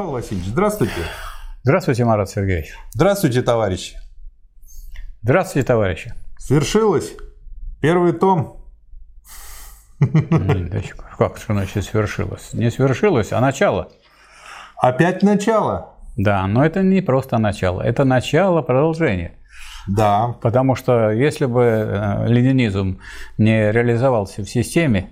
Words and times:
Михаил 0.00 0.14
Васильевич, 0.14 0.48
здравствуйте. 0.48 1.02
Здравствуйте, 1.62 2.06
Марат 2.06 2.30
Сергеевич. 2.30 2.72
Здравствуйте, 2.94 3.42
товарищи. 3.42 3.98
Здравствуйте, 5.20 5.66
товарищи. 5.66 6.14
Свершилось. 6.38 7.12
Первый 7.82 8.14
том. 8.14 8.64
Как 11.18 11.36
же 11.36 11.44
значит 11.48 11.84
свершилось? 11.84 12.54
Не 12.54 12.70
свершилось, 12.70 13.30
а 13.32 13.42
начало. 13.42 13.90
Опять 14.78 15.22
начало. 15.22 15.96
Да, 16.16 16.46
но 16.46 16.64
это 16.64 16.82
не 16.82 17.02
просто 17.02 17.36
начало, 17.36 17.82
это 17.82 18.04
начало 18.04 18.62
продолжения. 18.62 19.34
Да. 19.86 20.34
Потому 20.40 20.76
что 20.76 21.10
если 21.10 21.44
бы 21.44 21.62
э, 21.62 22.26
ленинизм 22.26 23.00
не 23.36 23.70
реализовался 23.70 24.42
в 24.42 24.48
системе, 24.48 25.10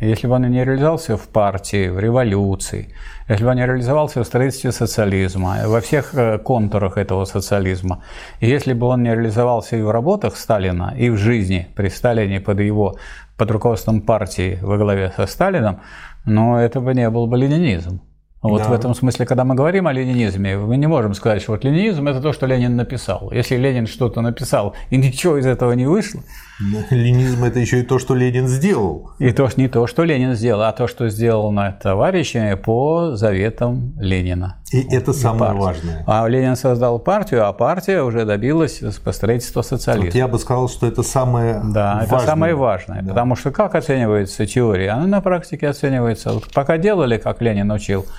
если 0.00 0.26
бы 0.26 0.34
он 0.34 0.50
не 0.50 0.64
реализовался 0.64 1.16
в 1.16 1.28
партии, 1.28 1.88
в 1.88 1.98
революции, 1.98 2.94
если 3.28 3.44
бы 3.44 3.50
он 3.50 3.56
не 3.56 3.66
реализовался 3.66 4.22
в 4.22 4.26
строительстве 4.26 4.72
социализма, 4.72 5.58
во 5.66 5.80
всех 5.80 6.14
э, 6.14 6.38
контурах 6.38 6.96
этого 6.96 7.26
социализма, 7.26 8.02
и 8.40 8.48
если 8.48 8.72
бы 8.72 8.86
он 8.86 9.02
не 9.02 9.14
реализовался 9.14 9.76
и 9.76 9.82
в 9.82 9.90
работах 9.90 10.36
Сталина, 10.36 10.94
и 10.96 11.10
в 11.10 11.16
жизни 11.16 11.68
при 11.76 11.88
Сталине 11.88 12.40
под 12.40 12.60
его 12.60 12.96
под 13.36 13.50
руководством 13.50 14.02
партии 14.02 14.58
во 14.60 14.76
главе 14.76 15.12
со 15.16 15.26
Сталином, 15.26 15.80
но 16.26 16.60
это 16.60 16.80
бы 16.80 16.94
не 16.94 17.08
был 17.08 17.26
бы 17.26 17.38
ленинизм. 17.38 18.00
Вот 18.42 18.62
да. 18.62 18.68
в 18.68 18.72
этом 18.72 18.94
смысле, 18.94 19.26
когда 19.26 19.44
мы 19.44 19.54
говорим 19.54 19.86
о 19.86 19.92
ленинизме, 19.92 20.56
мы 20.56 20.76
не 20.78 20.86
можем 20.86 21.14
сказать, 21.14 21.42
что 21.42 21.52
вот 21.52 21.64
ленинизм– 21.64 22.08
это 22.08 22.22
то, 22.22 22.32
что 22.32 22.46
Ленин 22.46 22.74
написал. 22.74 23.30
Если 23.32 23.56
Ленин 23.56 23.86
что-то 23.86 24.22
написал, 24.22 24.74
и 24.88 24.96
ничего 24.96 25.36
из 25.36 25.46
этого 25.46 25.72
не 25.72 25.86
вышло. 25.86 26.22
Ленинизм– 26.90 27.44
это 27.44 27.58
еще 27.58 27.80
и 27.80 27.82
то, 27.82 27.98
что 27.98 28.14
Ленин 28.14 28.46
сделал. 28.46 29.12
И 29.18 29.32
то, 29.32 29.48
не 29.56 29.68
то, 29.68 29.86
что 29.86 30.04
Ленин 30.04 30.34
сделал, 30.34 30.62
а 30.62 30.72
то, 30.72 30.86
что 30.86 31.08
сделано 31.08 31.78
товарищами 31.82 32.54
по 32.54 33.16
заветам 33.16 33.94
Ленина. 33.98 34.56
И 34.72 34.82
это 34.94 35.12
самое 35.12 35.52
партию. 35.52 35.62
важное. 35.62 36.04
А 36.06 36.28
Ленин 36.28 36.56
создал 36.56 36.98
партию, 36.98 37.46
а 37.46 37.52
партия 37.52 38.02
уже 38.02 38.24
добилась 38.24 38.82
строительства 39.12 39.62
социализма. 39.62 40.06
Вот 40.06 40.14
я 40.14 40.28
бы 40.28 40.38
сказал, 40.38 40.68
что 40.68 40.86
это 40.86 41.02
самое 41.02 41.60
да, 41.64 41.94
важное. 41.94 42.06
это 42.06 42.26
самое 42.26 42.54
важное. 42.54 43.02
Да. 43.02 43.08
Потому 43.08 43.36
что 43.36 43.50
как 43.50 43.74
оценивается 43.74 44.46
теория? 44.46 44.90
Она 44.90 45.06
на 45.06 45.20
практике 45.20 45.68
оценивается. 45.68 46.40
Пока 46.54 46.78
делали, 46.78 47.16
как 47.18 47.40
Ленин 47.40 47.70
учил– 47.70 48.06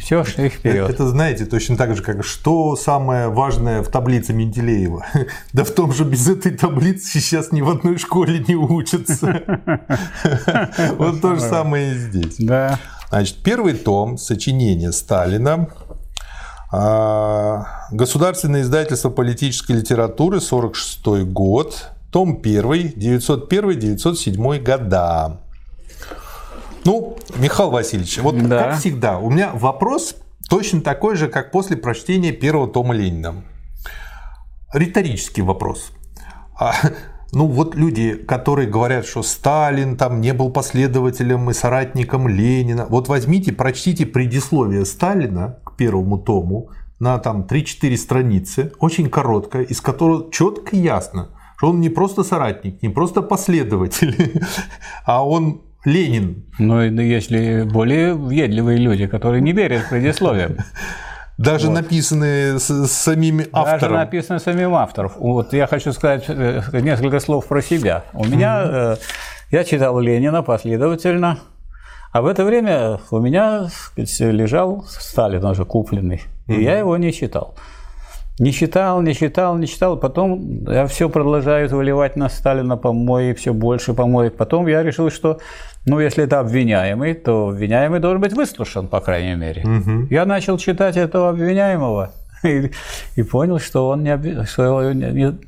все 0.00 0.24
шли 0.24 0.48
вперед. 0.48 0.90
Это, 0.90 1.08
знаете, 1.08 1.46
точно 1.46 1.76
так 1.76 1.96
же, 1.96 2.02
как 2.02 2.24
что 2.24 2.76
самое 2.76 3.28
важное 3.28 3.82
в 3.82 3.88
таблице 3.88 4.32
Менделеева. 4.32 5.06
Да 5.52 5.64
в 5.64 5.70
том 5.70 5.92
же 5.92 6.04
без 6.04 6.28
этой 6.28 6.52
таблицы 6.52 7.20
сейчас 7.20 7.52
ни 7.52 7.60
в 7.60 7.70
одной 7.70 7.98
школе 7.98 8.44
не 8.46 8.56
учатся. 8.56 9.42
Вот 10.98 11.20
то 11.20 11.34
же 11.36 11.40
самое 11.40 11.92
и 11.92 11.98
здесь. 11.98 12.36
Да. 12.38 12.78
Значит, 13.08 13.36
первый 13.42 13.74
том 13.74 14.18
сочинения 14.18 14.92
Сталина 14.92 15.68
а, 16.72 17.64
Государственное 17.90 18.62
издательство 18.62 19.10
политической 19.10 19.72
литературы, 19.72 20.40
46 20.40 21.24
год, 21.24 21.90
том 22.12 22.38
1, 22.42 22.62
901-907 22.96 24.58
года. 24.62 25.40
Ну, 26.90 27.16
Михаил 27.36 27.70
Васильевич, 27.70 28.18
вот 28.18 28.36
да. 28.48 28.64
как 28.64 28.80
всегда, 28.80 29.20
у 29.20 29.30
меня 29.30 29.52
вопрос 29.54 30.16
точно 30.48 30.80
такой 30.80 31.14
же, 31.14 31.28
как 31.28 31.52
после 31.52 31.76
прочтения 31.76 32.32
первого 32.32 32.66
тома 32.66 32.92
Ленина. 32.94 33.44
Риторический 34.74 35.42
вопрос. 35.42 35.92
А, 36.58 36.74
ну 37.30 37.46
вот 37.46 37.76
люди, 37.76 38.14
которые 38.14 38.68
говорят, 38.68 39.06
что 39.06 39.22
Сталин 39.22 39.96
там 39.96 40.20
не 40.20 40.34
был 40.34 40.50
последователем 40.50 41.48
и 41.48 41.54
соратником 41.54 42.26
Ленина. 42.26 42.86
Вот 42.88 43.06
возьмите, 43.06 43.52
прочтите 43.52 44.04
предисловие 44.04 44.84
Сталина 44.84 45.60
к 45.64 45.76
первому 45.76 46.18
тому 46.18 46.70
на 46.98 47.20
там 47.20 47.46
3-4 47.48 47.96
страницы, 47.96 48.72
очень 48.80 49.08
короткое, 49.08 49.62
из 49.62 49.80
которого 49.80 50.28
четко 50.32 50.74
и 50.74 50.80
ясно, 50.80 51.28
что 51.56 51.70
он 51.70 51.80
не 51.80 51.88
просто 51.88 52.24
соратник, 52.24 52.82
не 52.82 52.88
просто 52.88 53.22
последователь, 53.22 54.42
а 55.04 55.24
он 55.24 55.69
Ленин. 55.84 56.44
Ну, 56.58 56.82
если 56.82 57.62
более 57.62 58.14
въедливые 58.14 58.78
люди, 58.78 59.06
которые 59.06 59.40
не 59.40 59.52
верят 59.52 59.88
предисловиям. 59.88 60.56
Даже 61.38 61.68
вот. 61.68 61.74
написанные 61.74 62.58
с, 62.58 62.68
с 62.68 62.92
самими 62.92 63.46
автором. 63.50 63.80
Даже 63.80 63.94
написанные 63.94 64.40
самим 64.40 64.74
автором. 64.74 65.12
Вот 65.16 65.54
я 65.54 65.66
хочу 65.66 65.92
сказать 65.94 66.24
э, 66.28 66.60
несколько 66.82 67.18
слов 67.18 67.46
про 67.46 67.62
себя. 67.62 68.04
У 68.12 68.26
меня 68.26 68.62
mm-hmm. 68.62 68.98
я 69.52 69.64
читал 69.64 69.98
Ленина 69.98 70.42
последовательно, 70.42 71.38
а 72.12 72.20
в 72.20 72.26
это 72.26 72.44
время 72.44 73.00
у 73.10 73.20
меня 73.20 73.68
сказать, 73.70 74.20
лежал 74.20 74.84
Сталин 74.86 75.42
уже 75.46 75.64
купленный, 75.64 76.24
mm-hmm. 76.46 76.56
и 76.56 76.62
я 76.62 76.78
его 76.78 76.98
не 76.98 77.10
читал. 77.10 77.54
Не 78.38 78.52
читал, 78.52 79.02
не 79.02 79.14
читал, 79.14 79.56
не 79.58 79.66
читал. 79.66 79.98
Потом 79.98 80.64
я 80.64 80.86
все 80.86 81.10
продолжаю 81.10 81.68
выливать 81.68 82.16
на 82.16 82.30
Сталина 82.30 82.78
помои, 82.78 83.34
все 83.34 83.52
больше 83.52 83.92
помоек. 83.92 84.36
Потом 84.36 84.66
я 84.66 84.82
решил, 84.82 85.10
что 85.10 85.40
ну, 85.86 85.98
если 85.98 86.24
это 86.24 86.40
обвиняемый, 86.40 87.14
то 87.14 87.48
обвиняемый 87.48 88.00
должен 88.00 88.20
быть 88.20 88.32
выслушан, 88.32 88.88
по 88.88 89.00
крайней 89.00 89.34
мере. 89.34 89.62
Угу. 89.62 90.08
Я 90.10 90.26
начал 90.26 90.58
читать 90.58 90.96
этого 90.96 91.30
обвиняемого 91.30 92.12
и, 92.42 92.70
и 93.16 93.22
понял, 93.22 93.58
что 93.58 93.88
он 93.88 94.02
не, 94.02 94.44
что 94.44 94.64
его 94.64 94.92
не, 94.92 95.38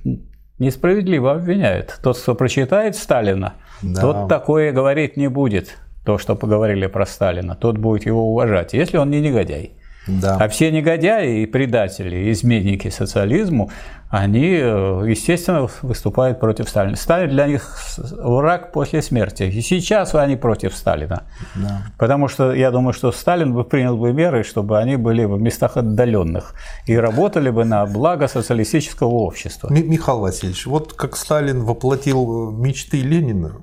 несправедливо 0.59 1.33
обвиняет. 1.33 1.99
Тот, 2.03 2.19
кто 2.19 2.35
прочитает 2.35 2.97
Сталина, 2.97 3.55
да. 3.83 4.01
тот 4.01 4.29
такое 4.29 4.73
говорить 4.73 5.17
не 5.17 5.29
будет. 5.29 5.77
То, 6.05 6.19
что 6.19 6.35
поговорили 6.35 6.87
про 6.87 7.07
Сталина, 7.07 7.55
тот 7.55 7.79
будет 7.79 8.07
его 8.07 8.33
уважать, 8.33 8.73
если 8.73 8.97
он 8.97 9.11
не 9.11 9.21
негодяй. 9.21 9.73
Да. 10.07 10.37
А 10.37 10.49
все 10.49 10.71
негодяи 10.71 11.43
и 11.43 11.47
предатели, 11.47 12.17
и 12.17 12.33
изменники 12.33 12.89
социализму, 12.91 13.71
они, 14.11 14.59
э, 14.61 15.05
естественно, 15.09 15.69
выступают 15.81 16.39
против 16.39 16.69
Сталина. 16.69 16.97
Сталин 16.97 17.31
для 17.31 17.47
них 17.47 17.79
враг 18.19 18.73
после 18.73 19.01
смерти. 19.01 19.45
И 19.45 19.63
сейчас 19.63 20.15
они 20.15 20.37
против 20.37 20.77
Сталина. 20.77 21.23
Да. 21.55 21.83
Потому 21.99 22.29
что 22.29 22.53
я 22.53 22.71
думаю, 22.71 22.93
что 22.93 23.11
Сталин 23.13 23.55
бы 23.55 23.65
принял 23.65 23.97
бы 23.97 24.13
меры, 24.13 24.43
чтобы 24.43 24.79
они 24.79 24.97
были 24.97 25.25
в 25.25 25.41
местах 25.41 25.77
отдаленных 25.77 26.55
и 26.87 26.95
работали 26.97 27.49
бы 27.51 27.65
на 27.65 27.87
благо 27.87 28.27
социалистического 28.27 29.09
общества. 29.09 29.73
Михаил 29.73 30.19
Васильевич, 30.19 30.67
вот 30.67 30.93
как 30.93 31.17
Сталин 31.17 31.63
воплотил 31.63 32.51
мечты 32.51 33.01
Ленина, 33.01 33.63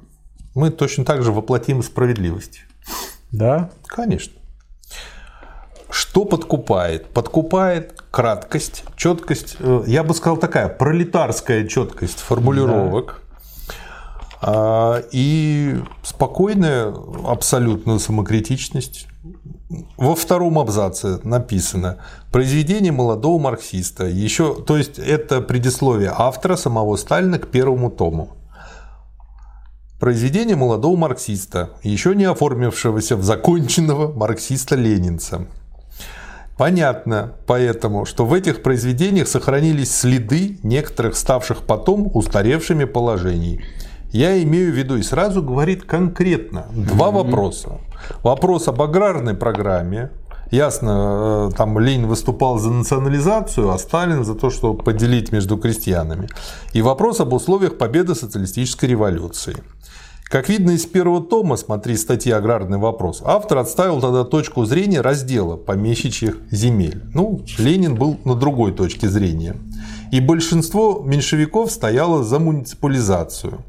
мы 0.56 0.72
точно 0.72 1.06
так 1.06 1.22
же 1.22 1.32
воплотим 1.32 1.84
справедливость. 1.84 2.62
Да? 3.32 3.70
Конечно. 3.86 4.39
Что 6.00 6.24
подкупает? 6.24 7.08
Подкупает 7.10 8.02
краткость, 8.10 8.86
четкость, 8.96 9.58
э, 9.60 9.84
я 9.86 10.06
бы 10.06 10.14
сказал 10.14 10.38
такая 10.38 10.70
пролетарская 10.70 11.68
четкость 11.68 12.20
формулировок. 12.20 13.22
Да. 14.42 15.04
И 15.12 15.78
спокойная 16.04 16.96
абсолютная 17.28 18.00
самокритичность. 18.00 19.08
Во 19.98 20.16
втором 20.16 20.58
абзаце 20.58 21.20
написано 21.26 21.98
произведение 22.32 22.94
молодого 22.94 23.38
марксиста. 23.38 24.06
Еще, 24.06 24.56
то 24.56 24.78
есть 24.78 25.00
это 25.00 25.42
предисловие 25.42 26.14
автора 26.18 26.56
самого 26.56 26.96
Сталина 26.96 27.38
к 27.40 27.50
первому 27.50 27.92
тому. 27.92 28.30
Произведение 30.00 30.56
молодого 30.56 30.96
марксиста, 30.96 31.72
еще 31.84 32.16
не 32.16 32.24
оформившегося 32.24 33.18
в 33.18 33.24
законченного 33.26 34.14
марксиста-ленинца. 34.14 35.46
Понятно 36.60 37.36
поэтому, 37.48 38.04
что 38.04 38.26
в 38.26 38.34
этих 38.34 38.62
произведениях 38.62 39.30
сохранились 39.30 39.96
следы 39.96 40.58
некоторых 40.62 41.16
ставших 41.16 41.62
потом 41.62 42.12
устаревшими 42.14 42.84
положений. 42.84 43.62
Я 44.12 44.44
имею 44.44 44.74
в 44.74 44.76
виду 44.76 44.98
и 44.98 45.02
сразу 45.02 45.42
говорит 45.42 45.86
конкретно 45.86 46.66
два 46.74 47.08
mm-hmm. 47.08 47.12
вопроса. 47.14 47.70
Вопрос 48.24 48.68
об 48.68 48.82
аграрной 48.82 49.36
программе. 49.36 50.10
Ясно, 50.52 51.50
э, 51.50 51.56
там 51.56 51.80
Ленин 51.80 52.08
выступал 52.08 52.60
за 52.60 52.72
национализацию, 52.72 53.70
а 53.70 53.78
Сталин 53.78 54.26
за 54.26 54.36
то, 54.36 54.50
чтобы 54.50 54.84
поделить 54.84 55.32
между 55.32 55.58
крестьянами. 55.58 56.28
И 56.74 56.82
вопрос 56.82 57.22
об 57.22 57.32
условиях 57.32 57.78
победы 57.78 58.16
социалистической 58.16 58.90
революции. 58.90 59.56
Как 60.30 60.48
видно 60.48 60.72
из 60.72 60.86
первого 60.86 61.22
тома, 61.26 61.56
смотри 61.56 61.98
статьи 61.98 62.32
«Аграрный 62.32 62.78
вопрос», 62.78 63.24
автор 63.26 63.58
отставил 63.58 64.00
тогда 64.00 64.24
точку 64.24 64.64
зрения 64.66 65.02
раздела 65.02 65.58
помещичьих 65.58 66.38
земель. 66.52 67.02
Ну, 67.16 67.44
Ленин 67.58 67.96
был 67.96 68.20
на 68.26 68.36
другой 68.36 68.72
точке 68.72 69.10
зрения. 69.10 69.56
И 70.12 70.20
большинство 70.20 71.02
меньшевиков 71.04 71.72
стояло 71.72 72.24
за 72.24 72.38
муниципализацию. 72.38 73.66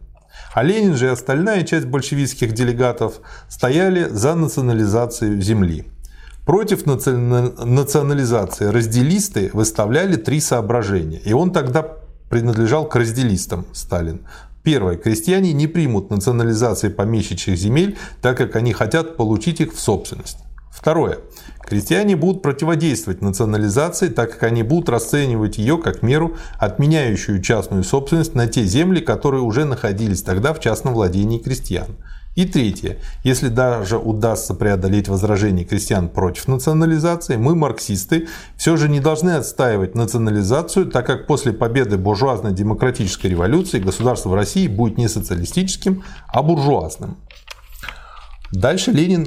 А 0.53 0.63
Ленин 0.63 0.97
же 0.97 1.07
и 1.07 1.09
остальная 1.09 1.63
часть 1.63 1.87
большевистских 1.87 2.53
делегатов 2.53 3.21
стояли 3.49 4.05
за 4.11 4.35
национализацию 4.35 5.41
земли. 5.41 5.87
Против 6.45 6.85
национализации 6.85 8.67
разделисты 8.67 9.49
выставляли 9.55 10.17
три 10.17 10.41
соображения. 10.41 11.21
И 11.25 11.33
он 11.33 11.53
тогда 11.53 11.87
принадлежал 12.29 12.87
к 12.87 12.97
разделистам, 12.97 13.65
Сталин. 13.73 14.27
Первое. 14.63 14.97
Крестьяне 14.97 15.53
не 15.53 15.67
примут 15.67 16.11
национализации 16.11 16.89
помещичьих 16.89 17.57
земель, 17.57 17.97
так 18.21 18.37
как 18.37 18.57
они 18.57 18.73
хотят 18.73 19.17
получить 19.17 19.61
их 19.61 19.73
в 19.73 19.81
собственность. 19.81 20.39
Второе. 20.71 21.19
Крестьяне 21.67 22.17
будут 22.17 22.43
противодействовать 22.43 23.23
национализации, 23.23 24.09
так 24.09 24.33
как 24.33 24.43
они 24.45 24.63
будут 24.63 24.89
расценивать 24.89 25.59
ее 25.59 25.79
как 25.79 26.03
меру, 26.03 26.37
отменяющую 26.59 27.43
частную 27.43 27.85
собственность 27.85 28.35
на 28.35 28.47
те 28.47 28.65
земли, 28.65 29.01
которые 29.01 29.43
уже 29.43 29.65
находились 29.65 30.23
тогда 30.23 30.53
в 30.53 30.61
частном 30.61 30.95
владении 30.95 31.39
крестьян. 31.39 31.97
И 32.37 32.45
третье. 32.47 32.99
Если 33.25 33.49
даже 33.49 33.99
удастся 33.99 34.55
преодолеть 34.55 35.09
возражения 35.09 35.65
крестьян 35.65 36.09
против 36.09 36.47
национализации, 36.47 37.37
мы, 37.37 37.57
марксисты, 37.57 38.29
все 38.57 38.77
же 38.77 38.89
не 38.89 39.01
должны 39.01 39.31
отстаивать 39.31 39.97
национализацию, 39.97 40.87
так 40.87 41.07
как 41.07 41.27
после 41.27 41.53
победы 41.53 41.99
буржуазно-демократической 41.99 43.27
революции 43.27 43.81
государство 43.81 44.29
в 44.29 44.35
России 44.35 44.69
будет 44.69 44.97
не 44.97 45.09
социалистическим, 45.09 46.05
а 46.29 46.43
буржуазным. 46.43 47.17
Дальше 48.53 48.93
Ленин 48.93 49.27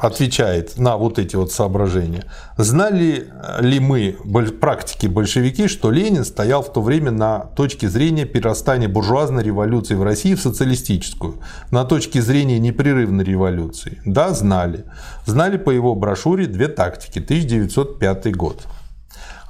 отвечает 0.00 0.78
на 0.78 0.96
вот 0.96 1.18
эти 1.18 1.36
вот 1.36 1.52
соображения. 1.52 2.24
Знали 2.56 3.30
ли 3.60 3.80
мы, 3.80 4.16
практики 4.60 5.06
большевики, 5.06 5.68
что 5.68 5.90
Ленин 5.90 6.24
стоял 6.24 6.62
в 6.62 6.72
то 6.72 6.82
время 6.82 7.10
на 7.10 7.40
точке 7.40 7.88
зрения 7.88 8.24
перерастания 8.24 8.88
буржуазной 8.88 9.42
революции 9.42 9.94
в 9.94 10.02
России 10.02 10.34
в 10.34 10.40
социалистическую, 10.40 11.36
на 11.70 11.84
точке 11.84 12.22
зрения 12.22 12.58
непрерывной 12.58 13.24
революции? 13.24 14.00
Да, 14.04 14.32
знали. 14.32 14.84
Знали 15.26 15.56
по 15.56 15.70
его 15.70 15.94
брошюре 15.94 16.46
«Две 16.46 16.68
тактики», 16.68 17.18
1905 17.18 18.34
год 18.34 18.66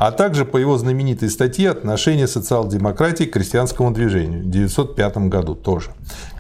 а 0.01 0.13
также 0.13 0.47
по 0.47 0.57
его 0.57 0.79
знаменитой 0.79 1.29
статье 1.29 1.69
«Отношение 1.69 2.27
социал-демократии 2.27 3.25
к 3.25 3.35
крестьянскому 3.35 3.91
движению» 3.91 4.45
в 4.45 4.49
1905 4.49 5.29
году 5.29 5.55
тоже, 5.55 5.91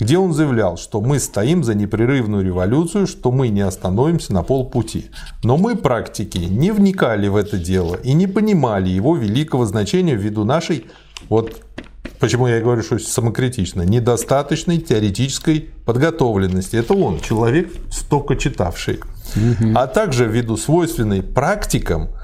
где 0.00 0.16
он 0.16 0.32
заявлял, 0.32 0.78
что 0.78 1.02
мы 1.02 1.18
стоим 1.18 1.62
за 1.62 1.74
непрерывную 1.74 2.42
революцию, 2.42 3.06
что 3.06 3.30
мы 3.30 3.48
не 3.48 3.60
остановимся 3.60 4.32
на 4.32 4.42
полпути. 4.42 5.10
Но 5.44 5.58
мы, 5.58 5.76
практики, 5.76 6.38
не 6.38 6.70
вникали 6.70 7.28
в 7.28 7.36
это 7.36 7.58
дело 7.58 7.96
и 7.96 8.14
не 8.14 8.26
понимали 8.26 8.88
его 8.88 9.14
великого 9.14 9.66
значения 9.66 10.14
ввиду 10.14 10.44
нашей, 10.44 10.86
вот 11.28 11.60
почему 12.18 12.46
я 12.46 12.62
говорю, 12.62 12.82
что 12.82 12.98
самокритично, 12.98 13.82
недостаточной 13.82 14.78
теоретической 14.78 15.68
подготовленности. 15.84 16.76
Это 16.76 16.94
он, 16.94 17.20
человек, 17.20 17.70
столько 17.90 18.36
читавший. 18.36 19.00
А 19.74 19.86
также 19.86 20.24
ввиду 20.24 20.56
свойственной 20.56 21.22
практикам– 21.22 22.08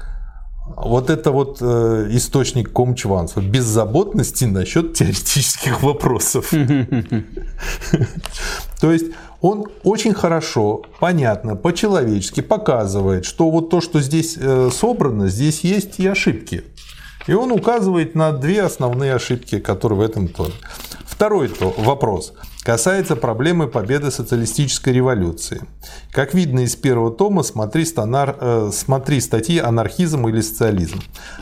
вот 0.75 1.09
это 1.09 1.31
вот 1.31 1.57
э, 1.61 2.07
источник 2.11 2.71
комчванства, 2.71 3.41
беззаботности 3.41 4.45
насчет 4.45 4.93
теоретических 4.93 5.81
вопросов. 5.81 6.51
То 8.79 8.91
есть 8.91 9.07
он 9.41 9.67
очень 9.83 10.13
хорошо, 10.13 10.83
понятно, 10.99 11.55
по-человечески 11.55 12.41
показывает, 12.41 13.25
что 13.25 13.49
вот 13.49 13.69
то, 13.69 13.81
что 13.81 14.01
здесь 14.01 14.37
э, 14.39 14.69
собрано, 14.71 15.29
здесь 15.29 15.61
есть 15.61 15.99
и 15.99 16.07
ошибки. 16.07 16.63
И 17.27 17.33
он 17.33 17.51
указывает 17.51 18.15
на 18.15 18.31
две 18.31 18.63
основные 18.63 19.15
ошибки, 19.15 19.59
которые 19.59 19.99
в 19.99 20.01
этом 20.01 20.27
томе. 20.27 20.53
Второй 21.05 21.49
то 21.49 21.73
вопрос 21.77 22.33
касается 22.67 23.15
проблемы 23.15 23.69
победы 23.69 24.11
социалистической 24.11 24.91
революции. 24.91 25.61
Как 26.11 26.33
видно 26.33 26.65
из 26.65 26.75
первого 26.75 27.11
тома, 27.11 27.43
смотри, 27.43 27.85
стонар, 27.85 28.35
э, 28.41 28.71
смотри 28.73 29.21
статьи 29.21 29.57
«Анархизм 29.57 30.27
или 30.27 30.41
социализм». 30.41 30.99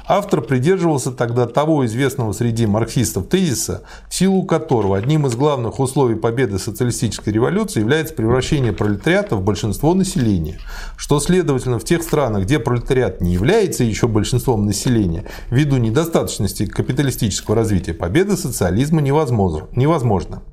Автор 0.07 0.42
придерживался 0.42 1.12
тогда 1.12 1.48
того 1.48 1.83
известного 1.88 2.31
среди 2.33 2.68
марксистов 2.68 3.27
тезиса, 3.27 3.81
в 4.07 4.13
силу 4.13 4.44
которого 4.44 4.95
одним 4.95 5.25
из 5.25 5.33
главных 5.33 5.80
условий 5.80 6.13
победы 6.13 6.60
социалистической 6.60 7.33
революции 7.33 7.80
является 7.80 8.13
превращение 8.13 8.72
пролетариата 8.72 9.36
в 9.36 9.42
большинство 9.42 9.95
населения, 9.95 10.60
что, 10.95 11.19
следовательно, 11.19 11.80
в 11.80 11.86
тех 11.86 12.04
странах, 12.04 12.44
где 12.44 12.60
пролетариат 12.60 13.19
не 13.19 13.33
является 13.33 13.83
еще 13.83 14.07
большинством 14.07 14.68
населения, 14.68 15.25
ввиду 15.50 15.77
недостаточности 15.77 16.68
капиталистического 16.68 17.56
развития, 17.56 17.95
победа 17.95 18.38
социализма 18.38 19.01
невозможна. 19.01 20.44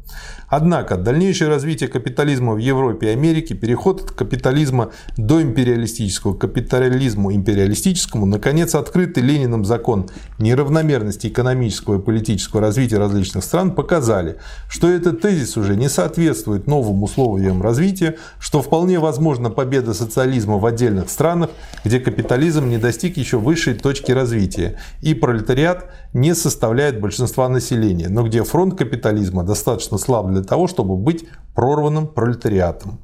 Однако 0.49 0.97
дальнейшее 0.97 1.49
развитие 1.49 1.89
капитализма 1.89 2.53
в 2.55 2.59
Европе 2.59 3.07
и 3.07 3.11
Америке, 3.11 3.55
переход 3.55 4.03
от 4.03 4.11
капитализма 4.13 4.91
до 5.17 5.41
империалистического 5.41 6.35
к 6.35 6.41
капитализму 6.41 7.33
империалистическому, 7.33 8.27
наконец 8.27 8.75
открытый 8.75 9.23
Лениным 9.23 9.65
закон 9.65 10.11
неравномерности 10.39 11.29
экономического 11.29 11.99
и 11.99 12.03
политического 12.03 12.61
развития 12.61 12.99
различных 12.99 13.45
стран 13.45 13.75
показали, 13.75 14.37
что 14.69 14.91
этот 14.91 15.23
тезис 15.23 15.57
уже 15.57 15.77
не 15.77 15.89
соответствует 15.89 16.67
новым 16.67 17.03
условиям 17.03 17.63
развития, 17.63 18.17
что 18.39 18.61
вполне 18.61 18.99
возможна 18.99 19.51
победа 19.51 19.95
социализма 19.95 20.59
в 20.59 20.67
отдельных 20.67 21.09
странах, 21.09 21.51
где 21.85 21.99
капитализм 22.01 22.69
не 22.69 22.79
достиг 22.79 23.17
еще 23.17 23.39
высшей 23.39 23.75
точки 23.75 24.13
развития, 24.13 24.77
и 25.01 25.15
пролетариат 25.15 25.91
не 26.13 26.35
составляет 26.35 27.01
большинства 27.01 27.49
населения, 27.49 28.09
но 28.09 28.23
где 28.23 28.45
фронт 28.45 28.77
капитализма 28.77 29.45
достаточно 29.45 29.99
слаб 30.03 30.31
для 30.31 30.43
того, 30.43 30.67
чтобы 30.67 30.97
быть 30.97 31.25
прорванным 31.55 32.07
пролетариатом. 32.07 33.01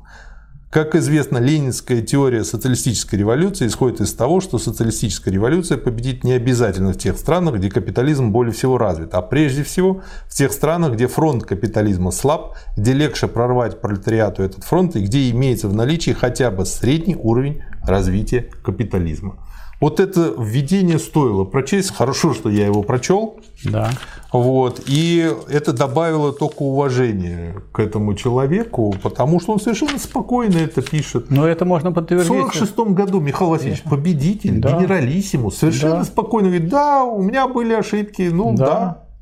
Как 0.71 0.95
известно, 0.95 1.39
ленинская 1.39 2.03
теория 2.03 2.45
социалистической 2.45 3.19
революции 3.19 3.67
исходит 3.67 4.03
из 4.03 4.13
того, 4.13 4.43
что 4.43 4.59
социалистическая 4.59 5.31
революция 5.31 5.79
победит 5.79 6.25
не 6.25 6.33
обязательно 6.33 6.93
в 6.93 6.99
тех 6.99 7.17
странах, 7.17 7.55
где 7.55 7.71
капитализм 7.71 8.33
более 8.33 8.53
всего 8.53 8.77
развит, 8.77 9.15
а 9.15 9.23
прежде 9.23 9.63
всего 9.63 10.03
в 10.27 10.35
тех 10.37 10.53
странах, 10.53 10.93
где 10.93 11.07
фронт 11.07 11.45
капитализма 11.45 12.11
слаб, 12.11 12.55
где 12.77 12.93
легче 12.93 13.29
прорвать 13.29 13.81
пролетариату 13.81 14.43
этот 14.43 14.63
фронт 14.63 14.95
и 14.95 15.01
где 15.01 15.31
имеется 15.31 15.69
в 15.69 15.75
наличии 15.75 16.11
хотя 16.11 16.51
бы 16.51 16.67
средний 16.67 17.17
уровень 17.17 17.63
развития 17.83 18.51
капитализма. 18.63 19.39
Вот 19.81 20.01
это 20.01 20.35
введение 20.37 20.99
стоило 20.99 21.45
прочесть. 21.45 21.95
Хорошо, 21.95 22.35
что 22.35 22.49
я 22.49 22.67
его 22.67 22.83
прочел. 22.83 23.37
Да. 23.65 23.91
Вот. 24.33 24.83
И 24.87 25.31
это 25.49 25.73
добавило 25.73 26.33
только 26.33 26.63
уважения 26.63 27.55
к 27.73 27.79
этому 27.79 28.15
человеку, 28.15 28.95
потому 29.03 29.41
что 29.41 29.53
он 29.53 29.61
совершенно 29.61 29.99
спокойно 29.99 30.59
это 30.59 30.83
пишет. 30.83 31.31
Но 31.31 31.47
это 31.47 31.65
можно 31.65 31.93
подтвердить. 31.93 32.29
В 32.29 32.33
1946 32.33 32.95
году 32.95 33.21
Михаил 33.21 33.51
Васильевич 33.51 33.83
победитель, 33.83 34.59
да. 34.59 34.77
генералиссимус, 34.77 35.57
совершенно 35.57 35.99
да. 35.99 36.05
спокойно 36.05 36.49
говорит, 36.49 36.69
да, 36.69 37.05
у 37.05 37.23
меня 37.23 37.47
были 37.47 37.73
ошибки, 37.73 38.23
ну 38.33 38.55
да. 38.57 38.67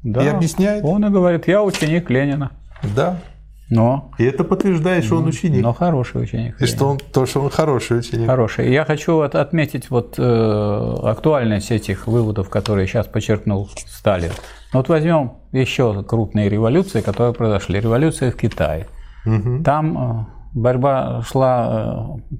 да. 0.02 0.21
да. 0.21 0.25
И 0.25 0.28
объясняет. 0.28 0.85
Он 0.85 1.04
и 1.04 1.11
говорит, 1.11 1.47
я 1.49 1.62
ученик 1.62 2.09
Ленина. 2.09 2.52
Да. 2.95 3.21
Но. 3.68 4.12
И 4.18 4.25
это 4.25 4.44
подтверждает, 4.44 5.04
что 5.04 5.16
он 5.16 5.26
ученик. 5.26 5.62
Но 5.62 5.73
хороший 5.73 6.23
ученик. 6.23 6.61
И 6.61 6.66
что 6.66 6.87
он, 6.87 6.99
то, 6.99 7.26
что 7.26 7.40
он 7.40 7.50
хороший 7.50 7.99
ученик. 7.99 8.26
Хороший. 8.26 8.73
Я 8.73 8.85
хочу 8.85 9.20
отметить 9.20 9.90
вот 9.90 10.14
э, 10.18 10.94
актуальность 11.02 11.73
этих 11.73 12.06
выводов, 12.06 12.49
которые 12.49 12.87
сейчас 12.87 13.06
подчеркнул 13.06 13.68
Сталин. 13.87 14.30
Вот 14.73 14.88
возьмем 14.88 15.38
еще 15.50 16.04
крупные 16.04 16.49
революции, 16.49 17.00
которые 17.00 17.35
произошли. 17.35 17.80
Революция 17.80 18.30
в 18.30 18.37
Китае. 18.37 18.87
Угу. 19.25 19.64
Там 19.64 19.99
э, 19.99 20.26
борьба 20.54 21.23
шла 21.23 22.18
э, 22.30 22.37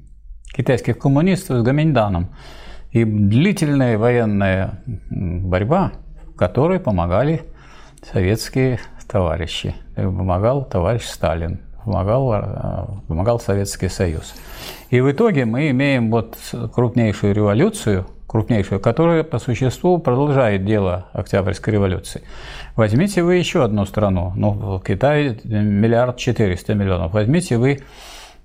китайских 0.57 0.99
коммунистов 0.99 1.59
с 1.59 1.63
Гаминьданом. 1.63 2.31
И 2.93 3.05
длительная 3.05 3.99
военная 3.99 4.81
борьба, 5.11 5.93
в 6.29 6.37
которой 6.37 6.79
помогали 6.79 7.43
советские 8.13 8.79
товарищи. 9.09 9.75
Помогал 9.95 10.65
товарищ 10.65 11.05
Сталин, 11.05 11.61
помогал, 11.85 12.33
э, 12.35 12.87
помогал 13.09 13.41
Советский 13.41 13.89
Союз. 13.89 14.35
И 14.91 15.01
в 15.01 15.11
итоге 15.11 15.45
мы 15.45 15.71
имеем 15.71 16.11
вот 16.11 16.37
крупнейшую 16.75 17.35
революцию, 17.35 18.07
крупнейшую, 18.27 18.81
которая 18.81 19.23
по 19.23 19.39
существу 19.39 19.99
продолжает 19.99 20.65
дело 20.65 21.07
Октябрьской 21.13 21.73
революции. 21.73 22.23
Возьмите 22.75 23.23
вы 23.23 23.37
еще 23.37 23.65
одну 23.65 23.87
страну, 23.87 24.33
ну, 24.37 24.51
в 24.51 24.83
Китае 24.83 25.39
миллиард 25.45 26.17
четыреста 26.17 26.75
миллионов, 26.75 27.13
возьмите 27.13 27.57
вы 27.57 27.81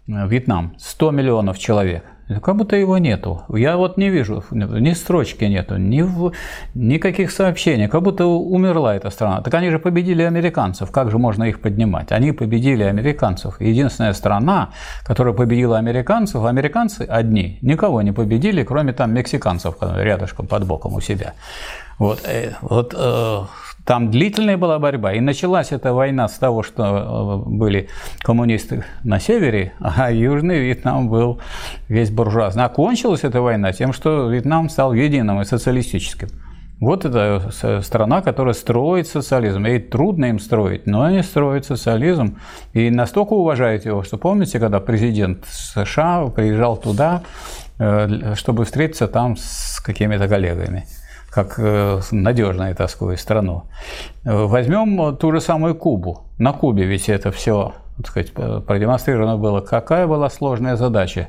Вьетнам, 0.07 0.73
100 0.77 1.11
миллионов 1.11 1.59
человек– 1.59 2.03
как 2.39 2.55
будто 2.55 2.75
его 2.75 2.97
нету. 2.97 3.43
Я 3.49 3.77
вот 3.77 3.97
не 3.97 4.09
вижу, 4.09 4.43
ни 4.51 4.93
строчки 4.93 5.45
нету, 5.45 5.77
ни 5.77 6.01
в, 6.01 6.31
никаких 6.75 7.31
сообщений. 7.31 7.87
Как 7.87 8.01
будто 8.01 8.25
умерла 8.25 8.95
эта 8.95 9.09
страна. 9.09 9.41
Так 9.41 9.53
они 9.53 9.69
же 9.69 9.79
победили 9.79 10.23
американцев. 10.23 10.91
Как 10.91 11.11
же 11.11 11.17
можно 11.17 11.43
их 11.45 11.61
поднимать? 11.61 12.11
Они 12.11 12.31
победили 12.31 12.83
американцев. 12.83 13.59
Единственная 13.61 14.13
страна, 14.13 14.69
которая 15.05 15.33
победила 15.33 15.77
американцев, 15.77 16.45
американцы 16.45 17.01
одни. 17.09 17.57
Никого 17.61 18.01
не 18.01 18.11
победили, 18.11 18.63
кроме 18.63 18.93
там 18.93 19.13
мексиканцев 19.13 19.75
рядышком 19.81 20.47
под 20.47 20.65
боком 20.65 20.93
у 20.93 21.01
себя. 21.01 21.33
Вот, 21.99 22.21
э, 22.25 22.53
вот 22.61 22.95
э, 22.97 23.41
там 23.85 24.11
длительная 24.11 24.57
была 24.57 24.79
борьба, 24.79 25.13
и 25.13 25.19
началась 25.19 25.71
эта 25.71 25.93
война 25.93 26.27
с 26.27 26.37
того, 26.37 26.63
что 26.63 27.43
э, 27.45 27.49
были 27.49 27.89
коммунисты 28.19 28.83
на 29.03 29.19
севере, 29.19 29.73
а 29.79 30.11
Южный 30.11 30.59
Вьетнам 30.59 31.09
был 31.09 31.39
весь 31.87 32.11
буржуазный. 32.11 32.65
А 32.65 32.69
кончилась 32.69 33.23
эта 33.23 33.41
война 33.41 33.71
тем, 33.71 33.93
что 33.93 34.29
Вьетнам 34.29 34.69
стал 34.69 34.93
единым 34.93 35.41
и 35.41 35.45
социалистическим. 35.45 36.29
Вот 36.79 37.05
это 37.05 37.51
страна, 37.83 38.21
которая 38.23 38.55
строит 38.55 39.07
социализм. 39.07 39.65
И 39.67 39.77
трудно 39.77 40.25
им 40.25 40.39
строить, 40.39 40.87
но 40.87 41.03
они 41.03 41.21
строят 41.21 41.65
социализм. 41.65 42.39
И 42.73 42.89
настолько 42.89 43.33
уважают 43.33 43.85
его, 43.85 44.01
что 44.01 44.17
помните, 44.17 44.59
когда 44.59 44.79
президент 44.79 45.45
США 45.45 46.25
приезжал 46.35 46.77
туда, 46.77 47.21
э, 47.77 48.33
чтобы 48.35 48.65
встретиться 48.65 49.07
там 49.07 49.37
с 49.37 49.79
какими-то 49.79 50.27
коллегами 50.27 50.85
как 51.31 51.55
э, 51.57 52.01
надежную 52.11 52.75
такую 52.75 53.17
страну. 53.17 53.63
Возьмем 54.23 55.15
ту 55.17 55.31
же 55.31 55.41
самую 55.41 55.75
Кубу. 55.75 56.25
На 56.37 56.53
Кубе 56.53 56.83
ведь 56.83 57.09
это 57.09 57.31
все 57.31 57.73
так 57.97 58.07
сказать, 58.07 58.31
продемонстрировано 58.33 59.37
было, 59.37 59.61
какая 59.61 60.07
была 60.07 60.29
сложная 60.29 60.75
задача 60.75 61.27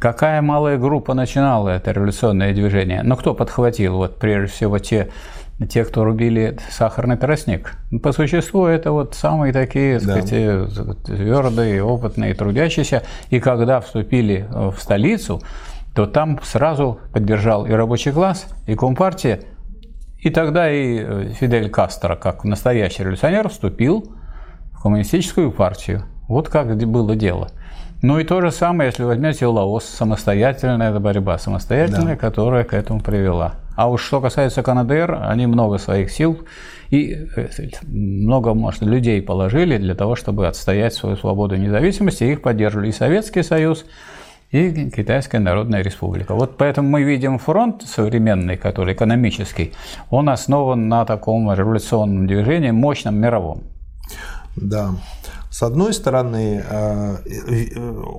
Какая 0.00 0.42
малая 0.42 0.76
группа 0.76 1.14
начинала 1.14 1.70
это 1.70 1.92
революционное 1.92 2.52
движение? 2.52 3.02
Но 3.02 3.16
кто 3.16 3.32
подхватил? 3.32 3.96
Вот 3.96 4.18
прежде 4.18 4.54
всего 4.54 4.78
те, 4.78 5.08
те, 5.70 5.82
кто 5.82 6.04
рубили 6.04 6.58
сахарный 6.68 7.16
тростник. 7.16 7.72
По 8.02 8.12
существу 8.12 8.66
это 8.66 8.92
вот 8.92 9.14
самые 9.14 9.54
такие, 9.54 9.98
так 9.98 10.06
да. 10.06 10.26
сказать, 10.26 11.04
твердые, 11.06 11.82
опытные, 11.82 12.34
трудящиеся. 12.34 13.02
И 13.30 13.40
когда 13.40 13.80
вступили 13.80 14.46
в 14.50 14.74
столицу, 14.78 15.40
то 15.98 16.06
там 16.06 16.38
сразу 16.44 17.00
поддержал 17.12 17.66
и 17.66 17.72
рабочий 17.72 18.12
класс, 18.12 18.46
и 18.68 18.76
компартия, 18.76 19.40
и 20.20 20.30
тогда 20.30 20.70
и 20.70 21.00
э, 21.00 21.32
Фидель 21.32 21.68
Кастро, 21.70 22.14
как 22.14 22.44
настоящий 22.44 23.02
революционер, 23.02 23.48
вступил 23.48 24.14
в 24.70 24.80
коммунистическую 24.80 25.50
партию. 25.50 26.04
Вот 26.28 26.48
как 26.50 26.76
было 26.86 27.16
дело. 27.16 27.48
Ну 28.00 28.20
и 28.20 28.22
то 28.22 28.40
же 28.40 28.52
самое, 28.52 28.90
если 28.90 29.02
возьмете 29.02 29.46
Лаос, 29.46 29.86
самостоятельная 29.86 30.96
борьба, 31.00 31.36
самостоятельная, 31.36 32.14
да. 32.14 32.16
которая 32.16 32.62
к 32.62 32.74
этому 32.74 33.00
привела. 33.00 33.54
А 33.74 33.90
уж 33.90 34.04
что 34.04 34.20
касается 34.20 34.62
КНДР, 34.62 35.18
они 35.20 35.48
много 35.48 35.78
своих 35.78 36.12
сил 36.12 36.38
и 36.90 37.26
э, 37.34 37.48
много, 37.88 38.54
может, 38.54 38.82
людей 38.82 39.20
положили 39.20 39.78
для 39.78 39.96
того, 39.96 40.14
чтобы 40.14 40.46
отстоять 40.46 40.94
свою 40.94 41.16
свободу 41.16 41.56
и 41.56 41.58
независимость, 41.58 42.22
и 42.22 42.30
их 42.30 42.40
поддерживали 42.40 42.90
и 42.90 42.92
Советский 42.92 43.42
Союз, 43.42 43.84
и 44.50 44.90
Китайская 44.90 45.40
Народная 45.40 45.82
Республика. 45.82 46.34
Вот 46.34 46.56
поэтому 46.56 46.88
мы 46.88 47.02
видим 47.02 47.38
фронт 47.38 47.82
современный, 47.82 48.56
который 48.56 48.94
экономический, 48.94 49.72
он 50.10 50.28
основан 50.28 50.88
на 50.88 51.04
таком 51.04 51.52
революционном 51.52 52.26
движении, 52.26 52.70
мощном 52.70 53.16
мировом. 53.16 53.64
Да. 54.56 54.90
С 55.50 55.62
одной 55.62 55.92
стороны, 55.92 56.62
э, 56.68 57.16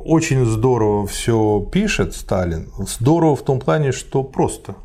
очень 0.05 0.45
здорово 0.45 1.05
все 1.07 1.67
пишет 1.71 2.15
Сталин. 2.15 2.67
Здорово 2.77 3.35
в 3.35 3.43
том 3.43 3.59
плане, 3.59 3.91
что 3.91 4.23
просто. 4.23 4.75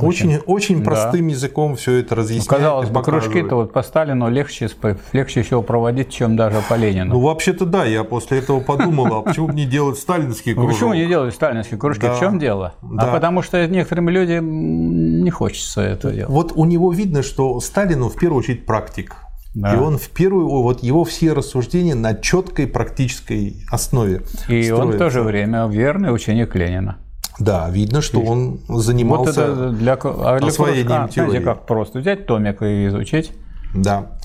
Очень, 0.00 0.38
очень, 0.46 0.82
простым 0.82 1.28
да. 1.28 1.34
языком 1.34 1.76
все 1.76 1.98
это 1.98 2.14
разъясняет. 2.14 2.50
Ну, 2.50 2.56
казалось 2.56 2.88
бы, 2.88 3.02
кружки-то 3.02 3.56
вот 3.56 3.72
по 3.72 3.82
Сталину 3.82 4.30
легче, 4.30 4.70
легче 5.12 5.42
всего 5.42 5.62
проводить, 5.62 6.10
чем 6.10 6.34
даже 6.36 6.62
по 6.68 6.74
Ленину. 6.74 7.14
Ну, 7.14 7.20
вообще-то 7.20 7.66
да, 7.66 7.84
я 7.84 8.02
после 8.04 8.38
этого 8.38 8.60
подумал, 8.60 9.14
а 9.14 9.22
почему 9.22 9.48
бы 9.48 9.54
не 9.54 9.66
делать 9.66 9.98
сталинские 9.98 10.54
кружки? 10.54 10.72
Ну, 10.72 10.88
почему 10.88 10.94
не 10.94 11.06
делать 11.06 11.34
сталинские 11.34 11.78
кружки? 11.78 12.06
В 12.06 12.18
чем 12.18 12.38
дело? 12.38 12.74
А. 12.82 13.08
А 13.08 13.12
потому 13.12 13.42
что 13.42 13.66
некоторым 13.66 14.08
людям 14.08 15.22
не 15.22 15.30
хочется 15.30 15.82
это 15.82 16.10
делать. 16.10 16.30
Вот 16.30 16.52
у 16.54 16.64
него 16.64 16.90
видно, 16.92 17.22
что 17.22 17.60
Сталину 17.60 18.08
в 18.08 18.16
первую 18.16 18.38
очередь 18.38 18.64
практик. 18.64 19.16
Да. 19.54 19.74
И 19.74 19.76
он 19.76 19.98
в 19.98 20.08
первую, 20.08 20.48
вот 20.48 20.82
его 20.82 21.04
все 21.04 21.34
рассуждения 21.34 21.94
на 21.94 22.14
четкой 22.14 22.66
практической 22.66 23.62
основе. 23.70 24.22
И 24.48 24.62
строятся. 24.62 24.76
он 24.76 24.90
в 24.92 24.98
то 24.98 25.10
же 25.10 25.22
время 25.22 25.66
верный 25.66 26.14
ученик 26.14 26.54
Ленина. 26.54 26.96
Да, 27.38 27.68
видно, 27.70 28.02
что 28.02 28.20
он 28.20 28.60
занимался 28.68 29.46
вот 29.46 29.58
это 29.58 29.70
для, 29.70 29.94
а 29.94 30.38
для 30.38 30.48
освоением 30.48 30.86
кружка, 30.86 31.08
теории. 31.08 31.30
Знаете, 31.30 31.46
как 31.46 31.66
просто 31.66 31.98
взять 31.98 32.26
томик 32.26 32.62
и 32.62 32.88
изучить. 32.88 33.32
Да. 33.74 34.18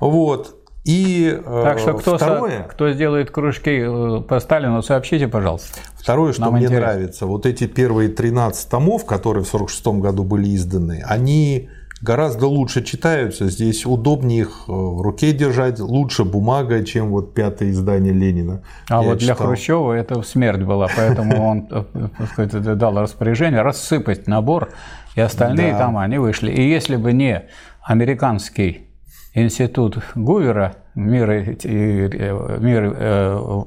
Вот. 0.00 0.56
И 0.84 1.38
э, 1.44 1.62
так 1.62 1.78
что 1.78 1.92
кто, 1.92 2.16
второе, 2.16 2.62
со, 2.62 2.68
кто 2.68 2.90
сделает 2.90 3.30
кружки 3.30 3.82
э, 3.82 4.20
по 4.22 4.40
Сталину, 4.40 4.82
сообщите, 4.82 5.28
пожалуйста. 5.28 5.78
Второе, 5.94 6.32
что 6.32 6.42
Нам 6.42 6.54
мне 6.54 6.64
интересно. 6.64 6.86
нравится, 6.86 7.26
вот 7.26 7.44
эти 7.44 7.66
первые 7.66 8.08
13 8.08 8.70
томов, 8.70 9.04
которые 9.04 9.44
в 9.44 9.54
1946 9.54 10.02
году 10.02 10.24
были 10.24 10.54
изданы, 10.56 11.02
они 11.06 11.68
гораздо 12.00 12.46
лучше 12.46 12.82
читаются. 12.82 13.48
Здесь 13.48 13.84
удобнее 13.86 14.42
их 14.42 14.64
э, 14.68 14.72
в 14.72 15.00
руке 15.02 15.32
держать, 15.32 15.78
лучше 15.78 16.24
бумага, 16.24 16.84
чем 16.84 17.10
вот 17.10 17.34
пятое 17.34 17.70
издание 17.70 18.12
Ленина. 18.12 18.62
А 18.88 19.02
вот 19.02 19.20
читал. 19.20 19.36
для 19.36 19.46
Хрущева 19.46 19.92
это 19.92 20.22
смерть 20.22 20.62
была, 20.62 20.88
поэтому 20.94 21.50
он 21.50 21.68
э, 21.70 22.74
дал 22.74 23.00
распоряжение 23.00 23.62
рассыпать 23.62 24.26
набор, 24.26 24.70
и 25.14 25.20
остальные 25.20 25.76
там 25.76 25.98
они 25.98 26.18
вышли. 26.18 26.50
И 26.50 26.68
если 26.68 26.96
бы 26.96 27.12
не 27.12 27.44
американский 27.82 28.88
институт 29.34 29.98
Гувера, 30.14 30.76
мир, 30.94 31.30
э, 31.30 32.58
мир, 32.60 33.66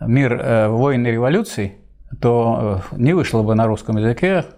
мир 0.00 0.68
войн 0.70 1.06
и 1.06 1.10
революций, 1.10 1.74
то 2.20 2.82
не 2.92 3.12
вышло 3.12 3.42
бы 3.42 3.54
на 3.54 3.66
русском 3.66 3.98
языке 3.98 4.44
Э, 4.48 4.57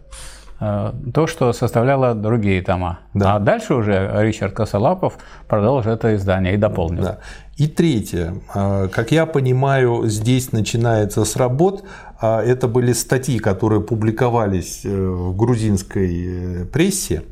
то, 0.60 1.26
что 1.26 1.54
составляло 1.54 2.14
другие 2.14 2.60
тома. 2.60 2.98
Да. 3.14 3.36
А 3.36 3.38
дальше 3.38 3.74
уже 3.74 4.10
Ричард 4.14 4.52
Косолапов 4.52 5.14
продолжил 5.48 5.92
это 5.92 6.14
издание 6.14 6.52
и 6.54 6.58
дополнил. 6.58 7.02
Да. 7.02 7.18
И 7.56 7.66
третье. 7.66 8.34
Э, 8.54 8.88
как 8.88 9.10
я 9.10 9.24
понимаю, 9.24 10.02
здесь 10.06 10.52
начинается 10.52 11.24
с 11.24 11.36
работ. 11.36 11.84
А 12.20 12.42
это 12.42 12.68
были 12.68 12.92
статьи, 12.92 13.38
которые 13.38 13.80
публиковались 13.80 14.82
э, 14.84 14.90
в 14.90 15.34
грузинской 15.34 16.66
прессе 16.70 17.22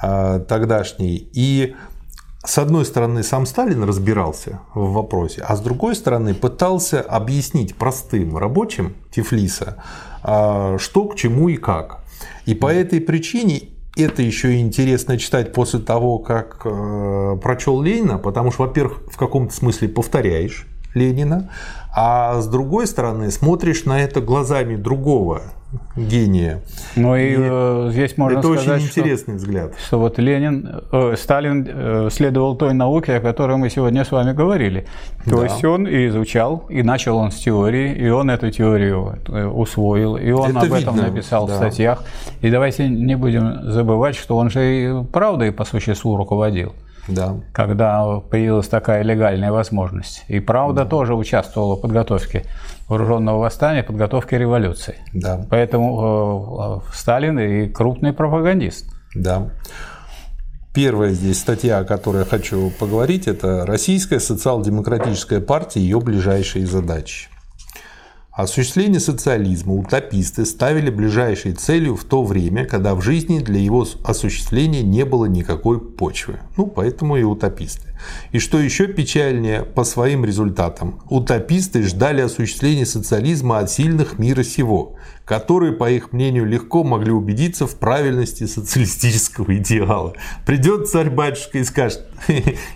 тогдашней. 0.00 1.28
И 1.32 1.74
с 2.44 2.58
одной 2.58 2.84
стороны, 2.84 3.22
сам 3.22 3.46
Сталин 3.46 3.82
разбирался 3.82 4.60
в 4.74 4.92
вопросе, 4.92 5.42
а 5.42 5.56
с 5.56 5.60
другой 5.60 5.96
стороны, 5.96 6.34
пытался 6.34 7.00
объяснить 7.00 7.74
простым 7.74 8.36
рабочим 8.36 8.94
Тифлиса, 9.10 9.82
что 10.22 11.04
к 11.10 11.16
чему 11.16 11.48
и 11.48 11.56
как. 11.56 11.97
И 12.46 12.54
по 12.54 12.72
этой 12.72 13.00
причине 13.00 13.68
это 13.96 14.22
еще 14.22 14.58
интересно 14.60 15.18
читать 15.18 15.52
после 15.52 15.80
того, 15.80 16.18
как 16.18 16.62
э, 16.64 17.38
прочел 17.42 17.82
Ленина, 17.82 18.18
потому 18.18 18.50
что, 18.50 18.64
во-первых, 18.64 19.02
в 19.10 19.16
каком-то 19.16 19.54
смысле 19.54 19.88
повторяешь 19.88 20.66
Ленина, 20.94 21.50
а 21.94 22.40
с 22.40 22.46
другой 22.46 22.86
стороны 22.86 23.30
смотришь 23.30 23.84
на 23.84 24.00
это 24.00 24.20
глазами 24.20 24.76
другого 24.76 25.42
гения. 25.96 26.62
Ну 26.96 27.14
и, 27.14 27.32
и 27.32 27.36
э, 27.38 27.88
здесь 27.92 28.16
можно 28.16 28.38
это 28.38 28.54
сказать, 28.54 28.76
очень 28.76 28.86
интересный 28.86 29.36
что, 29.38 29.44
взгляд. 29.44 29.72
Что 29.86 29.98
вот 29.98 30.18
Ленин, 30.18 30.82
э, 30.90 31.14
Сталин 31.18 31.66
э, 31.68 32.08
следовал 32.10 32.56
той 32.56 32.72
науке, 32.72 33.16
о 33.16 33.20
которой 33.20 33.58
мы 33.58 33.68
сегодня 33.68 34.04
с 34.04 34.10
вами 34.10 34.32
говорили. 34.32 34.86
То 35.24 35.38
да. 35.38 35.44
есть 35.44 35.62
он 35.64 35.86
и 35.86 36.08
изучал, 36.08 36.64
и 36.70 36.82
начал 36.82 37.18
он 37.18 37.30
с 37.32 37.36
теории, 37.36 37.94
и 37.94 38.08
он 38.08 38.30
эту 38.30 38.50
теорию 38.50 39.18
э, 39.28 39.44
усвоил, 39.44 40.16
и 40.16 40.30
он 40.30 40.50
это 40.50 40.60
об 40.60 40.72
этом 40.72 40.94
видно. 40.94 41.10
написал 41.10 41.46
да. 41.46 41.54
в 41.54 41.56
статьях. 41.56 42.04
И 42.40 42.50
давайте 42.50 42.88
не 42.88 43.16
будем 43.16 43.70
забывать, 43.70 44.16
что 44.16 44.36
он 44.38 44.48
же 44.48 44.62
и 44.62 45.04
правдой 45.04 45.52
по 45.52 45.64
существу 45.64 46.16
руководил 46.16 46.72
да. 47.08 47.36
когда 47.52 48.20
появилась 48.20 48.68
такая 48.68 49.02
легальная 49.02 49.50
возможность. 49.50 50.24
И 50.28 50.40
правда 50.40 50.84
да. 50.84 50.90
тоже 50.90 51.14
участвовала 51.14 51.76
в 51.76 51.80
подготовке 51.80 52.44
вооруженного 52.88 53.38
восстания, 53.38 53.82
подготовке 53.82 54.38
революции. 54.38 54.96
Да. 55.12 55.46
Поэтому 55.50 56.82
э, 56.86 56.94
Сталин 56.94 57.38
и 57.38 57.68
крупный 57.68 58.12
пропагандист. 58.12 58.86
Да. 59.14 59.50
Первая 60.74 61.10
здесь 61.12 61.40
статья, 61.40 61.78
о 61.78 61.84
которой 61.84 62.18
я 62.18 62.24
хочу 62.24 62.70
поговорить, 62.78 63.26
это 63.26 63.66
Российская 63.66 64.20
социал-демократическая 64.20 65.40
партия 65.40 65.80
и 65.80 65.82
ее 65.82 66.00
ближайшие 66.00 66.66
задачи. 66.66 67.28
Осуществление 68.38 69.00
социализма 69.00 69.74
утописты 69.74 70.46
ставили 70.46 70.90
ближайшей 70.90 71.54
целью 71.54 71.96
в 71.96 72.04
то 72.04 72.22
время, 72.22 72.66
когда 72.66 72.94
в 72.94 73.02
жизни 73.02 73.40
для 73.40 73.58
его 73.58 73.84
осуществления 74.04 74.84
не 74.84 75.04
было 75.04 75.24
никакой 75.24 75.80
почвы. 75.80 76.38
Ну, 76.56 76.68
поэтому 76.68 77.16
и 77.16 77.24
утописты. 77.24 77.88
И 78.30 78.38
что 78.38 78.60
еще 78.60 78.86
печальнее, 78.86 79.64
по 79.64 79.82
своим 79.82 80.24
результатам, 80.24 81.00
утописты 81.10 81.82
ждали 81.82 82.20
осуществления 82.20 82.86
социализма 82.86 83.58
от 83.58 83.72
сильных 83.72 84.20
мира 84.20 84.44
сего, 84.44 84.94
которые, 85.28 85.74
по 85.74 85.90
их 85.90 86.12
мнению, 86.12 86.46
легко 86.46 86.82
могли 86.84 87.12
убедиться 87.12 87.66
в 87.66 87.74
правильности 87.76 88.46
социалистического 88.46 89.54
идеала. 89.58 90.14
Придет 90.46 90.88
царь-батюшка 90.88 91.58
и 91.58 91.64
скажет, 91.64 92.06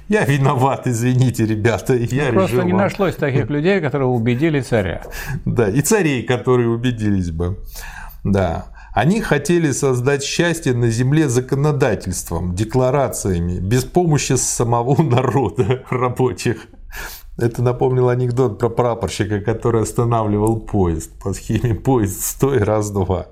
я 0.08 0.26
виноват, 0.26 0.86
извините, 0.86 1.46
ребята, 1.46 1.94
я 1.94 2.26
ну, 2.26 2.32
Просто 2.32 2.62
не 2.62 2.74
нашлось 2.74 3.16
таких 3.16 3.48
людей, 3.48 3.80
которые 3.80 4.08
убедили 4.08 4.60
царя. 4.60 5.02
Да, 5.46 5.66
и 5.70 5.80
царей, 5.80 6.24
которые 6.24 6.68
убедились 6.68 7.30
бы. 7.30 7.58
Да. 8.22 8.66
Они 8.94 9.22
хотели 9.22 9.72
создать 9.72 10.22
счастье 10.22 10.74
на 10.74 10.90
земле 10.90 11.30
законодательством, 11.30 12.54
декларациями, 12.54 13.60
без 13.60 13.84
помощи 13.84 14.34
самого 14.34 15.02
народа 15.02 15.84
рабочих. 15.88 16.66
Это 17.38 17.62
напомнил 17.62 18.08
анекдот 18.08 18.58
про 18.58 18.68
прапорщика, 18.68 19.40
который 19.40 19.82
останавливал 19.82 20.60
поезд 20.60 21.10
по 21.18 21.32
схеме 21.32 21.74
поезд 21.74 22.22
стой, 22.22 22.58
раз-два. 22.58 23.28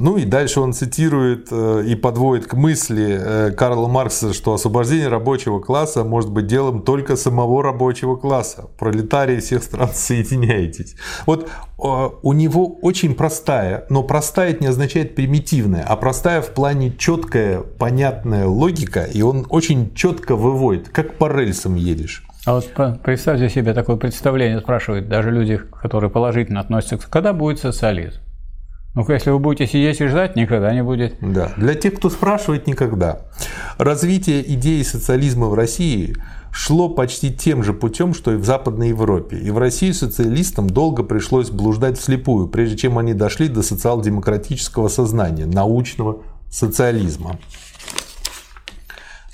Ну 0.00 0.16
и 0.16 0.24
дальше 0.24 0.60
он 0.60 0.72
цитирует 0.72 1.48
э, 1.50 1.84
и 1.86 1.94
подводит 1.94 2.46
к 2.46 2.54
мысли 2.54 3.18
э, 3.20 3.50
Карла 3.52 3.88
Маркса, 3.88 4.32
что 4.32 4.54
освобождение 4.54 5.08
рабочего 5.08 5.60
класса 5.60 6.04
может 6.04 6.30
быть 6.30 6.46
делом 6.46 6.82
только 6.82 7.16
самого 7.16 7.62
рабочего 7.62 8.16
класса. 8.16 8.68
Пролетарии 8.78 9.40
всех 9.40 9.62
стран 9.62 9.90
соединяйтесь. 9.94 10.94
Вот 11.26 11.48
э, 11.48 12.08
у 12.22 12.32
него 12.32 12.78
очень 12.82 13.14
простая, 13.14 13.86
но 13.88 14.02
простая 14.02 14.50
это 14.50 14.62
не 14.62 14.68
означает 14.68 15.14
примитивная, 15.14 15.84
а 15.84 15.96
простая 15.96 16.42
в 16.42 16.50
плане 16.50 16.92
четкая, 16.96 17.60
понятная 17.60 18.46
логика, 18.46 19.02
и 19.04 19.22
он 19.22 19.46
очень 19.50 19.94
четко 19.94 20.36
выводит, 20.36 20.88
как 20.90 21.14
по 21.14 21.30
рельсам 21.30 21.74
едешь. 21.74 22.24
А 22.46 22.54
вот 22.54 22.70
представьте 23.02 23.50
себе 23.50 23.74
такое 23.74 23.96
представление, 23.96 24.60
спрашивают 24.60 25.08
даже 25.08 25.30
люди, 25.30 25.58
которые 25.82 26.10
положительно 26.10 26.60
относятся 26.60 27.08
когда 27.10 27.32
будет 27.32 27.58
социализм. 27.58 28.20
Ну, 28.98 29.06
если 29.08 29.30
вы 29.30 29.38
будете 29.38 29.68
сидеть 29.68 30.00
и 30.00 30.08
ждать, 30.08 30.34
никогда 30.34 30.74
не 30.74 30.82
будет. 30.82 31.14
Да, 31.20 31.52
для 31.56 31.76
тех, 31.76 31.94
кто 31.94 32.10
спрашивает, 32.10 32.66
никогда. 32.66 33.20
Развитие 33.76 34.42
идеи 34.54 34.82
социализма 34.82 35.46
в 35.46 35.54
России 35.54 36.16
шло 36.50 36.88
почти 36.88 37.32
тем 37.32 37.62
же 37.62 37.74
путем, 37.74 38.12
что 38.12 38.32
и 38.32 38.36
в 38.36 38.44
Западной 38.44 38.88
Европе. 38.88 39.38
И 39.38 39.52
в 39.52 39.58
России 39.58 39.92
социалистам 39.92 40.68
долго 40.68 41.04
пришлось 41.04 41.48
блуждать 41.48 41.96
вслепую, 41.96 42.48
прежде 42.48 42.76
чем 42.76 42.98
они 42.98 43.14
дошли 43.14 43.46
до 43.46 43.62
социал-демократического 43.62 44.88
сознания, 44.88 45.46
научного 45.46 46.22
социализма. 46.50 47.38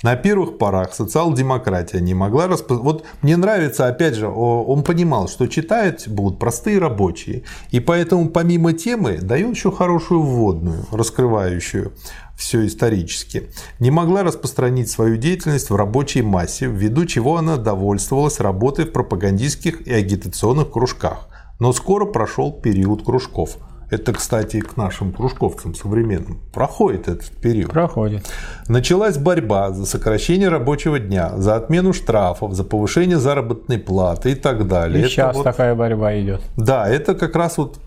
На 0.05 0.15
первых 0.15 0.59
порах 0.59 0.93
социал-демократия 0.93 1.99
не 1.99 2.13
могла 2.13 2.45
распознать. 2.45 2.83
Вот 2.83 3.05
мне 3.23 3.37
нравится, 3.37 3.87
опять 3.87 4.13
же, 4.13 4.27
он 4.27 4.83
понимал, 4.83 5.27
что 5.27 5.47
читать 5.47 6.07
будут 6.07 6.37
простые 6.37 6.77
рабочие. 6.77 7.41
И 7.71 7.79
поэтому 7.79 8.29
помимо 8.29 8.73
темы 8.73 9.17
дает 9.17 9.55
еще 9.55 9.71
хорошую 9.71 10.21
вводную, 10.21 10.85
раскрывающую 10.91 11.93
все 12.37 12.67
исторически. 12.67 13.49
Не 13.79 13.89
могла 13.89 14.21
распространить 14.21 14.91
свою 14.91 15.17
деятельность 15.17 15.71
в 15.71 15.75
рабочей 15.75 16.21
массе, 16.21 16.67
ввиду 16.67 17.07
чего 17.07 17.37
она 17.37 17.57
довольствовалась 17.57 18.39
работой 18.39 18.85
в 18.85 18.91
пропагандистских 18.91 19.87
и 19.87 19.91
агитационных 19.91 20.69
кружках. 20.69 21.29
Но 21.59 21.73
скоро 21.73 22.05
прошел 22.05 22.51
период 22.51 23.03
кружков– 23.03 23.57
это, 23.89 24.13
кстати, 24.13 24.61
к 24.61 24.77
нашим 24.77 25.11
кружковцам 25.11 25.75
современным. 25.75 26.39
Проходит 26.53 27.07
этот 27.07 27.29
период. 27.29 27.71
Проходит. 27.71 28.25
Началась 28.67 29.17
борьба 29.17 29.71
за 29.71 29.85
сокращение 29.85 30.49
рабочего 30.49 30.99
дня, 30.99 31.37
за 31.37 31.55
отмену 31.55 31.93
штрафов, 31.93 32.53
за 32.53 32.63
повышение 32.63 33.19
заработной 33.19 33.77
платы 33.77 34.31
и 34.31 34.35
так 34.35 34.67
далее. 34.67 34.99
И 34.99 35.01
это 35.01 35.09
сейчас 35.09 35.35
вот... 35.35 35.43
такая 35.43 35.75
борьба 35.75 36.19
идет. 36.19 36.41
Да, 36.57 36.89
это 36.89 37.15
как 37.15 37.35
раз 37.35 37.57
вот 37.57 37.79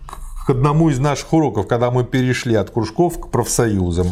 к 0.45 0.49
одному 0.49 0.89
из 0.89 0.99
наших 0.99 1.31
уроков, 1.33 1.67
когда 1.67 1.91
мы 1.91 2.03
перешли 2.03 2.55
от 2.55 2.69
кружков 2.69 3.19
к 3.19 3.29
профсоюзам. 3.29 4.07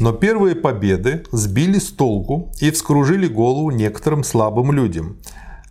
Но 0.00 0.12
первые 0.12 0.56
победы 0.56 1.24
сбили 1.30 1.78
с 1.78 1.90
толку 1.90 2.50
и 2.60 2.70
вскружили 2.72 3.28
голову 3.28 3.70
некоторым 3.70 4.24
слабым 4.24 4.72
людям– 4.72 5.16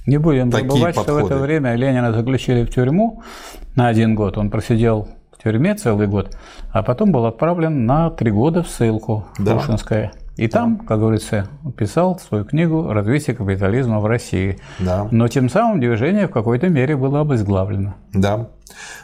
Не 0.04 0.18
будем 0.18 0.50
такие 0.50 0.68
забывать, 0.68 0.96
подходы. 0.96 1.20
что 1.20 1.28
в 1.28 1.30
это 1.30 1.38
время 1.40 1.76
Ленина 1.76 2.12
заключили 2.12 2.64
в 2.64 2.70
тюрьму 2.70 3.22
на 3.76 3.86
один 3.86 4.16
год. 4.16 4.36
Он 4.36 4.50
просидел 4.50 5.06
в 5.42 5.44
тюрьме 5.44 5.74
целый 5.74 6.06
год, 6.06 6.36
а 6.70 6.84
потом 6.84 7.10
был 7.10 7.26
отправлен 7.26 7.84
на 7.84 8.10
три 8.10 8.30
года 8.30 8.62
в 8.62 8.68
ссылку 8.68 9.26
да. 9.38 9.56
Пушинская. 9.56 10.12
И 10.36 10.46
там, 10.46 10.78
как 10.78 11.00
говорится, 11.00 11.48
писал 11.76 12.18
свою 12.18 12.44
книгу 12.44 12.92
«Развитие 12.92 13.34
капитализма 13.34 13.98
в 13.98 14.06
России». 14.06 14.60
Да. 14.78 15.08
Но 15.10 15.26
тем 15.26 15.48
самым 15.50 15.80
движение 15.80 16.28
в 16.28 16.30
какой-то 16.30 16.68
мере 16.68 16.96
было 16.96 17.20
обезглавлено. 17.22 17.94
Да. 18.14 18.50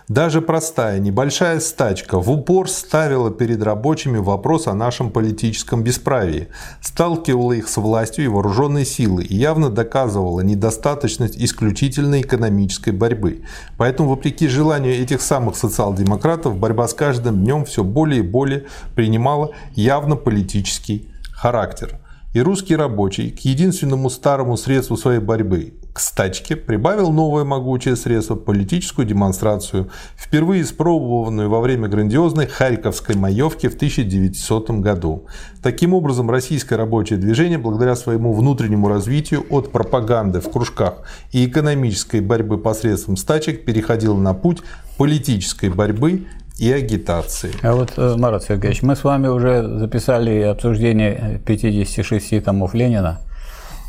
Даже 0.08 0.40
простая 0.40 0.98
небольшая 0.98 1.60
стачка 1.60 2.18
в 2.18 2.30
упор 2.30 2.68
ставила 2.68 3.30
перед 3.30 3.62
рабочими 3.62 4.18
вопрос 4.18 4.66
о 4.66 4.74
нашем 4.74 5.10
политическом 5.10 5.82
бесправии, 5.82 6.48
сталкивала 6.80 7.52
их 7.52 7.68
с 7.68 7.76
властью 7.76 8.24
и 8.24 8.28
вооруженной 8.28 8.86
силой 8.86 9.24
и 9.24 9.36
явно 9.36 9.70
доказывала 9.70 10.40
недостаточность 10.40 11.36
исключительной 11.36 12.22
экономической 12.22 12.90
борьбы. 12.90 13.42
Поэтому, 13.76 14.10
вопреки 14.10 14.48
желанию 14.48 14.94
этих 14.94 15.20
самых 15.20 15.56
социал-демократов, 15.56 16.56
борьба 16.56 16.88
с 16.88 16.94
каждым 16.94 17.44
днем 17.44 17.64
все 17.64 17.84
более 17.84 18.20
и 18.20 18.26
более 18.26 18.66
принимала 18.94 19.52
явно 19.74 20.16
политический 20.16 21.10
характер. 21.32 21.98
И 22.34 22.40
русский 22.40 22.76
рабочий 22.76 23.30
к 23.30 23.40
единственному 23.40 24.10
старому 24.10 24.56
средству 24.56 24.96
своей 24.96 25.20
борьбы 25.20 25.74
к 25.98 26.00
стачке 26.00 26.54
прибавил 26.54 27.10
новое 27.10 27.42
могучее 27.42 27.96
средство– 27.96 28.34
политическую 28.36 29.04
демонстрацию, 29.04 29.90
впервые 30.16 30.62
испробованную 30.62 31.50
во 31.50 31.60
время 31.60 31.88
грандиозной 31.88 32.46
Харьковской 32.46 33.16
маевки 33.16 33.66
в 33.66 33.74
1900 33.74 34.70
году. 34.80 35.26
Таким 35.60 35.94
образом, 35.94 36.30
российское 36.30 36.76
рабочее 36.76 37.18
движение, 37.18 37.58
благодаря 37.58 37.96
своему 37.96 38.32
внутреннему 38.32 38.88
развитию 38.88 39.44
от 39.50 39.72
пропаганды 39.72 40.40
в 40.40 40.48
кружках 40.52 41.02
и 41.32 41.44
экономической 41.46 42.20
борьбы 42.20 42.58
посредством 42.58 43.16
стачек, 43.16 43.64
переходило 43.64 44.16
на 44.16 44.34
путь 44.34 44.58
политической 44.98 45.68
борьбы 45.68 46.26
и 46.60 46.70
агитации. 46.70 47.50
А 47.62 47.74
вот, 47.74 47.94
э, 47.96 48.14
Марат 48.16 48.44
Сергеевич, 48.44 48.82
мы 48.82 48.94
с 48.94 49.02
вами 49.02 49.26
уже 49.26 49.66
записали 49.80 50.42
обсуждение 50.42 51.40
56 51.44 52.38
томов 52.38 52.74
Ленина, 52.74 53.18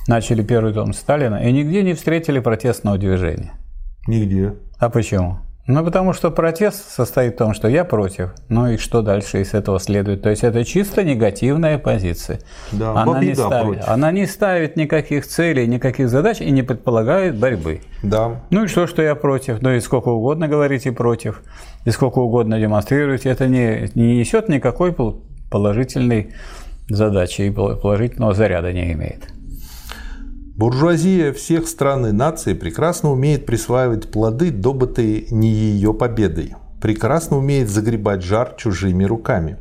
начали 0.10 0.41
первый 0.41 0.74
том 0.74 0.91
Сталина, 0.93 1.36
и 1.36 1.52
нигде 1.52 1.84
не 1.84 1.93
встретили 1.93 2.39
протестного 2.39 2.98
движения. 2.98 3.54
Нигде. 4.08 4.56
А 4.80 4.89
почему? 4.89 5.38
Ну, 5.67 5.86
потому 5.86 6.13
что 6.13 6.32
протест 6.32 6.89
состоит 6.89 7.36
в 7.36 7.38
том, 7.38 7.54
что 7.54 7.67
я 7.67 7.86
против. 7.86 8.34
Ну 8.48 8.69
и 8.72 8.78
что 8.78 9.04
дальше 9.04 9.41
из 9.41 9.54
этого 9.54 9.80
следует? 9.80 10.24
То 10.24 10.32
есть 10.32 10.43
это 10.43 10.65
чисто 10.65 11.04
негативная 11.04 11.78
позиция. 11.78 12.39
Да, 12.72 13.00
она, 13.00 13.19
не 13.19 13.36
ставит, 13.36 13.65
против. 13.65 13.88
она 13.88 14.12
не 14.12 14.26
ставит 14.26 14.76
никаких 14.78 15.28
целей, 15.28 15.67
никаких 15.67 16.10
задач 16.10 16.41
и 16.41 16.50
не 16.50 16.63
предполагает 16.63 17.38
борьбы. 17.38 17.82
Да. 18.02 18.41
Ну 18.50 18.63
и 18.63 18.67
что, 18.67 18.88
что 18.88 19.04
я 19.04 19.13
против? 19.13 19.62
Ну 19.62 19.69
и 19.69 19.80
сколько 19.80 20.08
угодно 20.10 20.48
говорите 20.48 20.91
против, 20.91 21.43
и 21.86 21.91
сколько 21.91 22.17
угодно 22.17 22.60
демонстрируете, 22.60 23.30
это 23.30 23.48
не, 23.48 23.91
не 23.93 24.17
несет 24.17 24.50
никакой 24.50 24.91
пол- 24.91 25.22
положительной 25.52 26.34
задачи 26.89 27.43
и 27.43 27.52
пол- 27.52 27.76
положительного 27.76 28.34
заряда 28.34 28.74
не 28.74 28.93
имеет. 28.93 29.38
Буржуазия 30.60 31.32
всех 31.32 31.69
стран 31.69 32.08
и 32.08 32.12
наций 32.12 32.54
прекрасно 32.54 33.13
умеет 33.13 33.45
присваивать 33.45 34.12
плоды, 34.12 34.52
добытые 34.52 35.28
не 35.32 35.48
ее 35.48 35.93
победой. 35.93 36.54
Прекрасно 36.82 37.38
умеет 37.38 37.69
загребать 37.69 38.24
жар 38.24 38.56
чужими 38.58 39.06
руками. 39.06 39.58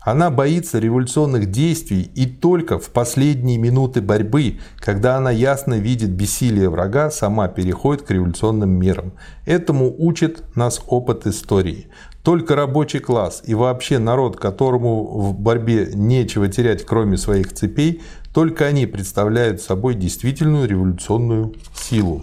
Она 0.00 0.30
боится 0.30 0.78
революционных 0.78 1.50
действий 1.50 2.12
и 2.14 2.26
только 2.26 2.78
в 2.78 2.90
последние 2.90 3.58
минуты 3.58 4.00
борьбы, 4.00 4.60
когда 4.76 5.16
она 5.16 5.32
ясно 5.32 5.80
видит 5.80 6.10
бессилие 6.10 6.70
врага, 6.70 7.10
сама 7.10 7.48
переходит 7.48 8.02
к 8.02 8.12
революционным 8.12 8.70
мерам. 8.70 9.14
Этому 9.46 9.92
учит 9.98 10.44
нас 10.54 10.80
опыт 10.86 11.26
истории. 11.26 11.88
Только 12.22 12.54
рабочий 12.54 13.00
класс 13.00 13.42
и 13.46 13.54
вообще 13.54 13.98
народ, 13.98 14.36
которому 14.36 15.18
в 15.18 15.36
борьбе 15.36 15.90
нечего 15.92 16.46
терять, 16.46 16.84
кроме 16.84 17.16
своих 17.16 17.52
цепей, 17.52 18.02
только 18.36 18.66
они 18.66 18.84
представляют 18.84 19.62
собой 19.62 19.94
действительную 19.94 20.68
революционную 20.68 21.54
силу. 21.74 22.22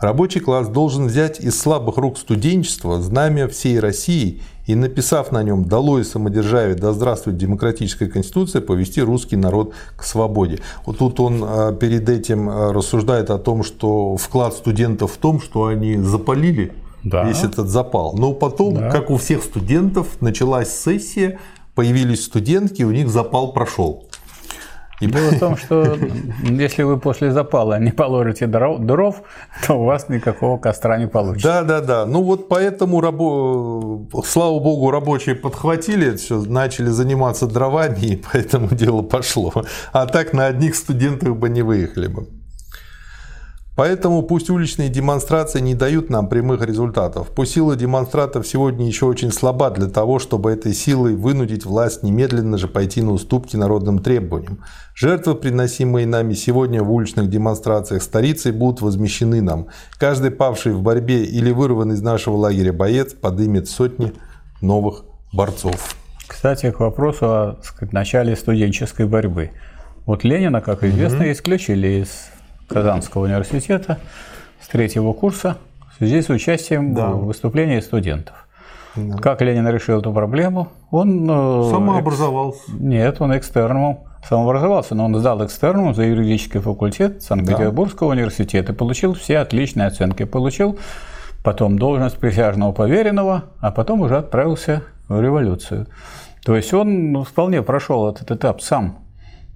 Рабочий 0.00 0.40
класс 0.40 0.68
должен 0.68 1.08
взять 1.08 1.38
из 1.38 1.60
слабых 1.60 1.98
рук 1.98 2.16
студенчества 2.16 3.02
знамя 3.02 3.46
всей 3.46 3.78
России 3.78 4.40
и, 4.66 4.74
написав 4.74 5.32
на 5.32 5.42
нем 5.42 5.66
«Долой 5.66 6.02
самодержавие, 6.02 6.76
да 6.76 6.94
здравствует 6.94 7.36
демократическая 7.36 8.06
конституция», 8.06 8.62
повести 8.62 9.00
русский 9.00 9.36
народ 9.36 9.74
к 9.98 10.02
свободе. 10.02 10.60
Вот 10.86 10.96
тут 10.96 11.20
он 11.20 11.44
э, 11.44 11.76
перед 11.78 12.08
этим 12.08 12.48
э, 12.48 12.72
рассуждает 12.72 13.28
о 13.28 13.36
том, 13.38 13.62
что 13.62 14.16
вклад 14.16 14.54
студентов 14.54 15.12
в 15.12 15.16
том, 15.18 15.42
что 15.42 15.66
они 15.66 15.98
запалили 15.98 16.72
Да. 17.04 17.24
весь 17.24 17.44
этот 17.44 17.68
запал. 17.68 18.14
Но 18.16 18.32
потом, 18.32 18.76
Да. 18.76 18.90
как 18.90 19.10
у 19.10 19.18
всех 19.18 19.42
студентов, 19.42 20.22
началась 20.22 20.74
сессия, 20.74 21.38
появились 21.74 22.24
студентки, 22.24 22.82
у 22.82 22.92
них 22.92 23.10
запал 23.10 23.52
прошел. 23.52 24.06
И 25.00 25.06
Дело 25.06 25.30
в 25.30 25.38
том, 25.38 25.56
что 25.56 25.98
если 26.42 26.84
вы 26.84 26.98
после 26.98 27.32
запала 27.32 27.78
не 27.78 27.90
положите 27.90 28.46
дров, 28.46 29.22
то 29.66 29.74
у 29.74 29.84
вас 29.84 30.08
никакого 30.08 30.58
костра 30.58 30.96
не 30.96 31.08
получится. 31.08 31.48
Да, 31.48 31.62
да, 31.62 31.80
да. 31.80 32.06
Ну 32.06 32.22
вот 32.22 32.48
поэтому, 32.48 33.00
рабо... 33.00 34.06
слава 34.24 34.58
богу, 34.60 34.90
рабочие 34.90 35.34
подхватили 35.34 36.16
все, 36.16 36.40
начали 36.42 36.88
заниматься 36.88 37.46
дровами, 37.46 38.00
и 38.00 38.16
поэтому 38.32 38.68
дело 38.68 39.02
пошло. 39.02 39.52
А 39.92 40.06
так 40.06 40.32
на 40.32 40.46
одних 40.46 40.76
студентах 40.76 41.36
бы 41.36 41.48
не 41.48 41.62
выехали 41.62 42.06
бы. 42.06 42.26
Поэтому 43.74 44.22
пусть 44.22 44.50
уличные 44.50 44.90
демонстрации 44.90 45.60
не 45.60 45.74
дают 45.74 46.10
нам 46.10 46.28
прямых 46.28 46.62
результатов. 46.62 47.28
Пусть 47.34 47.52
сила 47.52 47.74
демонстратов 47.74 48.46
сегодня 48.46 48.86
еще 48.86 49.06
очень 49.06 49.32
слаба 49.32 49.70
для 49.70 49.88
того, 49.88 50.18
чтобы 50.18 50.52
этой 50.52 50.74
силой 50.74 51.16
вынудить 51.16 51.64
власть 51.64 52.02
немедленно 52.02 52.58
же 52.58 52.68
пойти 52.68 53.00
на 53.00 53.12
уступки 53.12 53.56
народным 53.56 54.00
требованиям. 54.00 54.62
Жертвы, 54.94 55.34
приносимые 55.36 56.06
нами 56.06 56.34
сегодня 56.34 56.82
в 56.82 56.92
уличных 56.92 57.30
демонстрациях 57.30 58.02
столицы, 58.02 58.52
будут 58.52 58.82
возмещены 58.82 59.40
нам. 59.40 59.68
Каждый 59.98 60.32
павший 60.32 60.72
в 60.72 60.82
борьбе 60.82 61.24
или 61.24 61.50
вырванный 61.50 61.94
из 61.94 62.02
нашего 62.02 62.36
лагеря 62.36 62.74
боец 62.74 63.14
подымет 63.14 63.68
сотни 63.68 64.12
новых 64.60 65.04
борцов. 65.32 65.96
Кстати, 66.26 66.70
к 66.70 66.80
вопросу 66.80 67.26
о 67.26 67.58
сказать, 67.62 67.94
начале 67.94 68.36
студенческой 68.36 69.06
борьбы. 69.06 69.50
Вот 70.04 70.24
Ленина, 70.24 70.60
как 70.60 70.84
известно, 70.84 71.30
исключили 71.32 72.02
из 72.02 72.31
Казанского 72.72 73.24
университета 73.24 73.98
с 74.60 74.68
третьего 74.68 75.12
курса 75.12 75.56
в 75.92 75.98
связи 75.98 76.22
с 76.22 76.28
участием 76.28 76.94
Да. 76.94 77.08
в 77.10 77.26
выступлении 77.26 77.80
студентов. 77.80 78.46
Как 79.20 79.40
Ленин 79.40 79.66
решил 79.68 80.00
эту 80.00 80.12
проблему? 80.12 80.68
Он 80.90 81.24
э, 81.28 81.70
Самообразовался. 81.70 82.60
Нет, 82.78 83.20
он 83.20 83.36
экстерном 83.36 84.00
самообразовался, 84.28 84.94
но 84.94 85.06
он 85.06 85.16
сдал 85.18 85.44
экстерном 85.44 85.94
за 85.94 86.04
юридический 86.04 86.60
факультет 86.60 87.22
Санкт-Петербургского 87.22 88.10
университета, 88.10 88.72
получил 88.74 89.14
все 89.14 89.38
отличные 89.38 89.86
оценки, 89.88 90.24
получил 90.24 90.78
потом 91.42 91.78
должность 91.78 92.18
присяжного 92.18 92.72
поверенного, 92.72 93.44
а 93.60 93.70
потом 93.72 94.02
уже 94.02 94.18
отправился 94.18 94.82
в 95.08 95.20
революцию. 95.20 95.86
То 96.44 96.54
есть 96.54 96.72
он 96.74 97.24
вполне 97.24 97.62
прошел 97.62 98.08
этот 98.08 98.30
этап 98.30 98.60
сам. 98.60 98.98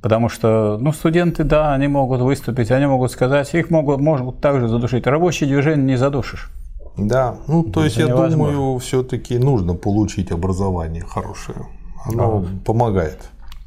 Потому 0.02 0.28
что 0.28 0.78
ну, 0.80 0.92
студенты, 0.92 1.44
да, 1.44 1.72
они 1.72 1.88
могут 1.88 2.20
выступить, 2.20 2.70
они 2.70 2.86
могут 2.86 3.10
сказать, 3.10 3.52
их 3.54 3.70
могут, 3.70 4.00
могут 4.00 4.40
также 4.40 4.68
задушить. 4.68 5.06
Рабочее 5.06 5.48
движение 5.48 5.84
не 5.84 5.96
задушишь. 5.96 6.50
Да, 6.96 7.36
ну 7.46 7.62
то 7.62 7.84
есть 7.84 7.96
я 7.96 8.06
невозможно. 8.06 8.54
думаю, 8.54 8.78
все-таки 8.78 9.38
нужно 9.38 9.74
получить 9.74 10.30
образование 10.30 11.02
хорошее. 11.02 11.66
Оно 12.04 12.44
помогает. 12.64 13.18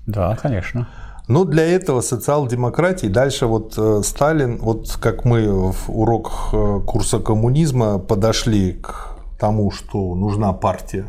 Да, 0.07 0.35
конечно. 0.35 0.87
Но 1.27 1.45
для 1.45 1.63
этого 1.63 2.01
социал-демократии 2.01 3.05
дальше 3.05 3.45
вот 3.45 3.75
э, 3.77 4.01
Сталин, 4.03 4.57
вот 4.57 4.97
как 4.99 5.25
мы 5.25 5.71
в 5.71 5.89
уроках 5.89 6.49
э, 6.53 6.79
курса 6.87 7.19
коммунизма 7.19 7.99
подошли 7.99 8.73
к 8.73 9.15
тому, 9.39 9.69
что 9.69 10.15
нужна 10.15 10.53
партия 10.53 11.05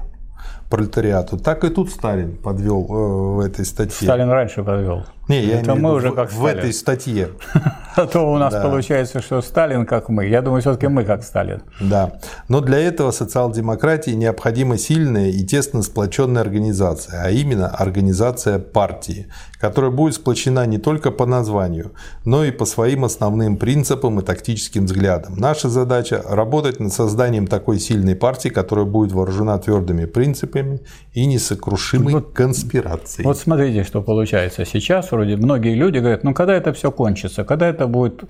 пролетариату, 0.70 1.37
так 1.37 1.64
и 1.64 1.68
тут 1.68 1.90
Сталин 1.90 2.37
подвел 2.37 2.87
э, 2.88 3.37
в 3.37 3.40
этой 3.40 3.64
статье. 3.64 4.06
Сталин 4.06 4.30
раньше 4.30 4.62
подвел. 4.62 5.04
Не, 5.31 5.45
я 5.45 5.61
Это 5.61 5.75
в 5.75 5.79
мы 5.79 5.90
виду 5.90 5.97
уже 5.99 6.12
как 6.12 6.31
в 6.31 6.35
Сталин. 6.35 6.59
этой 6.59 6.73
статье. 6.73 7.29
А 7.97 8.07
то 8.07 8.21
у 8.33 8.38
нас 8.38 8.53
Да. 8.55 8.62
получается, 8.62 9.21
что 9.21 9.43
Сталин 9.43 9.85
как 9.85 10.09
мы. 10.09 10.25
Я 10.27 10.43
думаю, 10.43 10.61
все-таки 10.61 10.87
мы 10.87 11.05
как 11.05 11.25
Сталин. 11.25 11.62
Да. 11.81 12.12
Но 12.49 12.61
для 12.61 12.79
этого 12.79 13.11
социал-демократии 13.11 14.12
необходима 14.12 14.79
сильная 14.79 15.29
и 15.31 15.45
тесно 15.45 15.83
сплоченная 15.83 16.40
организация, 16.43 17.21
а 17.25 17.31
именно 17.31 17.66
организация 17.69 18.61
партии, 18.61 19.27
которая 19.61 19.90
будет 19.90 20.14
сплочена 20.14 20.66
не 20.66 20.79
только 20.79 21.11
по 21.11 21.27
названию, 21.27 21.90
но 22.25 22.45
и 22.45 22.53
по 22.53 22.64
своим 22.64 23.05
основным 23.05 23.57
принципам 23.57 24.21
и 24.21 24.23
тактическим 24.23 24.87
взглядам. 24.87 25.35
Наша 25.37 25.69
задача– 25.69 26.23
работать 26.29 26.79
над 26.79 26.93
созданием 26.93 27.49
такой 27.49 27.81
сильной 27.81 28.14
партии, 28.14 28.51
которая 28.51 28.85
будет 28.87 29.11
вооружена 29.12 29.59
твердыми 29.59 30.05
принципами 30.05 30.81
и 31.12 31.27
несокрушимой 31.27 32.23
конспирацией. 32.23 33.27
Вот 33.27 33.37
смотрите, 33.37 33.83
что 33.83 34.01
получается. 34.01 34.64
Сейчас 34.64 35.12
вроде 35.20 35.37
многие 35.37 35.74
люди 35.74 35.98
говорят, 35.98 36.24
ну 36.24 36.33
когда 36.33 36.54
это 36.54 36.72
все 36.72 36.90
кончится, 36.90 37.44
когда 37.44 37.68
это 37.68 37.87
будет 37.87 38.24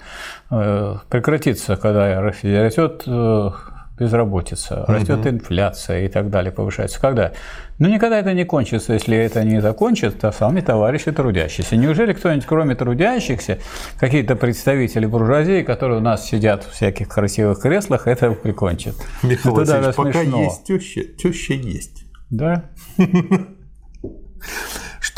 э, 0.51 0.97
прекратиться, 1.09 1.77
когда 1.77 2.21
растет 2.21 3.05
э, 3.07 3.51
безработица, 3.97 4.85
растет 4.89 5.25
инфляция 5.25 6.07
и 6.07 6.09
так 6.09 6.31
далее, 6.31 6.51
повышается. 6.51 7.01
Когда? 7.01 7.33
Ну 7.79 7.89
никогда 7.89 8.19
это 8.19 8.33
не 8.35 8.45
кончится, 8.45 8.95
если 8.95 9.17
это 9.17 9.45
не 9.45 9.61
закончится, 9.61 10.19
то 10.19 10.33
сами 10.33 10.63
товарищи 10.63 11.13
трудящиеся. 11.13 11.77
Неужели 11.77 12.13
кто-нибудь, 12.13 12.47
кроме 12.47 12.75
трудящихся, 12.75 13.59
какие-то 14.01 14.35
представители 14.35 15.07
буржуазии, 15.07 15.63
которые 15.63 15.99
у 15.99 16.03
нас 16.03 16.27
сидят 16.27 16.65
в 16.65 16.73
всяких 16.73 17.09
красивых 17.09 17.61
креслах, 17.61 18.09
это 18.09 18.33
прикончит? 18.33 18.95
Михаил 19.23 19.59
это 19.61 19.71
даже 19.71 19.93
пока 19.93 20.23
смешно. 20.25 20.43
есть 20.43 20.65
теща, 20.65 21.03
теща 21.05 21.55
есть. 21.55 22.05
Да? 22.31 22.65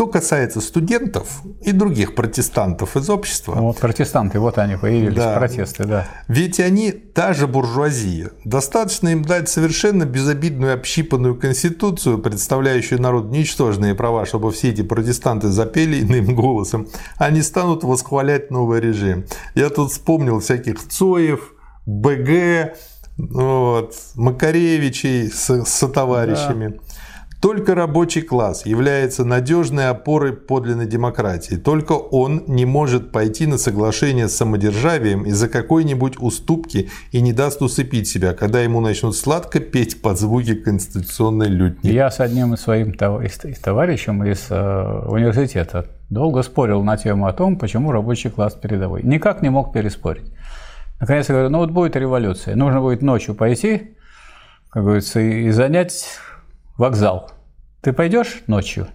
Что 0.02 0.08
касается 0.08 0.60
студентов 0.60 1.42
и 1.60 1.70
других 1.70 2.16
протестантов 2.16 2.96
из 2.96 3.08
общества, 3.08 3.54
Вот 3.54 3.78
протестанты, 3.78 4.40
вот 4.40 4.58
они 4.58 4.74
появились, 4.74 5.14
Да. 5.14 5.36
протесты, 5.36 5.84
да. 5.84 6.08
Ведь 6.26 6.58
они 6.58 6.90
та 6.90 7.32
же 7.34 7.46
буржуазия. 7.46 8.32
Достаточно 8.44 9.10
им 9.10 9.22
дать 9.24 9.48
совершенно 9.48 10.04
безобидную 10.04 10.74
общипанную 10.74 11.36
конституцию, 11.36 12.18
представляющую 12.18 13.00
народу 13.00 13.28
ничтожные 13.28 13.94
права, 13.94 14.26
чтобы 14.26 14.50
все 14.50 14.70
эти 14.70 14.82
протестанты 14.82 15.46
запели 15.50 16.00
иным 16.02 16.34
голосом. 16.34 16.88
Они 17.16 17.40
станут 17.40 17.84
восхвалять 17.84 18.50
новый 18.50 18.80
режим. 18.80 19.24
Я 19.54 19.70
тут 19.70 19.92
вспомнил 19.92 20.40
всяких 20.40 20.80
Цоев, 20.88 21.52
БГ, 21.86 22.74
вот, 23.18 23.94
Макаревичей 24.16 25.30
с, 25.30 25.64
со 25.64 25.88
товарищами. 25.88 26.80
Только 27.42 27.74
рабочий 27.74 28.22
класс 28.22 28.66
является 28.66 29.24
надежной 29.24 29.88
опорой 29.88 30.32
подлинной 30.32 30.86
демократии. 30.86 31.56
Только 31.56 31.90
он 31.94 32.44
не 32.46 32.64
может 32.64 33.10
пойти 33.10 33.48
на 33.48 33.58
соглашение 33.58 34.28
с 34.28 34.36
самодержавием 34.36 35.24
из-за 35.24 35.48
какой-нибудь 35.48 36.20
уступки 36.20 36.88
и 37.10 37.20
не 37.20 37.32
даст 37.32 37.60
усыпить 37.60 38.06
себя, 38.06 38.32
когда 38.32 38.60
ему 38.60 38.80
начнут 38.80 39.16
сладко 39.16 39.58
петь 39.58 40.00
под 40.00 40.20
звуки 40.20 40.54
конституционной 40.54 41.48
лютни. 41.48 41.90
Я 41.90 42.12
с 42.12 42.20
одним 42.20 42.54
из 42.54 42.60
своим 42.60 42.94
товарищем 42.94 44.22
из 44.22 44.46
э, 44.48 45.04
университета 45.08 45.86
долго 46.10 46.42
спорил 46.42 46.84
на 46.84 46.96
тему 46.96 47.26
о 47.26 47.32
том, 47.32 47.58
почему 47.58 47.90
рабочий 47.90 48.30
класс 48.30 48.54
передовой. 48.54 49.02
Никак 49.02 49.42
не 49.42 49.48
мог 49.48 49.72
переспорить. 49.72 50.32
Наконец 51.00 51.28
я 51.28 51.34
говорю, 51.34 51.50
ну 51.50 51.58
вот 51.58 51.72
будет 51.72 51.96
революция, 51.96 52.54
нужно 52.54 52.80
будет 52.80 53.02
ночью 53.02 53.34
пойти, 53.34 53.96
как 54.70 54.84
говорится, 54.84 55.18
и 55.18 55.50
занять 55.50 56.06
вокзал. 56.76 57.30
Ты 57.80 57.92
пойдешь 57.92 58.42
ночью? 58.46 58.88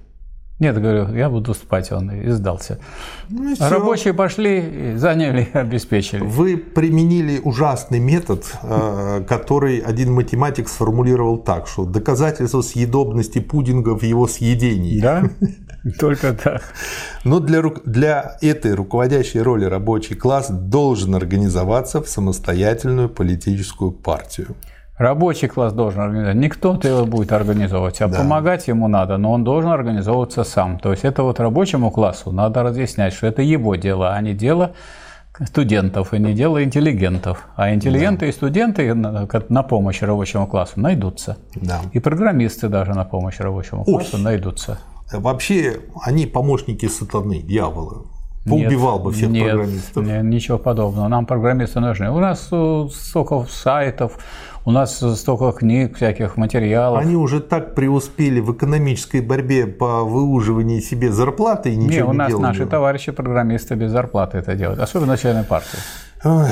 Нет, 0.59 0.81
говорю, 0.81 1.13
я 1.13 1.29
буду 1.29 1.53
спать, 1.53 1.91
он 1.91 2.09
и 2.09 2.31
сдался. 2.31 2.79
Ну, 3.29 3.53
и 3.53 3.55
Рабочие 3.59 4.15
пошли, 4.15 4.95
заняли, 4.95 5.47
обеспечили. 5.53 6.23
Вы 6.23 6.57
применили 6.57 7.39
ужасный 7.39 7.99
метод, 7.99 8.43
э, 8.63 9.23
который 9.27 9.77
один 9.77 10.13
математик 10.13 10.67
сформулировал 10.67 11.37
так, 11.37 11.67
что 11.67 11.85
доказательство 11.85 12.63
съедобности 12.63 13.37
пудинга 13.37 13.95
в 13.95 14.01
его 14.01 14.27
съедении. 14.27 14.99
Да, 14.99 15.29
только 15.99 16.33
так. 16.33 16.63
Но 17.23 17.39
для, 17.39 17.61
для 17.85 18.37
этой 18.41 18.73
руководящей 18.73 19.41
роли 19.41 19.65
рабочий 19.65 20.15
класс 20.15 20.49
должен 20.49 21.13
организоваться 21.13 22.01
в 22.01 22.09
самостоятельную 22.09 23.09
политическую 23.09 23.91
партию. 23.91 24.55
Рабочий 24.97 25.47
класс 25.47 25.73
должен 25.73 26.01
организовать. 26.01 26.37
Не 26.37 26.49
кто-то 26.49 26.87
его 26.87 27.05
будет 27.05 27.31
организовывать, 27.31 28.01
а 28.01 28.07
да. 28.07 28.17
помогать 28.17 28.67
ему 28.67 28.87
надо, 28.87 29.17
но 29.17 29.31
он 29.31 29.43
должен 29.43 29.69
организовываться 29.69 30.43
сам. 30.43 30.79
То 30.79 30.91
есть 30.91 31.05
это 31.05 31.21
вот 31.21 31.39
рабочему 31.39 31.91
классу 31.91 32.31
надо 32.31 32.63
разъяснять, 32.63 33.13
что 33.13 33.27
это 33.27 33.43
его 33.43 33.75
дело, 33.75 34.15
а 34.15 34.21
не 34.21 34.33
дело 34.33 34.71
студентов 35.45 36.15
и 36.15 36.19
не 36.19 36.33
дело 36.33 36.63
интеллигентов. 36.63 37.47
А 37.55 37.71
интеллигенты 37.71 38.21
да. 38.21 38.25
и 38.27 38.31
студенты 38.31 38.93
на 38.95 39.63
помощь 39.63 40.01
рабочему 40.01 40.47
классу 40.47 40.79
найдутся. 40.79 41.37
Да. 41.53 41.81
И 41.93 41.99
программисты 41.99 42.67
даже 42.67 42.95
на 42.95 43.05
помощь 43.05 43.37
рабочему 43.37 43.83
классу 43.83 44.17
Ух. 44.17 44.23
найдутся. 44.23 44.79
Вообще 45.13 45.79
они 46.01 46.25
помощники 46.25 46.87
сатаны, 46.87 47.43
дьявола. 47.43 48.07
Поубивал 48.49 48.99
бы 48.99 49.11
всех 49.11 49.29
нет, 49.29 49.51
программистов. 49.51 50.05
Нет, 50.05 50.23
ничего 50.23 50.57
подобного. 50.57 51.07
Нам 51.07 51.25
программисты 51.25 51.81
нужны. 51.81 52.09
У 52.09 52.19
нас 52.19 52.49
столько 52.93 53.45
сайтов, 53.49 54.17
у 54.67 54.71
нас 54.71 55.01
столько 55.17 55.53
книг, 55.53 55.95
всяких 55.95 56.35
материалов. 56.35 57.01
Они 57.01 57.15
уже 57.15 57.39
так 57.39 57.73
преуспели 57.73 58.41
в 58.41 58.51
экономической 58.51 59.21
борьбе 59.21 59.65
по 59.65 60.03
выуживанию 60.03 60.81
себе 60.81 61.09
зарплаты 61.09 61.71
и 61.71 61.77
ничего 61.77 62.07
не, 62.07 62.09
у 62.09 62.11
не 62.11 62.17
нас 62.17 62.27
делают. 62.27 62.47
наши 62.49 62.65
товарищи 62.65 63.13
программисты 63.13 63.75
без 63.75 63.91
зарплаты 63.91 64.39
это 64.39 64.55
делают, 64.55 64.81
особенно 64.81 65.13
начальной 65.13 65.45
партии. 65.45 65.79
Ой, 66.25 66.49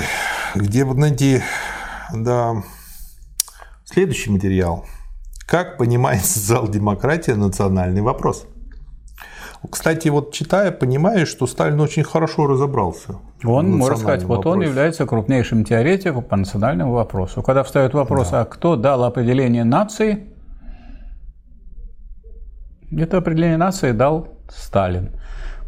где 0.55 0.85
бы 0.85 0.95
найти, 0.95 1.41
да, 2.13 2.63
следующий 3.83 4.31
материал. 4.31 4.85
Как 5.45 5.77
понимает 5.77 6.23
социал-демократия 6.25 7.35
национальный 7.35 8.01
вопрос? 8.01 8.47
Кстати, 9.69 10.09
вот 10.09 10.33
читая, 10.33 10.71
понимаешь, 10.71 11.27
что 11.27 11.47
Сталин 11.47 11.79
очень 11.79 12.03
хорошо 12.03 12.47
разобрался. 12.47 13.15
Он, 13.43 13.71
можно 13.71 13.97
сказать, 13.97 14.23
вопросе. 14.23 14.49
вот 14.49 14.55
он 14.55 14.61
является 14.61 15.05
крупнейшим 15.05 15.63
теоретиком 15.63 16.23
по 16.23 16.35
национальному 16.35 16.93
вопросу. 16.93 17.41
Когда 17.41 17.63
встает 17.63 17.93
вопрос, 17.93 18.31
да. 18.31 18.41
а 18.41 18.45
кто 18.45 18.75
дал 18.75 19.03
определение 19.03 19.63
нации, 19.63 20.27
это 22.91 23.17
определение 23.17 23.57
нации 23.57 23.91
дал 23.91 24.29
Сталин. 24.49 25.11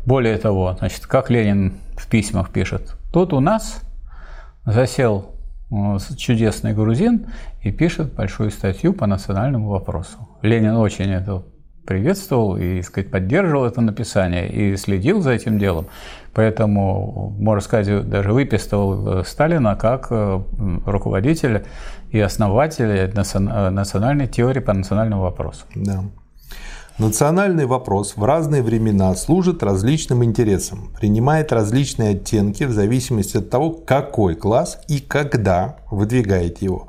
Более 0.05 0.38
того, 0.38 0.75
значит, 0.77 1.05
как 1.05 1.29
Ленин 1.29 1.73
в 1.97 2.07
письмах 2.07 2.51
пишет, 2.51 2.95
тут 3.12 3.33
у 3.33 3.39
нас 3.39 3.81
засел 4.65 5.36
э, 5.71 5.97
чудесный 6.17 6.73
грузин 6.73 7.27
и 7.62 7.71
пишет 7.71 8.13
большую 8.13 8.51
статью 8.51 8.93
по 8.93 9.07
национальному 9.07 9.69
вопросу. 9.69 10.29
Ленин 10.41 10.75
очень 10.75 11.12
это 11.12 11.43
приветствовал 11.88 12.58
и 12.58 12.82
сказать, 12.84 13.10
поддерживал 13.10 13.65
это 13.65 13.82
написание 13.82 14.47
и 14.50 14.78
следил 14.78 15.21
за 15.21 15.32
этим 15.32 15.58
делом. 15.58 15.88
Поэтому, 16.34 17.34
можно 17.39 17.62
сказать, 17.62 18.08
даже 18.10 18.32
выписывал 18.32 19.21
э, 19.21 19.23
Сталина 19.26 19.76
как 19.76 20.08
э, 20.12 20.39
руководителя 20.86 21.63
и 22.12 22.19
основателя 22.19 23.08
э, 23.08 23.69
национальной 23.71 24.28
теории 24.28 24.60
по 24.60 24.73
национальному 24.73 25.23
вопросу. 25.23 25.65
Да. 25.73 26.04
Национальный 27.00 27.67
вопрос 27.67 28.17
в 28.17 28.23
разные 28.23 28.63
времена 28.63 29.15
служит 29.15 29.63
различным 29.63 30.23
интересам, 30.23 30.89
принимает 31.00 31.52
различные 31.52 32.15
оттенки 32.15 32.63
в 32.65 32.71
зависимости 32.71 33.38
от 33.38 33.50
того, 33.50 33.71
какой 33.71 34.36
класс 34.36 34.80
и 34.88 35.00
когда 35.00 35.78
выдвигает 35.91 36.62
его. 36.62 36.88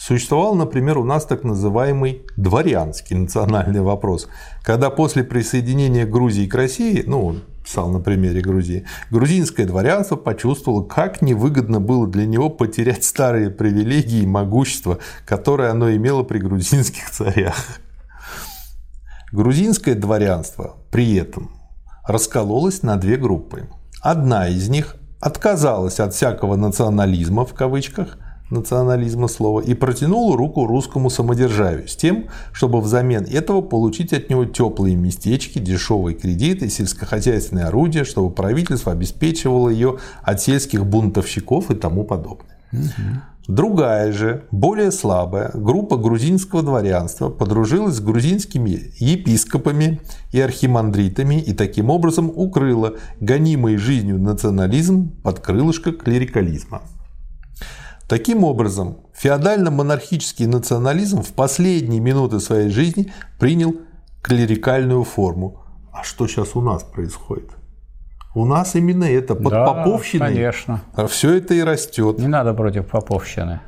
Существовал, 0.00 0.54
например, 0.54 0.96
у 0.96 1.04
нас 1.04 1.26
так 1.26 1.44
называемый 1.44 2.22
дворянский 2.34 3.14
национальный 3.14 3.82
вопрос, 3.82 4.28
когда 4.62 4.88
после 4.88 5.24
присоединения 5.24 6.06
Грузии 6.06 6.46
к 6.46 6.54
России, 6.54 7.04
ну, 7.06 7.36
писал 7.62 7.90
на 7.90 8.00
примере 8.00 8.40
Грузии, 8.40 8.86
грузинское 9.10 9.66
дворянство 9.66 10.16
почувствовало, 10.16 10.84
как 10.84 11.20
невыгодно 11.20 11.80
было 11.80 12.06
для 12.06 12.24
него 12.24 12.48
потерять 12.48 13.04
старые 13.04 13.50
привилегии 13.50 14.22
и 14.22 14.26
могущество, 14.26 15.00
которое 15.26 15.70
оно 15.70 15.94
имело 15.94 16.22
при 16.22 16.38
грузинских 16.38 17.10
царях. 17.10 17.56
Грузинское 19.32 19.96
дворянство 19.96 20.76
при 20.90 21.16
этом 21.16 21.50
раскололось 22.06 22.82
на 22.82 22.96
две 22.96 23.18
группы. 23.18 23.68
Одна 24.00 24.48
из 24.48 24.70
них 24.70 24.96
отказалась 25.20 26.00
от 26.00 26.14
всякого 26.14 26.56
национализма 26.56 27.44
в 27.44 27.52
кавычках– 27.52 28.16
национализма 28.50 29.28
слова 29.28 29.60
и 29.60 29.74
протянул 29.74 30.36
руку 30.36 30.66
русскому 30.66 31.10
самодержавию 31.10 31.88
с 31.88 31.96
тем, 31.96 32.26
чтобы 32.52 32.80
взамен 32.80 33.24
этого 33.24 33.60
получить 33.60 34.12
от 34.12 34.30
него 34.30 34.44
теплые 34.44 34.96
местечки, 34.96 35.58
дешевые 35.58 36.16
кредиты, 36.16 36.68
сельскохозяйственные 36.68 37.66
орудия, 37.66 38.04
чтобы 38.04 38.30
правительство 38.30 38.92
обеспечивало 38.92 39.68
ее 39.68 39.98
от 40.22 40.40
сельских 40.40 40.84
бунтовщиков 40.86 41.70
и 41.70 41.74
тому 41.74 42.04
подобное. 42.04 42.58
Другая 43.50 44.12
же, 44.12 44.44
более 44.52 44.92
слабая 44.92 45.50
группа 45.54 45.96
грузинского 45.96 46.62
дворянства 46.62 47.30
подружилась 47.30 47.96
с 47.96 48.00
грузинскими 48.00 48.92
епископами 48.98 50.00
и 50.30 50.40
архимандритами 50.40 51.40
и 51.40 51.52
таким 51.52 51.90
образом 51.90 52.30
укрыла 52.32 52.94
гонимый 53.18 53.76
жизнью 53.76 54.20
национализм 54.20 55.10
под 55.24 55.40
крылышко 55.40 55.90
клерикализма. 55.90 56.82
Таким 58.10 58.42
образом, 58.42 58.96
феодально-монархический 59.14 60.46
национализм 60.46 61.22
в 61.22 61.32
последние 61.32 62.00
минуты 62.00 62.40
своей 62.40 62.68
жизни 62.68 63.12
принял 63.38 63.76
клерикальную 64.20 65.04
форму. 65.04 65.62
А 65.92 66.02
что 66.02 66.26
сейчас 66.26 66.56
у 66.56 66.60
нас 66.60 66.82
происходит? 66.82 67.52
У 68.34 68.44
нас 68.44 68.74
именно 68.74 69.04
это 69.04 69.36
под 69.36 69.52
да, 69.52 69.64
поповщиной. 69.64 70.26
Конечно. 70.26 70.80
Все 71.08 71.34
это 71.36 71.54
и 71.54 71.62
растет. 71.62 72.18
Не 72.18 72.26
надо 72.26 72.52
против 72.52 72.88
поповщины. 72.88 73.60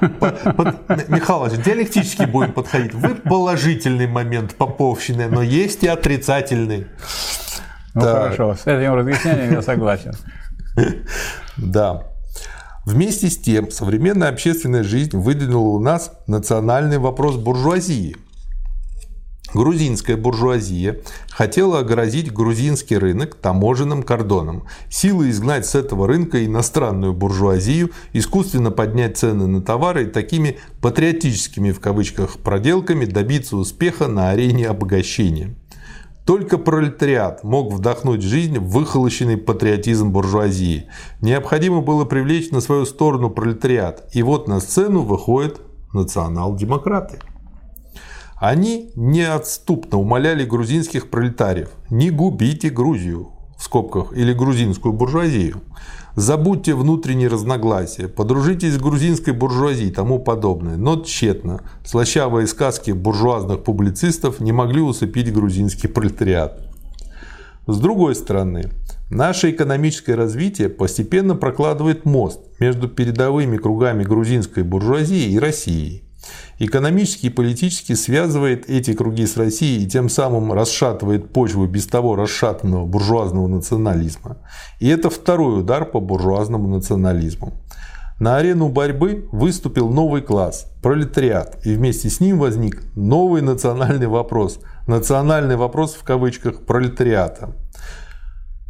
Михайлович, 0.00 1.62
диалектически 1.62 2.24
будем 2.24 2.54
подходить. 2.54 2.94
Вы 2.94 3.14
положительный 3.14 4.06
момент 4.06 4.54
поповщины, 4.54 5.28
но 5.28 5.42
есть 5.42 5.84
и 5.84 5.86
отрицательный. 5.86 6.86
Ну 7.92 8.00
хорошо, 8.00 8.54
с 8.54 8.66
этим 8.66 8.94
разъяснением 8.94 9.52
я 9.52 9.60
согласен. 9.60 10.14
Да. 11.58 12.07
Вместе 12.88 13.28
с 13.28 13.36
тем, 13.36 13.70
современная 13.70 14.30
общественная 14.30 14.82
жизнь 14.82 15.14
выдвинула 15.14 15.76
у 15.76 15.78
нас 15.78 16.10
национальный 16.26 16.96
вопрос 16.96 17.36
буржуазии. 17.36 18.16
Грузинская 19.52 20.16
буржуазия 20.16 21.00
хотела 21.28 21.80
огородить 21.80 22.32
грузинский 22.32 22.96
рынок 22.96 23.34
таможенным 23.34 24.02
кордоном, 24.02 24.64
силой 24.88 25.32
изгнать 25.32 25.66
с 25.66 25.74
этого 25.74 26.06
рынка 26.06 26.42
иностранную 26.46 27.12
буржуазию, 27.12 27.90
искусственно 28.14 28.70
поднять 28.70 29.18
цены 29.18 29.46
на 29.46 29.60
товары 29.60 30.04
и 30.04 30.06
такими 30.06 30.56
патриотическими 30.80 31.72
в 31.72 31.80
кавычках 31.80 32.38
проделками 32.38 33.04
добиться 33.04 33.58
успеха 33.58 34.08
на 34.08 34.30
арене 34.30 34.66
обогащения. 34.66 35.54
Только 36.28 36.58
пролетариат 36.58 37.42
мог 37.42 37.72
вдохнуть 37.72 38.20
жизнь 38.20 38.58
в 38.58 38.68
выхолощенный 38.68 39.38
патриотизм 39.38 40.10
буржуазии. 40.10 40.84
Необходимо 41.22 41.80
было 41.80 42.04
привлечь 42.04 42.50
на 42.50 42.60
свою 42.60 42.84
сторону 42.84 43.30
пролетариат. 43.30 44.10
И 44.12 44.22
вот 44.22 44.46
на 44.46 44.60
сцену 44.60 45.00
выходят 45.00 45.58
национал-демократы. 45.94 47.20
Они 48.36 48.90
неотступно 48.94 49.96
умоляли 49.96 50.44
грузинских 50.44 51.08
пролетариев 51.08 51.70
«не 51.88 52.10
губите 52.10 52.68
Грузию» 52.68 53.32
в 53.56 53.62
скобках 53.62 54.12
или 54.12 54.34
грузинскую 54.34 54.92
буржуазию. 54.92 55.62
Забудьте 56.16 56.74
внутренние 56.74 57.28
разногласия, 57.28 58.08
подружитесь 58.08 58.74
с 58.74 58.78
грузинской 58.78 59.32
буржуазией 59.32 59.90
и 59.90 59.94
тому 59.94 60.18
подобное. 60.18 60.76
Но 60.76 60.96
тщетно. 61.02 61.60
Слащавые 61.84 62.46
сказки 62.46 62.90
буржуазных 62.90 63.62
публицистов 63.62 64.40
не 64.40 64.52
могли 64.52 64.80
усыпить 64.80 65.32
грузинский 65.32 65.88
пролетариат. 65.88 66.68
С 67.66 67.78
другой 67.78 68.14
стороны, 68.14 68.70
наше 69.10 69.50
экономическое 69.50 70.14
развитие 70.14 70.70
постепенно 70.70 71.36
прокладывает 71.36 72.06
мост 72.06 72.40
между 72.58 72.88
передовыми 72.88 73.58
кругами 73.58 74.04
грузинской 74.04 74.62
буржуазии 74.62 75.30
и 75.32 75.38
Россией. 75.38 76.07
Экономически 76.58 77.26
и 77.26 77.30
политически 77.30 77.94
связывает 77.94 78.68
эти 78.68 78.92
круги 78.92 79.26
с 79.26 79.36
Россией 79.36 79.84
и 79.84 79.88
тем 79.88 80.08
самым 80.08 80.52
расшатывает 80.52 81.32
почву 81.32 81.66
без 81.66 81.86
того 81.86 82.16
расшатанного 82.16 82.84
буржуазного 82.84 83.46
национализма. 83.46 84.38
И 84.80 84.88
это 84.88 85.10
второй 85.10 85.60
удар 85.60 85.84
по 85.84 86.00
буржуазному 86.00 86.68
национализму. 86.68 87.52
На 88.20 88.38
арену 88.38 88.68
борьбы 88.68 89.28
выступил 89.30 89.90
новый 89.90 90.22
класс– 90.22 90.66
пролетариат, 90.82 91.64
и 91.64 91.74
вместе 91.74 92.10
с 92.10 92.18
ним 92.18 92.40
возник 92.40 92.82
новый 92.96 93.42
национальный 93.42 94.08
вопрос– 94.08 94.58
национальный 94.88 95.54
вопрос 95.54 95.94
в 95.94 96.02
кавычках 96.02 96.66
пролетариата. 96.66 97.54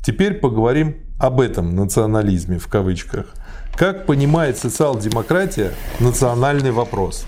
Теперь 0.04 0.34
поговорим 0.34 0.96
об 1.18 1.40
этом 1.40 1.74
национализме 1.74 2.58
в 2.58 2.68
кавычках. 2.68 3.26
Как 3.74 4.04
понимает 4.04 4.58
социал-демократия 4.58 5.72
национальный 6.00 6.70
вопрос? 6.70 7.24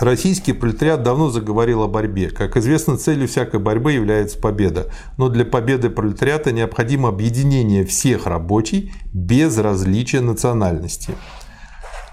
Российский 0.00 0.54
пролетариат 0.54 1.02
давно 1.02 1.28
заговорил 1.28 1.82
о 1.82 1.86
борьбе. 1.86 2.30
Как 2.30 2.56
известно, 2.56 2.96
целью 2.96 3.28
всякой 3.28 3.60
борьбы 3.60 3.92
является 3.92 4.38
победа. 4.38 4.86
Но 5.18 5.28
для 5.28 5.44
победы 5.44 5.90
пролетариата 5.90 6.52
необходимо 6.52 7.10
объединение 7.10 7.84
всех 7.84 8.26
рабочих 8.26 8.94
без 9.12 9.58
различия 9.58 10.22
национальности 10.22 11.14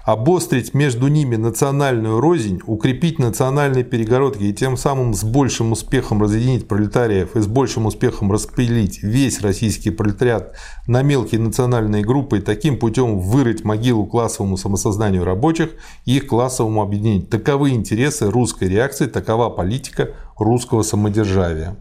обострить 0.08 0.72
между 0.72 1.08
ними 1.08 1.36
национальную 1.36 2.18
рознь, 2.18 2.60
укрепить 2.64 3.18
национальные 3.18 3.84
перегородки 3.84 4.44
и 4.44 4.54
тем 4.54 4.78
самым 4.78 5.12
с 5.12 5.22
большим 5.22 5.72
успехом 5.72 6.22
разъединить 6.22 6.66
пролетариев 6.66 7.36
и 7.36 7.40
с 7.40 7.46
большим 7.46 7.84
успехом 7.84 8.32
распилить 8.32 9.02
весь 9.02 9.42
российский 9.42 9.90
пролетариат 9.90 10.56
на 10.86 11.02
мелкие 11.02 11.42
национальные 11.42 12.06
группы 12.06 12.38
и 12.38 12.40
таким 12.40 12.78
путем 12.78 13.18
вырыть 13.18 13.64
могилу 13.64 14.06
классовому 14.06 14.56
самосознанию 14.56 15.24
рабочих 15.24 15.72
и 16.06 16.16
их 16.16 16.26
классовому 16.26 16.80
объединению. 16.80 17.26
Таковы 17.26 17.72
интересы 17.72 18.30
русской 18.30 18.66
реакции, 18.66 19.08
такова 19.08 19.50
политика 19.50 20.14
русского 20.38 20.84
самодержавия. 20.84 21.76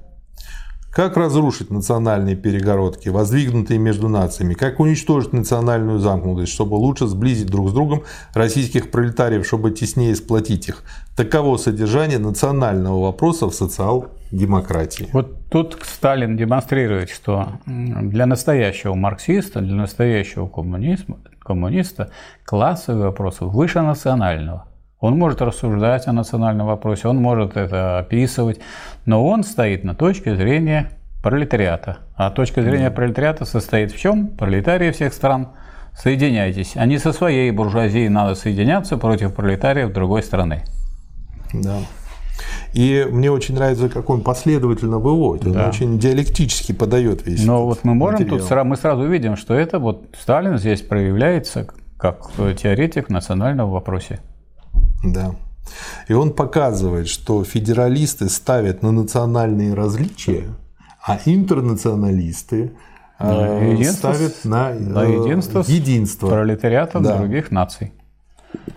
Как 0.98 1.16
разрушить 1.16 1.70
национальные 1.70 2.36
перегородки, 2.36 3.10
воздвигнутые 3.10 3.78
между 3.78 4.10
нациями? 4.10 4.56
Как 4.56 4.80
уничтожить 4.80 5.32
национальную 5.32 6.00
замкнутость, 6.00 6.52
чтобы 6.52 6.74
лучше 6.74 7.06
сблизить 7.06 7.52
друг 7.52 7.70
с 7.70 7.72
другом 7.72 8.02
российских 8.34 8.90
пролетариев, 8.90 9.46
чтобы 9.46 9.70
теснее 9.70 10.16
сплотить 10.16 10.70
их? 10.70 10.84
Таково 11.16 11.58
содержание 11.58 12.18
национального 12.18 13.00
вопроса 13.00 13.46
в 13.46 13.54
социал-демократии. 13.54 15.08
Вот 15.14 15.36
тут 15.52 15.78
Сталин 15.84 16.36
демонстрирует, 16.36 17.12
что 17.12 17.60
для 17.68 18.26
настоящего 18.26 18.96
марксиста, 18.96 19.62
для 19.62 19.76
настоящего 19.76 20.48
коммунизма, 20.48 21.20
коммуниста 21.38 22.10
классовый 22.44 23.04
вопрос 23.04 23.38
выше 23.42 23.82
национального. 23.82 24.67
Он 25.00 25.18
может 25.18 25.42
рассуждать 25.42 26.08
о 26.08 26.12
национальном 26.12 26.68
вопросе, 26.68 27.08
он 27.08 27.18
может 27.18 27.56
это 27.56 28.00
описывать, 28.00 28.60
но 29.06 29.26
он 29.26 29.44
стоит 29.44 29.84
на 29.84 29.94
точке 29.94 30.36
зрения 30.36 30.92
пролетариата. 31.22 32.00
А 32.16 32.32
точка 32.32 32.64
зрения 32.64 32.90
пролетариата 32.90 33.46
состоит 33.46 33.92
в 33.92 34.00
чем? 34.00 34.28
Пролетарии 34.30 34.92
всех 34.92 35.14
стран, 35.14 35.50
соединяйтесь. 35.96 36.76
Они 36.76 36.98
со 36.98 37.14
своей 37.14 37.52
буржуазией 37.52 38.10
надо 38.10 38.34
соединяться 38.34 38.98
против 38.98 39.36
пролетариев 39.36 39.94
другой 39.94 40.24
страны. 40.24 40.64
Да. 41.54 41.78
И 42.74 43.08
мне 43.10 43.32
очень 43.32 43.56
нравится, 43.56 43.90
как 43.90 44.10
он 44.10 44.22
последовательно 44.22 44.98
выводит. 44.98 45.46
Он 45.48 45.54
да. 45.54 45.70
очень 45.70 46.00
диалектически 46.00 46.72
подает 46.72 47.26
весь. 47.26 47.46
Но 47.46 47.66
вот 47.66 47.84
мы 47.84 47.94
можем 47.94 48.22
материал. 48.22 48.40
тут 48.40 48.64
мы 48.66 48.76
сразу 48.76 49.08
видим, 49.08 49.36
что 49.36 49.54
это 49.54 49.80
вот 49.80 50.06
Сталин 50.20 50.58
здесь 50.58 50.82
проявляется 50.82 51.68
как 51.98 52.32
теоретик 52.60 53.08
в 53.08 53.10
национальном 53.10 53.70
вопросе. 53.70 54.20
Да. 55.04 55.36
И 56.08 56.14
он 56.14 56.34
показывает, 56.34 57.08
что 57.08 57.44
федералисты 57.44 58.30
ставят 58.30 58.84
на 58.84 58.92
национальные 58.92 59.74
различия, 59.74 60.48
а 61.06 61.20
интернационалисты 61.26 62.74
на 63.20 63.74
э, 63.74 63.84
ставят 63.86 64.46
на, 64.46 64.74
на 64.74 65.06
э, 65.06 65.14
единство, 65.14 65.64
единство. 65.68 66.30
пролетариатов 66.30 67.02
да. 67.04 67.18
других 67.18 67.52
наций. 67.52 67.92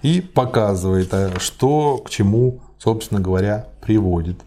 И 0.03 0.21
показывает, 0.21 1.13
э, 1.13 1.39
что 1.39 1.99
к 1.99 2.11
чему, 2.11 2.61
собственно 2.79 3.21
говоря, 3.21 3.67
приводит. 3.83 4.41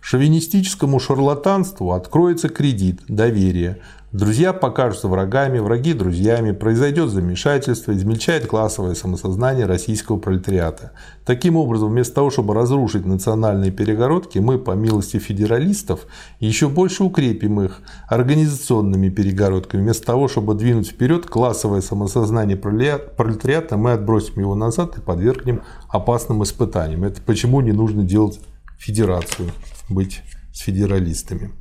Шовинистическому 0.00 0.98
шарлатанству 0.98 1.92
откроется 1.92 2.48
кредит 2.48 3.02
доверия, 3.08 3.78
Друзья 4.12 4.52
покажутся 4.52 5.06
врагами, 5.06 5.60
враги 5.60 5.92
друзьями, 5.92 6.50
произойдет 6.50 7.10
замешательство, 7.10 7.92
измельчает 7.92 8.44
классовое 8.44 8.96
самосознание 8.96 9.66
российского 9.66 10.16
пролетариата. 10.16 10.90
Таким 11.24 11.54
образом, 11.54 11.90
вместо 11.90 12.16
того, 12.16 12.30
чтобы 12.30 12.52
разрушить 12.52 13.06
национальные 13.06 13.70
перегородки, 13.70 14.40
мы, 14.40 14.58
по 14.58 14.72
милости 14.72 15.18
федералистов, 15.18 16.08
еще 16.40 16.68
больше 16.68 17.04
укрепим 17.04 17.60
их 17.60 17.82
организационными 18.08 19.10
перегородками. 19.10 19.82
Вместо 19.82 20.06
того, 20.06 20.26
чтобы 20.26 20.56
двинуть 20.56 20.88
вперед 20.88 21.26
классовое 21.26 21.80
самосознание 21.80 22.56
пролетариата, 22.56 23.76
мы 23.76 23.92
отбросим 23.92 24.40
его 24.40 24.56
назад 24.56 24.98
и 24.98 25.00
подвергнем 25.00 25.62
опасным 25.88 26.42
испытаниям. 26.42 27.04
Это 27.04 27.22
почему 27.22 27.60
не 27.60 27.70
нужно 27.70 28.02
делать 28.02 28.40
федерацию, 28.76 29.50
быть 29.88 30.22
с 30.52 30.62
федералистами. 30.62 31.52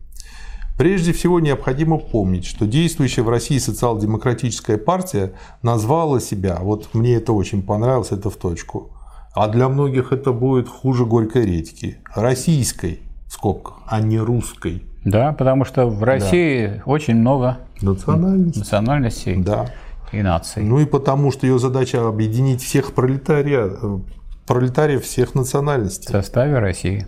Прежде 0.79 1.11
всего 1.11 1.41
необходимо 1.41 1.97
помнить, 1.97 2.45
что 2.45 2.65
действующая 2.65 3.23
в 3.23 3.27
России 3.27 3.57
социал-демократическая 3.57 4.77
партия 4.77 5.33
назвала 5.61 6.21
себя, 6.21 6.57
вот 6.61 6.93
мне 6.93 7.15
это 7.15 7.33
очень 7.33 7.61
понравилось, 7.63 8.11
это 8.11 8.29
в 8.29 8.37
точку, 8.37 8.89
а 9.35 9.49
для 9.49 9.67
многих 9.67 10.13
это 10.13 10.31
будет 10.31 10.69
хуже 10.69 11.05
горькой 11.05 11.47
редьки, 11.47 11.97
российской, 12.15 13.01
в 13.27 13.33
скобках, 13.33 13.79
а 13.87 13.99
не 13.99 14.19
русской. 14.19 14.83
Да, 15.03 15.33
потому 15.33 15.65
что 15.65 15.85
в 15.85 16.01
России 16.01 16.67
да. 16.67 16.83
очень 16.85 17.15
много 17.15 17.57
национальностей, 17.81 18.61
национальностей 18.61 19.35
да. 19.35 19.65
и 20.13 20.21
наций. 20.21 20.63
Ну 20.63 20.79
и 20.79 20.85
потому 20.85 21.31
что 21.31 21.45
ее 21.45 21.59
задача 21.59 22.07
объединить 22.07 22.63
всех 22.63 22.93
пролетариев, 22.93 24.01
пролетариев 24.47 25.03
всех 25.03 25.35
национальностей. 25.35 26.07
В 26.07 26.11
составе 26.11 26.57
России 26.59 27.05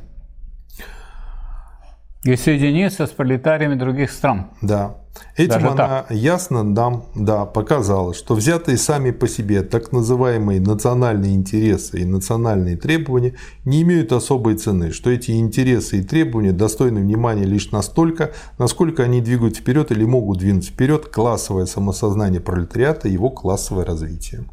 и 2.23 2.35
соединиться 2.35 3.07
с 3.07 3.09
пролетариями 3.09 3.75
других 3.75 4.11
стран. 4.11 4.47
Да. 4.61 4.95
Этим 5.35 5.53
Даже 5.53 5.67
она 5.67 5.75
так. 5.77 6.11
ясно 6.11 6.63
нам 6.63 7.03
да, 7.15 7.45
показала, 7.45 8.13
что 8.13 8.33
взятые 8.33 8.77
сами 8.77 9.11
по 9.11 9.27
себе 9.27 9.61
так 9.61 9.91
называемые 9.91 10.61
национальные 10.61 11.35
интересы 11.35 12.01
и 12.01 12.05
национальные 12.05 12.77
требования 12.77 13.35
не 13.65 13.81
имеют 13.81 14.13
особой 14.13 14.55
цены, 14.55 14.91
что 14.91 15.09
эти 15.09 15.31
интересы 15.31 15.99
и 15.99 16.03
требования 16.03 16.53
достойны 16.53 17.01
внимания 17.01 17.43
лишь 17.43 17.71
настолько, 17.71 18.31
насколько 18.57 19.03
они 19.03 19.19
двигают 19.19 19.57
вперед 19.57 19.91
или 19.91 20.05
могут 20.05 20.37
двинуть 20.39 20.67
вперед 20.69 21.07
классовое 21.07 21.65
самосознание 21.65 22.39
пролетариата 22.39 23.09
и 23.09 23.13
его 23.13 23.29
классовое 23.29 23.83
развитие. 23.83 24.45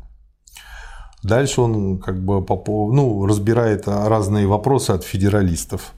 Дальше 1.22 1.60
он 1.60 1.98
как 1.98 2.24
бы 2.24 2.44
ну, 2.92 3.26
разбирает 3.26 3.86
разные 3.86 4.46
вопросы 4.46 4.92
от 4.92 5.04
федералистов. 5.04 5.92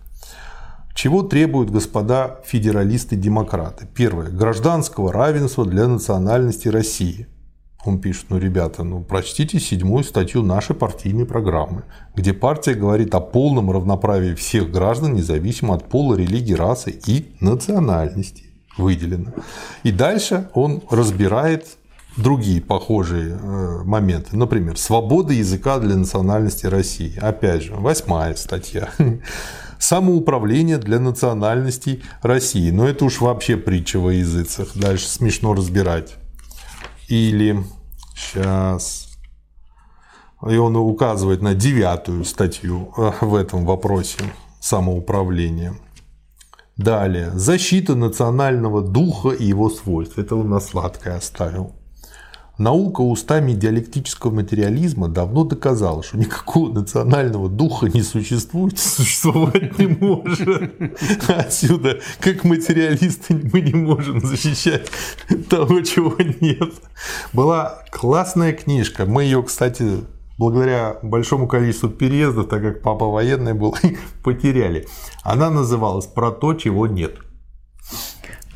Чего 0.94 1.22
требуют 1.22 1.70
господа 1.70 2.40
федералисты-демократы? 2.44 3.86
Первое. 3.94 4.28
Гражданского 4.28 5.12
равенства 5.12 5.64
для 5.64 5.88
национальности 5.88 6.68
России. 6.68 7.26
Он 7.84 7.98
пишет, 7.98 8.26
ну, 8.28 8.38
ребята, 8.38 8.84
ну, 8.84 9.02
прочтите 9.02 9.58
седьмую 9.58 10.04
статью 10.04 10.42
нашей 10.42 10.76
партийной 10.76 11.24
программы, 11.24 11.84
где 12.14 12.34
партия 12.34 12.74
говорит 12.74 13.14
о 13.14 13.20
полном 13.20 13.70
равноправии 13.70 14.34
всех 14.34 14.70
граждан, 14.70 15.14
независимо 15.14 15.74
от 15.74 15.88
пола, 15.88 16.14
религии, 16.14 16.52
расы 16.52 16.90
и 17.06 17.34
национальности. 17.40 18.44
Выделено. 18.76 19.32
И 19.82 19.92
дальше 19.92 20.50
он 20.54 20.82
разбирает 20.90 21.66
другие 22.16 22.60
похожие 22.60 23.38
э, 23.40 23.82
моменты. 23.84 24.36
Например, 24.36 24.76
свобода 24.76 25.32
языка 25.32 25.78
для 25.78 25.96
национальности 25.96 26.66
России. 26.66 27.18
Опять 27.18 27.62
же, 27.64 27.74
восьмая 27.74 28.34
статья 28.34 28.90
самоуправление 29.80 30.78
для 30.78 31.00
национальностей 31.00 32.04
России. 32.22 32.70
Но 32.70 32.86
это 32.86 33.04
уж 33.04 33.20
вообще 33.20 33.56
притча 33.56 33.98
во 33.98 34.12
языцах. 34.12 34.68
Дальше 34.74 35.08
смешно 35.08 35.54
разбирать. 35.54 36.14
Или 37.08 37.64
сейчас. 38.14 39.08
И 40.48 40.56
он 40.56 40.76
указывает 40.76 41.42
на 41.42 41.54
девятую 41.54 42.24
статью 42.24 42.94
э, 42.96 43.12
в 43.20 43.34
этом 43.34 43.66
вопросе 43.66 44.18
самоуправления. 44.60 45.74
Далее. 46.76 47.30
Защита 47.34 47.94
национального 47.94 48.80
духа 48.80 49.30
и 49.30 49.44
его 49.44 49.68
свойств. 49.68 50.18
Это 50.18 50.36
он 50.36 50.48
на 50.48 50.60
сладкое 50.60 51.16
оставил. 51.16 51.74
Наука 52.60 53.00
устами 53.00 53.52
диалектического 53.52 54.30
материализма 54.30 55.08
давно 55.08 55.44
доказала, 55.44 56.02
что 56.02 56.18
никакого 56.18 56.70
национального 56.70 57.48
духа 57.48 57.88
не 57.88 58.02
существует, 58.02 58.78
существовать 58.78 59.78
не 59.78 59.86
может. 59.86 60.74
Отсюда, 61.26 62.00
как 62.20 62.44
материалисты, 62.44 63.40
мы 63.50 63.62
не 63.62 63.72
можем 63.72 64.20
защищать 64.20 64.90
того, 65.48 65.80
чего 65.80 66.14
нет. 66.18 66.74
Была 67.32 67.82
классная 67.90 68.52
книжка, 68.52 69.06
мы 69.06 69.24
ее, 69.24 69.42
кстати, 69.42 70.04
благодаря 70.36 70.98
большому 71.02 71.48
количеству 71.48 71.88
переездов, 71.88 72.50
так 72.50 72.60
как 72.60 72.82
папа 72.82 73.06
военный 73.06 73.54
был, 73.54 73.74
потеряли. 74.22 74.86
Она 75.22 75.48
называлась 75.48 76.04
«Про 76.04 76.30
то, 76.30 76.52
чего 76.52 76.86
нет». 76.86 77.16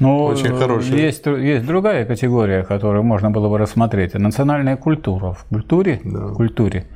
Ну, 0.01 0.25
Очень 0.25 0.57
хорошая. 0.57 0.97
Есть, 0.97 1.25
есть 1.27 1.65
другая 1.65 2.05
категория, 2.05 2.65
которую 2.65 3.05
можно 3.05 3.31
было 3.31 3.49
бы 3.49 3.59
рассмотреть. 3.59 4.15
Национальная 4.15 4.77
культура. 4.77 5.33
В 5.33 5.45
культуре, 5.45 6.01
да. 6.05 6.27
в 6.27 6.35
культуре 6.35 6.87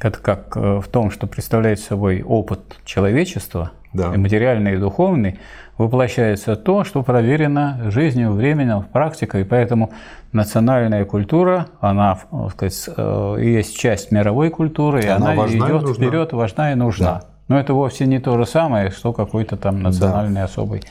это 0.00 0.18
как 0.18 0.56
э, 0.56 0.80
в 0.80 0.88
том, 0.88 1.10
что 1.10 1.26
представляет 1.26 1.80
собой 1.80 2.22
опыт 2.22 2.60
человечества, 2.84 3.72
да. 3.92 4.14
и 4.14 4.16
материальный, 4.16 4.74
и 4.74 4.76
духовный, 4.76 5.38
воплощается 5.76 6.56
то, 6.56 6.84
что 6.84 7.02
проверено 7.02 7.90
жизнью, 7.90 8.32
временем, 8.32 8.84
практикой. 8.92 9.42
И 9.42 9.44
поэтому 9.44 9.90
национальная 10.32 11.04
культура, 11.04 11.66
она 11.80 12.18
так 12.30 12.50
сказать, 12.52 12.90
э, 12.96 13.36
есть 13.40 13.76
часть 13.76 14.12
мировой 14.12 14.50
культуры, 14.50 15.02
и 15.02 15.06
она, 15.06 15.32
она 15.32 15.46
идет 15.48 15.88
вперед, 15.88 16.32
важна 16.32 16.72
и 16.72 16.74
нужна. 16.74 17.06
Да. 17.06 17.24
Но 17.48 17.58
это 17.58 17.72
вовсе 17.72 18.06
не 18.06 18.20
то 18.20 18.36
же 18.36 18.46
самое, 18.46 18.90
что 18.90 19.12
какой-то 19.12 19.56
там 19.56 19.82
национальный 19.82 20.42
да. 20.42 20.44
особый 20.44 20.82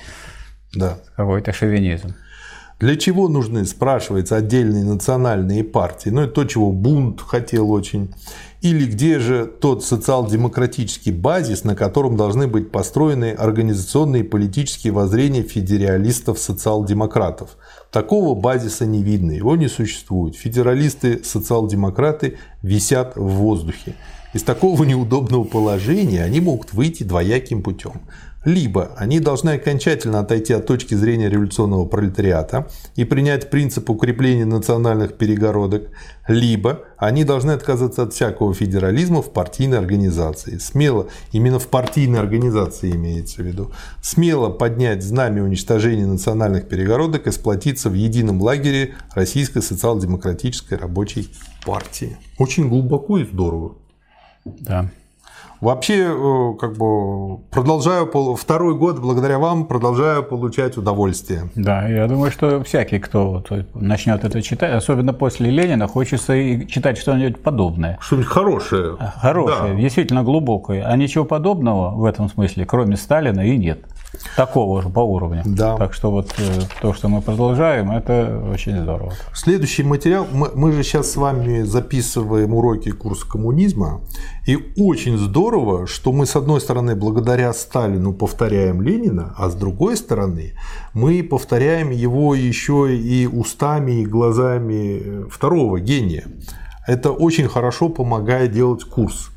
да. 0.78 0.98
какой-то 1.16 1.54
шовинизм. 1.54 2.14
Для 2.80 2.96
чего 2.96 3.28
нужны, 3.28 3.66
спрашивается, 3.66 4.36
отдельные 4.36 4.84
национальные 4.84 5.64
партии? 5.64 6.10
Ну, 6.10 6.22
это 6.22 6.34
то, 6.34 6.46
чего 6.46 6.72
Бунт 6.72 7.22
хотел 7.22 7.72
очень. 7.72 8.14
Или 8.62 8.86
где 8.86 9.18
же 9.18 9.48
тот 9.48 9.84
социал-демократический 9.84 11.12
базис, 11.12 11.64
на 11.64 11.76
котором 11.76 12.18
должны 12.18 12.46
быть 12.48 12.70
построены 12.70 13.32
организационные 13.32 14.24
и 14.24 14.28
политические 14.28 14.94
воззрения 14.94 15.42
федералистов-социал-демократов? 15.42 17.58
Такого 17.92 18.40
базиса 18.40 18.86
не 18.86 19.02
видно, 19.02 19.32
его 19.32 19.56
не 19.56 19.70
существует. 19.70 20.36
Федералисты-социал-демократы 20.36 22.38
висят 22.62 23.16
в 23.16 23.28
воздухе. 23.28 23.96
Из 24.34 24.44
такого 24.44 24.84
неудобного 24.84 25.46
положения 25.46 26.24
они 26.24 26.42
могут 26.42 26.74
выйти 26.74 27.02
двояким 27.04 27.64
путем. 27.64 28.02
Либо 28.48 28.94
они 28.96 29.20
должны 29.20 29.50
окончательно 29.50 30.22
отойти 30.22 30.54
от 30.54 30.66
точки 30.66 30.94
зрения 30.94 31.28
революционного 31.28 31.84
пролетариата 31.84 32.70
и 32.96 33.04
принять 33.04 33.50
принцип 33.50 33.90
укрепления 33.90 34.46
национальных 34.46 35.18
перегородок, 35.18 35.90
либо 36.30 36.86
они 36.96 37.26
должны 37.26 37.52
отказаться 37.52 38.04
от 38.04 38.14
всякого 38.14 38.54
федерализма 38.54 39.22
в 39.22 39.34
партийной 39.34 39.80
организации. 39.80 40.60
Смело, 40.60 41.10
именно 41.34 41.60
в 41.60 41.68
партийной 41.68 42.22
организации 42.22 42.92
имеется 42.92 43.42
в 43.42 43.46
виду, 43.46 43.74
смело 44.02 44.50
поднять 44.50 45.04
знамя 45.04 45.44
уничтожения 45.44 46.08
национальных 46.08 46.70
перегородок 46.70 47.28
и 47.28 47.32
сплотиться 47.32 47.90
в 47.90 47.96
едином 47.96 48.42
лагере 48.42 48.96
Российской 49.14 49.62
социал-демократической 49.62 50.76
рабочей 50.76 51.34
партии. 51.66 52.16
Очень 52.38 52.70
глубоко 52.70 53.18
и 53.18 53.26
здорово. 53.26 53.76
Да. 54.46 54.90
Вообще, 55.62 56.08
э, 56.10 56.54
как 56.60 56.78
бы 56.78 57.38
продолжаю 57.52 58.10
второй 58.36 58.76
год 58.76 59.00
благодаря 59.00 59.40
вам 59.40 59.66
продолжаю 59.66 60.24
получать 60.24 60.78
удовольствие. 60.78 61.50
Да, 61.56 61.88
я 61.88 62.08
думаю, 62.08 62.32
что 62.32 62.64
всякий, 62.64 63.00
кто 63.00 63.44
начнет 63.74 64.24
это 64.24 64.42
читать, 64.42 64.74
особенно 64.74 65.14
после 65.14 65.50
Ленина, 65.50 65.88
хочется 65.88 66.36
и 66.36 66.68
читать 66.68 66.98
что-нибудь 66.98 67.42
подобное. 67.42 67.98
Что-нибудь 68.02 68.28
хорошее. 68.28 68.98
Хорошее, 69.22 69.74
да. 69.74 69.80
действительно 69.82 70.24
глубокое. 70.24 70.84
А 70.86 70.96
ничего 70.96 71.26
подобного 71.26 71.92
в 71.96 72.06
этом 72.06 72.30
смысле, 72.30 72.66
кроме 72.66 72.96
Сталина, 72.96 73.42
и 73.42 73.58
нет 73.58 73.80
такого 74.36 74.82
же 74.82 74.90
по 74.90 75.00
уровню. 75.00 75.42
Да. 75.46 75.78
Так 75.78 75.94
что 75.94 76.12
вот 76.12 76.34
э, 76.38 76.62
то, 76.82 76.94
что 76.94 77.10
мы 77.10 77.22
продолжаем, 77.22 77.92
это 77.92 78.44
очень 78.52 78.82
здорово. 78.82 79.14
Следующий 79.34 79.84
материал. 79.84 80.28
Мы, 80.32 80.52
мы 80.56 80.72
же 80.72 80.84
сейчас 80.84 81.12
с 81.12 81.16
вами 81.16 81.64
записываем 81.64 82.54
уроки 82.54 82.92
курса 82.92 83.28
коммунизма. 83.28 84.02
И 84.46 84.58
очень 84.78 85.18
здорово, 85.18 85.88
что 85.88 86.12
мы, 86.12 86.26
с 86.26 86.36
одной 86.36 86.62
стороны, 86.62 86.96
благодаря 86.96 87.54
Сталину 87.54 88.14
повторяем 88.14 88.82
Ленина, 88.82 89.34
а 89.38 89.50
с 89.50 89.56
другой 89.56 89.98
стороны, 89.98 90.54
мы 90.94 91.24
повторяем 91.24 91.92
его 91.92 92.36
еще 92.36 92.96
и 92.96 93.28
устами, 93.28 94.02
и 94.02 94.06
глазами 94.06 95.02
э, 95.04 95.26
второго 95.30 95.80
гения. 95.80 96.26
Это 96.88 97.12
очень 97.12 97.50
хорошо 97.50 97.90
помогает 97.90 98.52
делать 98.52 98.84
курс. 98.86 99.32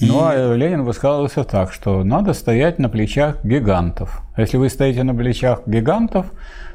Ну, 0.00 0.20
а 0.22 0.54
Ленин 0.54 0.84
высказывался 0.84 1.44
так, 1.44 1.72
что 1.72 2.04
надо 2.04 2.32
стоять 2.32 2.78
на 2.78 2.88
плечах 2.88 3.44
гигантов. 3.44 4.22
Если 4.36 4.56
вы 4.56 4.68
стоите 4.68 5.02
на 5.02 5.14
плечах 5.14 5.62
гигантов, 5.66 6.32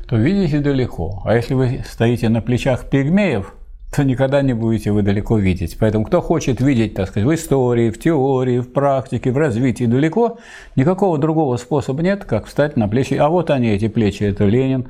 то 0.08 0.16
видите 0.16 0.60
далеко. 0.60 1.24
А 1.26 1.36
если 1.36 1.54
вы 1.54 1.84
стоите 1.90 2.30
на 2.30 2.42
плечах 2.42 2.90
пигмеев, 2.90 3.54
то 3.96 4.04
никогда 4.04 4.42
не 4.42 4.54
будете 4.54 4.92
вы 4.92 5.02
далеко 5.02 5.38
видеть. 5.38 5.78
Поэтому 5.80 6.06
кто 6.06 6.22
хочет 6.22 6.60
видеть, 6.62 6.96
так 6.96 7.08
сказать, 7.08 7.28
в 7.28 7.34
истории, 7.34 7.90
в 7.90 8.00
теории, 8.00 8.60
в 8.60 8.72
практике, 8.72 9.32
в 9.32 9.38
развитии 9.38 9.86
далеко, 9.86 10.38
никакого 10.76 11.18
другого 11.18 11.58
способа 11.58 12.04
нет, 12.04 12.26
как 12.26 12.46
встать 12.46 12.78
на 12.78 12.88
плечи. 12.88 13.14
А 13.14 13.30
вот 13.30 13.50
они, 13.50 13.70
эти 13.70 13.88
плечи, 13.88 14.24
это 14.24 14.46
Ленин, 14.46 14.90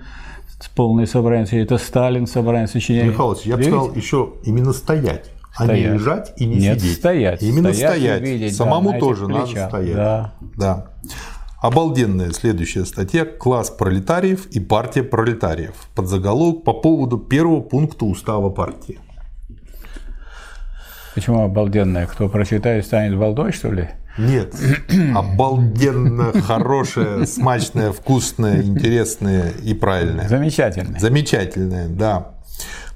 полное 0.75 1.05
собрание, 1.05 1.45
это 1.61 1.77
Сталин, 1.77 2.25
собрание 2.25 2.67
сочинений. 2.67 3.09
Михайлович, 3.09 3.43
я 3.43 3.57
бы 3.57 3.63
сказал 3.63 3.93
еще 3.93 4.33
именно 4.43 4.73
стоять. 4.73 5.29
Стоять. 5.55 5.69
А 5.69 5.89
не 5.89 5.93
лежать 5.93 6.33
и 6.35 6.45
не 6.45 6.55
Нет, 6.57 6.79
сидеть. 6.81 6.97
стоять. 6.97 7.41
Именно 7.41 7.73
стоять. 7.73 7.91
стоять. 7.97 8.21
Видеть, 8.21 8.55
Самому 8.55 8.91
да, 8.91 8.99
тоже 8.99 9.27
надо 9.27 9.47
стоять. 9.47 9.95
Да. 9.95 10.33
да. 10.57 10.85
Обалденная 11.61 12.31
следующая 12.31 12.85
статья 12.85 13.25
«Класс 13.25 13.69
пролетариев 13.71 14.47
и 14.47 14.59
партия 14.59 15.01
пролетариев». 15.01 15.73
Под 15.95 16.07
заголовок 16.07 16.63
по 16.63 16.73
поводу 16.73 17.17
первого 17.17 17.61
пункта 17.61 18.05
устава 18.05 18.49
партии. 18.49 18.99
Почему 21.15 21.43
обалденная? 21.43 22.05
Кто 22.07 22.27
прочитает, 22.27 22.85
станет 22.85 23.17
балдой, 23.17 23.53
что 23.53 23.71
ли? 23.71 23.89
Нет, 24.17 24.53
обалденно 25.15 26.33
хорошая, 26.41 27.25
смачная, 27.25 27.91
вкусная, 27.93 28.61
интересная 28.61 29.51
и 29.63 29.73
правильная. 29.73 30.27
Замечательная. 30.27 30.99
Замечательная, 30.99 31.87
да. 31.87 32.34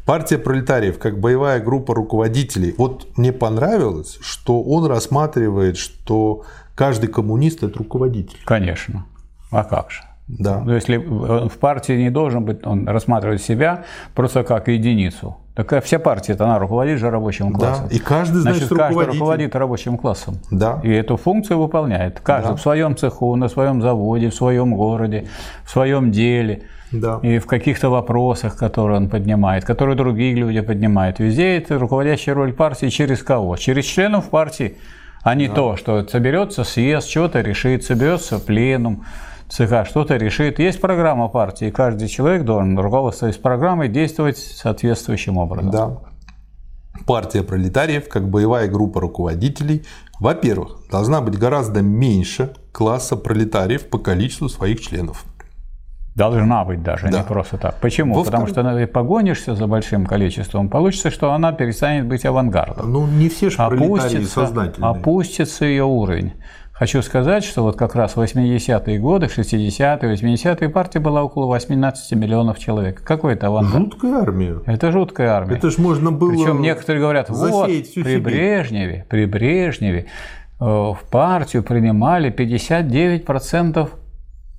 Партия 0.10 0.40
пролетариев 0.40 0.98
как 0.98 1.20
боевая 1.20 1.60
группа 1.60 1.94
руководителей. 1.94 2.74
Вот 2.80 3.16
мне 3.16 3.32
понравилось, 3.32 4.18
что 4.22 4.64
он 4.64 4.88
рассматривает, 4.88 5.78
что 5.78 6.46
каждый 6.74 7.10
коммунист– 7.10 7.62
это 7.64 7.78
руководитель. 7.78 8.40
Конечно. 8.44 9.06
А 9.52 9.64
как 9.64 9.92
же? 9.92 10.02
Да. 10.28 10.62
Но 10.62 10.74
если 10.74 10.98
в 10.98 11.56
партии 11.60 11.94
не 11.94 12.10
должен 12.10 12.44
быть, 12.44 12.66
он 12.66 12.88
рассматривает 12.88 13.44
себя 13.44 13.84
просто 14.16 14.44
как 14.44 14.68
единицу. 14.68 15.38
Так 15.54 15.84
вся 15.84 16.00
партия, 16.00 16.34
это 16.34 16.46
она 16.46 16.58
руководит 16.58 16.98
же 16.98 17.12
рабочим 17.12 17.54
классом. 17.54 17.88
Да, 17.88 17.96
и 17.96 18.00
каждый, 18.00 18.42
значит, 18.42 18.64
значит 18.64 18.78
каждый 18.80 19.06
руководит 19.06 19.56
рабочим 19.56 19.96
классом. 19.96 20.40
Да. 20.50 20.80
И 20.82 20.90
эту 20.90 21.18
функцию 21.18 21.60
выполняет. 21.60 22.20
Каждый 22.22 22.50
да. 22.50 22.56
в 22.56 22.62
своем 22.62 22.98
цеху, 22.98 23.36
на 23.36 23.48
своем 23.48 23.80
заводе, 23.84 24.32
в 24.32 24.34
своем 24.34 24.74
городе, 24.74 25.28
в 25.66 25.70
своем 25.70 26.12
деле– 26.12 26.64
да. 26.92 27.20
и 27.22 27.40
в 27.40 27.46
каких-то 27.46 27.90
вопросах, 27.90 28.58
которые 28.58 28.98
он 28.98 29.10
поднимает, 29.10 29.66
которые 29.66 29.96
другие 29.96 30.34
люди 30.34 30.62
поднимают. 30.62 31.20
Везде 31.20 31.58
это 31.58 31.78
руководящая 31.78 32.36
роль 32.36 32.54
партии 32.54 32.88
через 32.88 33.24
кого? 33.24 33.58
Через 33.58 33.86
членов 33.86 34.30
партии, 34.30 34.78
а 35.22 35.36
не 35.36 35.48
да. 35.48 35.56
то, 35.56 35.76
что 35.76 36.08
соберется 36.08 36.64
съезд, 36.64 37.10
что-то 37.10 37.42
решит, 37.42 37.84
соберется 37.84 38.40
пленум, 38.40 39.06
ЦК 39.50 39.86
что-то 39.88 40.16
решит. 40.16 40.60
Есть 40.60 40.80
программа 40.80 41.28
партии, 41.28 41.68
и 41.68 41.72
каждый 41.72 42.08
человек 42.08 42.44
должен 42.44 42.78
руководствуясь 42.80 43.38
программой 43.38 43.90
действовать 43.90 44.38
соответствующим 44.38 45.38
образом. 45.38 45.72
Да. 45.72 45.98
Партия 47.06 47.44
пролетариев, 47.44 48.08
как 48.08 48.30
боевая 48.30 48.68
группа 48.68 49.00
руководителей, 49.02 49.86
во-первых, 50.20 50.80
должна 50.92 51.22
быть 51.22 51.38
гораздо 51.40 51.82
меньше 51.82 52.54
класса 52.72 53.16
пролетариев 53.16 53.90
по 53.90 53.98
количеству 53.98 54.50
своих 54.50 54.82
членов. 54.82 55.26
Должна 56.20 56.66
быть 56.66 56.84
даже, 56.84 57.08
да. 57.08 57.20
не 57.20 57.24
просто 57.24 57.58
так. 57.58 57.76
Почему? 57.76 58.14
Во 58.14 58.26
Потому 58.26 58.46
что 58.48 58.62
ты 58.62 58.88
погонишься 58.88 59.56
за 59.56 59.68
большим 59.68 60.06
количеством, 60.06 60.68
получится, 60.68 61.12
что 61.12 61.32
она 61.32 61.54
перестанет 61.54 62.06
быть 62.06 62.26
авангардом. 62.26 62.92
Ну, 62.92 63.08
не 63.08 63.30
все 63.30 63.50
же 63.50 63.58
опустится, 63.58 64.42
сознательные. 64.42 64.92
Опустится 64.92 65.64
ее 65.64 65.86
уровень. 65.86 66.34
Хочу 66.74 67.02
сказать, 67.02 67.44
что 67.44 67.64
вот 67.64 67.76
как 67.76 67.96
раз 67.96 68.16
в 68.16 68.22
80-е 68.22 69.00
годы, 69.00 69.26
60-е, 69.28 70.14
80-е 70.14 70.70
партия 70.70 71.00
была 71.00 71.24
около 71.24 71.48
18 71.48 72.18
миллионов 72.18 72.58
человек. 72.58 73.02
Какой 73.04 73.34
это 73.34 73.48
авангард? 73.48 73.84
Жуткая 73.84 74.22
армия. 74.22 74.60
Это 74.66 74.92
жуткая 74.92 75.32
армия. 75.32 75.56
Это 75.56 75.72
же 75.72 75.82
можно 75.82 76.12
было 76.12 76.32
Причем 76.32 76.62
некоторые 76.62 77.02
говорят, 77.02 77.30
вот, 77.30 77.66
при 77.66 78.18
Брежневе, 78.18 79.06
при 79.10 79.26
Брежневе 79.26 80.06
э, 80.60 80.64
в 80.64 81.00
партию 81.12 81.64
принимали 81.64 82.30
59% 82.34 83.90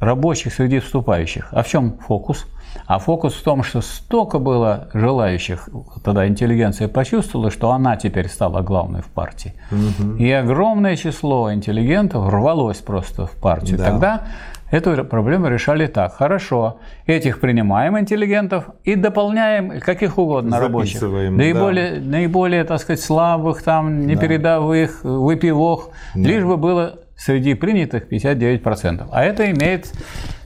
рабочих 0.00 0.54
среди 0.54 0.80
вступающих. 0.80 1.48
А 1.52 1.62
в 1.62 1.68
чем 1.68 1.98
фокус? 1.98 2.46
А 2.86 2.98
фокус 2.98 3.34
в 3.34 3.42
том, 3.42 3.62
что 3.62 3.80
столько 3.80 4.38
было 4.38 4.88
желающих, 4.94 5.68
тогда 6.04 6.26
интеллигенция 6.26 6.88
почувствовала, 6.88 7.50
что 7.50 7.70
она 7.70 7.96
теперь 7.96 8.28
стала 8.28 8.62
главной 8.62 9.02
в 9.02 9.06
партии. 9.06 9.54
Угу. 9.70 10.16
И 10.16 10.30
огромное 10.30 10.96
число 10.96 11.52
интеллигентов 11.52 12.28
рвалось 12.28 12.78
просто 12.78 13.26
в 13.26 13.32
партию. 13.32 13.78
Да. 13.78 13.84
Тогда 13.84 14.22
Эту 14.70 15.04
проблему 15.04 15.48
решали 15.48 15.86
так. 15.86 16.14
Хорошо, 16.14 16.78
этих 17.06 17.40
принимаем 17.40 17.98
интеллигентов 17.98 18.70
и 18.84 18.94
дополняем 18.94 19.80
каких 19.80 20.16
угодно 20.16 20.60
рабочих. 20.60 21.02
Наиболее, 21.02 21.96
да. 21.96 22.10
наиболее, 22.10 22.62
так 22.62 22.80
сказать, 22.80 23.00
слабых, 23.00 23.64
там, 23.64 24.06
непередовых, 24.06 25.00
да. 25.02 25.10
выпивок, 25.10 25.88
да. 26.14 26.20
лишь 26.20 26.44
бы 26.44 26.56
было 26.56 26.99
среди 27.20 27.54
принятых 27.54 28.10
59%. 28.10 29.08
А 29.12 29.22
это 29.22 29.50
имеет 29.50 29.92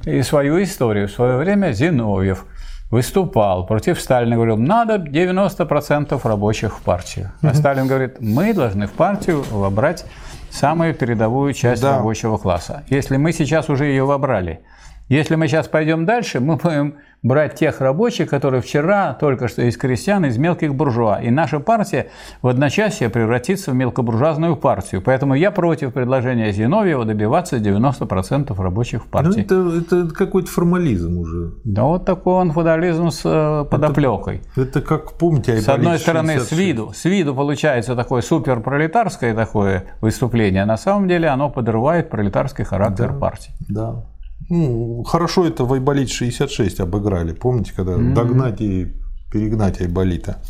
и 0.04 0.22
свою 0.22 0.62
историю. 0.62 1.06
В 1.06 1.12
свое 1.12 1.36
время 1.36 1.72
Зиновьев 1.72 2.46
выступал 2.90 3.66
против 3.66 4.00
Сталина, 4.00 4.34
говорил, 4.34 4.56
надо 4.56 4.96
90% 4.96 6.20
рабочих 6.24 6.78
в 6.78 6.82
партию. 6.82 7.32
А 7.42 7.54
Сталин 7.54 7.86
говорит, 7.86 8.16
мы 8.20 8.52
должны 8.52 8.86
в 8.86 8.92
партию 8.92 9.44
вобрать 9.50 10.04
самую 10.50 10.94
передовую 10.94 11.52
часть 11.52 11.82
да. 11.82 11.96
рабочего 11.96 12.38
класса. 12.38 12.82
Если 12.88 13.16
мы 13.16 13.32
сейчас 13.32 13.68
уже 13.68 13.86
ее 13.86 14.04
вобрали, 14.04 14.60
если 15.08 15.34
мы 15.34 15.48
сейчас 15.48 15.68
пойдем 15.68 16.06
дальше, 16.06 16.40
мы 16.40 16.56
будем 16.56 16.94
брать 17.24 17.54
тех 17.54 17.80
рабочих, 17.80 18.28
которые 18.28 18.62
вчера 18.62 19.14
только 19.14 19.48
что 19.48 19.62
из 19.62 19.76
крестьян, 19.76 20.24
из 20.26 20.36
мелких 20.38 20.74
буржуа. 20.74 21.20
И 21.22 21.30
наша 21.30 21.58
партия 21.58 22.10
в 22.42 22.48
одночасье 22.48 23.08
превратится 23.08 23.72
в 23.72 23.74
мелкобуржуазную 23.74 24.56
партию. 24.56 25.02
Поэтому 25.02 25.34
я 25.34 25.50
против 25.50 25.94
предложения 25.94 26.52
Зиновьева 26.52 27.04
добиваться 27.04 27.56
90% 27.56 28.54
рабочих 28.62 29.04
в 29.04 29.06
партии. 29.08 29.46
Ну, 29.48 29.70
это, 29.78 30.04
это 30.04 30.14
какой-то 30.14 30.50
формализм 30.50 31.18
уже. 31.18 31.54
Да 31.64 31.84
вот 31.84 32.04
такой 32.04 32.34
он 32.34 32.52
феодализм 32.52 33.10
с 33.10 33.22
э, 33.24 33.64
подоплекой. 33.70 34.42
Это, 34.52 34.60
это 34.62 34.80
как, 34.82 35.14
помните, 35.14 35.60
С 35.60 35.68
одной 35.68 35.98
стороны, 35.98 36.34
66. 36.34 36.48
с 36.50 36.58
виду, 36.58 36.92
с 36.94 37.04
виду 37.06 37.34
получается 37.34 37.96
такое 37.96 38.20
суперпролетарское 38.20 39.34
такое 39.34 39.84
выступление, 40.02 40.62
а 40.62 40.66
на 40.66 40.76
самом 40.76 41.08
деле 41.08 41.28
оно 41.28 41.48
подрывает 41.48 42.10
пролетарский 42.10 42.64
характер 42.64 43.12
да, 43.12 43.18
партии. 43.18 43.52
Да. 43.68 44.04
Ну, 44.48 45.02
хорошо 45.04 45.46
это 45.46 45.64
в 45.64 45.72
Айболит 45.72 46.10
66 46.10 46.80
обыграли. 46.80 47.32
Помните, 47.32 47.72
когда 47.74 47.92
mm-hmm. 47.92 48.14
догнать 48.14 48.60
и 48.60 48.92
перегнать 49.32 49.80
Айболита? 49.80 50.42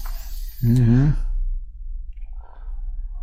Mm-hmm. 0.62 1.12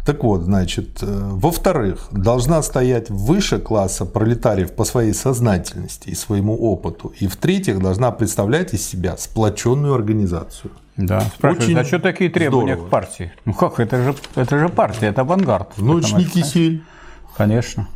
Так 0.05 0.23
вот, 0.23 0.41
значит, 0.41 1.03
э, 1.03 1.05
во-вторых, 1.05 2.07
должна 2.11 2.63
стоять 2.63 3.09
выше 3.09 3.59
класса 3.59 4.05
пролетариев 4.05 4.73
по 4.73 4.83
своей 4.83 5.13
сознательности 5.13 6.09
и 6.09 6.15
своему 6.15 6.57
опыту. 6.57 7.13
И 7.19 7.27
в-третьих, 7.27 7.79
должна 7.79 8.11
представлять 8.11 8.73
из 8.73 8.85
себя 8.85 9.15
сплоченную 9.17 9.93
организацию. 9.93 10.71
Да, 10.97 11.21
спрашивают, 11.21 11.77
а 11.77 11.83
что 11.85 11.99
такие 11.99 12.29
требования 12.29 12.73
здорово. 12.73 12.87
к 12.87 12.91
партии? 12.91 13.31
Ну 13.45 13.53
как, 13.53 13.79
это 13.79 14.03
же, 14.03 14.15
это 14.35 14.59
же 14.59 14.69
партия, 14.69 15.07
это 15.07 15.21
авангард. 15.21 15.77
Ночь 15.77 16.11
не 16.13 16.25
кисель. 16.25 16.83
Конечно. 17.37 17.87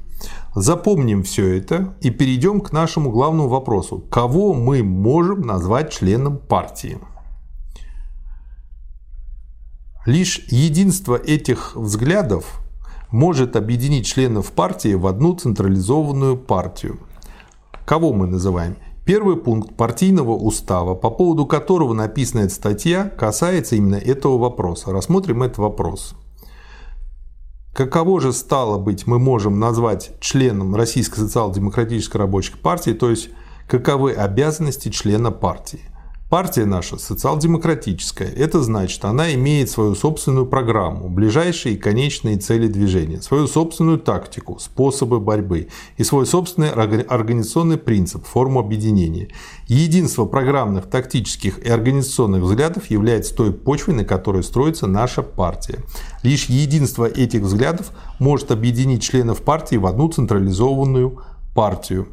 Запомним 0.55 1.23
все 1.23 1.57
это 1.57 1.95
и 1.99 2.09
перейдем 2.09 2.61
к 2.61 2.71
нашему 2.71 3.11
главному 3.11 3.49
вопросу. 3.49 3.99
Кого 4.09 4.53
мы 4.53 4.83
можем 4.83 5.41
назвать 5.41 5.91
членом 5.91 6.37
партии? 6.37 6.97
Лишь 10.05 10.47
единство 10.47 11.15
этих 11.17 11.75
взглядов 11.75 12.61
может 13.11 13.57
объединить 13.57 14.05
членов 14.05 14.53
партии 14.53 14.93
в 14.93 15.07
одну 15.07 15.35
централизованную 15.35 16.37
партию. 16.37 16.99
Кого 17.85 18.13
мы 18.13 18.25
называем? 18.25 18.77
Первый 19.05 19.35
пункт 19.35 19.75
партийного 19.75 20.31
устава, 20.31 20.95
по 20.95 21.09
поводу 21.09 21.45
которого 21.45 21.93
написана 21.93 22.41
эта 22.41 22.53
статья, 22.53 23.09
касается 23.09 23.75
именно 23.75 23.95
этого 23.95 24.37
вопроса. 24.37 24.93
Рассмотрим 24.93 25.43
этот 25.43 25.57
вопрос. 25.57 26.15
Каково 27.75 28.21
же 28.21 28.31
стало 28.31 28.77
быть 28.77 29.05
мы 29.05 29.19
можем 29.19 29.59
назвать 29.59 30.13
членом 30.21 30.75
Российской 30.75 31.19
социал-демократической 31.19 32.15
рабочей 32.15 32.53
партии, 32.55 32.91
то 32.91 33.09
есть 33.09 33.31
каковы 33.67 34.13
обязанности 34.13 34.87
члена 34.87 35.29
партии? 35.29 35.81
Партия 36.27 36.65
наша 36.65 36.97
социал-демократическая. 36.97 38.27
Это 38.27 38.59
значит, 38.63 39.05
она 39.05 39.31
имеет 39.35 39.69
свою 39.69 39.93
собственную 39.93 40.47
программу, 40.47 41.07
ближайшие 41.07 41.75
и 41.75 41.77
конечные 41.77 42.37
цели 42.37 42.67
движения, 42.67 43.21
свою 43.21 43.45
собственную 43.45 43.99
тактику, 43.99 44.57
способы 44.57 45.19
борьбы 45.19 45.67
и 45.97 46.03
свой 46.03 46.25
собственный 46.25 46.71
организационный 46.71 47.77
принцип, 47.77 48.25
форму 48.25 48.59
объединения. 48.59 49.29
Единство 49.67 50.25
программных, 50.25 50.87
тактических 50.87 51.59
и 51.59 51.69
организационных 51.69 52.41
взглядов 52.41 52.87
является 52.89 53.35
той 53.35 53.53
почвой, 53.53 53.93
на 53.93 54.03
которой 54.03 54.41
строится 54.41 54.87
наша 54.87 55.21
партия. 55.21 55.77
Лишь 56.23 56.45
единство 56.45 57.05
этих 57.05 57.43
взглядов 57.43 57.91
может 58.17 58.49
объединить 58.49 59.03
членов 59.03 59.43
партии 59.43 59.75
в 59.75 59.85
одну 59.85 60.09
централизованную 60.09 61.21
партию. 61.53 62.07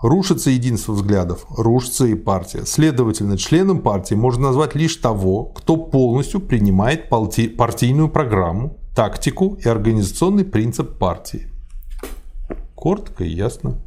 Рушится 0.00 0.50
единство 0.50 0.92
взглядов, 0.92 1.44
рушится 1.50 2.06
и 2.06 2.14
партия. 2.14 2.64
Следовательно, 2.64 3.36
членом 3.36 3.80
партии 3.80 4.14
можно 4.14 4.48
назвать 4.48 4.76
лишь 4.76 4.94
того, 4.96 5.46
кто 5.46 5.76
полностью 5.76 6.40
принимает 6.40 7.08
партийную 7.08 8.08
программу, 8.08 8.78
тактику 8.94 9.58
и 9.64 9.68
организационный 9.68 10.44
принцип 10.44 10.98
партии. 10.98 11.48
Коротко 12.76 13.24
и 13.24 13.28
ясно. 13.28 13.78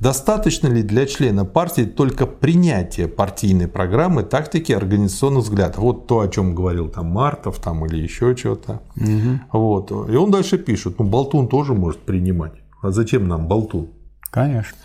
Достаточно 0.00 0.66
ли 0.68 0.82
для 0.82 1.06
члена 1.06 1.44
партии 1.44 1.82
только 1.82 2.26
принятие 2.26 3.06
партийной 3.06 3.68
программы, 3.68 4.22
тактики, 4.22 4.72
организационных 4.72 5.44
взглядов? 5.44 5.78
Вот 5.78 6.06
то, 6.06 6.20
о 6.20 6.28
чем 6.28 6.54
говорил 6.54 6.88
там 6.88 7.06
Мартов 7.06 7.58
там, 7.58 7.84
или 7.86 8.02
еще 8.02 8.34
что-то. 8.34 8.82
Угу. 8.96 9.58
Вот. 9.58 9.90
И 10.10 10.16
он 10.16 10.30
дальше 10.30 10.58
пишет, 10.58 10.98
ну 10.98 11.04
Болтун 11.04 11.48
тоже 11.48 11.74
может 11.74 12.00
принимать. 12.00 12.54
А 12.82 12.90
зачем 12.90 13.28
нам 13.28 13.46
Болтун? 13.46 13.90
Конечно. 14.30 14.76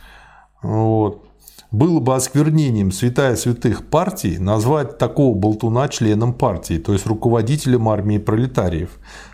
Вот. 0.61 1.23
Было 1.71 1.99
бы 1.99 2.15
осквернением 2.15 2.91
святая 2.91 3.35
святых 3.35 3.85
партий 3.85 4.39
назвать 4.39 4.97
такого 4.97 5.37
болтуна 5.37 5.87
членом 5.87 6.33
партии, 6.33 6.79
то 6.79 6.93
есть 6.93 7.05
руководителем 7.05 7.89
армии 7.89 8.17
пролетариев. 8.17 8.89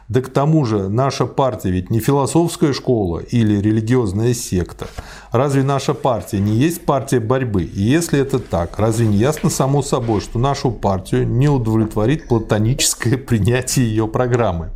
Да 0.09 0.19
к 0.19 0.27
тому 0.27 0.65
же 0.65 0.89
наша 0.89 1.27
партия 1.27 1.71
ведь 1.71 1.89
не 1.89 2.01
философская 2.01 2.73
школа 2.73 3.19
или 3.19 3.61
религиозная 3.61 4.33
секта. 4.33 4.87
Разве 5.31 5.63
наша 5.63 5.93
партия 5.93 6.41
не 6.41 6.55
есть 6.57 6.85
партия 6.85 7.21
борьбы? 7.21 7.63
И 7.63 7.81
если 7.81 8.19
это 8.19 8.39
так, 8.39 8.77
разве 8.79 9.07
не 9.07 9.15
ясно 9.15 9.49
само 9.49 9.81
собой, 9.81 10.19
что 10.19 10.37
нашу 10.37 10.71
партию 10.71 11.25
не 11.25 11.47
удовлетворит 11.47 12.27
платоническое 12.27 13.17
принятие 13.29 13.87
ее 13.87 14.07
программы? 14.09 14.71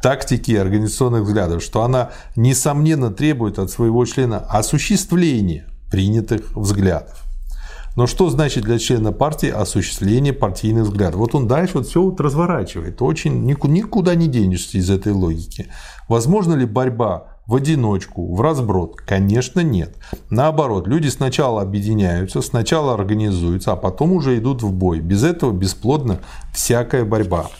тактики 0.00 0.50
и 0.50 0.56
организационных 0.56 1.22
взглядов, 1.22 1.62
что 1.62 1.82
она, 1.82 2.10
несомненно, 2.34 3.12
требует 3.12 3.60
от 3.60 3.70
своего 3.70 4.04
члена 4.04 4.38
осуществления 4.38 5.64
принятых 5.92 6.56
взглядов. 6.56 7.22
Но 7.94 8.06
что 8.06 8.30
значит 8.30 8.64
для 8.64 8.78
члена 8.78 9.12
партии 9.12 9.50
осуществление 9.50 10.32
партийных 10.32 10.84
взглядов? 10.84 11.20
Вот 11.20 11.34
он 11.34 11.46
дальше 11.46 11.78
вот 11.78 11.86
все 11.86 12.02
вот 12.02 12.18
разворачивает. 12.20 13.02
Очень 13.02 13.44
никуда 13.44 14.14
не 14.14 14.28
денешься 14.28 14.78
из 14.78 14.88
этой 14.88 15.12
логики. 15.12 15.66
Возможно 16.08 16.54
ли 16.54 16.64
борьба 16.64 17.24
в 17.46 17.54
одиночку, 17.54 18.34
в 18.34 18.40
разброд? 18.40 18.96
Конечно, 18.96 19.60
нет. 19.60 19.94
Наоборот, 20.30 20.88
люди 20.88 21.08
сначала 21.08 21.60
объединяются, 21.60 22.40
сначала 22.40 22.94
организуются, 22.94 23.72
а 23.72 23.76
потом 23.76 24.12
уже 24.12 24.38
идут 24.38 24.62
в 24.62 24.72
бой. 24.72 25.00
Без 25.00 25.22
этого 25.22 25.52
бесплодна 25.52 26.20
всякая 26.54 27.04
борьба. 27.04 27.50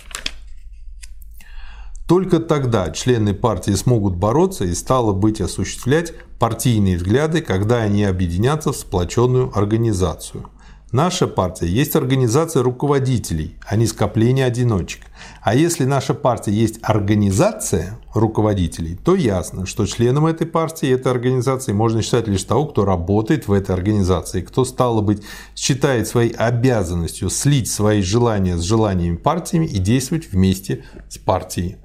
Только 2.13 2.41
тогда 2.41 2.91
члены 2.91 3.33
партии 3.33 3.71
смогут 3.71 4.17
бороться 4.17 4.67
и 4.67 4.75
стало 4.75 5.15
быть 5.15 5.41
осуществлять 5.41 6.13
партийные 6.39 6.99
взгляды, 6.99 7.41
когда 7.41 7.79
они 7.79 8.05
объединятся 8.05 8.73
в 8.73 8.77
сплоченную 8.77 9.51
организацию. 9.57 10.51
Наша 10.91 11.27
партия 11.27 11.69
есть 11.69 11.97
организация 11.97 12.63
руководителей, 12.63 13.57
а 13.67 13.77
не 13.77 13.87
скопление 13.87 14.45
одиночек. 14.45 15.07
А 15.41 15.55
если 15.55 15.87
наша 15.87 16.13
партия 16.13 16.53
есть 16.53 16.81
организация 16.83 17.99
руководителей, 18.13 18.95
то 18.95 19.15
ясно, 19.15 19.65
что 19.65 19.87
членом 19.87 20.27
этой 20.27 20.47
партии, 20.47 20.91
этой 20.91 21.11
организации 21.11 21.73
можно 21.73 22.03
считать 22.03 22.29
лишь 22.29 22.45
того, 22.45 22.67
кто 22.67 22.85
работает 22.85 23.49
в 23.49 23.53
этой 23.53 23.75
организации, 23.75 24.43
кто, 24.43 24.67
стало 24.67 25.01
быть, 25.01 25.23
считает 25.57 26.09
своей 26.09 26.33
обязанностью 26.33 27.31
слить 27.31 27.71
свои 27.71 28.03
желания 28.03 28.59
с 28.59 28.61
желаниями 28.61 29.17
партиями 29.17 29.65
и 29.65 29.79
действовать 29.79 30.31
вместе 30.31 30.85
с 31.09 31.17
партией. 31.17 31.79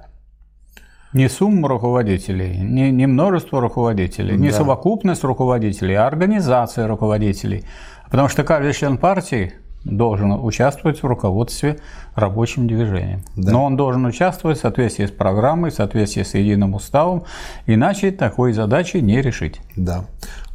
Не 1.12 1.28
сумма 1.28 1.68
руководителей, 1.68 2.58
не, 2.58 2.90
не 2.90 3.06
множество 3.06 3.60
руководителей, 3.60 4.32
да. 4.32 4.36
не 4.36 4.50
совокупность 4.50 5.24
руководителей, 5.24 5.94
а 5.94 6.06
организация 6.06 6.86
руководителей. 6.86 7.64
Потому 8.10 8.28
что 8.28 8.44
каждый 8.44 8.74
член 8.74 8.98
партии 8.98 9.54
должен 9.84 10.32
участвовать 10.32 11.02
в 11.02 11.06
руководстве 11.06 11.78
рабочим 12.14 12.66
движением. 12.66 13.22
Да. 13.36 13.52
Но 13.52 13.64
он 13.64 13.76
должен 13.76 14.04
участвовать 14.04 14.58
в 14.58 14.60
соответствии 14.60 15.06
с 15.06 15.10
программой, 15.10 15.70
в 15.70 15.74
соответствии 15.74 16.22
с 16.22 16.34
единым 16.34 16.74
уставом, 16.74 17.24
иначе 17.66 18.10
такой 18.10 18.52
задачи 18.52 18.98
не 18.98 19.22
решить. 19.22 19.60
Да. 19.76 20.04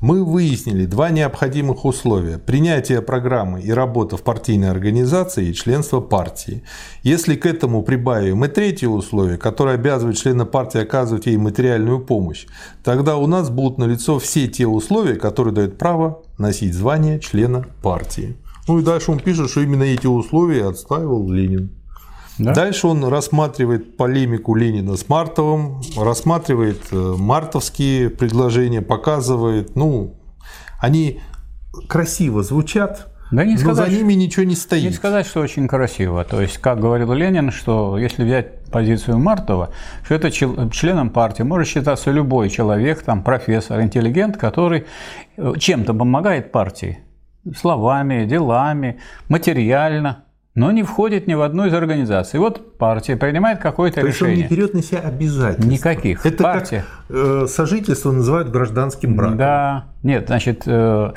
Мы 0.02 0.26
выяснили 0.26 0.86
два 0.86 1.12
необходимых 1.12 1.86
условия– 1.86 2.38
принятие 2.46 3.02
программы 3.02 3.62
и 3.62 3.72
работа 3.72 4.18
в 4.18 4.22
партийной 4.22 4.70
организации 4.70 5.48
и 5.48 5.54
членство 5.54 6.02
партии. 6.02 6.64
Если 7.04 7.36
к 7.36 7.46
этому 7.46 7.84
прибавим 7.84 8.44
и 8.44 8.50
третье 8.50 8.90
условие, 8.90 9.38
которое 9.38 9.76
обязывает 9.76 10.18
члена 10.18 10.46
партии 10.46 10.82
оказывать 10.82 11.28
ей 11.28 11.38
материальную 11.38 12.02
помощь, 12.02 12.48
тогда 12.84 13.16
у 13.16 13.28
нас 13.28 13.50
будут 13.50 13.78
налицо 13.78 14.20
все 14.20 14.48
те 14.50 14.68
условия, 14.68 15.16
которые 15.16 15.54
дают 15.54 15.78
право 15.78 16.22
носить 16.38 16.74
звание 16.74 17.22
члена 17.22 17.66
партии. 17.82 18.36
Ну 18.68 18.80
и 18.80 18.84
дальше 18.84 19.12
он 19.12 19.20
пишет, 19.20 19.50
что 19.50 19.62
именно 19.62 19.84
эти 19.84 20.08
условия 20.08 20.68
отстаивал 20.68 21.30
Ленин. 21.30 21.72
Да? 22.40 22.54
Дальше 22.54 22.88
он 22.88 23.04
рассматривает 23.06 23.96
полемику 23.98 24.56
Ленина 24.56 24.96
с 24.96 25.08
Мартовым, 25.08 25.82
рассматривает 25.98 26.82
э, 26.92 27.16
мартовские 27.18 28.10
предложения, 28.10 28.82
показывает, 28.82 29.76
ну, 29.76 30.16
они 30.80 31.22
красиво 31.88 32.42
звучат, 32.42 33.14
да 33.32 33.46
не 33.46 33.58
сказать, 33.58 33.88
но 33.88 33.92
за 33.92 33.98
ними 33.98 34.14
ничего 34.14 34.46
не 34.46 34.56
стоит. 34.56 34.84
Не 34.84 34.92
сказать, 34.92 35.26
что 35.26 35.42
очень 35.42 35.68
красиво. 35.68 36.24
То 36.24 36.42
есть, 36.42 36.58
как 36.60 36.80
говорил 36.80 37.14
Ленин, 37.14 37.52
что 37.52 37.98
если 37.98 38.24
взять 38.24 38.66
позицию 38.66 39.20
Мартова, 39.20 39.70
что 40.04 40.16
это 40.16 40.32
членом 40.32 41.10
партии 41.10 41.44
может 41.44 41.68
считаться 41.68 42.12
любой 42.12 42.50
человек, 42.50 43.04
там, 43.04 43.24
профессор, 43.24 43.82
интеллигент, 43.82 44.38
который 44.38 44.86
э, 45.38 45.54
чем-то 45.58 45.94
помогает 45.94 46.52
партии 46.52 47.00
словами, 47.56 48.26
делами, 48.26 49.00
материально, 49.28 50.24
но 50.56 50.72
не 50.72 50.84
входит 50.84 51.28
ни 51.28 51.34
в 51.34 51.42
одну 51.42 51.66
из 51.66 51.74
организаций. 51.74 52.40
Вот 52.40 52.78
партия 52.78 53.16
принимает 53.18 53.60
какое-то 53.60 54.02
То 54.02 54.08
решение. 54.08 54.36
То 54.36 54.42
есть 54.42 54.52
он 54.52 54.56
не 54.56 54.56
берет 54.56 54.74
на 54.74 54.84
себя 54.84 55.00
обязательств. 55.00 55.72
Никаких. 55.72 56.26
Это 56.26 56.44
партия. 56.44 56.86
как 57.08 57.18
э, 57.18 57.48
сожительство 57.48 58.12
называют 58.12 58.50
гражданским 58.50 59.16
браком. 59.16 59.38
Да, 59.38 59.86
нет, 60.04 60.28
значит, 60.28 60.64
э, 60.68 61.14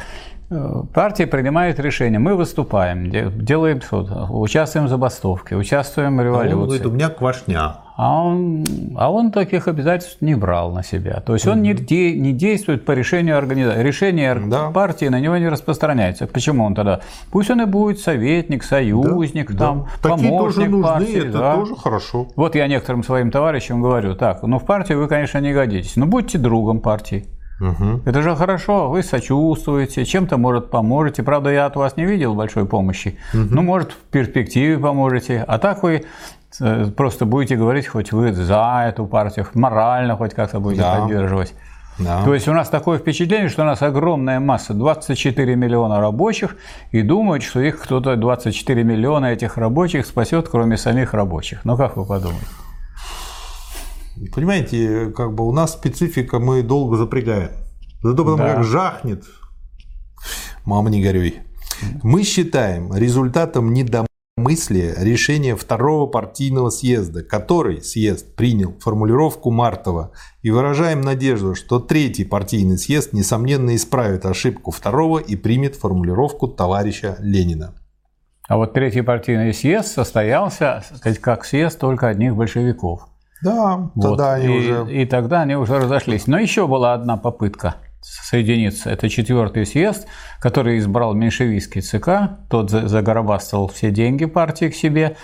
э, 0.50 0.82
партия 0.94 1.26
принимает 1.26 1.78
решение, 1.78 2.18
мы 2.18 2.34
выступаем, 2.34 3.10
делаем 3.10 3.82
что-то, 3.82 4.26
участвуем 4.30 4.86
в 4.86 4.88
забастовке, 4.88 5.54
участвуем 5.54 6.16
в 6.16 6.22
революции. 6.22 6.52
А 6.52 6.56
он 6.56 6.64
говорит, 6.64 6.86
у 6.86 6.90
меня 6.90 7.10
квашня. 7.10 7.76
А 7.96 8.22
он, 8.22 8.62
а 8.94 9.10
он 9.10 9.32
таких 9.32 9.68
обязательств 9.68 10.20
не 10.20 10.34
брал 10.34 10.70
на 10.70 10.82
себя. 10.82 11.20
То 11.20 11.32
есть 11.32 11.46
он 11.46 11.62
не, 11.62 11.72
де, 11.72 12.12
не 12.12 12.32
действует 12.32 12.84
по 12.84 12.92
решению 12.92 13.38
организации. 13.38 13.82
Решение 13.82 14.34
да. 14.34 14.70
партии 14.70 15.06
на 15.06 15.18
него 15.18 15.38
не 15.38 15.48
распространяется. 15.48 16.26
Почему 16.26 16.64
он 16.64 16.74
тогда? 16.74 17.00
Пусть 17.30 17.50
он 17.50 17.62
и 17.62 17.64
будет 17.64 17.98
советник, 17.98 18.64
союзник, 18.64 19.52
да, 19.52 19.58
там, 19.58 19.86
да. 20.02 20.08
помощник 20.10 20.28
Такие 20.28 20.38
тоже 20.38 20.60
нужны, 20.66 20.82
партии. 20.82 21.28
Это 21.28 21.38
да. 21.38 21.54
тоже 21.54 21.76
хорошо. 21.76 22.28
Вот 22.36 22.54
я 22.54 22.68
некоторым 22.68 23.02
своим 23.02 23.30
товарищам 23.30 23.80
говорю, 23.80 24.14
так, 24.14 24.42
ну 24.42 24.58
в 24.58 24.66
партию 24.66 24.98
вы, 24.98 25.08
конечно, 25.08 25.38
не 25.38 25.54
годитесь, 25.54 25.96
но 25.96 26.04
будьте 26.04 26.36
другом 26.36 26.80
партии. 26.80 27.24
Угу. 27.60 28.02
Это 28.04 28.20
же 28.20 28.36
хорошо, 28.36 28.90
вы 28.90 29.02
сочувствуете, 29.02 30.04
чем-то, 30.04 30.36
может, 30.36 30.70
поможете. 30.70 31.22
Правда, 31.22 31.50
я 31.50 31.64
от 31.64 31.76
вас 31.76 31.96
не 31.96 32.04
видел 32.04 32.34
большой 32.34 32.66
помощи. 32.66 33.16
Угу. 33.32 33.46
Ну, 33.50 33.62
может, 33.62 33.92
в 33.92 34.10
перспективе 34.10 34.78
поможете. 34.78 35.42
А 35.48 35.58
так 35.58 35.82
вы 35.82 36.04
просто 36.96 37.24
будете 37.26 37.56
говорить, 37.56 37.86
хоть 37.86 38.12
вы 38.12 38.32
за 38.32 38.84
эту 38.88 39.06
партию, 39.06 39.46
морально 39.54 40.16
хоть 40.16 40.34
как-то 40.34 40.60
будете 40.60 40.82
да. 40.82 41.00
поддерживать. 41.00 41.54
Да. 41.98 42.22
То 42.24 42.34
есть 42.34 42.46
у 42.46 42.52
нас 42.52 42.68
такое 42.68 42.98
впечатление, 42.98 43.48
что 43.48 43.62
у 43.62 43.66
нас 43.66 43.80
огромная 43.80 44.38
масса, 44.38 44.74
24 44.74 45.56
миллиона 45.56 45.98
рабочих, 45.98 46.56
и 46.90 47.02
думают, 47.02 47.42
что 47.42 47.60
их 47.60 47.80
кто-то, 47.80 48.16
24 48.16 48.84
миллиона 48.84 49.26
этих 49.26 49.56
рабочих 49.56 50.06
спасет, 50.06 50.48
кроме 50.48 50.76
самих 50.76 51.14
рабочих. 51.14 51.64
Ну 51.64 51.76
как 51.76 51.96
вы 51.96 52.04
подумаете? 52.04 52.46
Понимаете, 54.34 55.12
как 55.16 55.34
бы 55.34 55.46
у 55.46 55.52
нас 55.52 55.72
специфика, 55.72 56.38
мы 56.38 56.62
долго 56.62 56.96
запрягаем. 56.96 57.50
Зато 58.02 58.24
потом 58.24 58.38
да. 58.38 58.54
как 58.54 58.64
жахнет. 58.64 59.24
Мама, 60.64 60.90
не 60.90 61.02
горюй. 61.02 61.40
Мы 62.02 62.24
считаем 62.24 62.94
результатом 62.94 63.72
недомыслия 63.72 64.05
мысли 64.36 64.94
решения 64.98 65.56
второго 65.56 66.06
партийного 66.06 66.68
съезда, 66.68 67.22
который 67.22 67.80
съезд 67.80 68.36
принял 68.36 68.74
формулировку 68.80 69.50
Мартова, 69.50 70.12
и 70.42 70.50
выражаем 70.50 71.00
надежду, 71.00 71.54
что 71.54 71.80
третий 71.80 72.24
партийный 72.24 72.76
съезд 72.76 73.14
несомненно 73.14 73.74
исправит 73.74 74.26
ошибку 74.26 74.70
второго 74.70 75.18
и 75.18 75.36
примет 75.36 75.74
формулировку 75.74 76.48
товарища 76.48 77.16
Ленина. 77.18 77.74
А 78.46 78.58
вот 78.58 78.74
третий 78.74 79.02
партийный 79.02 79.54
съезд 79.54 79.88
состоялся 79.88 80.84
как 81.20 81.44
съезд 81.44 81.80
только 81.80 82.08
одних 82.08 82.36
большевиков. 82.36 83.08
Да, 83.42 83.90
вот. 83.94 84.02
тогда 84.02 84.34
они 84.34 84.46
и, 84.46 84.58
уже... 84.58 84.92
И 84.92 85.06
тогда 85.06 85.42
они 85.42 85.56
уже 85.56 85.78
разошлись. 85.78 86.26
Но 86.26 86.38
еще 86.38 86.66
была 86.66 86.94
одна 86.94 87.16
попытка 87.16 87.76
соединиться. 88.02 88.90
Это 88.90 89.08
четвертый 89.08 89.66
съезд, 89.66 90.06
который 90.40 90.78
избрал 90.78 91.14
меньшевистский 91.14 91.80
ЦК, 91.80 92.38
тот 92.48 92.70
загоробастал 92.70 93.68
все 93.68 93.90
деньги 93.90 94.26
партии 94.26 94.68
к 94.68 94.74
себе, 94.74 95.16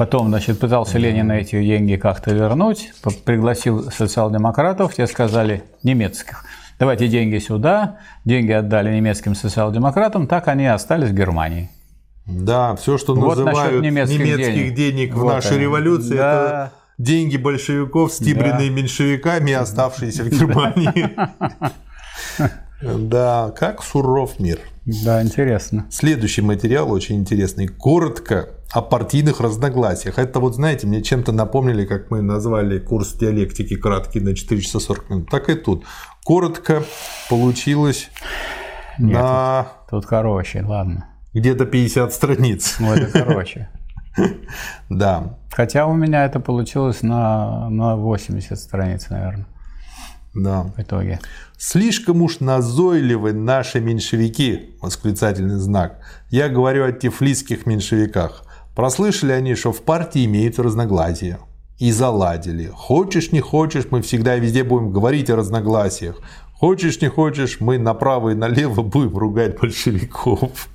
Потом, 0.00 0.28
значит, 0.28 0.58
пытался 0.58 0.96
Ленин 0.96 1.30
эти 1.30 1.62
деньги 1.62 1.96
как-то 1.96 2.32
вернуть, 2.32 2.90
пригласил 3.26 3.90
социал-демократов, 3.90 4.94
те 4.94 5.06
сказали 5.06 5.62
немецких. 5.82 6.46
Давайте 6.78 7.06
деньги 7.06 7.36
сюда, 7.36 7.98
деньги 8.24 8.52
отдали 8.52 8.96
немецким 8.96 9.34
социал-демократам, 9.34 10.26
так 10.26 10.48
они 10.48 10.66
остались 10.66 11.10
в 11.10 11.12
Германии. 11.12 11.68
Да, 12.24 12.74
все, 12.76 12.96
что 12.96 13.14
вот 13.14 13.36
называют 13.36 13.82
немецких, 13.82 14.20
немецких 14.20 14.54
денег, 14.54 14.74
денег 14.74 15.14
в 15.14 15.18
вот 15.18 15.34
нашей 15.34 15.56
они. 15.56 15.64
революции, 15.64 16.16
да. 16.16 16.32
это 16.32 16.72
деньги 16.96 17.36
большевиков, 17.36 18.10
стибренные 18.10 18.70
да. 18.70 18.76
меньшевиками, 18.76 19.52
оставшиеся 19.52 20.24
в 20.24 20.30
Германии. 20.30 21.10
Да, 22.82 23.52
как 23.56 23.82
суров 23.82 24.40
мир. 24.40 24.58
Да, 24.86 25.22
интересно. 25.22 25.86
Следующий 25.90 26.40
материал 26.40 26.90
очень 26.90 27.16
интересный. 27.16 27.68
Коротко 27.68 28.48
о 28.72 28.80
партийных 28.80 29.40
разногласиях. 29.40 30.18
Это 30.18 30.40
вот, 30.40 30.54
знаете, 30.54 30.86
мне 30.86 31.02
чем-то 31.02 31.32
напомнили, 31.32 31.84
как 31.84 32.10
мы 32.10 32.22
назвали 32.22 32.78
курс 32.78 33.12
диалектики 33.14 33.76
краткий 33.76 34.20
на 34.20 34.34
4 34.34 34.60
часа 34.62 34.80
40 34.80 35.10
минут. 35.10 35.30
Так 35.30 35.50
и 35.50 35.54
тут. 35.54 35.84
Коротко 36.24 36.82
получилось 37.28 38.08
Нет, 38.98 39.12
на... 39.12 39.66
Тут, 39.90 40.02
тут 40.02 40.06
короче, 40.06 40.62
ладно. 40.62 41.06
Где-то 41.34 41.66
50 41.66 42.12
страниц. 42.12 42.76
Ну, 42.80 42.94
это 42.94 43.06
короче. 43.12 43.68
Да. 44.88 45.38
Хотя 45.52 45.86
у 45.86 45.94
меня 45.94 46.24
это 46.24 46.40
получилось 46.40 47.02
на, 47.02 47.70
на 47.70 47.96
80 47.96 48.58
страниц, 48.58 49.08
наверное. 49.08 49.46
Да. 50.34 50.72
В 50.76 50.80
итоге. 50.80 51.20
Слишком 51.58 52.22
уж 52.22 52.40
назойливы 52.40 53.32
наши 53.32 53.80
меньшевики, 53.80 54.76
восклицательный 54.80 55.56
знак. 55.56 55.98
Я 56.30 56.48
говорю 56.48 56.84
о 56.84 56.92
тифлисских 56.92 57.66
меньшевиках. 57.66 58.44
Прослышали 58.74 59.32
они, 59.32 59.54
что 59.54 59.72
в 59.72 59.82
партии 59.82 60.24
имеются 60.24 60.62
разногласия. 60.62 61.38
И 61.78 61.92
заладили. 61.92 62.70
Хочешь, 62.72 63.32
не 63.32 63.40
хочешь, 63.40 63.86
мы 63.90 64.02
всегда 64.02 64.36
и 64.36 64.40
везде 64.40 64.64
будем 64.64 64.92
говорить 64.92 65.30
о 65.30 65.36
разногласиях. 65.36 66.20
Хочешь, 66.54 67.00
не 67.00 67.08
хочешь, 67.08 67.58
мы 67.58 67.78
направо 67.78 68.30
и 68.30 68.34
налево 68.34 68.82
будем 68.82 69.16
ругать 69.16 69.58
большевиков. 69.58 70.68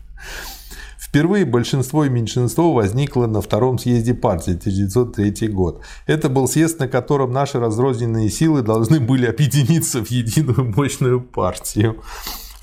Впервые 1.16 1.46
большинство 1.46 2.04
и 2.04 2.10
меньшинство 2.10 2.74
возникло 2.74 3.26
на 3.26 3.40
втором 3.40 3.78
съезде 3.78 4.14
партии 4.14 4.52
1903 4.52 5.48
год. 5.48 5.82
Это 6.08 6.28
был 6.28 6.46
съезд, 6.46 6.78
на 6.82 6.90
котором 6.90 7.32
наши 7.32 7.58
разрозненные 7.58 8.30
силы 8.30 8.64
должны 8.64 9.00
были 9.00 9.26
объединиться 9.26 10.04
в 10.04 10.12
единую 10.12 10.74
мощную 10.76 11.22
партию. 11.22 12.02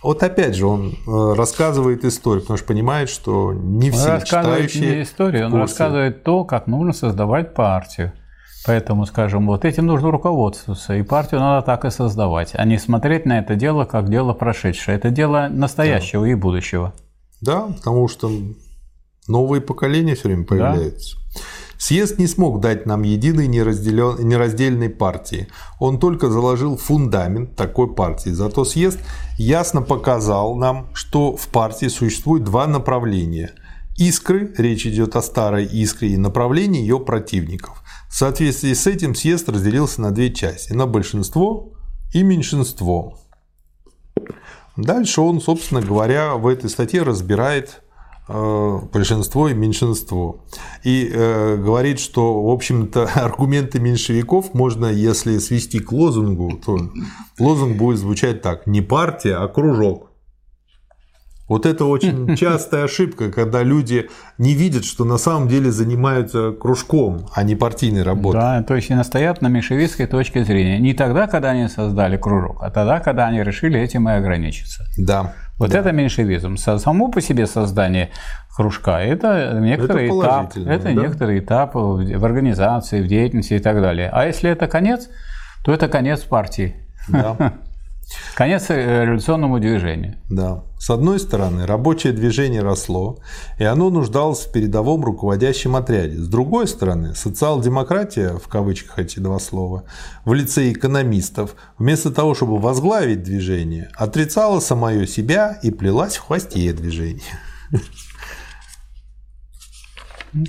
Вот 0.02 0.22
опять 0.22 0.54
же 0.54 0.66
он 0.66 0.90
э, 0.90 1.34
рассказывает 1.34 2.04
историю, 2.04 2.42
потому 2.42 2.58
что 2.58 2.66
понимает, 2.66 3.08
что 3.08 3.54
не 3.54 3.90
все 3.90 4.16
он 4.16 4.22
читающие... 4.22 4.96
не 4.96 5.02
историю, 5.04 5.46
он 5.46 5.54
рассказывает 5.54 6.22
то, 6.22 6.44
как 6.44 6.66
нужно 6.66 6.92
создавать 6.92 7.54
партию. 7.54 8.12
Поэтому, 8.66 9.06
скажем, 9.06 9.46
вот 9.46 9.64
этим 9.64 9.86
нужно 9.86 10.10
руководствоваться, 10.10 10.94
и 10.94 11.02
партию 11.02 11.40
надо 11.40 11.64
так 11.64 11.86
и 11.86 11.90
создавать, 11.90 12.50
а 12.52 12.66
не 12.66 12.76
смотреть 12.76 13.24
на 13.24 13.38
это 13.38 13.54
дело 13.54 13.86
как 13.86 14.10
дело 14.10 14.34
прошедшее. 14.34 14.98
Это 14.98 15.08
дело 15.08 15.48
настоящего 15.50 16.26
да. 16.26 16.32
и 16.32 16.34
будущего. 16.34 16.92
Да, 17.42 17.66
потому 17.76 18.08
что 18.08 18.30
новые 19.28 19.60
поколения 19.60 20.14
все 20.14 20.28
время 20.28 20.44
появляются. 20.44 21.16
Да. 21.16 21.40
Съезд 21.76 22.18
не 22.18 22.28
смог 22.28 22.60
дать 22.60 22.86
нам 22.86 23.02
единой 23.02 23.48
нераздельной 23.48 24.88
партии. 24.88 25.48
Он 25.80 25.98
только 25.98 26.30
заложил 26.30 26.76
фундамент 26.76 27.56
такой 27.56 27.92
партии. 27.92 28.30
Зато 28.30 28.64
съезд 28.64 29.00
ясно 29.36 29.82
показал 29.82 30.54
нам, 30.54 30.86
что 30.94 31.36
в 31.36 31.48
партии 31.48 31.88
существует 31.88 32.44
два 32.44 32.68
направления. 32.68 33.50
Искры, 33.98 34.54
речь 34.56 34.86
идет 34.86 35.16
о 35.16 35.22
старой 35.22 35.64
искре 35.64 36.10
и 36.10 36.16
направлении 36.16 36.80
ее 36.80 37.00
противников. 37.00 37.82
В 38.08 38.14
соответствии 38.14 38.74
с 38.74 38.86
этим 38.86 39.16
съезд 39.16 39.48
разделился 39.48 40.00
на 40.02 40.12
две 40.12 40.32
части. 40.32 40.72
На 40.72 40.86
большинство 40.86 41.72
и 42.14 42.22
меньшинство. 42.22 43.18
Дальше 44.76 45.20
он, 45.20 45.40
собственно 45.40 45.80
говоря, 45.80 46.34
в 46.36 46.46
этой 46.46 46.70
статье 46.70 47.02
разбирает 47.02 47.82
э, 48.28 48.78
большинство 48.92 49.48
и 49.48 49.54
меньшинство. 49.54 50.44
И 50.82 51.10
э, 51.12 51.56
говорит, 51.56 52.00
что, 52.00 52.42
в 52.42 52.50
общем-то, 52.50 53.04
аргументы 53.14 53.80
меньшевиков 53.80 54.54
можно, 54.54 54.86
если 54.86 55.38
свести 55.38 55.78
к 55.78 55.92
лозунгу, 55.92 56.58
то 56.64 56.78
лозунг 57.38 57.76
будет 57.76 57.98
звучать 57.98 58.40
так: 58.40 58.66
не 58.66 58.80
партия, 58.80 59.36
а 59.36 59.48
кружок. 59.48 60.11
Вот 61.52 61.66
это 61.66 61.84
очень 61.84 62.34
частая 62.38 62.84
ошибка, 62.84 63.30
когда 63.30 63.62
люди 63.62 64.08
не 64.38 64.54
видят, 64.54 64.86
что 64.86 65.04
на 65.04 65.18
самом 65.18 65.48
деле 65.48 65.70
занимаются 65.70 66.52
кружком, 66.52 67.26
а 67.34 67.42
не 67.42 67.54
партийной 67.54 68.02
работой. 68.02 68.40
Да, 68.40 68.62
то 68.62 68.74
есть 68.74 68.88
и 68.88 68.94
настоят 68.94 69.42
на 69.42 69.48
меньшевистской 69.48 70.06
точке 70.06 70.44
зрения. 70.44 70.78
Не 70.78 70.94
тогда, 70.94 71.26
когда 71.26 71.50
они 71.50 71.68
создали 71.68 72.16
кружок, 72.16 72.62
а 72.62 72.70
тогда, 72.70 73.00
когда 73.00 73.26
они 73.26 73.42
решили 73.42 73.78
этим 73.78 74.08
и 74.08 74.12
ограничиться. 74.12 74.86
Да. 74.96 75.34
Вот 75.58 75.72
да. 75.72 75.80
это 75.80 75.92
меньшевизм. 75.92 76.56
Само 76.56 77.08
по 77.08 77.20
себе 77.20 77.46
создание 77.46 78.08
кружка– 78.56 79.00
это 79.02 79.58
некоторый 79.60 80.06
Это 80.06 80.20
этап, 80.20 80.56
это 80.56 80.84
да. 80.84 80.92
некоторый 80.92 81.38
этап 81.38 81.74
в 81.74 82.24
организации, 82.24 83.02
в 83.02 83.08
деятельности 83.08 83.52
и 83.52 83.58
так 83.58 83.78
далее. 83.82 84.08
А 84.10 84.24
если 84.24 84.48
это 84.48 84.68
конец, 84.68 85.10
то 85.66 85.70
это 85.74 85.88
конец 85.88 86.20
партии, 86.20 86.76
Да. 87.08 87.36
конец 88.34 88.66
э, 88.70 89.04
революционному 89.04 89.58
движению. 89.60 90.16
Да. 90.28 90.64
С 90.78 90.90
одной 90.90 91.20
стороны, 91.20 91.66
рабочее 91.66 92.12
движение 92.12 92.62
росло, 92.62 93.18
и 93.58 93.64
оно 93.64 93.90
нуждалось 93.90 94.40
в 94.40 94.52
передовом 94.52 95.04
руководящем 95.04 95.76
отряде. 95.76 96.18
С 96.18 96.28
другой 96.28 96.66
стороны, 96.66 97.14
социал-демократия, 97.14 98.36
в 98.38 98.48
кавычках 98.48 98.98
эти 98.98 99.20
два 99.20 99.38
слова, 99.38 99.84
в 100.24 100.34
лице 100.34 100.72
экономистов, 100.72 101.54
вместо 101.78 102.10
того, 102.10 102.34
чтобы 102.34 102.58
возглавить 102.58 103.22
движение, 103.22 103.90
отрицала 103.94 104.60
самое 104.60 105.06
себя 105.06 105.58
и 105.62 105.70
плелась 105.70 106.16
в 106.16 106.26
хвосте 106.26 106.72
движения. 106.72 107.22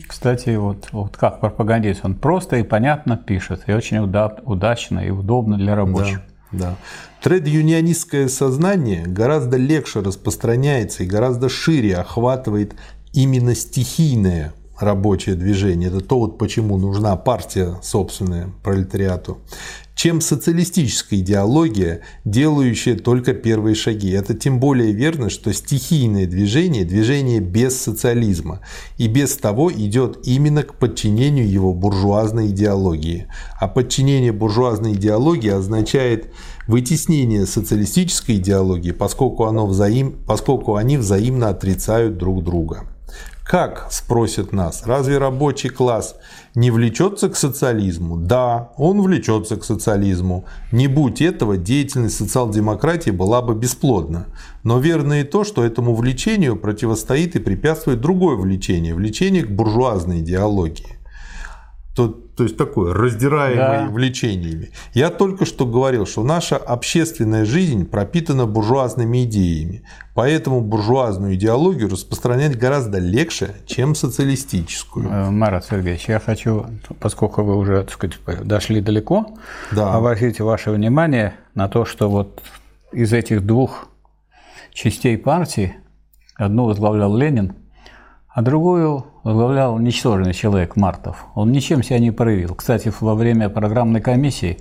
Кстати, 0.08 0.56
вот, 0.56 0.88
вот 0.94 1.18
как 1.18 1.42
пропагандист, 1.42 2.06
он 2.06 2.16
просто 2.16 2.56
и 2.56 2.64
понятно 2.64 3.18
пишет, 3.18 3.64
и 3.68 3.74
очень 3.74 3.98
уда- 3.98 4.38
удачно 4.44 5.00
и 5.00 5.10
удобно 5.10 5.58
для 5.58 5.76
рабочих. 5.76 6.20
Да, 6.20 6.33
да. 6.54 6.78
Тред-юнионистское 7.22 8.28
сознание 8.28 9.06
гораздо 9.06 9.58
легче 9.58 10.00
распространяется 10.00 11.04
и 11.04 11.08
гораздо 11.08 11.50
шире 11.50 11.98
охватывает 11.98 12.74
именно 13.14 13.56
стихийное 13.56 14.54
рабочее 14.84 15.36
движение. 15.36 15.90
Это 15.90 16.02
то, 16.02 16.20
вот 16.20 16.38
почему 16.38 16.78
нужна 16.78 17.16
партия 17.16 17.80
собственная 17.82 18.54
пролетариату 18.64 19.40
чем 19.96 20.22
социалистическая 20.22 21.18
идеология, 21.18 22.02
делающая 22.26 22.98
только 22.98 23.34
первые 23.34 23.76
шаги. 23.76 24.10
Это 24.12 24.34
тем 24.34 24.60
более 24.60 24.92
верно, 24.92 25.30
что 25.30 25.54
стихийное 25.54 26.26
движение– 26.26 26.84
движение 26.86 27.40
без 27.40 27.80
социализма, 27.80 28.62
и 28.98 29.08
без 29.08 29.38
того 29.38 29.72
идет 29.72 30.20
именно 30.24 30.64
к 30.64 30.76
подчинению 30.76 31.50
его 31.50 31.74
буржуазной 31.74 32.48
идеологии. 32.48 33.28
А 33.60 33.68
подчинение 33.68 34.32
буржуазной 34.32 34.94
идеологии 34.94 35.52
означает 35.52 36.34
вытеснение 36.68 37.46
социалистической 37.46 38.38
идеологии, 38.38 38.92
поскольку, 38.92 39.46
оно 39.46 39.68
взаим, 39.68 40.16
поскольку 40.26 40.76
они 40.76 40.98
взаимно 40.98 41.50
отрицают 41.50 42.18
друг 42.18 42.44
друга. 42.44 42.93
Как, 43.46 43.88
спросят 43.92 44.54
нас, 44.54 44.84
разве 44.86 45.18
рабочий 45.18 45.68
класс 45.68 46.16
не 46.56 46.72
влечется 46.72 47.28
к 47.30 47.36
социализму? 47.36 48.16
Да, 48.16 48.72
он 48.78 49.02
влечется 49.02 49.58
к 49.58 49.66
социализму. 49.66 50.46
Не 50.72 50.88
будь 50.88 51.22
этого, 51.22 51.58
деятельность 51.58 52.18
социал-демократии 52.18 53.12
была 53.12 53.42
бы 53.42 53.54
бесплодна. 53.54 54.28
Но 54.64 54.80
верно 54.80 55.20
и 55.20 55.24
то, 55.24 55.44
что 55.44 55.64
этому 55.64 55.94
влечению 55.94 56.56
противостоит 56.56 57.36
и 57.36 57.40
препятствует 57.40 58.00
другое 58.00 58.38
влечение, 58.38 58.96
влечение 58.96 59.44
к 59.44 59.52
буржуазной 59.52 60.22
идеологии. 60.22 61.03
То, 61.96 62.08
то 62.08 62.44
есть 62.44 62.58
такое, 62.58 62.92
раздираемое 62.92 63.86
Да. 63.86 63.90
влечениями. 63.92 64.72
Я 64.96 65.12
только 65.12 65.46
что 65.46 65.68
говорил, 65.68 66.08
что 66.08 66.24
наша 66.24 66.58
общественная 66.58 67.46
жизнь 67.46 67.86
пропитана 67.86 68.48
буржуазными 68.48 69.26
идеями. 69.26 69.84
Поэтому 70.16 70.62
буржуазную 70.62 71.36
идеологию 71.36 71.90
распространять 71.90 72.58
гораздо 72.58 72.98
легче, 72.98 73.52
чем 73.68 73.94
социалистическую. 73.94 75.08
Э, 75.08 75.30
Марат 75.30 75.66
Сергеевич, 75.66 76.06
я 76.08 76.20
хочу, 76.20 76.66
поскольку 77.00 77.44
вы 77.44 77.56
уже 77.58 77.84
так 77.84 77.92
сказать, 77.92 78.18
дошли 78.44 78.82
далеко, 78.82 79.28
Да. 79.72 79.94
обратить 79.94 80.40
ваше 80.40 80.72
внимание 80.72 81.36
на 81.54 81.68
то, 81.68 81.86
что 81.86 82.10
вот 82.10 82.42
из 82.92 83.14
этих 83.14 83.46
двух 83.46 83.88
частей 84.74 85.16
партии 85.18 85.76
одну 86.36 86.66
возглавлял 86.66 87.16
Ленин, 87.16 87.54
а 88.34 88.42
другую 88.42 89.06
возглавлял 89.24 89.78
ничтожный 89.78 90.34
человек 90.34 90.76
Мартов. 90.76 91.26
Он 91.36 91.52
ничем 91.52 91.84
себя 91.84 92.00
не 92.00 92.12
проявил. 92.12 92.56
Кстати, 92.56 92.92
во 93.00 93.14
время 93.14 93.50
программной 93.50 94.02
комиссии, 94.02 94.58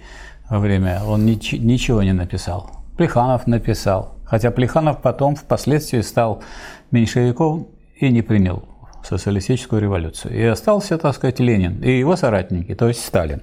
во 0.51 0.59
время 0.59 1.01
он 1.07 1.27
нич- 1.27 1.59
ничего 1.59 2.03
не 2.03 2.13
написал. 2.13 2.71
Плеханов 2.99 3.47
написал. 3.47 4.17
Хотя 4.27 4.51
Плеханов 4.51 5.01
потом 5.01 5.37
впоследствии 5.37 6.03
стал 6.03 6.43
меньшевиком 6.91 7.69
и 7.97 8.11
не 8.11 8.21
принял 8.21 8.65
социалистическую 9.03 9.81
революцию. 9.81 10.37
И 10.37 10.43
остался, 10.45 10.99
так 10.99 11.15
сказать, 11.15 11.41
Ленин 11.41 11.83
и 11.83 11.99
его 11.99 12.15
соратники, 12.15 12.75
то 12.75 12.89
есть 12.89 13.05
Сталин. 13.05 13.41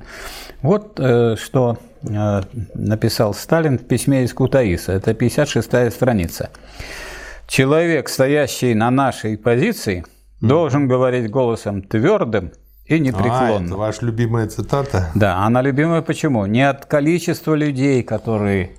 Вот 0.61 0.99
э, 0.99 1.36
что 1.38 1.77
э, 2.03 2.41
написал 2.75 3.34
Сталин 3.34 3.80
в 3.80 3.86
письме 3.86 4.23
из 4.23 4.34
Кутаиса. 4.34 4.93
Это 4.93 5.11
56-я 5.11 5.91
страница. 5.91 6.49
Человек, 7.47 8.09
стоящий 8.09 8.75
на 8.75 8.91
нашей 8.91 9.38
позиции, 9.38 10.05
должен 10.41 10.87
говорить 10.87 11.29
голосом 11.29 11.81
твердым 11.81 12.51
и 12.85 12.93
А, 12.93 12.95
это 12.95 13.03
непреклонным. 13.03 13.77
ваша 13.77 14.05
любимая 14.05 14.47
цитата? 14.47 15.09
Да, 15.15 15.37
она 15.45 15.61
любимая 15.61 16.01
почему? 16.01 16.45
Не 16.45 16.67
от 16.69 16.85
количества 16.85 17.53
людей, 17.55 18.03
которые 18.03 18.71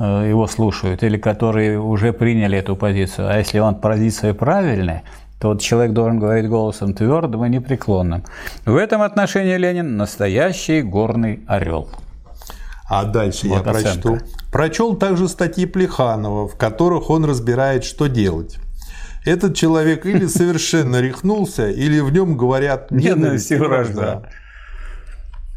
э, 0.00 0.28
его 0.30 0.46
слушают 0.46 1.02
или 1.02 1.18
которые 1.18 1.78
уже 1.78 2.12
приняли 2.12 2.58
эту 2.58 2.76
позицию, 2.76 3.28
а 3.30 3.36
если 3.38 3.58
он 3.58 3.74
позиция 3.74 4.32
правильная, 4.34 5.02
то 5.40 5.48
вот 5.48 5.60
человек 5.60 5.92
должен 5.92 6.18
говорить 6.20 6.48
голосом 6.48 6.94
твердым 6.94 7.44
и 7.44 7.50
непреклонным. 7.50 8.22
В 8.64 8.76
этом 8.76 9.02
отношении 9.02 9.56
Ленин 9.56 9.96
настоящий 9.96 10.82
горный 10.82 11.40
орел. 11.48 11.88
А 12.88 13.04
дальше 13.04 13.48
я 13.48 13.58
Вот 13.58 13.66
оценка. 13.66 14.08
прочту. 14.08 14.26
Прочел 14.52 14.94
также 14.96 15.26
статьи 15.28 15.66
Плеханова, 15.66 16.46
в 16.46 16.56
которых 16.56 17.10
он 17.10 17.24
разбирает, 17.24 17.84
что 17.84 18.06
делать. 18.06 18.58
Этот 19.24 19.54
человек 19.56 20.04
или 20.06 20.26
совершенно 20.26 21.00
рехнулся, 21.00 21.68
или 21.68 22.00
в 22.00 22.12
нем 22.12 22.36
говорят 22.36 22.90
ненависть 22.90 23.50
и 23.52 23.56
вражда. 23.56 24.24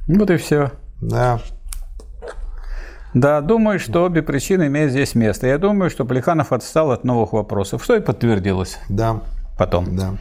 Вот 0.07 0.30
и 0.30 0.38
все. 0.38 0.72
Да. 1.01 1.39
Да, 3.16 3.41
думаю, 3.41 3.80
что 3.80 4.03
обе 4.03 4.22
причины 4.22 4.68
имеют 4.68 4.91
здесь 4.91 5.16
место. 5.16 5.47
Я 5.47 5.57
думаю, 5.57 5.89
что 5.89 6.03
Плеханов 6.05 6.51
отстал 6.51 6.91
от 6.91 7.05
новых 7.05 7.32
вопросов, 7.34 7.84
что 7.84 7.95
и 7.95 8.01
подтвердилось 8.01 8.78
Да, 8.89 9.22
потом. 9.57 9.95
да. 9.95 10.13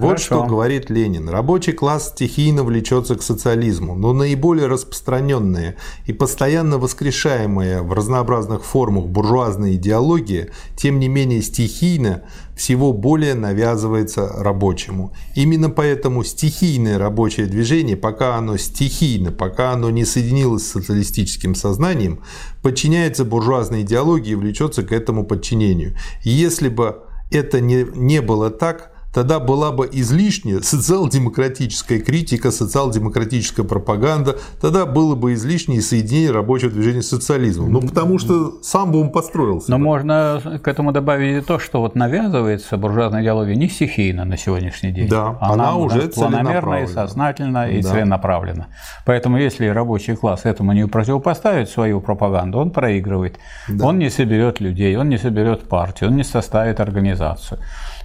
Вот 0.00 0.08
Хорошо. 0.08 0.24
что 0.24 0.44
говорит 0.44 0.88
Ленин. 0.88 1.28
Рабочий 1.28 1.72
класс 1.72 2.08
стихийно 2.08 2.64
влечется 2.64 3.16
к 3.16 3.22
социализму, 3.22 3.94
но 3.94 4.14
наиболее 4.14 4.66
распространенная 4.66 5.76
и 6.06 6.14
постоянно 6.14 6.78
воскрешаемая 6.78 7.82
в 7.82 7.92
разнообразных 7.92 8.64
формах 8.64 9.08
буржуазная 9.08 9.74
идеология, 9.74 10.48
тем 10.74 11.00
не 11.00 11.08
менее 11.08 11.42
стихийно 11.42 12.22
всего 12.56 12.94
более 12.94 13.34
навязывается 13.34 14.26
рабочему. 14.38 15.12
Именно 15.34 15.68
поэтому 15.68 16.24
стихийное 16.24 16.98
рабочее 16.98 17.44
движение, 17.44 17.98
пока 17.98 18.36
оно 18.36 18.56
стихийно, 18.56 19.32
пока 19.32 19.72
оно 19.72 19.90
не 19.90 20.06
соединилось 20.06 20.66
с 20.66 20.72
социалистическим 20.72 21.54
сознанием, 21.54 22.20
подчиняется 22.62 23.26
буржуазной 23.26 23.82
идеологии 23.82 24.32
и 24.32 24.34
влечется 24.34 24.82
к 24.82 24.92
этому 24.92 25.26
подчинению. 25.26 25.94
Если 26.22 26.70
бы 26.70 27.02
это 27.30 27.60
не, 27.60 27.86
не 27.94 28.22
было 28.22 28.50
так, 28.50 28.89
тогда 29.12 29.40
была 29.40 29.72
бы 29.72 29.88
излишняя 29.90 30.60
социал-демократическая 30.60 31.98
критика, 32.00 32.50
социал-демократическая 32.50 33.64
пропаганда, 33.64 34.36
тогда 34.60 34.86
было 34.86 35.14
бы 35.14 35.34
излишнее 35.34 35.82
соединение 35.82 36.30
рабочего 36.30 36.70
движения 36.70 37.02
с 37.02 37.08
социализмом. 37.08 37.72
Ну, 37.72 37.80
потому 37.82 38.18
что 38.18 38.62
сам 38.62 38.92
бы 38.92 39.00
он 39.00 39.10
построился. 39.10 39.70
Но 39.70 39.78
бы. 39.78 39.84
можно 39.84 40.60
к 40.62 40.68
этому 40.68 40.92
добавить 40.92 41.42
и 41.42 41.46
то, 41.46 41.58
что 41.58 41.80
вот 41.80 41.94
навязывается 41.94 42.76
буржуазная 42.76 43.22
идеология 43.22 43.54
не 43.56 43.68
стихийно 43.68 44.24
на 44.24 44.36
сегодняшний 44.36 44.92
день. 44.92 45.08
Да, 45.08 45.36
она 45.40 45.76
уже 45.76 46.08
планомерно 46.08 46.82
и 46.82 46.86
сознательно 46.86 47.70
и 47.70 47.82
Да. 47.82 47.90
целенаправленно. 47.90 48.68
Поэтому 49.04 49.38
если 49.38 49.66
рабочий 49.66 50.16
класс 50.16 50.44
этому 50.44 50.72
не 50.72 50.86
противопоставит 50.86 51.68
свою 51.68 52.00
пропаганду, 52.00 52.58
он 52.58 52.70
проигрывает. 52.70 53.38
Он 53.80 53.98
не 53.98 54.10
соберет 54.10 54.60
людей, 54.60 54.96
он 54.96 55.08
не 55.08 55.18
соберет 55.18 55.68
партию, 55.68 56.10
он 56.10 56.16
не 56.16 56.24
составит 56.24 56.80
организацию. 56.80 57.60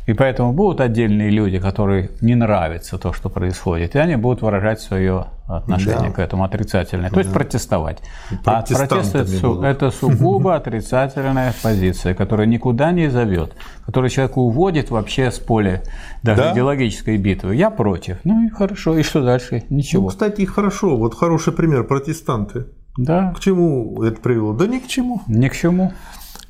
И 0.06 0.14
поэтому 0.14 0.54
будут 0.54 0.82
отдельные 0.82 1.32
люди, 1.32 1.58
которые 1.58 2.12
не 2.22 2.36
нравится 2.36 2.98
то, 2.98 3.12
что 3.12 3.30
происходит, 3.30 3.96
и 3.96 4.00
они 4.00 4.16
будут 4.16 4.44
выражать 4.44 4.80
свое 4.80 5.28
отношение 5.48 6.10
да. 6.10 6.12
к 6.12 6.20
этому 6.20 6.44
отрицательное, 6.44 7.10
то 7.10 7.20
есть 7.20 7.32
да. 7.32 7.40
протестовать. 7.40 8.00
А 8.46 8.62
протест 8.62 9.16
это, 9.16 9.66
это 9.66 9.92
сугубо 9.92 10.56
отрицательная 10.56 11.54
позиция, 11.62 12.14
которая 12.14 12.46
никуда 12.46 12.92
не 12.92 13.10
зовет, 13.10 13.54
которая 13.86 14.10
человека 14.10 14.40
уводит 14.40 14.92
вообще 14.92 15.32
с 15.32 15.40
поля 15.40 15.82
даже 16.22 16.42
да? 16.42 16.54
идеологической 16.54 17.18
битвы. 17.18 17.56
Я 17.56 17.72
против. 17.72 18.18
Ну 18.24 18.46
и 18.46 18.50
хорошо, 18.50 18.98
и 18.98 19.04
что 19.04 19.24
дальше? 19.24 19.64
Ничего. 19.70 20.04
Ну, 20.04 20.10
кстати, 20.10 20.46
хорошо. 20.46 20.98
Вот 20.98 21.16
хороший 21.16 21.54
пример 21.54 21.84
протестанты. 21.84 22.68
Да. 22.98 23.34
К 23.36 23.40
чему 23.40 24.04
это 24.04 24.22
привело? 24.22 24.54
Да 24.54 24.68
ни 24.68 24.80
к 24.80 24.88
чему. 24.88 25.22
Ни 25.28 25.48
к 25.50 25.56
чему. 25.56 25.92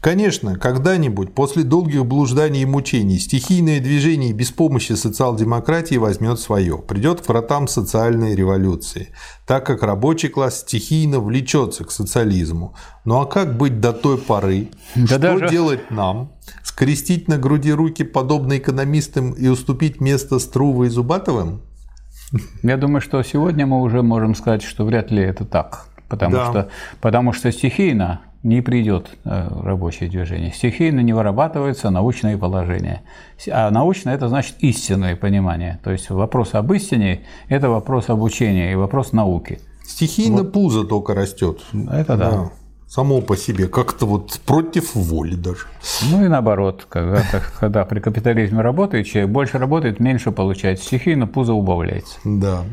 Конечно, 0.05 0.55
когда-нибудь, 0.55 1.33
после 1.33 1.63
долгих 1.63 2.05
блужданий 2.05 2.61
и 2.61 2.65
мучений, 2.65 3.17
стихийное 3.17 3.79
движение 3.79 4.33
без 4.33 4.51
помощи 4.51 4.93
социал-демократии 4.93 5.95
возьмет 5.95 6.39
свое, 6.39 6.77
придет 6.77 7.21
к 7.21 7.27
вратам 7.27 7.67
социальной 7.67 8.35
революции, 8.35 9.09
так 9.47 9.65
как 9.65 9.81
рабочий 9.81 10.29
класс 10.29 10.59
стихийно 10.59 11.19
влечется 11.19 11.85
к 11.85 11.91
социализму. 11.91 12.75
Ну 13.03 13.19
а 13.19 13.25
как 13.25 13.57
быть 13.57 13.79
до 13.79 13.93
той 13.93 14.19
поры? 14.19 14.67
Да 14.93 15.07
Что 15.07 15.17
даже... 15.17 15.49
делать 15.49 15.89
нам? 15.89 16.33
Скрестить 16.61 17.27
на 17.27 17.39
груди 17.39 17.73
руки, 17.73 18.03
подобно 18.03 18.59
экономистам, 18.59 19.31
и 19.31 19.47
уступить 19.47 20.01
место 20.01 20.37
Струве 20.37 20.85
и 20.85 20.91
Зубатовым? 20.91 21.63
Я 22.61 22.77
думаю, 22.77 23.01
что 23.01 23.23
сегодня 23.23 23.65
мы 23.65 23.81
уже 23.81 24.03
можем 24.03 24.35
сказать, 24.35 24.61
что 24.61 24.85
вряд 24.85 25.09
ли 25.09 25.23
это 25.23 25.45
так. 25.45 25.87
Потому, 26.07 26.35
да. 26.35 26.45
что, 26.51 26.69
потому 27.01 27.33
что 27.33 27.51
стихийно 27.51 28.21
не 28.45 28.61
придет 28.61 29.09
э, 29.25 29.47
рабочее 29.63 30.07
движение. 30.07 30.51
Стихийно 30.51 30.99
не 30.99 31.13
вырабатывается 31.13 31.89
научное 31.89 32.37
положение. 32.37 33.01
А 33.51 33.71
научное– 33.71 34.13
это 34.15 34.29
значит 34.29 34.55
истинное 34.59 35.15
понимание. 35.15 35.79
То 35.83 35.91
есть 35.91 36.11
вопрос 36.11 36.53
об 36.53 36.71
истине– 36.71 37.21
это 37.49 37.69
вопрос 37.69 38.09
обучения 38.09 38.71
и 38.71 38.75
вопрос 38.75 39.13
науки. 39.13 39.59
Стихийно 39.83 40.43
вот. 40.43 40.53
пузо 40.53 40.83
только 40.83 41.15
растет. 41.15 41.61
Это 41.91 42.17
да. 42.17 42.31
да. 42.31 42.51
Само 42.87 43.21
по 43.21 43.35
себе, 43.35 43.67
как-то 43.67 44.05
вот 44.05 44.39
против 44.45 44.93
воли 44.93 45.35
даже. 45.35 45.65
Ну 46.11 46.23
и 46.23 46.27
наоборот, 46.27 46.85
когда, 46.87 47.23
когда 47.59 47.83
при 47.83 47.99
капитализме 47.99 48.61
работает 48.61 49.07
человек, 49.07 49.31
больше 49.31 49.57
работает, 49.57 49.99
меньше 49.99 50.31
получает. 50.31 50.79
Стихийно 50.79 51.25
пузо 51.25 51.53
убавляется. 51.53 52.19
Да. 52.23 52.63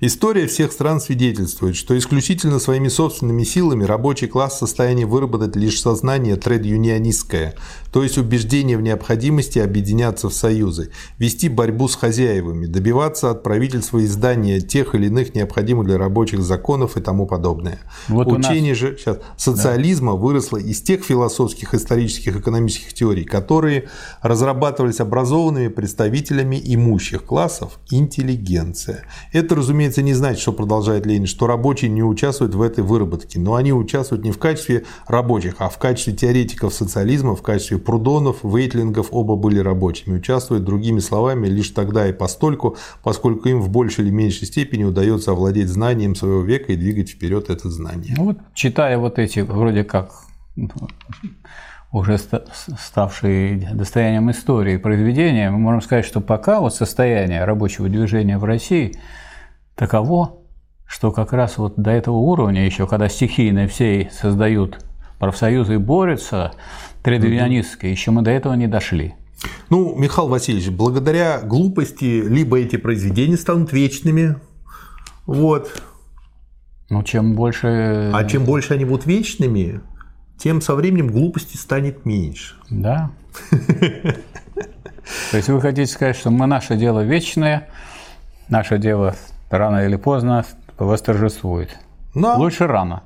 История 0.00 0.46
всех 0.46 0.72
стран 0.72 1.00
свидетельствует, 1.00 1.76
что 1.76 1.96
исключительно 1.96 2.58
своими 2.58 2.88
собственными 2.88 3.44
силами 3.44 3.84
рабочий 3.84 4.26
класс 4.26 4.54
в 4.54 4.58
состоянии 4.58 5.04
выработать 5.04 5.56
лишь 5.56 5.80
сознание 5.80 6.36
тред-юнионистское, 6.36 7.54
то 7.92 8.02
есть 8.02 8.18
убеждение 8.18 8.76
в 8.76 8.82
необходимости 8.82 9.58
объединяться 9.58 10.28
в 10.28 10.34
союзы, 10.34 10.90
вести 11.18 11.48
борьбу 11.48 11.88
с 11.88 11.96
хозяевами, 11.96 12.66
добиваться 12.66 13.30
от 13.30 13.42
правительства 13.42 14.04
издания 14.04 14.60
тех 14.60 14.94
или 14.94 15.06
иных 15.06 15.34
необходимых 15.34 15.86
для 15.86 15.98
рабочих 15.98 16.42
законов 16.42 16.96
и 16.96 17.00
тому 17.00 17.26
подобное. 17.26 17.78
Вот 18.08 18.26
Учение 18.26 18.72
нас... 18.72 18.78
же 18.78 18.96
сейчас, 18.98 19.18
социализма 19.36 20.12
да. 20.12 20.18
выросло 20.18 20.58
из 20.58 20.80
тех 20.82 21.04
философских, 21.04 21.74
исторических, 21.74 22.36
экономических 22.36 22.92
теорий, 22.92 23.24
которые 23.24 23.88
разрабатывались 24.20 25.00
образованными 25.00 25.68
представителями 25.68 26.60
имущих 26.62 27.24
классов 27.24 27.78
интеллигенция. 27.90 29.04
Это, 29.32 29.54
разумеется, 29.66 30.02
не 30.02 30.14
значит, 30.14 30.40
что 30.40 30.52
продолжает 30.52 31.06
Ленин, 31.06 31.26
что 31.26 31.48
рабочие 31.48 31.90
не 31.90 32.02
участвуют 32.02 32.54
в 32.54 32.62
этой 32.62 32.84
выработке, 32.84 33.40
но 33.40 33.56
они 33.56 33.72
участвуют 33.72 34.24
не 34.24 34.30
в 34.30 34.38
качестве 34.38 34.84
рабочих, 35.08 35.56
а 35.58 35.68
в 35.68 35.78
качестве 35.78 36.12
теоретиков 36.12 36.72
социализма, 36.72 37.34
в 37.34 37.42
качестве 37.42 37.78
Прудонов, 37.78 38.44
Вейтлингов 38.44 39.08
оба 39.10 39.34
были 39.34 39.58
рабочими, 39.58 40.18
участвуют 40.18 40.64
другими 40.64 41.00
словами 41.00 41.48
лишь 41.48 41.70
тогда 41.70 42.08
и 42.08 42.12
постольку, 42.12 42.76
поскольку 43.02 43.48
им 43.48 43.60
в 43.60 43.68
большей 43.68 44.04
или 44.04 44.12
меньшей 44.12 44.46
степени 44.46 44.84
удается 44.84 45.32
овладеть 45.32 45.68
знанием 45.68 46.14
своего 46.14 46.42
века 46.42 46.72
и 46.72 46.76
двигать 46.76 47.10
вперед 47.10 47.50
это 47.50 47.68
знание. 47.68 48.14
Ну 48.16 48.24
вот, 48.26 48.38
читая 48.54 48.98
вот 48.98 49.18
эти 49.18 49.40
вроде 49.40 49.82
как 49.82 50.12
уже 51.90 52.18
ставшие 52.18 53.70
достоянием 53.74 54.30
истории 54.30 54.76
произведения, 54.76 55.50
мы 55.50 55.58
можем 55.58 55.80
сказать, 55.80 56.04
что 56.04 56.20
пока 56.20 56.60
вот 56.60 56.72
состояние 56.72 57.44
рабочего 57.44 57.88
движения 57.88 58.38
в 58.38 58.44
России 58.44 58.94
таково, 59.76 60.38
что 60.86 61.12
как 61.12 61.32
раз 61.32 61.58
вот 61.58 61.74
до 61.76 61.90
этого 61.90 62.16
уровня 62.16 62.64
еще, 62.66 62.86
когда 62.86 63.08
стихийно 63.08 63.68
все 63.68 64.10
создают 64.12 64.84
профсоюзы 65.18 65.74
и 65.74 65.78
борются, 65.78 66.52
тредовианистские, 67.02 67.92
еще 67.92 68.10
мы 68.10 68.22
до 68.22 68.30
этого 68.30 68.54
не 68.54 68.66
дошли. 68.66 69.14
Ну, 69.70 69.94
Михаил 69.96 70.28
Васильевич, 70.28 70.70
благодаря 70.70 71.40
глупости 71.40 72.22
либо 72.26 72.58
эти 72.58 72.76
произведения 72.76 73.36
станут 73.36 73.72
вечными, 73.72 74.36
вот. 75.26 75.82
Ну, 76.88 77.02
чем 77.02 77.34
больше... 77.34 78.10
А 78.14 78.24
чем 78.24 78.44
больше 78.44 78.74
они 78.74 78.84
будут 78.84 79.06
вечными, 79.06 79.80
тем 80.38 80.60
со 80.60 80.74
временем 80.74 81.08
глупости 81.08 81.56
станет 81.56 82.04
меньше. 82.04 82.54
Да. 82.70 83.10
То 85.30 85.36
есть 85.36 85.48
вы 85.48 85.60
хотите 85.60 85.90
сказать, 85.92 86.16
что 86.16 86.30
мы 86.30 86.46
наше 86.46 86.76
дело 86.76 87.00
вечное, 87.04 87.68
наше 88.48 88.78
дело 88.78 89.14
рано 89.50 89.84
или 89.84 89.96
поздно 89.96 90.44
восторжествует. 90.78 91.76
Но 92.14 92.36
Лучше 92.36 92.66
рано. 92.66 93.02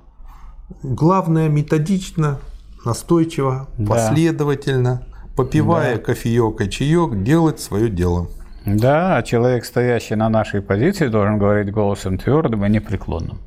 Главное 0.83 1.49
методично, 1.49 2.39
настойчиво, 2.85 3.69
да. 3.77 3.87
последовательно, 3.87 5.03
попивая 5.37 5.97
да. 5.97 6.03
кофеек 6.03 6.61
и 6.61 6.71
чаек, 6.71 7.23
делать 7.23 7.61
свое 7.61 7.89
дело. 7.89 8.29
Да, 8.67 9.17
а 9.17 9.23
человек, 9.23 9.65
стоящий 9.65 10.15
на 10.15 10.29
нашей 10.29 10.61
позиции, 10.61 11.09
должен 11.09 11.39
говорить 11.39 11.73
голосом 11.73 12.19
твердым 12.19 12.65
и 12.65 12.71
непреклонным. 12.71 13.39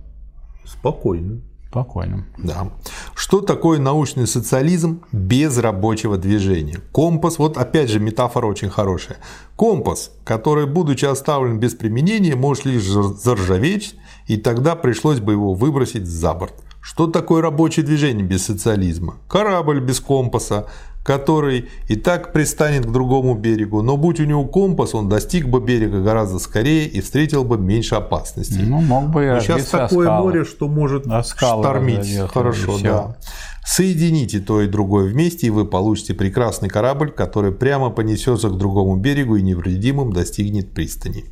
Спокойно. 0.65 1.41
Спокойным. 1.73 2.27
Да. 2.37 2.69
Что 3.15 3.41
такое 3.41 3.79
научный 3.79 4.27
социализм 4.27 5.01
без 5.11 5.57
рабочего 5.57 6.19
движения? 6.19 6.77
Компас, 6.91 7.39
вот 7.39 7.57
опять 7.57 7.89
же 7.89 7.99
метафора 7.99 8.45
очень 8.45 8.69
хорошая. 8.69 9.17
Компас, 9.55 10.11
который, 10.23 10.67
будучи 10.67 11.05
оставлен 11.05 11.59
без 11.59 11.73
применения, 11.73 12.35
может 12.35 12.65
лишь 12.65 12.83
заржаветь, 12.83 13.95
и 14.27 14.37
тогда 14.37 14.75
пришлось 14.75 15.19
бы 15.19 15.31
его 15.31 15.55
выбросить 15.55 16.05
за 16.05 16.35
борт. 16.35 16.53
Что 16.79 17.07
такое 17.07 17.41
рабочее 17.41 17.83
движение 17.83 18.23
без 18.23 18.45
социализма? 18.45 19.15
Корабль 19.27 19.79
без 19.79 19.99
компаса, 19.99 20.67
который 21.03 21.69
и 21.89 21.95
так 21.95 22.31
пристанет 22.31 22.85
к 22.85 22.91
другому 22.91 23.35
берегу, 23.35 23.81
но 23.81 23.97
будь 23.97 24.19
у 24.19 24.25
него 24.25 24.45
компас, 24.45 24.95
он 24.95 25.09
достиг 25.09 25.47
бы 25.47 25.59
берега 25.59 26.01
гораздо 26.01 26.39
скорее 26.39 26.87
и 26.87 27.01
встретил 27.01 27.43
бы 27.43 27.57
меньше 27.57 27.95
опасностей. 27.95 28.63
Ну, 28.63 28.79
мог 28.81 29.09
бы 29.09 29.25
но 29.25 29.39
сейчас 29.41 29.65
такое 29.65 30.07
скалы. 30.07 30.23
море, 30.23 30.45
что 30.45 30.67
может 30.67 31.03
штормить. 31.25 32.17
Хорошо, 32.29 32.79
да. 32.81 33.17
Соедините 33.65 34.39
то 34.39 34.61
и 34.61 34.67
другое 34.67 35.09
вместе, 35.09 35.47
и 35.47 35.49
вы 35.49 35.65
получите 35.65 36.13
прекрасный 36.13 36.69
корабль, 36.69 37.11
который 37.11 37.53
прямо 37.53 37.89
понесется 37.89 38.49
к 38.49 38.57
другому 38.57 38.97
берегу 38.97 39.35
и 39.35 39.41
невредимым 39.41 40.11
достигнет 40.11 40.73
пристани. 40.73 41.25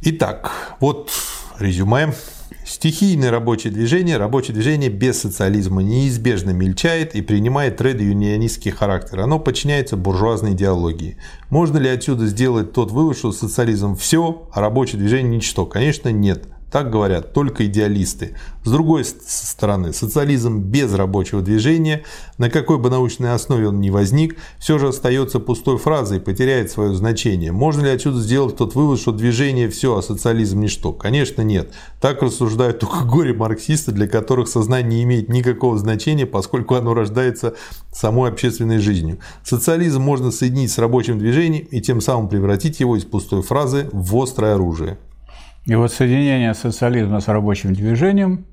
Итак, 0.00 0.52
вот 0.80 1.10
резюме. 1.58 2.12
Стихийное 2.64 3.30
рабочее 3.30 3.72
движение, 3.72 4.16
рабочее 4.16 4.54
движение 4.54 4.90
без 4.90 5.20
социализма 5.20 5.82
неизбежно 5.82 6.50
мельчает 6.50 7.14
и 7.14 7.22
принимает 7.22 7.76
тред-юнионистский 7.78 8.70
характер. 8.70 9.20
Оно 9.20 9.38
подчиняется 9.38 9.96
буржуазной 9.96 10.52
идеологии. 10.52 11.16
Можно 11.50 11.78
ли 11.78 11.88
отсюда 11.88 12.26
сделать 12.26 12.72
тот 12.72 12.90
вывод, 12.90 13.16
что 13.16 13.32
социализм 13.32 13.96
все, 13.96 14.48
а 14.52 14.60
рабочее 14.60 14.98
движение 14.98 15.36
ничто? 15.36 15.66
Конечно, 15.66 16.10
нет. 16.10 16.48
Так 16.70 16.90
говорят 16.90 17.32
только 17.32 17.66
идеалисты. 17.66 18.34
С 18.62 18.70
другой 18.70 19.04
стороны, 19.04 19.94
социализм 19.94 20.58
без 20.58 20.92
рабочего 20.92 21.40
движения, 21.40 22.04
на 22.36 22.50
какой 22.50 22.78
бы 22.78 22.90
научной 22.90 23.32
основе 23.32 23.68
он 23.68 23.80
ни 23.80 23.88
возник, 23.88 24.36
все 24.58 24.78
же 24.78 24.88
остается 24.88 25.40
пустой 25.40 25.78
фразой 25.78 26.18
и 26.18 26.20
потеряет 26.20 26.70
свое 26.70 26.94
значение. 26.94 27.52
Можно 27.52 27.86
ли 27.86 27.90
отсюда 27.90 28.20
сделать 28.20 28.56
тот 28.56 28.74
вывод, 28.74 29.00
что 29.00 29.12
движение 29.12 29.70
все, 29.70 29.96
а 29.96 30.02
социализм 30.02 30.60
ничто? 30.60 30.92
Конечно, 30.92 31.40
нет. 31.40 31.72
Так 32.00 32.22
рассуждают 32.22 32.80
только 32.80 33.04
горе-марксисты, 33.04 33.92
для 33.92 34.06
которых 34.06 34.48
сознание 34.48 34.98
не 34.98 35.04
имеет 35.04 35.28
никакого 35.30 35.78
значения, 35.78 36.26
поскольку 36.26 36.74
оно 36.74 36.92
рождается 36.92 37.54
самой 37.92 38.30
общественной 38.30 38.78
жизнью. 38.78 39.18
Социализм 39.42 40.02
можно 40.02 40.30
соединить 40.30 40.70
с 40.70 40.78
рабочим 40.78 41.18
движением 41.18 41.66
и 41.70 41.80
тем 41.80 42.02
самым 42.02 42.28
превратить 42.28 42.80
его 42.80 42.96
из 42.96 43.04
пустой 43.04 43.42
фразы 43.42 43.88
в 43.92 44.14
острое 44.16 44.54
оружие. 44.54 44.98
И 45.68 45.74
вот 45.74 45.92
соединение 45.92 46.54
социализма 46.54 47.20
с 47.20 47.28
рабочим 47.28 47.74
движением 47.74 48.46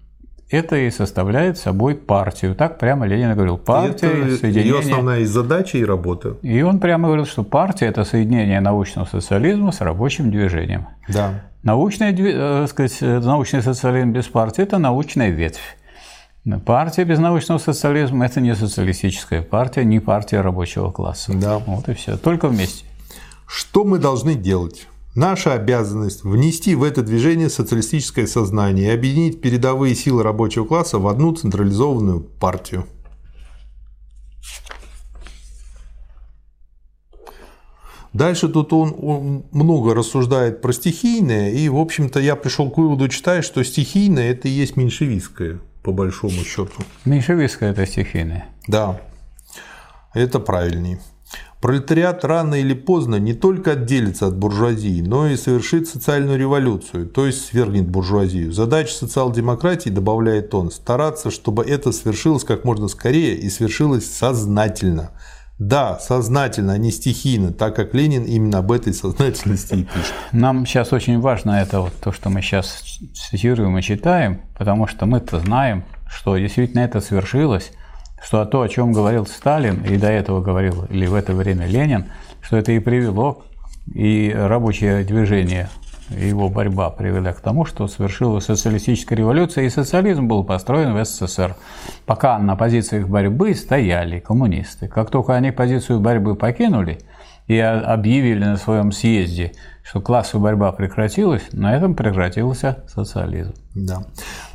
это 0.50 0.76
и 0.76 0.92
составляет 0.92 1.58
собой 1.58 1.96
партию. 1.96 2.56
Так 2.56 2.78
прямо 2.78 3.08
Ленин 3.08 3.34
говорил. 3.34 3.58
Партия, 3.58 4.08
это 4.08 4.38
соединение... 4.38 4.74
ее 4.74 4.80
основная 4.80 5.26
задача 5.26 5.78
и 5.78 5.86
работа. 5.86 6.36
И 6.42 6.62
он 6.62 6.80
прямо 6.80 7.08
говорил, 7.08 7.26
что 7.26 7.44
партия– 7.44 7.86
это 7.88 8.04
соединение 8.04 8.60
научного 8.60 9.06
социализма 9.06 9.72
с 9.72 9.80
рабочим 9.80 10.30
движением. 10.30 10.88
Да. 11.08 11.46
Научный, 11.64 12.14
э, 12.14 12.68
сказать, 12.68 13.00
научный 13.02 13.64
социализм 13.64 14.12
без 14.12 14.26
партии– 14.26 14.62
это 14.64 14.78
научная 14.78 15.30
ветвь. 15.30 15.78
Партия 16.66 17.06
без 17.06 17.18
научного 17.18 17.60
социализма– 17.60 18.26
это 18.28 18.42
не 18.42 18.54
социалистическая 18.56 19.42
партия, 19.42 19.86
не 19.86 20.02
партия 20.02 20.42
рабочего 20.42 20.92
класса. 20.92 21.32
Да. 21.34 21.60
Вот 21.60 21.88
и 21.88 21.94
все. 21.94 22.18
Только 22.18 22.50
вместе. 22.50 22.86
Что 23.48 23.86
мы 23.86 24.00
должны 24.00 24.36
делать? 24.36 24.88
Наша 25.16 25.54
обязанность– 25.54 26.24
внести 26.26 26.76
в 26.76 26.84
это 26.84 27.02
движение 27.02 27.50
социалистическое 27.50 28.28
сознание 28.28 28.88
и 28.88 28.94
объединить 28.94 29.40
передовые 29.40 29.96
силы 29.96 30.24
рабочего 30.24 30.66
класса 30.66 31.00
в 31.00 31.08
одну 31.08 31.34
централизованную 31.34 32.20
партию. 32.20 32.86
Дальше 38.12 38.50
тут 38.50 38.74
он, 38.74 38.94
он 39.02 39.46
много 39.52 39.94
рассуждает 39.94 40.62
про 40.62 40.74
стихийное, 40.74 41.52
и, 41.52 41.70
в 41.70 41.78
общем-то, 41.78 42.20
я 42.20 42.36
пришел 42.36 42.70
к 42.70 42.78
выводу, 42.78 43.08
читая, 43.08 43.42
что 43.42 43.64
стихийное– 43.64 44.32
это 44.34 44.50
и 44.50 44.52
есть 44.52 44.76
меньшевистское, 44.76 45.60
по 45.82 45.94
большому 45.94 46.44
счету. 46.44 46.84
Меньшевистское– 47.06 47.72
это 47.72 47.86
стихийное. 47.86 48.50
Да, 48.68 49.02
это 50.14 50.40
правильней. 50.40 50.98
Пролетариат 51.66 52.24
рано 52.24 52.54
или 52.54 52.76
поздно 52.76 53.16
не 53.16 53.34
только 53.34 53.72
отделится 53.72 54.28
от 54.28 54.38
буржуазии, 54.38 55.02
но 55.02 55.28
и 55.28 55.36
совершит 55.36 55.88
социальную 55.88 56.38
революцию, 56.38 57.08
то 57.08 57.26
есть 57.26 57.44
свергнет 57.44 57.88
буржуазию. 57.88 58.54
Задача 58.54 58.94
социал-демократии, 58.94 59.90
добавляет 59.90 60.54
он, 60.54 60.70
стараться, 60.70 61.32
чтобы 61.32 61.64
это 61.64 61.92
свершилось 61.92 62.44
как 62.44 62.66
можно 62.66 62.88
скорее 62.88 63.36
и 63.36 63.50
свершилось 63.50 64.06
сознательно– 64.06 65.10
да, 65.58 65.98
сознательно, 66.00 66.74
а 66.74 66.78
не 66.78 66.92
стихийно, 66.92 67.54
так 67.54 67.76
как 67.78 67.94
Ленин 67.94 68.26
именно 68.26 68.58
об 68.58 68.74
этой 68.74 68.94
сознательности 68.94 69.74
и 69.74 69.84
пишет. 69.86 70.14
Нам 70.34 70.66
сейчас 70.66 70.92
очень 70.92 71.22
важно 71.22 71.62
это 71.62 71.80
вот 71.80 71.94
то, 71.94 72.12
что 72.12 72.30
мы 72.30 72.42
сейчас 72.42 72.84
цитируем 73.14 73.78
и 73.78 73.82
читаем, 73.82 74.42
потому 74.58 74.86
что 74.86 75.06
мы-то 75.06 75.40
знаем, 75.40 75.86
что 76.10 76.38
действительно 76.38 76.82
это 76.82 77.00
свершилось, 77.00 77.72
что 78.26 78.44
то, 78.46 78.62
о 78.62 78.70
чем 78.70 78.92
говорил 78.92 79.28
Сталин, 79.28 79.84
и 79.84 79.98
до 79.98 80.08
этого 80.08 80.42
говорил, 80.42 80.86
или 80.90 81.06
в 81.06 81.14
это 81.14 81.34
время 81.34 81.68
Ленин, 81.68 82.06
что 82.42 82.58
это 82.58 82.72
и 82.72 82.80
привело 82.80 83.44
и 83.94 84.34
рабочее 84.36 85.04
движение 85.04 85.70
его 86.10 86.50
борьба 86.50 86.90
привела 86.90 87.34
к 87.34 87.40
тому, 87.40 87.66
что 87.66 87.88
совершилась 87.88 88.46
социалистическая 88.46 89.16
революция, 89.16 89.66
и 89.66 89.70
социализм 89.70 90.28
был 90.28 90.44
построен 90.44 90.94
в 90.94 91.06
СССР. 91.06 91.56
Пока 92.08 92.40
на 92.40 92.56
позициях 92.56 93.08
борьбы 93.08 93.54
стояли 93.54 94.20
коммунисты. 94.20 94.88
Как 94.88 95.12
только 95.12 95.36
они 95.36 95.52
позицию 95.52 96.00
борьбы 96.00 96.36
покинули 96.36 97.00
и 97.48 97.58
объявили 97.58 98.44
на 98.44 98.58
своем 98.58 98.92
съезде, 98.92 99.54
что 99.84 100.02
классовая 100.02 100.44
борьба 100.44 100.72
прекратилась, 100.72 101.44
на 101.52 101.76
этом 101.76 101.96
прекратился 101.96 102.84
социализм. 102.94 103.54
Да. 103.76 104.06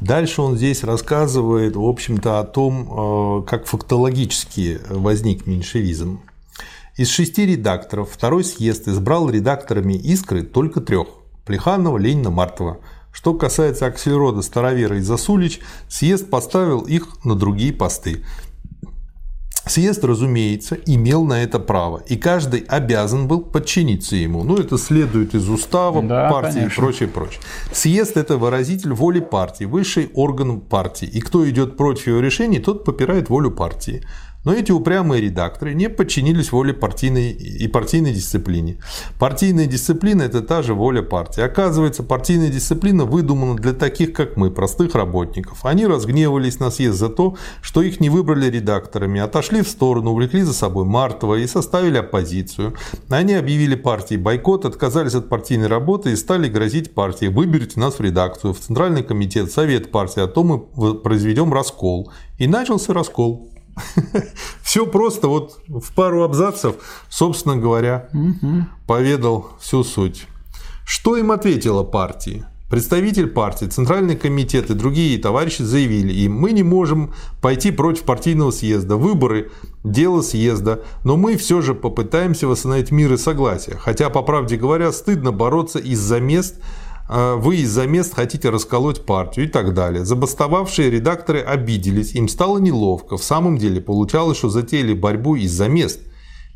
Дальше 0.01 0.43
он 0.43 0.57
здесь 0.57 0.83
рассказывает, 0.83 1.77
в 1.77 1.85
общем-то, 1.85 2.41
о 2.41 2.45
том, 2.45 3.43
э, 3.43 3.47
как 3.47 3.67
фактологически 3.67 4.81
возник 4.89 5.47
меньшевизм. 5.47 6.21
Из 6.97 7.09
шести 7.09 7.47
редакторов 7.47 8.11
второй 8.11 8.45
съезд 8.45 8.89
избрал 8.89 9.31
редакторами 9.31 9.95
«Искры» 9.95 10.43
только 10.43 10.81
трех. 10.81 11.07
Плеханова, 11.47 11.97
Ленина, 11.97 12.31
Мартова. 12.31 12.79
Что 13.13 13.35
касается 13.35 13.87
Аксельрода, 13.87 14.43
Старовера 14.43 14.97
и 14.97 15.01
Засулич, 15.01 15.61
съезд 15.89 16.29
поставил 16.29 16.81
их 16.81 17.25
на 17.25 17.35
другие 17.35 17.73
посты. 17.73 18.25
Съезд, 19.71 20.03
разумеется, 20.03 20.77
имел 20.85 21.25
на 21.25 21.45
это 21.45 21.61
право, 21.61 22.03
и 22.09 22.17
каждый 22.17 22.65
обязан 22.67 23.29
был 23.29 23.41
подчиниться 23.41 24.17
ему. 24.17 24.43
Ну, 24.43 24.57
это 24.57 24.77
следует 24.77 25.37
из 25.37 25.49
устава 25.49 26.03
да, 26.03 26.29
партии 26.29 26.59
конечно. 26.59 26.73
и 26.73 26.77
прочее, 26.77 27.09
прочее. 27.09 27.41
Съезд– 27.73 28.17
это 28.17 28.37
выразитель 28.37 28.93
воли 28.93 29.21
партии, 29.21 29.67
высший 29.67 30.11
орган 30.13 30.61
партии. 30.61 31.07
И 31.07 31.21
кто 31.21 31.49
идет 31.49 31.77
против 31.77 32.09
его 32.09 32.19
решений, 32.19 32.59
тот 32.59 32.85
попирает 32.85 33.29
волю 33.29 33.53
партии. 33.53 34.03
Но 34.45 34.55
эти 34.55 34.73
упрямые 34.73 35.21
редакторы 35.21 35.75
не 35.75 35.91
подчинились 35.91 36.51
воле 36.51 36.73
партийной 36.73 37.33
и 37.33 37.69
партийной 37.69 38.15
дисциплине. 38.15 38.79
Партийная 39.19 39.67
дисциплина– 39.67 40.23
это 40.25 40.41
та 40.41 40.63
же 40.63 40.73
воля 40.73 41.03
партии. 41.03 41.43
Оказывается, 41.43 42.03
партийная 42.03 42.49
дисциплина 42.49 43.05
выдумана 43.05 43.57
для 43.57 43.75
таких, 43.75 44.15
как 44.15 44.39
мы, 44.39 44.51
простых 44.51 44.95
работников. 44.95 45.67
Они 45.67 45.87
разгневались 45.87 46.59
на 46.59 46.71
съезд 46.71 46.99
за 46.99 47.11
то, 47.11 47.37
что 47.61 47.83
их 47.83 48.01
не 48.01 48.09
выбрали 48.09 48.47
редакторами, 48.47 49.21
отошли 49.21 49.61
в 49.61 49.69
сторону, 49.69 50.13
увлекли 50.13 50.43
за 50.43 50.55
собой 50.55 50.87
Мартова 50.87 51.35
и 51.35 51.47
составили 51.47 51.99
оппозицию. 51.99 52.75
Они 53.11 53.35
объявили 53.35 53.75
партии 53.75 54.17
бойкот, 54.17 54.65
отказались 54.65 55.15
от 55.15 55.29
партийной 55.29 55.67
работы 55.67 56.13
и 56.13 56.17
стали 56.17 56.49
грозить 56.49 56.95
партии 56.95 57.27
«выберите 57.27 57.79
нас 57.79 57.99
в 57.99 58.01
редакцию, 58.01 58.55
в 58.55 58.59
Центральный 58.59 59.03
комитет, 59.03 59.53
Совет 59.53 59.91
партии, 59.91 60.23
а 60.23 60.27
то 60.27 60.45
мы 60.45 60.95
произведем 60.95 61.53
раскол». 61.53 62.11
И 62.39 62.47
начался 62.47 62.95
раскол. 62.95 63.50
Все 64.63 64.87
просто 64.87 65.29
вот 65.29 65.61
в 65.69 65.93
пару 65.95 66.23
абзацев, 66.23 66.77
собственно 67.09 67.57
говоря, 67.57 68.09
поведал 68.87 69.51
всю 69.61 69.85
суть. 69.85 70.27
Что 70.85 71.17
им 71.17 71.31
ответила 71.33 71.85
партия? 71.85 72.47
Представитель 72.71 73.27
партии, 73.27 73.67
Центральный 73.67 74.15
комитет 74.15 74.71
и 74.71 74.75
другие 74.75 75.19
товарищи 75.19 75.63
заявили 75.63 76.13
им, 76.13 76.35
мы 76.35 76.53
не 76.53 76.63
можем 76.63 77.13
пойти 77.41 77.73
против 77.73 78.05
партийного 78.05 78.53
съезда. 78.53 78.97
Выборы– 78.97 79.51
дело 79.85 80.23
съезда, 80.23 80.85
но 81.03 81.17
мы 81.17 81.37
все 81.37 81.63
же 81.63 81.75
попытаемся 81.75 82.47
восстановить 82.47 82.93
мир 82.93 83.13
и 83.13 83.17
согласие. 83.17 83.77
Хотя, 83.77 84.09
по 84.09 84.23
правде 84.23 84.57
говоря, 84.57 84.93
стыдно 84.93 85.33
бороться 85.33 85.81
из-за 85.81 86.21
мест, 86.21 86.61
вы 87.11 87.57
из-за 87.57 87.89
мест 87.89 88.15
хотите 88.15 88.51
расколоть 88.51 89.05
партию 89.05 89.47
и 89.47 89.49
так 89.49 89.75
далее. 89.75 90.05
Забастовавшие 90.05 90.91
редакторы 90.91 91.41
обиделись, 91.41 92.15
им 92.15 92.29
стало 92.29 92.59
неловко. 92.59 93.17
В 93.17 93.25
самом 93.25 93.59
деле 93.59 93.81
получалось, 93.81 94.39
что 94.39 94.49
затеяли 94.49 94.95
борьбу 94.95 95.35
из-за 95.35 95.69
мест. 95.69 96.01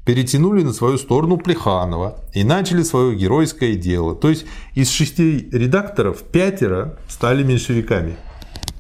Перетянули 0.05 0.63
на 0.63 0.73
свою 0.73 0.99
сторону 0.99 1.39
Плеханова 1.39 2.21
и 2.35 2.45
начали 2.45 2.83
свое 2.83 3.17
геройское 3.17 3.75
дело. 3.75 4.15
То 4.15 4.29
есть 4.29 4.47
из 4.75 4.91
шести 4.91 5.49
редакторов 5.51 6.23
пятеро 6.23 6.99
стали 7.09 7.43
меньшевиками. 7.43 8.17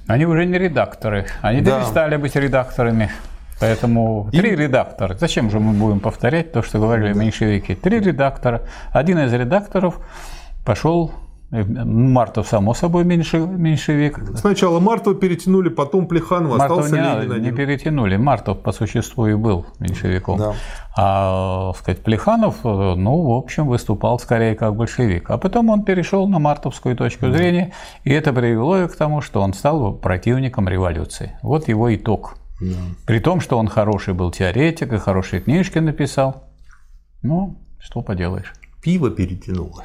Они 0.07 0.27
уже 0.27 0.45
не 0.45 0.59
редакторы, 0.59 1.27
они 1.41 1.63
да. 1.63 1.81
перестали 1.81 2.17
быть 2.17 2.37
редакторами. 2.37 3.11
Поэтому 3.59 4.29
три 4.33 4.51
и... 4.51 4.57
редактора. 4.57 5.17
Зачем 5.19 5.51
же 5.51 5.59
мы 5.59 5.73
будем 5.73 6.01
повторять 6.01 6.53
то, 6.53 6.63
что 6.63 6.79
говорили 6.79 7.15
да. 7.15 7.19
меньшевики? 7.19 7.75
Три 7.75 8.01
редактора. 8.01 8.63
Один 8.93 9.19
из 9.19 9.33
редакторов 9.33 10.01
пошел 10.65 11.11
Мартов, 11.63 12.49
само 12.49 12.75
собой, 12.75 13.05
меньше, 13.05 13.39
меньшевик. 13.39 14.19
Сначала 14.37 14.81
Мартова 14.81 15.15
перетянули, 15.15 15.69
потом 15.69 16.09
Плеханова, 16.09 16.57
Мартов 16.57 16.79
остался 16.79 16.97
не, 17.01 17.21
Ленин 17.21 17.33
один. 17.33 17.45
Не 17.45 17.53
перетянули, 17.53 18.17
Мартов 18.17 18.61
по 18.61 18.73
существу 18.73 19.29
и 19.29 19.35
был 19.35 19.67
меньшевиком. 19.79 20.39
Да. 20.39 20.55
А, 20.97 21.73
сказать, 21.79 22.03
Плеханов, 22.03 22.57
ну, 22.65 23.23
в 23.23 23.33
общем, 23.33 23.69
выступал 23.69 24.19
скорее 24.19 24.57
как 24.57 24.75
большевик. 24.75 25.31
А 25.31 25.39
потом 25.39 25.71
он 25.71 25.85
перешел 25.85 26.27
на 26.27 26.41
мартовскую 26.41 26.97
точку 26.97 27.27
да. 27.27 27.35
зрения, 27.35 27.73
и 28.03 28.11
это 28.11 28.33
привело 28.33 28.89
к 28.89 28.97
тому, 28.97 29.21
что 29.21 29.41
он 29.41 29.55
стал 29.55 29.93
противником 29.93 30.69
революции. 30.69 31.39
Вот 31.43 31.69
его 31.69 31.95
итог. 31.95 32.37
Да. 32.61 32.77
При 33.07 33.21
том, 33.21 33.41
что 33.41 33.59
он 33.59 33.69
хороший 33.69 34.15
был 34.15 34.33
теоретик 34.33 34.93
и 34.93 34.99
хорошие 34.99 35.41
книжки 35.41 35.79
написал. 35.79 36.45
Ну, 37.23 37.57
что 37.79 38.01
поделаешь. 38.03 38.53
Пиво 38.83 39.11
перетянуло. 39.11 39.85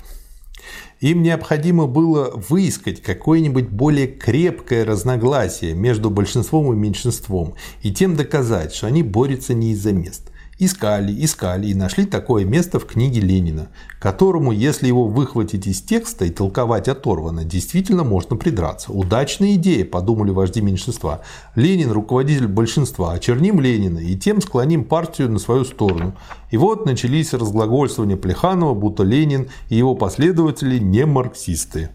Им 1.00 1.24
необходимо 1.24 1.88
было 1.88 2.32
выискать 2.50 3.02
какое-нибудь 3.02 3.70
более 3.70 4.08
крепкое 4.08 4.84
разногласие 4.84 5.74
между 5.74 6.10
большинством 6.10 6.74
и 6.74 6.76
меньшинством 6.76 7.56
и 7.82 7.92
тем 7.94 8.16
доказать, 8.18 8.74
что 8.74 8.88
они 8.88 9.02
борются 9.02 9.54
не 9.54 9.72
из-за 9.72 9.94
мест. 9.94 10.29
Искали, 10.62 11.16
искали 11.24 11.68
и 11.68 11.74
нашли 11.74 12.06
такое 12.06 12.44
место 12.44 12.80
в 12.80 12.86
книге 12.86 13.22
Ленина, 13.22 13.70
которому, 13.98 14.52
если 14.52 14.88
его 14.88 15.08
выхватить 15.08 15.68
из 15.68 15.82
текста 15.82 16.26
и 16.26 16.30
толковать 16.30 16.90
оторвано, 16.90 17.46
действительно 17.46 18.04
можно 18.04 18.36
придраться. 18.36 18.92
Удачная 18.92 19.56
идея, 19.56 19.86
подумали 19.86 20.32
вожди 20.32 20.60
меньшинства. 20.60 21.22
Ленин– 21.56 21.92
руководитель 21.94 22.48
большинства, 22.48 23.14
очерним 23.14 23.62
Ленина 23.62 24.00
и 24.00 24.18
тем 24.18 24.42
склоним 24.42 24.84
партию 24.84 25.32
на 25.32 25.40
свою 25.40 25.64
сторону. 25.64 26.18
И 26.52 26.58
вот 26.58 26.86
начались 26.86 27.32
разглагольствования 27.32 28.18
Плеханова, 28.18 28.74
будто 28.74 29.04
Ленин 29.04 29.48
и 29.70 29.78
его 29.78 29.96
последователи 29.96 30.78
не 30.78 31.06
марксисты. 31.06 31.90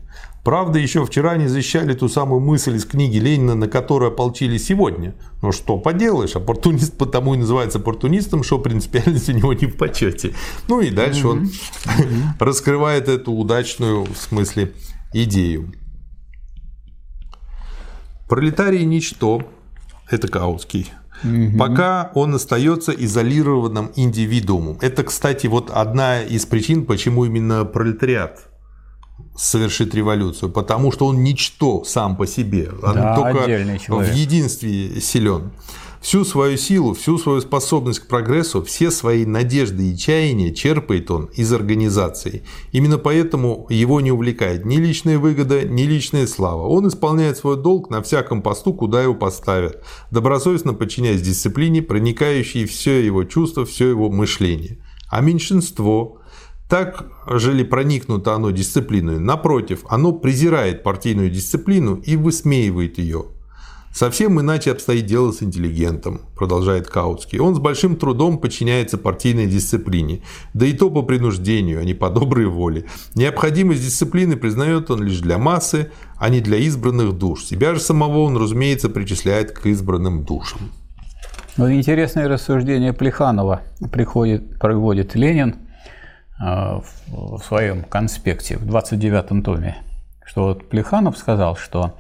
Правда, 0.45 0.78
еще 0.78 1.07
вчера 1.07 1.32
они 1.32 1.47
защищали 1.47 1.95
ту 1.95 2.11
самую 2.11 2.40
мысль 2.40 2.76
из 2.76 2.84
книги 2.84 3.16
Ленина, 3.16 3.55
на 3.55 3.66
которую 3.66 4.11
ополчили 4.11 4.59
сегодня. 4.59 5.14
Но 5.40 5.53
что 5.53 5.78
поделаешь, 5.78 6.36
оппортунист 6.36 6.99
потому 6.99 7.32
и 7.34 7.38
называется 7.38 7.78
оппортунистом, 7.78 8.42
что 8.42 8.59
принципиальность 8.59 9.30
у 9.30 9.32
него 9.32 9.55
не 9.55 9.66
в 9.66 9.78
почете. 9.78 10.34
Ну 10.68 10.82
и 10.82 10.90
дальше 10.90 11.28
он 11.28 11.51
раскрывает 12.38 13.09
эту 13.09 13.32
удачную, 13.32 14.05
в 14.05 14.16
смысле, 14.16 14.74
идею. 15.14 15.72
Пролетарий 18.28 18.84
ничто, 18.84 19.42
это 20.11 20.28
Каутский, 20.28 20.92
Угу. 21.22 21.57
Пока 21.59 22.11
он 22.14 22.34
остается 22.34 22.92
изолированным 22.92 23.92
индивидуумом. 23.95 24.76
Это, 24.82 25.05
кстати, 25.05 25.47
вот 25.47 25.70
одна 25.70 26.20
из 26.20 26.45
причин, 26.45 26.84
почему 26.84 27.24
именно 27.24 27.64
пролетариат 27.64 28.51
совершит 29.36 29.94
революцию, 29.94 30.50
потому 30.50 30.92
что 30.92 31.06
он 31.06 31.22
ничто 31.22 31.84
сам 31.84 32.16
по 32.16 32.26
себе, 32.26 32.70
он 32.82 32.94
Да, 32.94 33.16
только 33.16 33.46
в 33.88 34.14
единстве 34.14 35.00
силен. 35.00 35.52
Всю 36.00 36.22
свою 36.26 36.58
силу, 36.58 36.92
всю 36.92 37.16
свою 37.16 37.40
способность 37.40 38.00
к 38.00 38.08
прогрессу, 38.08 38.62
все 38.62 38.90
свои 38.90 39.24
надежды 39.24 39.90
и 39.90 39.96
чаяния 39.96 40.52
черпает 40.52 41.10
он 41.10 41.30
из 41.32 41.50
организации. 41.50 42.42
Именно 42.72 42.98
поэтому 42.98 43.66
его 43.70 44.02
не 44.02 44.12
увлекает 44.12 44.66
ни 44.66 44.76
личная 44.76 45.18
выгода, 45.18 45.66
ни 45.66 45.84
личная 45.84 46.26
слава. 46.26 46.68
Он 46.68 46.86
исполняет 46.88 47.38
свой 47.38 47.56
долг 47.56 47.88
на 47.88 48.02
всяком 48.02 48.42
посту, 48.42 48.74
куда 48.74 49.02
его 49.02 49.14
поставят, 49.14 49.82
добросовестно 50.10 50.74
подчиняясь 50.74 51.22
дисциплине, 51.22 51.80
проникающей 51.80 52.66
все 52.66 53.02
его 53.02 53.24
чувства, 53.24 53.64
все 53.64 53.88
его 53.88 54.10
мышление. 54.10 54.76
А 55.08 55.22
меньшинство, 55.22 56.20
так 56.75 57.07
же 57.29 57.53
ли 57.53 57.62
проникнуто 57.62 58.35
оно 58.35 58.51
дисциплиной? 58.51 59.20
Напротив, 59.20 59.85
оно 59.89 60.11
презирает 60.11 60.83
партийную 60.83 61.31
дисциплину 61.31 61.95
и 61.95 62.16
высмеивает 62.16 62.99
ее. 62.99 63.27
Совсем 63.93 64.41
иначе 64.41 64.72
обстоит 64.72 65.07
дело 65.07 65.31
с 65.31 65.41
интеллигентом, 65.41 66.22
продолжает 66.35 66.89
Каутский. 66.89 67.39
Он 67.39 67.55
с 67.55 67.61
большим 67.61 67.95
трудом 67.95 68.39
подчиняется 68.39 68.99
партийной 68.99 69.47
дисциплине, 69.47 70.25
да 70.53 70.66
и 70.66 70.72
то 70.72 70.91
по 70.91 71.03
принуждению, 71.03 71.79
а 71.79 71.85
не 71.85 71.95
по 71.95 72.11
доброй 72.11 72.47
воле. 72.47 72.87
Необходимость 73.14 73.85
дисциплины 73.85 74.37
признает 74.37 74.91
он 74.91 75.05
лишь 75.05 75.20
для 75.20 75.39
массы, 75.39 75.93
а 76.18 76.29
не 76.29 76.41
для 76.41 76.57
избранных 76.57 77.12
душ. 77.12 77.45
Себя 77.45 77.75
же 77.75 77.81
самого 77.81 78.22
он, 78.22 78.37
разумеется, 78.37 78.89
причисляет 78.89 79.53
к 79.53 79.64
избранным 79.66 80.25
душам. 80.25 80.72
Вот 81.57 81.70
интересное 81.70 82.27
рассуждение 82.27 82.93
Плеханова 82.93 83.62
приходит, 83.93 84.59
проводит 84.59 85.14
Ленин 85.14 85.55
в 86.45 87.05
в 87.14 87.42
своем 87.42 87.82
конспекте 87.82 88.57
в 88.57 88.66
29-м 88.66 89.42
томе, 89.42 89.76
что 90.24 90.45
вот 90.45 90.68
Плеханов 90.68 91.16
сказал, 91.16 91.57
что, 91.57 91.95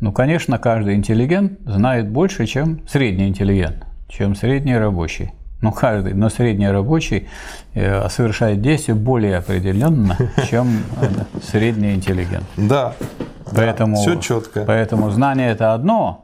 ну, 0.00 0.12
конечно, 0.12 0.58
каждый 0.58 0.94
интеллигент 0.94 1.60
знает 1.64 2.08
больше, 2.08 2.46
чем 2.46 2.86
средний 2.88 3.28
интеллигент, 3.28 3.86
чем 4.08 4.34
средний 4.34 4.76
рабочий. 4.76 5.32
Ну, 5.60 5.70
каждый, 5.70 6.14
но 6.14 6.28
средний 6.28 6.68
рабочий 6.68 7.28
э, 7.74 8.08
совершает 8.08 8.60
действия 8.60 8.94
более 8.94 9.36
определенно, 9.36 10.16
чем 10.50 10.82
э, 11.00 11.40
средний 11.40 11.94
интеллигент. 11.94 12.44
Да, 12.56 12.94
Поэтому, 13.54 13.96
все 13.96 14.16
четко. 14.16 14.64
Поэтому 14.64 15.10
знание 15.10 15.50
это 15.50 15.72
одно, 15.72 16.21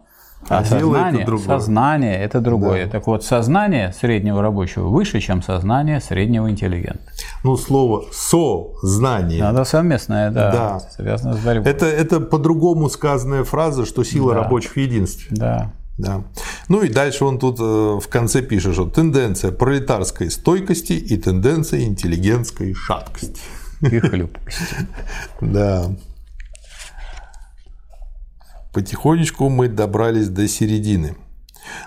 а, 0.49 0.59
А 0.59 0.63
дело 0.65 0.95
это 0.97 1.05
сознание, 1.05 1.27
другое. 1.27 1.47
сознание 1.59 2.19
это 2.19 2.41
другое. 2.41 2.85
Да. 2.87 2.91
Так 2.93 3.07
вот, 3.07 3.25
сознание 3.25 3.93
среднего 3.93 4.41
рабочего 4.43 4.89
выше, 4.89 5.21
чем 5.21 5.43
сознание 5.43 6.01
среднего 6.01 6.51
интеллигента. 6.51 7.01
Ну, 7.45 7.57
слово 7.57 8.05
«сознание». 8.13 9.43
Надо 9.43 9.65
совместное, 9.65 10.31
да, 10.31 10.51
Да. 10.53 10.81
связано 10.97 11.35
с 11.35 11.39
борьбой. 11.41 11.71
Это, 11.71 11.87
это 11.87 12.21
по-другому 12.21 12.89
сказанная 12.89 13.45
фраза, 13.45 13.85
что 13.87 14.05
сила 14.05 14.35
Да. 14.35 14.43
рабочих 14.43 14.73
в 14.73 14.77
единстве. 14.77 15.27
Да. 15.37 15.73
Да. 15.99 16.23
Ну 16.69 16.83
и 16.83 16.89
дальше 16.89 17.25
он 17.25 17.41
тут 17.41 17.59
э, 17.59 17.63
в 17.63 18.07
конце 18.09 18.41
пишет, 18.41 18.75
что 18.75 18.85
тенденция 18.89 19.51
пролетарской 19.51 20.31
стойкости 20.31 20.93
и 20.93 21.17
тенденция 21.17 21.81
интеллигентской 21.83 22.73
шаткости. 22.73 23.41
И 23.81 23.99
хлюпкости. 23.99 24.63
Да. 25.41 25.87
Потихонечку 28.79 29.49
мы 29.49 29.67
добрались 29.67 30.29
до 30.29 30.47
середины. 30.47 31.17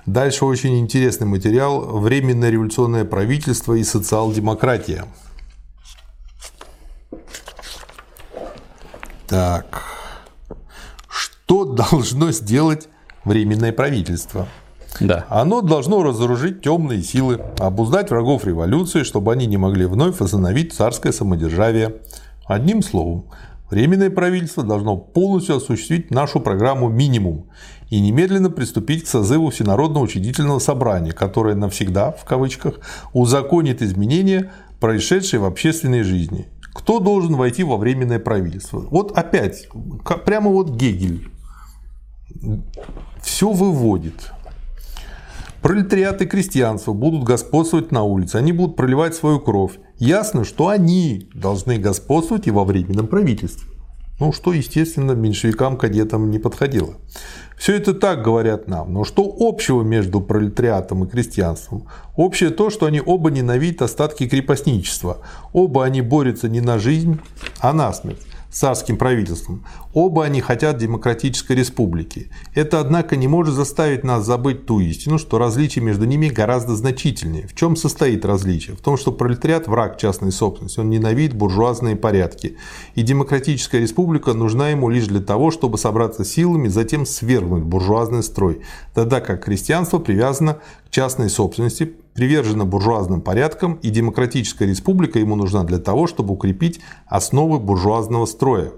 Дальше 0.06 0.44
очень 0.44 0.78
интересный 0.78 1.26
материал 1.26 1.80
«Временное 2.00 2.50
революционное 2.50 3.06
правительство 3.06 3.76
и 3.76 3.84
социал-демократия». 3.86 5.06
Так. 9.26 9.84
Что 11.08 11.64
должно 11.64 12.34
сделать 12.34 12.90
Временное 13.24 13.72
правительство? 13.72 14.50
Да. 15.00 15.26
Оно 15.30 15.62
должно 15.62 16.04
разоружить 16.04 16.62
темные 16.62 17.04
силы, 17.04 17.40
обуздать 17.58 18.10
врагов 18.10 18.44
революции, 18.44 19.04
чтобы 19.04 19.32
они 19.32 19.46
не 19.46 19.56
могли 19.56 19.86
вновь 19.86 20.20
восстановить 20.20 20.74
царское 20.74 21.14
самодержавие. 21.14 22.02
Одним 22.48 22.82
словом, 22.84 23.30
Временное 23.72 24.10
правительство 24.10 24.64
должно 24.64 24.98
полностью 24.98 25.56
осуществить 25.56 26.12
нашу 26.12 26.42
программу 26.42 26.90
«Минимум» 26.90 27.46
и 27.90 28.02
немедленно 28.02 28.50
приступить 28.50 29.06
к 29.06 29.08
созыву 29.08 29.50
Всенародного 29.50 30.04
учредительного 30.04 30.60
собрания, 30.60 31.14
которое 31.14 31.56
навсегда, 31.56 32.12
в 32.12 32.26
кавычках, 32.26 32.82
узаконит 33.14 33.82
изменения, 33.82 34.52
происшедшие 34.82 35.40
в 35.40 35.46
общественной 35.46 36.04
жизни. 36.04 36.50
Кто 36.74 37.00
должен 37.00 37.36
войти 37.36 37.64
во 37.64 37.78
Временное 37.78 38.20
правительство? 38.20 38.80
Вот 38.92 39.18
опять, 39.18 39.70
прямо 40.26 40.50
вот 40.50 40.72
Гегель 40.72 41.30
все 43.22 43.52
выводит. 43.52 44.34
Пролетариат 45.62 46.22
и 46.24 46.26
крестьянство 46.26 46.94
будут 46.94 47.24
господствовать 47.24 47.92
на 47.92 48.02
улице, 48.04 48.38
они 48.38 48.52
будут 48.52 48.76
проливать 48.76 49.14
свою 49.14 49.40
кровь. 49.40 49.74
Ясно, 50.00 50.44
что 50.44 50.70
они 50.70 51.30
должны 51.36 51.78
господствовать 51.78 52.48
и 52.48 52.52
во 52.52 52.64
временном 52.64 53.06
правительстве. 53.06 53.68
Ну, 54.20 54.32
что, 54.32 54.54
естественно, 54.54 55.12
меньшевикам, 55.12 55.78
кадетам 55.78 56.32
не 56.32 56.40
подходило. 56.40 56.96
Все 57.58 57.76
это 57.76 57.94
так 57.94 58.24
говорят 58.24 58.68
нам. 58.68 58.92
Но 58.92 59.04
что 59.04 59.36
общего 59.40 59.84
между 59.84 60.20
пролетариатом 60.20 61.04
и 61.04 61.08
крестьянством? 61.08 61.88
Общее 62.16 62.50
то, 62.50 62.72
что 62.72 62.88
они 62.88 63.02
оба 63.04 63.30
ненавидят 63.30 63.84
остатки 63.84 64.28
крепостничества. 64.28 65.20
Оба 65.54 65.86
они 65.86 66.02
борются 66.02 66.50
не 66.50 66.62
на 66.62 66.80
жизнь, 66.80 67.20
а 67.60 67.74
на 67.74 67.94
смерть 67.94 68.22
царским 68.52 68.98
правительством. 68.98 69.66
Оба 69.94 70.26
они 70.26 70.42
хотят 70.42 70.78
демократической 70.78 71.54
республики. 71.54 72.30
Это, 72.54 72.80
однако, 72.80 73.16
не 73.16 73.28
может 73.28 73.56
заставить 73.56 74.04
нас 74.04 74.26
забыть 74.26 74.66
ту 74.66 74.80
истину, 74.80 75.18
что 75.18 75.38
различие 75.38 75.84
между 75.84 76.06
ними 76.06 76.28
гораздо 76.28 76.76
значительнее. 76.76 77.48
В 77.48 77.56
чем 77.56 77.76
состоит 77.76 78.26
различие? 78.26 78.76
В 78.76 78.82
том, 78.82 78.98
что 78.98 79.12
пролетариат– 79.12 79.68
враг 79.68 79.98
частной 79.98 80.32
собственности, 80.32 80.80
он 80.80 80.90
ненавидит 80.90 81.34
буржуазные 81.34 81.96
порядки. 81.96 82.58
И 82.96 83.02
демократическая 83.02 83.80
республика 83.80 84.34
нужна 84.34 84.70
ему 84.70 84.90
лишь 84.90 85.08
для 85.08 85.22
того, 85.22 85.52
чтобы 85.52 85.78
собраться 85.78 86.26
силами, 86.26 86.68
затем 86.68 87.06
свергнуть 87.06 87.64
буржуазный 87.64 88.24
строй. 88.24 88.62
Тогда 88.94 89.22
как 89.22 89.46
крестьянство 89.46 90.00
привязано 90.00 90.60
частной 90.92 91.30
собственности, 91.30 91.96
привержена 92.14 92.66
буржуазным 92.66 93.22
порядкам, 93.22 93.76
и 93.82 93.90
демократическая 93.90 94.68
республика 94.68 95.18
ему 95.18 95.36
нужна 95.36 95.64
для 95.64 95.80
того, 95.80 96.06
чтобы 96.06 96.34
укрепить 96.34 96.82
основы 97.08 97.60
буржуазного 97.60 98.26
строя. 98.26 98.72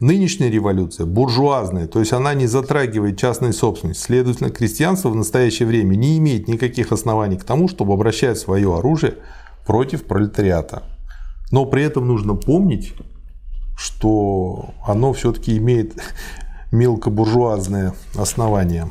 Нынешняя 0.00 0.50
революция 0.50 1.06
буржуазная, 1.06 1.86
то 1.86 2.00
есть 2.00 2.12
она 2.12 2.34
не 2.34 2.46
затрагивает 2.46 3.18
частной 3.18 3.54
собственность. 3.54 4.00
Следовательно, 4.00 4.50
крестьянство 4.50 5.08
в 5.08 5.14
настоящее 5.14 5.66
время 5.66 5.94
не 5.94 6.18
имеет 6.18 6.48
никаких 6.48 6.92
оснований 6.92 7.38
к 7.38 7.44
тому, 7.44 7.68
чтобы 7.68 7.94
обращать 7.94 8.38
свое 8.38 8.76
оружие 8.76 9.14
против 9.66 10.04
пролетариата. 10.04 10.82
Но 11.50 11.64
при 11.64 11.82
этом 11.82 12.06
нужно 12.06 12.34
помнить, 12.34 12.92
что 13.78 14.70
оно 14.86 15.12
все-таки 15.14 15.56
имеет 15.56 15.94
мелкобуржуазное 16.72 17.94
основание. 18.16 18.90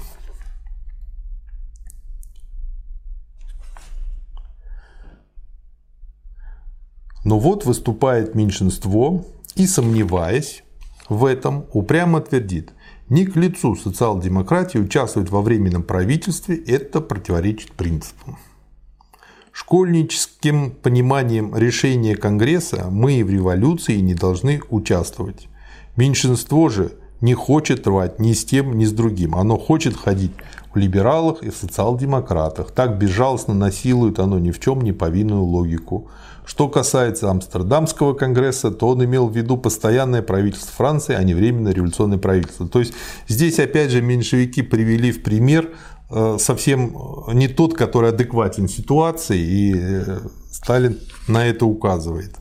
Но 7.36 7.40
вот 7.40 7.66
выступает 7.66 8.34
меньшинство 8.34 9.26
и, 9.56 9.68
сомневаясь 9.68 10.64
в 11.10 11.26
этом, 11.26 11.66
упрямо 11.74 12.22
твердит, 12.22 12.72
не 13.10 13.26
к 13.26 13.36
лицу 13.36 13.76
социал-демократии 13.76 14.78
участвовать 14.78 15.30
во 15.32 15.42
временном 15.42 15.84
правительстве– 15.84 16.56
это 16.68 17.02
противоречит 17.02 17.74
принципам. 17.74 18.38
Школьническим 19.52 20.72
пониманием 20.72 21.54
решения 21.54 22.16
Конгресса 22.16 22.88
мы 22.90 23.22
в 23.22 23.30
революции 23.30 23.98
не 23.98 24.14
должны 24.14 24.62
участвовать. 24.70 25.50
Меньшинство 25.98 26.70
же 26.70 26.94
не 27.20 27.34
хочет 27.34 27.86
рвать 27.86 28.18
ни 28.18 28.32
с 28.32 28.46
тем, 28.46 28.78
ни 28.78 28.86
с 28.86 28.94
другим. 28.94 29.36
Оно 29.36 29.58
хочет 29.58 29.98
ходить 29.98 30.32
в 30.74 30.78
либералах 30.78 31.44
и 31.44 31.50
в 31.50 31.58
социал-демократах. 31.58 32.72
Так 32.72 32.98
безжалостно 32.98 33.54
насилует 33.54 34.20
оно 34.20 34.40
ни 34.40 34.52
в 34.52 34.60
чем 34.62 34.80
не 34.80 34.94
повинную 34.94 35.44
логику. 35.44 36.10
Что 36.46 36.70
касается 36.70 37.32
Амстердамского 37.32 38.14
конгресса, 38.14 38.72
то 38.72 38.90
он 38.90 39.04
имел 39.04 39.28
в 39.28 39.36
виду 39.36 39.58
постоянное 39.58 40.22
правительство 40.22 40.72
Франции, 40.72 41.16
а 41.16 41.24
не 41.24 41.34
временное 41.34 41.74
революционное 41.74 42.20
правительство. 42.20 42.68
То 42.68 42.80
есть 42.80 42.94
здесь 43.28 43.60
опять 43.60 43.90
же 43.92 44.02
меньшевики 44.02 44.62
привели 44.62 45.12
в 45.12 45.24
пример 45.24 45.72
э, 46.12 46.38
совсем 46.40 46.96
не 47.34 47.48
тот, 47.48 47.74
который 47.74 48.12
адекватен 48.12 48.68
ситуации, 48.68 49.40
и 49.40 49.74
э, 49.76 50.20
Сталин 50.52 51.00
на 51.28 51.48
это 51.48 51.66
указывает. 51.66 52.36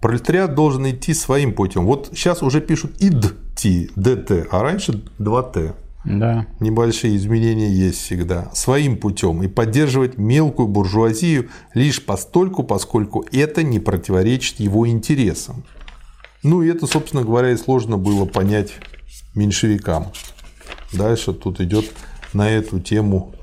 Пролетариат 0.00 0.54
должен 0.54 0.90
идти 0.90 1.14
своим 1.14 1.54
путем. 1.54 1.86
Вот 1.86 2.10
сейчас 2.12 2.42
уже 2.42 2.60
пишут 2.60 2.96
ИДТ, 3.00 3.94
ДТ, 3.94 4.48
а 4.50 4.62
раньше 4.62 5.04
2Т. 5.18 5.74
Да. 6.04 6.46
Небольшие 6.60 7.16
изменения 7.16 7.70
есть 7.70 7.98
всегда. 7.98 8.50
Своим 8.54 8.96
путем. 8.96 9.42
И 9.42 9.48
поддерживать 9.48 10.16
мелкую 10.16 10.68
буржуазию 10.68 11.50
лишь 11.74 12.04
постольку, 12.04 12.62
поскольку 12.62 13.24
это 13.32 13.62
не 13.62 13.78
противоречит 13.78 14.60
его 14.60 14.88
интересам. 14.88 15.64
Ну 16.42 16.62
и 16.62 16.68
это, 16.68 16.86
собственно 16.86 17.22
говоря, 17.22 17.50
и 17.50 17.56
сложно 17.56 17.98
было 17.98 18.24
понять 18.24 18.72
меньшевикам. 19.34 20.06
Дальше 20.92 21.34
тут 21.34 21.60
идет 21.60 21.92
на 22.32 22.50
эту 22.50 22.80
тему 22.80 23.34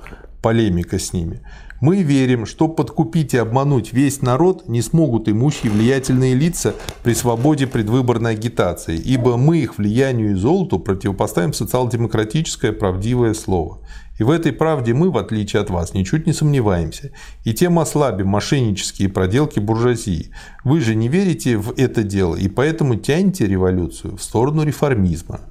полемика 0.42 0.98
с 0.98 1.14
ними. 1.14 1.42
Мы 1.80 2.02
верим, 2.02 2.48
что 2.48 2.68
подкупить 2.68 3.36
и 3.36 3.38
обмануть 3.38 3.94
весь 3.94 4.24
народ 4.24 4.68
не 4.68 4.82
смогут 4.82 5.30
имущие 5.30 5.72
влиятельные 5.72 6.34
лица 6.34 6.74
при 7.04 7.14
свободе 7.14 7.68
предвыборной 7.68 8.32
агитации, 8.32 8.98
ибо 8.98 9.38
мы 9.38 9.60
их 9.60 9.78
влиянию 9.78 10.32
и 10.32 10.36
золоту 10.36 10.80
противопоставим 10.80 11.54
социал-демократическое 11.54 12.72
правдивое 12.72 13.36
слово. 13.36 13.80
И 14.18 14.24
в 14.24 14.32
этой 14.32 14.54
правде 14.54 14.96
мы, 14.96 15.12
в 15.12 15.18
отличие 15.18 15.62
от 15.62 15.70
вас, 15.70 15.94
ничуть 15.94 16.26
не 16.26 16.34
сомневаемся. 16.34 17.12
И 17.44 17.54
тем 17.54 17.78
ослабим 17.78 18.30
мошеннические 18.30 19.10
проделки 19.10 19.60
буржуазии. 19.60 20.32
Вы 20.64 20.82
же 20.82 20.96
не 20.96 21.08
верите 21.08 21.58
в 21.58 21.74
это 21.78 22.02
дело, 22.02 22.36
и 22.36 22.48
поэтому 22.48 22.96
тянете 22.96 23.46
революцию 23.46 24.18
в 24.18 24.24
сторону 24.24 24.64
реформизма. 24.64 25.42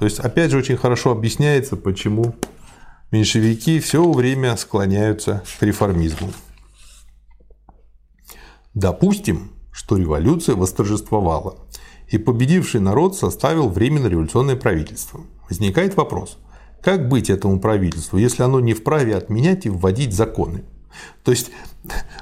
То 0.00 0.04
есть, 0.04 0.18
опять 0.18 0.50
же, 0.50 0.58
очень 0.58 0.76
хорошо 0.76 1.12
объясняется, 1.12 1.76
почему 1.76 2.34
меньшевики 3.10 3.80
все 3.80 4.10
время 4.10 4.56
склоняются 4.56 5.42
к 5.58 5.62
реформизму. 5.62 6.32
Допустим, 8.74 9.52
что 9.72 9.96
революция 9.96 10.54
восторжествовала, 10.54 11.56
и 12.08 12.18
победивший 12.18 12.80
народ 12.80 13.16
составил 13.16 13.68
временно 13.68 14.06
революционное 14.06 14.56
правительство. 14.56 15.20
Возникает 15.48 15.96
вопрос, 15.96 16.38
как 16.82 17.08
быть 17.08 17.30
этому 17.30 17.60
правительству, 17.60 18.18
если 18.18 18.42
оно 18.42 18.60
не 18.60 18.74
вправе 18.74 19.16
отменять 19.16 19.66
и 19.66 19.70
вводить 19.70 20.14
законы? 20.14 20.64
То 21.24 21.30
есть 21.30 21.50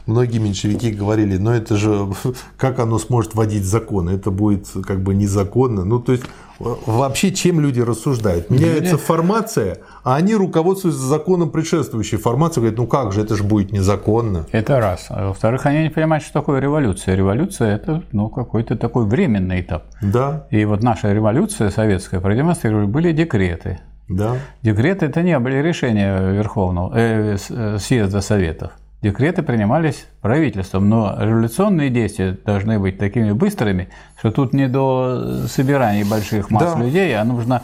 многие 0.07 0.39
меньшевики 0.39 0.91
говорили, 0.91 1.37
но 1.37 1.55
это 1.55 1.77
же 1.77 2.09
как 2.57 2.79
оно 2.79 2.99
сможет 2.99 3.35
вводить 3.35 3.65
законы, 3.65 4.11
это 4.11 4.31
будет 4.31 4.67
как 4.87 5.03
бы 5.03 5.15
незаконно. 5.15 5.85
Ну 5.85 6.01
то 6.01 6.13
есть 6.13 6.25
вообще 6.59 7.33
чем 7.33 7.61
люди 7.61 7.81
рассуждают? 7.81 8.51
Меняется 8.51 8.99
формация, 8.99 9.79
а 10.03 10.17
они 10.17 10.35
руководствуются 10.35 11.03
законом 11.03 11.51
предшествующей 11.51 12.19
формации, 12.19 12.61
говорят, 12.61 12.79
ну 12.79 12.87
как 12.87 13.13
же, 13.13 13.23
это 13.23 13.37
же 13.37 13.45
будет 13.45 13.73
незаконно. 13.73 14.47
Это 14.53 14.81
раз. 14.81 15.07
А 15.09 15.29
во-вторых, 15.29 15.67
они 15.67 15.85
не 15.85 15.91
понимают, 15.91 16.25
что 16.25 16.33
такое 16.33 16.61
революция. 16.61 17.15
Революция– 17.15 17.75
это 17.77 18.03
ну, 18.13 18.29
какой-то 18.29 18.77
такой 18.77 19.05
временный 19.05 19.61
этап. 19.61 19.85
Да. 20.01 20.47
И 20.51 20.65
вот 20.65 20.83
наша 20.83 21.13
революция 21.13 21.71
советская 21.71 22.21
продемонстрировали, 22.21 22.87
были 22.87 23.13
декреты. 23.13 23.81
Да. 24.09 24.37
Декреты– 24.63 25.07
это 25.07 25.23
не 25.23 25.39
были 25.39 25.57
решения 25.57 26.19
Верховного 26.33 26.93
э, 26.95 27.37
э, 27.49 27.79
съезда 27.79 28.21
Советов. 28.21 28.73
Декреты 29.03 29.43
принимались 29.43 30.07
правительством, 30.21 30.89
но 30.89 31.17
революционные 31.19 31.91
действия 31.91 32.33
должны 32.33 32.79
быть 32.79 32.99
такими 32.99 33.33
быстрыми, 33.33 33.89
что 34.19 34.31
тут 34.31 34.53
не 34.53 34.69
до 34.69 35.47
собирания 35.49 36.05
больших 36.05 36.51
масс 36.51 36.75
да. 36.75 36.81
людей, 36.81 37.17
а 37.17 37.25
нужно 37.25 37.63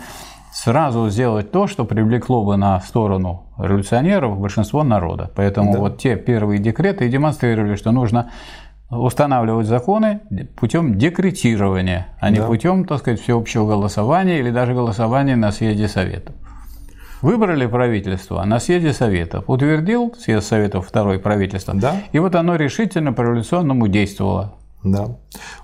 сразу 0.52 1.08
сделать 1.08 1.50
то, 1.50 1.66
что 1.66 1.84
привлекло 1.84 2.44
бы 2.44 2.56
на 2.56 2.78
сторону 2.80 3.46
революционеров 3.58 4.38
большинство 4.38 4.84
народа. 4.84 5.30
Поэтому 5.34 5.72
да. 5.72 5.78
вот 5.78 5.98
те 5.98 6.16
первые 6.16 6.58
декреты 6.58 7.06
и 7.06 7.08
демонстрировали, 7.08 7.76
что 7.76 7.90
нужно 7.90 8.30
устанавливать 8.98 9.66
законы 9.66 10.20
путем 10.56 10.98
декретирования, 10.98 12.08
а 12.20 12.30
не 12.30 12.38
да. 12.38 12.46
путем, 12.46 12.84
так 12.84 12.98
сказать, 12.98 13.20
всеобщего 13.20 13.66
голосования 13.66 14.38
или 14.38 14.50
даже 14.50 14.74
голосования 14.74 15.36
на 15.36 15.50
съезде 15.50 15.88
Советов. 15.88 16.34
Выбрали 17.22 17.66
правительство, 17.66 18.42
на 18.44 18.58
съезде 18.58 18.92
Советов 18.92 19.44
утвердил 19.46 20.14
съезд 20.18 20.46
Советов 20.46 20.86
второе 20.88 21.18
правительство, 21.18 21.72
да. 21.74 21.96
и 22.12 22.18
вот 22.18 22.34
оно 22.34 22.56
решительно 22.56 23.12
по 23.12 23.22
революционному 23.22 23.88
действовало. 23.88 24.54
Да. 24.84 25.16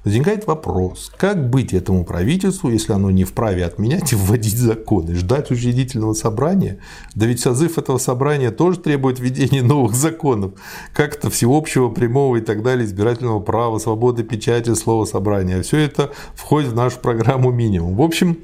Возникает 0.05 0.47
вопрос, 0.47 1.11
как 1.17 1.51
быть 1.51 1.73
этому 1.73 2.05
правительству, 2.05 2.71
если 2.71 2.93
оно 2.93 3.11
не 3.11 3.25
вправе 3.25 3.65
отменять 3.65 4.13
и 4.13 4.17
вводить 4.17 4.57
законы, 4.57 5.17
ждать 5.17 5.51
учредительного 5.51 6.15
собрания? 6.15 6.79
Да 7.17 7.27
ведь 7.27 7.41
созыв 7.41 7.79
этого 7.79 7.99
собрания 7.99 8.53
тоже 8.53 8.79
требует 8.79 9.19
введения 9.19 9.63
новых 9.63 9.95
законов, 9.95 10.53
как-то 10.93 11.31
всеобщего, 11.31 11.89
прямого 11.89 12.37
и 12.37 12.41
так 12.41 12.63
далее, 12.63 12.87
избирательного 12.87 13.41
права, 13.41 13.79
свободы 13.79 14.23
печати, 14.23 14.75
слова 14.75 15.05
собрания. 15.05 15.63
Все 15.63 15.79
это 15.79 16.13
входит 16.35 16.71
в 16.71 16.77
нашу 16.77 17.01
программу 17.01 17.51
минимум. 17.51 17.97
В 17.97 18.03
общем, 18.03 18.39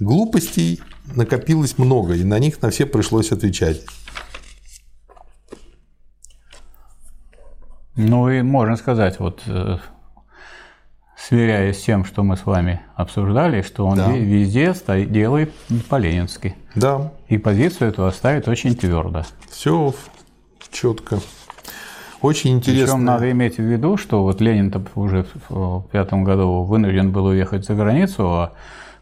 глупостей 0.00 0.80
накопилось 1.14 1.78
много, 1.78 2.14
и 2.14 2.24
на 2.24 2.40
них 2.40 2.60
на 2.60 2.70
все 2.70 2.86
пришлось 2.86 3.30
отвечать. 3.30 3.82
Ну 7.94 8.30
и 8.30 8.42
можно 8.42 8.76
сказать, 8.76 9.18
вот 9.18 9.42
э, 9.46 9.78
сверяясь 11.18 11.80
с 11.80 11.82
тем, 11.82 12.04
что 12.04 12.22
мы 12.22 12.36
с 12.36 12.46
вами 12.46 12.80
обсуждали, 12.94 13.62
что 13.62 13.86
он 13.86 13.96
да. 13.96 14.10
везде 14.12 14.72
стоит, 14.74 15.10
делает 15.10 15.52
по-ленински. 15.88 16.54
Да. 16.74 17.12
И 17.28 17.38
позицию 17.38 17.90
эту 17.90 18.06
оставит 18.06 18.46
очень 18.48 18.76
твердо. 18.76 19.24
Все 19.50 19.94
четко. 20.70 21.18
Очень 22.20 22.56
интересно. 22.56 22.86
Причем 22.86 23.04
надо 23.04 23.30
иметь 23.30 23.58
в 23.58 23.62
виду, 23.62 23.96
что 23.96 24.22
вот 24.22 24.40
Ленин-то 24.40 24.82
уже 24.94 25.26
в 25.48 25.86
пятом 25.92 26.24
году 26.24 26.62
вынужден 26.62 27.12
был 27.12 27.26
уехать 27.26 27.64
за 27.64 27.74
границу, 27.74 28.26
а, 28.28 28.52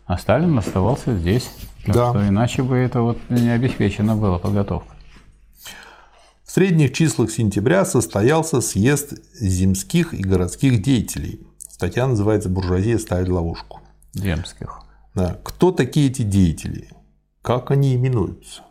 а 0.07 0.19
Сталин 0.19 0.59
оставался 0.59 1.17
здесь. 1.17 1.51
Так 1.85 1.95
да. 1.95 2.11
что 2.11 2.29
иначе 2.29 2.63
бы 2.63 2.77
это 2.77 3.01
вот 3.01 3.19
не 3.31 3.51
обеспечена 3.51 4.17
была 4.17 4.39
подготовка. 4.39 4.95
В 6.45 6.51
средних 6.51 6.93
числах 6.93 7.31
сентября 7.31 7.85
состоялся 7.85 8.61
съезд 8.61 9.15
земских 9.35 10.13
и 10.15 10.23
городских 10.23 10.83
деятелей. 10.83 11.41
Статья 11.77 12.07
называется 12.07 12.49
«Буржуазия 12.49 12.97
ставит 12.97 13.29
ловушку». 13.29 13.81
Земских. 14.15 14.81
Да. 15.15 15.37
Кто 15.43 15.73
такие 15.73 16.09
эти 16.09 16.23
деятели? 16.23 16.89
Как 17.43 17.71
они 17.71 17.95
именуются? 17.95 18.63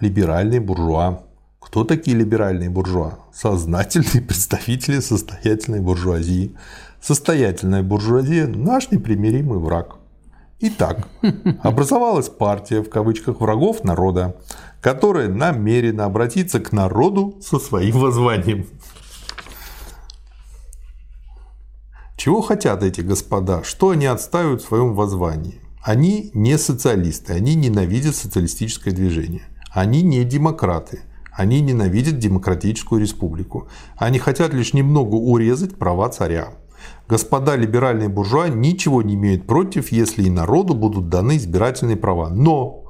Либеральные 0.00 0.58
буржуа. 0.58 1.22
Кто 1.60 1.84
такие 1.84 2.16
либеральные 2.16 2.68
буржуа? 2.68 3.20
Сознательные 3.32 4.20
представители 4.26 4.98
состоятельной 4.98 5.78
буржуазии. 5.78 6.56
Состоятельная 7.00 7.84
буржуазия– 7.84 8.46
наш 8.48 8.90
непримиримый 8.90 9.60
враг. 9.60 9.98
Итак, 10.58 11.06
образовалась 11.62 12.30
партия, 12.30 12.82
в 12.82 12.90
кавычках, 12.90 13.40
врагов 13.40 13.84
народа, 13.84 14.34
которая 14.80 15.28
намерена 15.28 16.04
обратиться 16.04 16.58
к 16.58 16.72
народу 16.72 17.38
со 17.40 17.60
своим 17.60 18.00
воззванием. 18.00 18.66
Чего 22.20 22.42
хотят 22.42 22.82
эти 22.82 23.00
господа? 23.00 23.62
Что 23.64 23.88
они 23.88 24.04
отстаивают 24.04 24.60
в 24.60 24.66
своем 24.66 24.94
воззвании? 24.94 25.58
Они 25.82 26.30
не 26.34 26.58
социалисты, 26.58 27.32
они 27.32 27.54
ненавидят 27.54 28.14
социалистическое 28.14 28.92
движение. 28.92 29.44
Они 29.70 30.02
не 30.02 30.22
демократы, 30.24 31.00
они 31.32 31.62
ненавидят 31.62 32.18
демократическую 32.18 33.00
республику. 33.00 33.68
Они 33.96 34.18
хотят 34.18 34.52
лишь 34.52 34.74
немного 34.74 35.14
урезать 35.14 35.78
права 35.78 36.10
царя. 36.10 36.48
Господа 37.08 37.56
либеральные 37.56 38.10
буржуа 38.10 38.50
ничего 38.50 39.00
не 39.00 39.14
имеют 39.14 39.46
против, 39.46 39.90
если 39.90 40.24
и 40.24 40.30
народу 40.30 40.74
будут 40.74 41.08
даны 41.08 41.38
избирательные 41.38 41.96
права. 41.96 42.28
Но, 42.28 42.84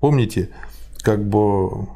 помните, 0.00 0.50
как 0.98 1.26
бы 1.26 1.88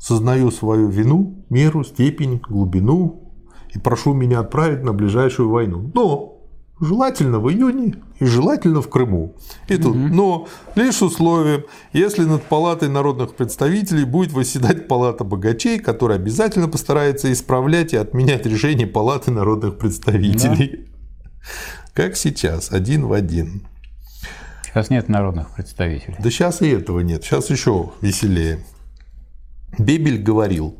сознаю 0.00 0.50
свою 0.50 0.88
вину, 0.88 1.44
меру, 1.48 1.84
степень, 1.84 2.42
глубину 2.48 3.29
и 3.74 3.78
прошу 3.78 4.14
меня 4.14 4.40
отправить 4.40 4.82
на 4.82 4.92
ближайшую 4.92 5.50
войну. 5.50 5.90
Но 5.94 6.40
желательно 6.80 7.38
в 7.38 7.50
июне 7.50 7.96
и 8.18 8.24
желательно 8.24 8.82
в 8.82 8.88
Крыму. 8.88 9.34
И 9.68 9.76
тут, 9.76 9.94
угу. 9.94 10.08
но 10.08 10.48
лишь 10.74 11.02
условием, 11.02 11.64
если 11.92 12.24
над 12.24 12.42
палатой 12.44 12.88
народных 12.88 13.34
представителей 13.34 14.04
будет 14.04 14.32
восседать 14.32 14.88
палата 14.88 15.24
богачей, 15.24 15.78
которая 15.78 16.18
обязательно 16.18 16.68
постарается 16.68 17.30
исправлять 17.32 17.92
и 17.92 17.96
отменять 17.96 18.46
решения 18.46 18.86
палаты 18.86 19.30
народных 19.30 19.78
представителей. 19.78 20.86
Да. 20.86 21.42
Как 21.92 22.16
сейчас, 22.16 22.72
один 22.72 23.06
в 23.06 23.12
один. 23.12 23.66
Сейчас 24.64 24.90
нет 24.90 25.08
народных 25.08 25.54
представителей. 25.54 26.16
Да 26.18 26.30
сейчас 26.30 26.62
и 26.62 26.68
этого 26.68 27.00
нет, 27.00 27.24
сейчас 27.24 27.50
еще 27.50 27.92
веселее. 28.00 28.64
Бебель 29.78 30.22
говорил, 30.22 30.76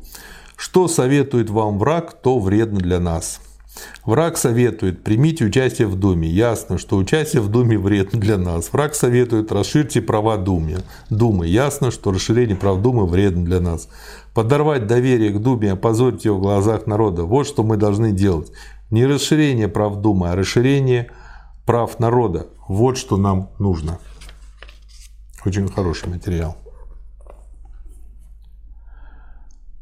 что 0.61 0.87
советует 0.87 1.49
вам 1.49 1.79
враг, 1.79 2.21
то 2.21 2.37
вредно 2.37 2.79
для 2.79 2.99
нас. 2.99 3.41
Враг 4.05 4.37
советует, 4.37 5.03
примите 5.03 5.43
участие 5.43 5.87
в 5.87 5.95
Думе. 5.95 6.29
Ясно, 6.29 6.77
что 6.77 6.97
участие 6.97 7.41
в 7.41 7.49
Думе 7.49 7.79
вредно 7.79 8.19
для 8.19 8.37
нас. 8.37 8.71
Враг 8.71 8.93
советует, 8.93 9.51
расширьте 9.51 10.03
права 10.03 10.37
Думе. 10.37 10.77
Думы. 11.09 11.47
Ясно, 11.47 11.89
что 11.89 12.11
расширение 12.11 12.55
прав 12.55 12.79
Думы 12.79 13.07
вредно 13.07 13.43
для 13.43 13.59
нас. 13.59 13.89
Подорвать 14.35 14.85
доверие 14.85 15.31
к 15.31 15.41
Думе, 15.41 15.71
опозорить 15.71 16.25
его 16.25 16.37
в 16.37 16.41
глазах 16.41 16.85
народа. 16.85 17.23
Вот 17.23 17.47
что 17.47 17.63
мы 17.63 17.75
должны 17.75 18.11
делать. 18.11 18.51
Не 18.91 19.07
расширение 19.07 19.67
прав 19.67 19.95
Думы, 19.95 20.29
а 20.29 20.35
расширение 20.35 21.09
прав 21.65 21.97
народа. 21.97 22.45
Вот 22.67 22.99
что 22.99 23.17
нам 23.17 23.49
нужно. 23.57 23.97
Очень 25.43 25.67
хороший 25.67 26.07
материал. 26.07 26.55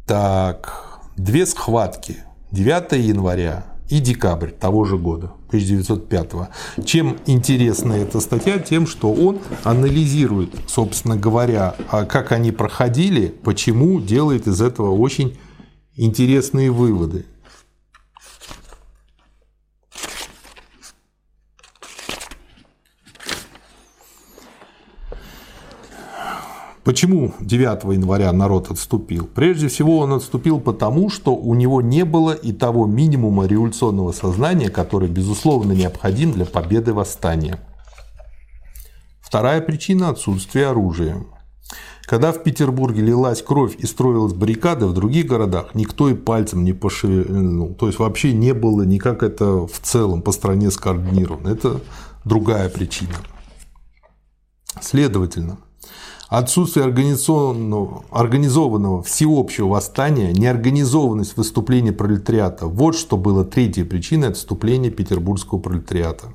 Так, 0.09 1.01
две 1.17 1.45
схватки. 1.45 2.17
9 2.51 2.93
января 2.93 3.65
и 3.91 3.99
декабрь 3.99 4.49
того 4.49 4.83
же 4.83 4.97
года, 4.97 5.33
1905. 5.49 6.31
Чем 6.83 7.17
интересна 7.27 7.93
эта 7.93 8.19
статья? 8.19 8.57
Тем, 8.57 8.87
что 8.87 9.13
он 9.13 9.37
анализирует, 9.63 10.55
собственно 10.65 11.15
говоря, 11.15 11.75
а 11.91 12.05
как 12.05 12.31
они 12.31 12.51
проходили, 12.51 13.27
почему, 13.27 14.01
делает 14.01 14.47
из 14.47 14.63
этого 14.63 14.97
очень 14.97 15.37
интересные 15.95 16.71
выводы. 16.71 17.27
Почему 26.89 27.35
9 27.39 27.83
января 27.93 28.33
народ 28.33 28.71
отступил? 28.71 29.27
Прежде 29.27 29.67
всего 29.67 29.99
он 29.99 30.11
отступил 30.11 30.59
потому, 30.59 31.11
что 31.11 31.35
у 31.35 31.53
него 31.53 31.83
не 31.83 32.03
было 32.03 32.31
и 32.31 32.51
того 32.51 32.87
минимума 32.87 33.45
революционного 33.45 34.11
сознания, 34.11 34.71
который, 34.71 35.07
безусловно, 35.07 35.73
необходим 35.73 36.31
для 36.31 36.47
победы 36.47 36.91
восстания. 36.91 37.59
Вторая 39.21 39.61
причина– 39.61 40.09
отсутствие 40.09 40.65
оружия. 40.65 41.23
Когда 42.05 42.31
в 42.31 42.41
Петербурге 42.41 43.03
лилась 43.03 43.43
кровь 43.43 43.75
и 43.77 43.85
строилась 43.85 44.33
баррикада, 44.33 44.87
в 44.87 44.93
других 44.95 45.27
городах 45.27 45.75
никто 45.75 46.09
и 46.09 46.15
пальцем 46.15 46.63
не 46.63 46.73
пошевельнул. 46.73 47.75
То 47.75 47.85
есть 47.85 47.99
вообще 47.99 48.33
не 48.33 48.55
было 48.55 48.81
никак 48.81 49.21
это 49.21 49.67
в 49.67 49.79
целом 49.83 50.23
по 50.23 50.31
стране 50.31 50.71
скоординировано. 50.71 51.49
Это 51.49 51.81
другая 52.25 52.67
причина. 52.67 53.13
Следовательно, 54.81 55.59
Отсутствие 56.29 56.85
организованного, 56.85 58.03
организованного 58.11 59.01
всеобщего 59.01 59.69
восстания, 59.69 60.31
неорганизованность 60.31 61.35
выступления 61.35 61.91
пролетариата– 61.91 62.65
вот 62.67 62.95
что 62.95 63.17
было 63.17 63.43
третьей 63.43 63.83
причиной 63.83 64.29
отступления 64.29 64.91
петербургского 64.91 65.57
пролетариата. 65.57 66.27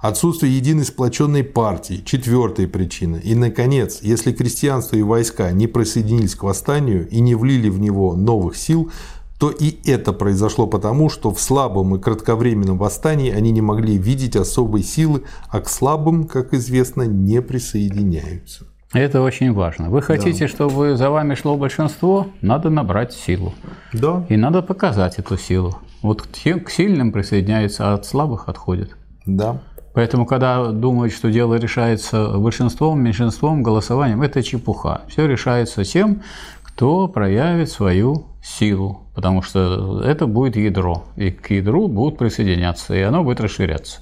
Отсутствие 0.00 0.56
единой 0.56 0.84
сплоченной 0.84 1.44
партии– 1.44 2.02
четвертая 2.04 2.66
причина. 2.66 3.18
И, 3.18 3.36
наконец, 3.36 4.00
если 4.02 4.32
крестьянство 4.32 4.96
и 4.96 5.02
войска 5.02 5.52
не 5.52 5.68
присоединились 5.68 6.34
к 6.34 6.42
восстанию 6.42 7.08
и 7.08 7.20
не 7.20 7.36
влили 7.36 7.68
в 7.68 7.78
него 7.78 8.16
новых 8.16 8.56
сил, 8.56 8.90
то 9.38 9.50
и 9.50 9.78
это 9.88 10.12
произошло 10.12 10.66
потому, 10.66 11.08
что 11.08 11.32
в 11.32 11.40
слабом 11.40 11.94
и 11.94 12.00
кратковременном 12.00 12.78
восстании 12.78 13.30
они 13.30 13.52
не 13.52 13.60
могли 13.60 13.96
видеть 13.96 14.34
особой 14.34 14.82
силы, 14.82 15.22
а 15.50 15.60
к 15.60 15.68
слабым, 15.68 16.26
как 16.26 16.52
известно, 16.52 17.02
не 17.02 17.40
присоединяются. 17.40 18.71
Это 18.92 19.22
очень 19.22 19.52
важно. 19.52 19.88
Вы 19.88 20.02
хотите, 20.02 20.44
да. 20.44 20.48
чтобы 20.48 20.96
за 20.96 21.10
вами 21.10 21.34
шло 21.34 21.56
большинство, 21.56 22.28
надо 22.42 22.68
набрать 22.68 23.12
силу. 23.12 23.54
Да. 23.92 24.24
И 24.28 24.36
надо 24.36 24.62
показать 24.62 25.18
эту 25.18 25.38
силу. 25.38 25.78
Вот 26.02 26.22
к 26.22 26.70
сильным 26.70 27.12
присоединяются, 27.12 27.90
а 27.90 27.94
от 27.94 28.04
слабых 28.04 28.48
отходят. 28.48 28.90
Да. 29.24 29.60
Поэтому, 29.94 30.26
когда 30.26 30.72
думают, 30.72 31.12
что 31.12 31.30
дело 31.30 31.54
решается 31.54 32.38
большинством, 32.38 33.02
меньшинством, 33.02 33.62
голосованием, 33.62 34.22
это 34.22 34.42
чепуха. 34.42 35.02
Все 35.08 35.26
решается 35.26 35.84
тем, 35.84 36.22
кто 36.62 37.08
проявит 37.08 37.70
свою 37.70 38.26
силу, 38.42 39.02
потому 39.14 39.42
что 39.42 40.02
это 40.02 40.26
будет 40.26 40.56
ядро, 40.56 41.04
и 41.16 41.30
к 41.30 41.50
ядру 41.50 41.88
будут 41.88 42.18
присоединяться, 42.18 42.94
и 42.94 43.00
оно 43.02 43.22
будет 43.22 43.40
расширяться. 43.40 44.00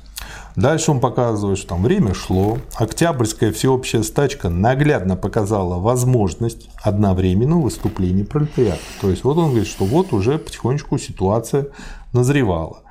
Дальше 0.57 0.91
он 0.91 1.01
показывает, 1.01 1.59
что 1.59 1.69
там 1.69 1.83
время 1.83 2.15
шло, 2.15 2.59
Октябрьская 2.75 3.53
всеобщая 3.53 4.03
стачка 4.03 4.49
наглядно 4.49 5.17
показала 5.17 5.79
возможность 5.79 6.69
одновременного 6.83 7.63
выступления 7.63 8.25
пролетариата. 8.25 8.81
То 9.01 9.11
есть 9.11 9.25
вот 9.25 9.39
он 9.39 9.51
говорит, 9.51 9.69
что 9.69 9.85
вот 9.85 10.13
уже 10.13 10.39
потихонечку 10.39 10.99
ситуация 10.99 11.69
назревала. 12.13 12.83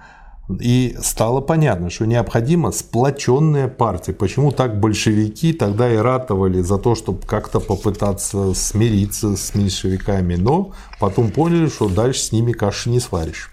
И 0.60 0.98
стало 1.00 1.42
понятно, 1.42 1.92
что 1.92 2.08
необходима 2.08 2.72
сплоченная 2.72 3.68
партия. 3.68 4.14
Почему 4.14 4.52
так 4.52 4.80
большевики 4.80 5.54
тогда 5.54 5.94
и 5.94 5.98
ратовали 5.98 6.62
за 6.62 6.80
то, 6.80 6.96
чтобы 6.96 7.22
как-то 7.28 7.60
попытаться 7.60 8.56
смириться 8.56 9.38
с 9.38 9.54
меньшевиками, 9.54 10.36
но 10.36 10.74
потом 11.00 11.30
поняли, 11.30 11.68
что 11.68 11.88
дальше 11.88 12.22
с 12.22 12.32
ними 12.32 12.52
каши 12.52 12.90
не 12.90 13.00
сваришь. 13.00 13.52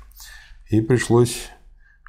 И 0.70 0.80
пришлось 0.80 1.50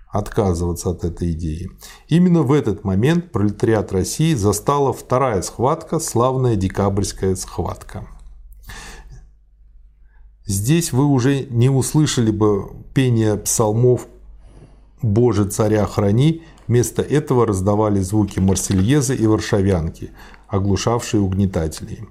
отказываться 0.09 0.89
от 0.91 1.03
этой 1.03 1.31
идеи. 1.31 1.69
Именно 2.07 2.43
в 2.43 2.51
этот 2.51 2.83
момент 2.83 3.31
пролетариат 3.31 3.91
России 3.91 4.33
застала 4.33 4.93
вторая 4.93 5.41
схватка, 5.41 5.99
славная 5.99 6.55
декабрьская 6.55 7.35
схватка. 7.35 8.07
Здесь 10.45 10.93
вы 10.93 11.05
уже 11.05 11.45
не 11.49 11.69
услышали 11.69 12.31
бы 12.31 12.69
пения 12.93 13.35
псалмов 13.35 14.07
«Боже, 15.01 15.45
царя 15.45 15.85
храни», 15.85 16.43
вместо 16.67 17.01
этого 17.01 17.45
раздавали 17.45 17.99
звуки 17.99 18.39
марсельезы 18.39 19.15
и 19.15 19.27
варшавянки, 19.27 20.11
оглушавшие 20.47 21.21
угнетателей. 21.21 22.05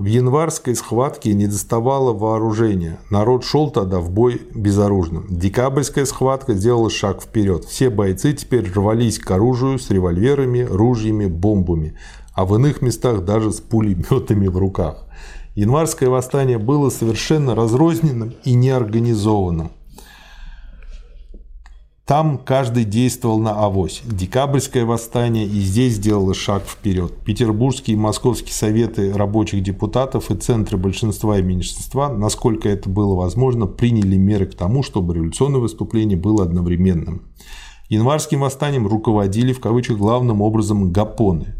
В 0.00 0.06
январской 0.06 0.74
схватке 0.74 1.34
не 1.34 1.46
доставало 1.46 2.14
вооружения. 2.14 2.98
Народ 3.10 3.44
шел 3.44 3.70
тогда 3.70 4.00
в 4.00 4.10
бой 4.10 4.40
безоружным. 4.54 5.26
Декабрьская 5.28 6.06
схватка 6.06 6.54
сделала 6.54 6.88
шаг 6.88 7.20
вперед. 7.20 7.66
Все 7.66 7.90
бойцы 7.90 8.32
теперь 8.32 8.72
рвались 8.72 9.18
к 9.18 9.30
оружию 9.30 9.78
с 9.78 9.90
револьверами, 9.90 10.62
ружьями, 10.62 11.26
бомбами, 11.26 11.98
а 12.32 12.46
в 12.46 12.54
иных 12.54 12.80
местах 12.80 13.26
даже 13.26 13.52
с 13.52 13.60
пулеметами 13.60 14.48
в 14.48 14.56
руках. 14.56 15.04
Январское 15.54 16.08
восстание 16.08 16.56
было 16.56 16.88
совершенно 16.88 17.54
разрозненным 17.54 18.32
и 18.42 18.54
неорганизованным. 18.54 19.70
Там 22.10 22.38
каждый 22.38 22.84
действовал 22.84 23.38
на 23.38 23.52
авось. 23.64 24.02
Декабрьское 24.04 24.84
восстание 24.84 25.46
и 25.46 25.60
здесь 25.60 25.92
сделало 25.92 26.34
шаг 26.34 26.64
вперед. 26.64 27.16
Петербургские 27.24 27.96
и 27.96 28.00
московские 28.00 28.52
советы 28.52 29.12
рабочих 29.12 29.62
депутатов 29.62 30.28
и 30.32 30.34
центры 30.34 30.76
большинства 30.76 31.38
и 31.38 31.42
меньшинства, 31.42 32.08
насколько 32.08 32.68
это 32.68 32.88
было 32.88 33.14
возможно, 33.14 33.66
приняли 33.66 34.16
меры 34.16 34.46
к 34.46 34.56
тому, 34.56 34.82
чтобы 34.82 35.14
революционное 35.14 35.60
выступление 35.60 36.18
было 36.18 36.42
одновременным. 36.42 37.28
Январским 37.88 38.40
восстанием 38.40 38.88
руководили 38.88 39.52
в 39.52 39.60
кавычках 39.60 39.96
главным 39.98 40.42
образом 40.42 40.90
гапоны 40.90 41.54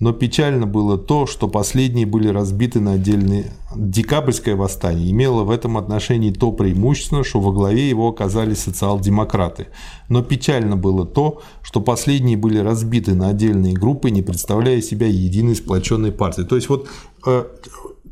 но 0.00 0.12
печально 0.12 0.66
было 0.66 0.96
то, 0.96 1.26
что 1.26 1.48
последние 1.48 2.06
были 2.06 2.28
разбиты 2.28 2.80
на 2.80 2.92
отдельные. 2.92 3.52
Декабрьское 3.74 4.54
восстание 4.54 5.10
имело 5.10 5.42
в 5.42 5.50
этом 5.50 5.76
отношении 5.76 6.30
то 6.30 6.52
преимущество, 6.52 7.24
что 7.24 7.40
во 7.40 7.52
главе 7.52 7.88
его 7.88 8.08
оказались 8.08 8.60
социал-демократы. 8.60 9.68
Но 10.08 10.22
печально 10.22 10.76
было 10.76 11.04
то, 11.04 11.42
что 11.62 11.80
последние 11.80 12.36
были 12.36 12.58
разбиты 12.58 13.14
на 13.14 13.28
отдельные 13.28 13.74
группы, 13.74 14.10
не 14.10 14.22
представляя 14.22 14.80
себя 14.80 15.08
единой 15.08 15.56
сплоченной 15.56 16.12
партией. 16.12 16.46
То 16.46 16.54
есть 16.54 16.68
вот 16.68 16.88
э, 17.26 17.44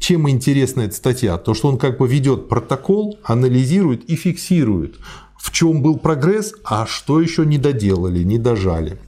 чем 0.00 0.28
интересна 0.28 0.82
эта 0.82 0.94
статья? 0.94 1.38
То, 1.38 1.54
что 1.54 1.68
он 1.68 1.78
как 1.78 1.98
бы 1.98 2.08
ведет 2.08 2.48
протокол, 2.48 3.18
анализирует 3.22 4.04
и 4.10 4.16
фиксирует, 4.16 4.96
в 5.38 5.52
чем 5.52 5.82
был 5.82 5.98
прогресс, 5.98 6.52
а 6.64 6.86
что 6.86 7.20
еще 7.20 7.46
не 7.46 7.58
доделали, 7.58 8.24
не 8.24 8.38
дожали. 8.38 8.98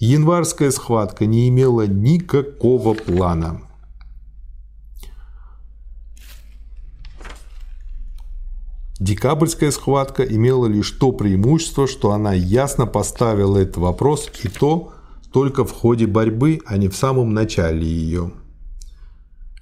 Январская 0.00 0.70
схватка 0.70 1.26
не 1.26 1.48
имела 1.48 1.84
никакого 1.88 2.94
плана. 2.94 3.62
Декабрьская 9.00 9.72
схватка 9.72 10.22
имела 10.22 10.66
лишь 10.66 10.92
то 10.92 11.10
преимущество, 11.10 11.88
что 11.88 12.12
она 12.12 12.32
ясно 12.32 12.86
поставила 12.86 13.58
этот 13.58 13.78
вопрос 13.78 14.30
и 14.44 14.48
то 14.48 14.92
только 15.32 15.64
в 15.64 15.72
ходе 15.72 16.06
борьбы, 16.06 16.60
а 16.64 16.76
не 16.76 16.88
в 16.88 16.96
самом 16.96 17.34
начале 17.34 17.84
ее. 17.84 18.30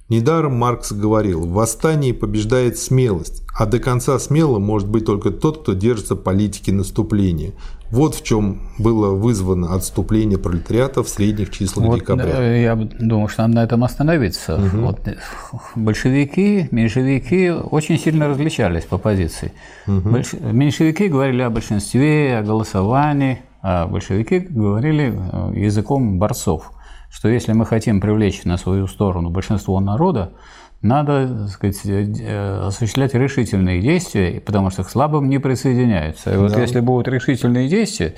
Недаром 0.09 0.55
Маркс 0.55 0.93
говорил, 0.93 1.45
в 1.45 1.51
восстании 1.51 2.13
побеждает 2.13 2.77
смелость, 2.77 3.43
а 3.57 3.65
до 3.65 3.79
конца 3.79 4.17
смелым 4.19 4.63
может 4.63 4.87
быть 4.87 5.05
только 5.05 5.31
тот, 5.31 5.63
кто 5.63 5.73
держится 5.73 6.15
политики 6.15 6.71
наступления. 6.71 7.53
Вот 7.89 8.15
в 8.15 8.23
чем 8.23 8.59
было 8.77 9.15
вызвано 9.15 9.73
отступление 9.73 10.37
пролетариата 10.37 11.03
в 11.03 11.09
средних 11.09 11.51
числах 11.51 11.85
вот, 11.85 11.99
декабря. 11.99 12.55
Я 12.57 12.75
думаю, 12.75 13.27
что 13.29 13.43
надо 13.43 13.55
на 13.55 13.63
этом 13.63 13.83
остановиться. 13.83 14.55
Угу. 14.55 14.77
Вот, 14.77 14.99
большевики, 15.75 16.67
меньшевики 16.71 17.49
очень 17.49 17.97
сильно 17.97 18.27
различались 18.27 18.83
по 18.83 18.97
позиции. 18.97 19.53
Угу. 19.87 20.09
Больш... 20.09 20.33
Меньшевики 20.33 21.07
говорили 21.07 21.41
о 21.41 21.49
большинстве, 21.49 22.37
о 22.37 22.43
голосовании, 22.43 23.39
а 23.61 23.87
большевики 23.87 24.39
говорили 24.39 25.13
э, 25.15 25.59
языком 25.59 26.19
борцов 26.19 26.71
что 27.09 27.29
если 27.29 27.53
мы 27.53 27.65
хотим 27.65 28.01
привлечь 28.01 28.43
на 28.43 28.57
свою 28.57 28.87
сторону 28.87 29.29
большинство 29.29 29.79
народа, 29.79 30.33
надо 30.81 31.27
так 31.27 31.49
сказать, 31.49 31.81
э, 31.85 32.67
осуществлять 32.67 33.13
решительные 33.13 33.81
действия, 33.81 34.41
потому 34.41 34.69
что 34.69 34.83
к 34.83 34.89
слабым 34.89 35.29
не 35.29 35.39
присоединяются. 35.39 36.33
И 36.33 36.37
вот 36.37 36.53
да. 36.53 36.61
если 36.61 36.79
будут 36.79 37.07
решительные 37.07 37.67
действия, 37.67 38.15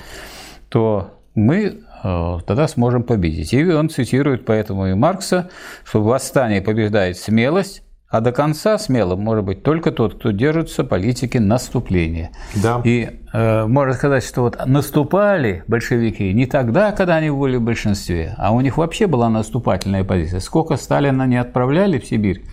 то 0.69 1.19
мы 1.35 1.81
э, 2.03 2.37
тогда 2.45 2.67
сможем 2.67 3.03
победить. 3.03 3.53
И 3.53 3.63
он 3.63 3.89
цитирует 3.89 4.45
поэтому 4.45 4.87
и 4.87 4.93
Маркса, 4.93 5.49
что 5.83 6.01
в 6.01 6.05
восстании 6.05 6.59
побеждает 6.59 7.17
смелость, 7.17 7.83
А 8.11 8.21
до 8.21 8.31
конца 8.31 8.79
смелым 8.79 9.19
может 9.19 9.45
быть 9.45 9.61
только 9.61 9.91
тот, 9.91 10.15
кто 10.15 10.31
держится 10.31 10.83
политики 10.83 11.37
наступления. 11.37 12.31
Да. 12.55 12.81
И 12.83 13.07
э, 13.33 13.67
можно 13.67 13.93
сказать, 13.93 14.23
что 14.25 14.41
вот 14.41 14.57
наступали 14.65 15.63
большевики 15.67 16.33
не 16.33 16.47
тогда, 16.47 16.91
когда 16.91 17.17
они 17.17 17.29
были 17.29 17.57
в 17.57 17.61
большинстве, 17.61 18.33
а 18.39 18.51
у 18.51 18.61
них 18.61 18.77
вообще 18.77 19.05
была 19.05 19.29
наступательная 19.29 20.03
позиция. 20.03 20.39
Сколько 20.39 20.75
Сталина 20.77 21.27
не 21.27 21.37
отправляли 21.37 21.99
в 21.99 22.05
Сибирь, 22.07 22.45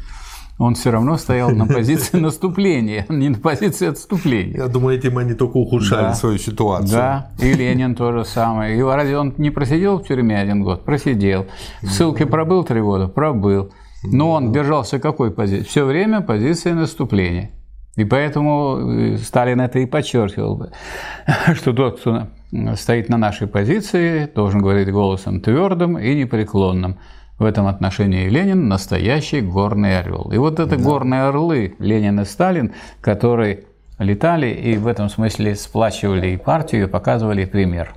он 0.59 0.75
все 0.75 0.91
равно 0.91 1.17
стоял 1.17 1.49
на 1.51 1.67
позиции 1.67 2.19
наступления, 2.19 3.07
не 3.09 3.31
на 3.31 3.39
позиции 3.39 3.89
отступления. 3.89 4.59
Я 4.59 4.67
думаю, 4.69 4.99
этим 4.99 5.17
они 5.17 5.33
только 5.33 5.57
ухудшали 5.57 6.09
Да. 6.09 6.15
свою 6.15 6.37
ситуацию. 6.37 6.91
Да, 6.91 7.31
и 7.39 7.55
Ленин 7.55 7.95
то 7.95 8.13
же 8.13 8.27
самое. 8.27 8.79
И 8.79 8.83
разве 8.83 9.17
он 9.19 9.33
не 9.39 9.49
просидел 9.49 10.01
в 10.01 10.07
тюрьме 10.07 10.39
один 10.39 10.63
год? 10.63 10.85
Просидел. 10.85 11.47
В 11.81 11.89
ссылке 11.89 12.27
пробыл 12.27 12.63
три 12.63 12.83
года? 12.83 13.09
Пробыл. 13.09 13.73
Но 14.13 14.33
он 14.33 14.53
держался 14.53 14.99
какой 14.99 15.31
позиции? 15.31 15.65
Все 15.65 15.85
время 15.85 16.21
позиции 16.21 16.73
наступления. 16.73 17.51
И 17.97 18.05
поэтому 18.05 19.15
э, 19.15 19.17
Сталин 19.19 19.61
это 19.61 19.79
и 19.79 19.87
подчеркивал, 19.87 20.71
что 21.55 21.73
тот, 21.73 22.01
кто 22.01 22.29
стоит 22.77 23.09
на 23.09 23.17
нашей 23.17 23.47
позиции, 23.47 24.31
должен 24.35 24.61
говорить 24.61 24.91
голосом 24.93 25.41
твердым 25.41 25.99
и 25.99 26.15
непреклонным. 26.15 26.99
В 27.39 27.45
этом 27.45 27.67
отношении 27.67 28.29
Ленин 28.29 28.69
настоящий 28.69 29.43
горный 29.43 29.99
орел. 29.99 30.31
И 30.33 30.39
вот 30.39 30.59
это 30.59 30.77
горные 30.77 31.25
орлы 31.25 31.75
Ленин 31.79 32.21
и 32.21 32.25
Сталин, 32.25 32.73
которые 33.03 33.65
летали 33.99 34.49
и 34.49 34.77
в 34.77 34.87
этом 34.87 35.09
смысле 35.11 35.55
сплачивали 35.55 36.29
и 36.29 36.37
партию, 36.37 36.85
и 36.85 36.89
показывали 36.89 37.45
пример 37.45 37.95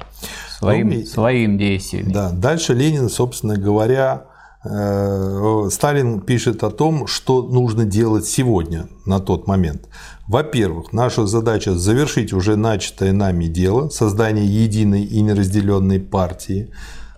своим, 0.60 0.90
Ну, 0.90 1.06
своим 1.06 1.58
действием. 1.58 2.12
Да, 2.12 2.32
дальше 2.32 2.74
Ленин, 2.74 3.10
собственно 3.10 3.58
говоря, 3.58 4.26
Сталин 5.72 6.22
пишет 6.22 6.64
о 6.64 6.70
том, 6.70 7.08
что 7.08 7.42
нужно 7.42 7.86
делать 7.86 8.26
сегодня, 8.26 8.88
на 9.06 9.20
тот 9.20 9.48
момент. 9.48 9.88
Во-первых, 10.28 10.94
наша 10.94 11.26
задача 11.26 11.74
завершить 11.74 12.34
уже 12.34 12.56
начатое 12.56 13.12
нами 13.12 13.46
дело, 13.46 13.90
создание 13.90 14.46
единой 14.46 15.04
и 15.04 15.22
неразделенной 15.22 16.00
партии. 16.00 16.70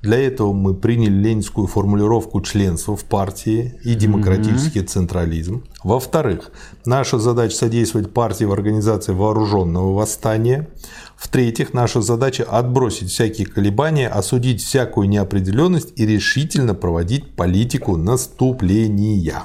Для 0.01 0.17
этого 0.17 0.51
мы 0.51 0.73
приняли 0.73 1.11
ленинскую 1.11 1.67
формулировку 1.67 2.41
членства 2.41 2.95
в 2.95 3.05
партии 3.05 3.79
и 3.83 3.93
демократический 3.93 4.81
централизм. 4.81 5.63
Во-вторых, 5.83 6.51
наша 6.85 7.19
задача 7.19 7.55
содействовать 7.55 8.11
партии 8.11 8.45
в 8.45 8.51
организации 8.51 9.13
вооруженного 9.13 9.93
восстания. 9.93 10.69
В-третьих, 11.15 11.75
наша 11.75 12.01
задача 12.01 12.43
отбросить 12.43 13.11
всякие 13.11 13.45
колебания, 13.45 14.07
осудить 14.07 14.63
всякую 14.63 15.07
неопределенность 15.07 15.93
и 15.95 16.07
решительно 16.07 16.73
проводить 16.73 17.35
политику 17.35 17.95
наступления. 17.95 19.43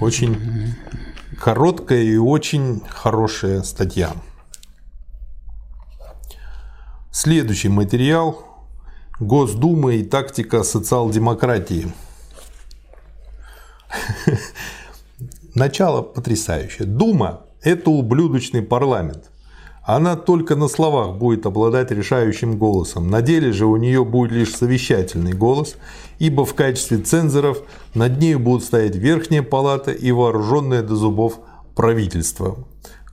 Очень 0.00 0.74
короткая 1.40 2.02
и 2.02 2.16
очень 2.16 2.82
хорошая 2.88 3.62
статья. 3.62 4.12
Следующий 7.16 7.68
материал. 7.68 8.42
Госдума 9.20 9.94
и 9.94 10.02
тактика 10.02 10.64
социал-демократии. 10.64 11.86
Начало 15.54 16.02
потрясающее. 16.02 16.88
Дума– 16.88 17.42
это 17.62 17.90
ублюдочный 17.90 18.62
парламент. 18.62 19.30
Она 19.84 20.16
только 20.16 20.56
на 20.56 20.66
словах 20.66 21.14
будет 21.16 21.46
обладать 21.46 21.92
решающим 21.92 22.58
голосом. 22.58 23.08
На 23.08 23.22
деле 23.22 23.52
же 23.52 23.66
у 23.66 23.76
нее 23.76 24.04
будет 24.04 24.32
лишь 24.32 24.52
совещательный 24.52 25.34
голос, 25.34 25.76
ибо 26.18 26.44
в 26.44 26.54
качестве 26.54 26.98
цензоров 26.98 27.62
над 27.94 28.18
нею 28.18 28.40
будут 28.40 28.64
стоять 28.64 28.96
Верхняя 28.96 29.44
палата 29.44 29.92
и 29.92 30.10
вооруженное 30.10 30.82
до 30.82 30.96
зубов 30.96 31.38
правительство. 31.76 32.56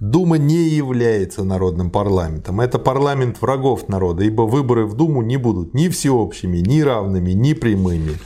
Дума 0.02 0.40
не 0.40 0.68
является 0.68 1.44
народным 1.44 1.92
парламентом. 1.92 2.60
Это 2.60 2.80
парламент 2.80 3.40
врагов 3.40 3.88
народа, 3.88 4.24
ибо 4.24 4.42
выборы 4.42 4.88
в 4.88 4.96
Думу 4.96 5.22
не 5.22 5.38
будут 5.38 5.76
ни 5.76 5.90
всеобщими, 5.90 6.58
ни 6.58 6.82
равными, 6.82 7.34
ни 7.34 7.54
прямыми, 7.54 8.18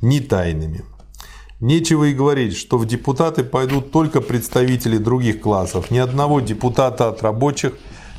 ни 0.00 0.20
тайными. 0.20 0.84
Нечего 1.58 2.04
и 2.04 2.14
говорить, 2.14 2.56
что 2.56 2.78
в 2.78 2.86
депутаты 2.86 3.42
пойдут 3.42 3.90
только 3.90 4.20
представители 4.20 4.98
других 4.98 5.40
классов. 5.40 5.90
Ни 5.90 5.98
одного 5.98 6.38
депутата 6.38 7.08
от 7.08 7.24
рабочих, 7.24 7.72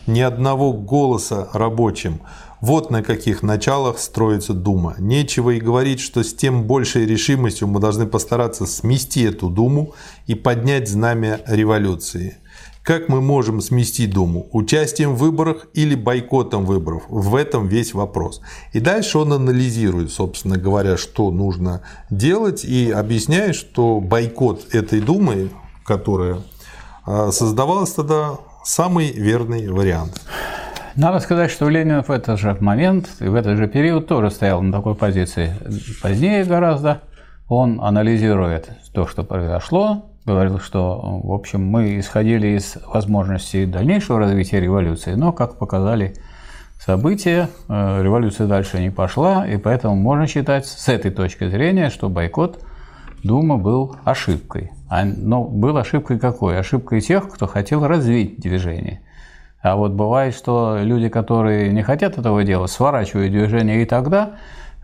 ни 0.05 0.19
одного 0.19 0.73
голоса 0.73 1.47
рабочим. 1.53 2.19
Вот 2.59 2.91
на 2.91 3.03
каких 3.03 3.41
началах 3.41 3.99
строится 3.99 4.53
Дума. 4.53 4.95
Нечего 4.97 5.51
и 5.51 5.61
говорить, 5.61 6.01
что 6.01 6.23
с 6.23 6.33
тем 6.33 6.65
большей 6.65 7.05
решимостью 7.05 7.69
мы 7.69 7.79
должны 7.79 8.05
постараться 8.05 8.65
смести 8.65 9.23
эту 9.23 9.47
Думу 9.47 9.93
и 10.25 10.35
поднять 10.35 10.89
знамя 10.89 11.39
революции. 11.47 12.39
Как 12.87 13.09
мы 13.09 13.19
можем 13.19 13.59
смести 13.59 14.07
Думу? 14.07 14.47
Участием 14.53 15.15
в 15.15 15.17
выборах 15.17 15.67
или 15.73 15.93
бойкотом 15.93 16.63
выборов? 16.63 17.03
В 17.09 17.35
этом 17.35 17.67
весь 17.67 17.93
вопрос. 17.93 18.39
И 18.71 18.79
дальше 18.79 19.17
он 19.17 19.33
анализирует, 19.33 20.09
собственно 20.09 20.57
говоря, 20.57 20.95
что 20.95 21.29
нужно 21.29 21.81
делать 22.09 22.63
и 22.63 22.89
объясняет, 22.89 23.57
что 23.57 23.99
бойкот 23.99 24.73
этой 24.73 25.01
Думы, 25.01 25.49
которая 25.83 26.37
а, 27.05 27.31
создавалась 27.31 27.91
тогда, 27.91 28.37
самый 28.63 29.11
верный 29.11 29.69
вариант. 29.69 30.21
Надо 30.95 31.19
сказать, 31.19 31.51
что 31.51 31.67
Ленин 31.67 32.03
в 32.03 32.09
этот 32.09 32.39
же 32.39 32.55
момент 32.61 33.09
и 33.19 33.25
в 33.25 33.35
этот 33.35 33.57
же 33.57 33.67
период 33.67 34.07
тоже 34.07 34.31
стоял 34.31 34.61
на 34.61 34.71
такой 34.71 34.95
позиции. 34.95 35.53
Позднее 36.01 36.45
гораздо 36.45 37.01
он 37.49 37.81
анализирует 37.81 38.69
то, 38.93 39.07
что 39.07 39.25
произошло, 39.25 40.05
говорил, 40.27 40.59
что, 40.59 41.21
в 41.23 41.31
общем, 41.31 41.65
мы 41.65 41.97
исходили 41.99 42.47
из 42.57 42.77
возможностей 42.85 43.65
дальнейшего 43.65 44.19
развития 44.19 44.59
революции, 44.59 45.13
но, 45.13 45.31
как 45.31 45.57
показали 45.57 46.13
события, 46.85 47.49
э, 47.69 48.03
революция 48.03 48.45
дальше 48.45 48.79
не 48.81 48.89
пошла, 48.89 49.47
и 49.47 49.57
поэтому 49.57 49.95
можно 49.95 50.27
считать 50.27 50.65
с 50.67 50.89
этой 50.89 51.11
точки 51.11 51.47
зрения, 51.49 51.89
что 51.89 52.09
бойкот 52.09 52.63
Дума 53.23 53.57
был 53.57 53.95
ошибкой. 54.03 54.71
А- 54.89 55.03
Но 55.03 55.43
был 55.43 55.75
ошибкой 55.77 56.19
какой? 56.19 56.59
Ошибкой 56.59 57.01
тех, 57.01 57.27
кто 57.29 57.47
хотел 57.47 57.85
развить 57.87 58.39
движение. 58.39 59.01
А 59.61 59.75
вот 59.75 59.91
бывает, 59.93 60.35
что 60.35 60.77
люди, 60.81 61.09
которые 61.09 61.73
не 61.73 61.81
хотят 61.81 62.17
этого 62.17 62.43
делать, 62.43 62.69
сворачивают 62.69 63.31
движение 63.31 63.81
и 63.81 63.85
тогда, 63.85 64.35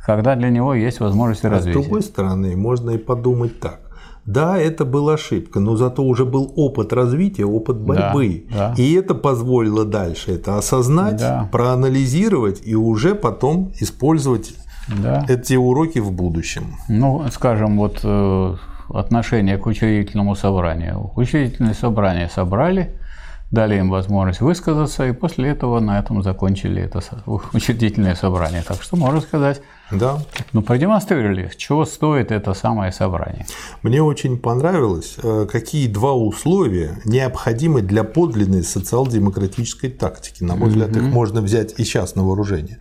когда 0.04 0.36
для 0.36 0.50
него 0.50 0.74
есть 0.74 1.00
возможность 1.00 1.46
А 1.46 1.50
с 1.50 1.52
развития. 1.52 1.80
другой 1.80 2.02
стороны, 2.02 2.58
можно 2.58 2.90
и 2.92 2.98
подумать 2.98 3.60
так. 3.60 3.80
Да, 4.26 4.58
это 4.58 4.86
была 4.86 5.14
ошибка, 5.16 5.60
но 5.60 5.76
зато 5.76 6.02
уже 6.04 6.24
был 6.26 6.52
опыт 6.56 6.94
развития, 6.94 7.46
опыт 7.46 7.78
борьбы. 7.78 8.46
да. 8.52 8.74
И 8.78 8.94
это 8.94 9.16
позволило 9.16 9.84
дальше 9.86 10.32
это 10.32 10.58
осознать, 10.58 11.20
Да. 11.20 11.50
проанализировать 11.52 12.62
и 12.66 12.76
уже 12.76 13.16
потом 13.16 13.72
использовать 13.82 14.54
Да. 14.88 15.26
эти 15.28 15.56
уроки 15.56 16.00
в 16.00 16.12
будущем. 16.12 16.64
Ну, 16.90 17.24
скажем, 17.32 17.78
вот 17.78 18.00
э, 18.04 18.56
отношение 18.90 19.58
к 19.58 19.66
учредительному 19.66 20.36
собранию. 20.36 21.12
Учредительное 21.16 21.74
собрание 21.74 22.30
собрали, 22.30 22.92
дали 23.52 23.78
им 23.78 23.90
возможность 23.90 24.42
высказаться, 24.42 25.06
и 25.08 25.12
после 25.14 25.50
этого 25.50 25.80
на 25.80 26.00
этом 26.00 26.24
закончили 26.24 26.82
это 26.82 27.02
учредительное 27.54 28.16
собрание. 28.16 28.64
Так 28.68 28.82
что 28.82 28.98
можно 28.98 29.22
сказать, 29.22 29.62
Да. 29.94 30.20
ну, 30.54 30.62
продемонстрировали, 30.62 31.52
чего 31.58 31.86
стоит 31.86 32.32
это 32.32 32.54
самое 32.54 32.92
собрание. 32.92 33.46
Мне 33.82 34.02
очень 34.02 34.38
понравилось, 34.38 35.16
э, 35.22 35.48
какие 35.52 35.88
два 35.88 36.14
условия 36.14 37.00
необходимы 37.06 37.82
для 37.82 38.04
подлинной 38.04 38.64
социал-демократической 38.64 39.90
тактики. 39.90 40.44
На 40.44 40.56
мой 40.56 40.70
взгляд, 40.70 40.96
их 40.96 41.04
можно 41.04 41.42
взять 41.42 41.80
и 41.80 41.84
сейчас 41.84 42.16
на 42.16 42.24
вооружение. 42.24 42.80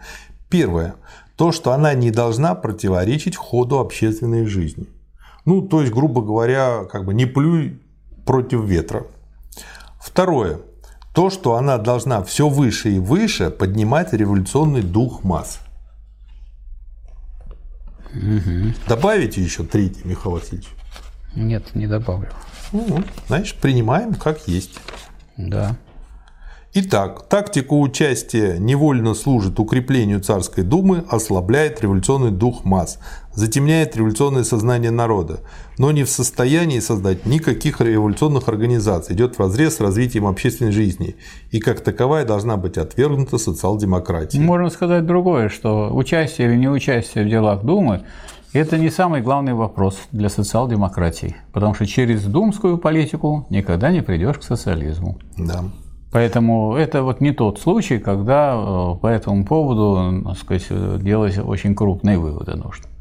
Первое. 0.49 0.95
То, 1.37 1.51
что 1.53 1.73
она 1.73 1.95
не 1.95 2.11
должна 2.11 2.55
противоречить 2.55 3.37
ходу 3.37 3.79
общественной 3.79 4.47
жизни. 4.47 4.87
Ну, 5.45 5.63
то 5.63 5.81
есть, 5.81 5.93
грубо 5.93 6.23
говоря, 6.23 6.85
как 6.85 7.05
бы 7.05 7.15
не 7.15 7.27
плюй 7.27 7.81
против 8.25 8.65
ветра. 8.65 9.05
Второе. 10.01 10.59
То, 11.15 11.31
что 11.31 11.57
она 11.57 11.79
должна 11.79 12.23
все 12.23 12.49
выше 12.49 12.93
и 12.93 12.99
выше 12.99 13.51
поднимать 13.51 14.13
революционный 14.13 14.83
дух 14.83 15.25
масс. 15.25 15.61
Добавите 18.89 19.43
еще 19.43 19.65
третий, 19.65 20.03
Михаил 20.05 20.37
Васильевич. 20.37 20.69
Нет, 21.35 21.75
не 21.75 21.87
добавлю. 21.87 22.29
Ну, 22.73 23.03
значит, 23.29 23.57
принимаем 23.57 24.15
как 24.15 24.47
есть. 24.49 24.79
Да. 25.37 25.77
Итак, 26.75 27.29
тактика 27.29 27.75
участия 27.75 28.57
невольно 28.59 29.13
служит 29.13 29.61
укреплению 29.61 30.23
Царской 30.23 30.65
Думы, 30.65 31.05
ослабляет 31.11 31.83
революционный 31.83 32.31
дух 32.31 32.65
масс, 32.65 32.99
затемняет 33.35 33.97
революционное 33.97 34.45
сознание 34.45 34.91
народа, 34.91 35.41
но 35.79 35.91
не 35.91 36.05
в 36.05 36.11
состоянии 36.11 36.81
создать 36.81 37.27
никаких 37.27 37.81
революционных 37.81 38.49
организаций, 38.49 39.15
идет 39.15 39.39
вразрез 39.39 39.77
с 39.77 39.81
развитием 39.81 40.27
общественной 40.27 40.73
жизни 40.73 41.17
и 41.51 41.61
как 41.61 41.81
таковая 41.81 42.25
должна 42.25 42.57
быть 42.57 42.79
отвергнута 42.79 43.39
социал-демократией. 43.39 44.43
Можно 44.43 44.71
сказать 44.71 45.07
другое, 45.07 45.49
что 45.49 45.95
участие 45.95 46.49
или 46.49 46.57
неучастие 46.57 47.25
в 47.25 47.29
делах 47.29 47.63
Думы 47.63 48.05
Это 48.55 48.77
не 48.77 48.91
самый 48.91 49.23
главный 49.23 49.55
вопрос 49.55 49.99
для 50.13 50.29
социал-демократии, 50.29 51.37
потому 51.53 51.73
что 51.73 51.87
через 51.87 52.23
думскую 52.25 52.77
политику 52.77 53.47
никогда 53.49 53.91
не 53.91 54.03
придешь 54.03 54.37
к 54.37 54.43
социализму. 54.43 55.19
Да. 55.39 55.65
Поэтому 56.13 56.77
это 56.77 57.03
вот 57.03 57.23
не 57.23 57.33
тот 57.33 57.59
случай, 57.59 57.99
когда 57.99 58.55
э, 58.55 59.01
по 59.01 59.07
этому 59.07 59.47
поводу 59.47 60.23
так 60.27 60.37
сказать, 60.37 61.03
делать 61.03 61.39
очень 61.39 61.75
крупные 61.75 62.19
выводы 62.19 62.55
нужно. 62.55 62.92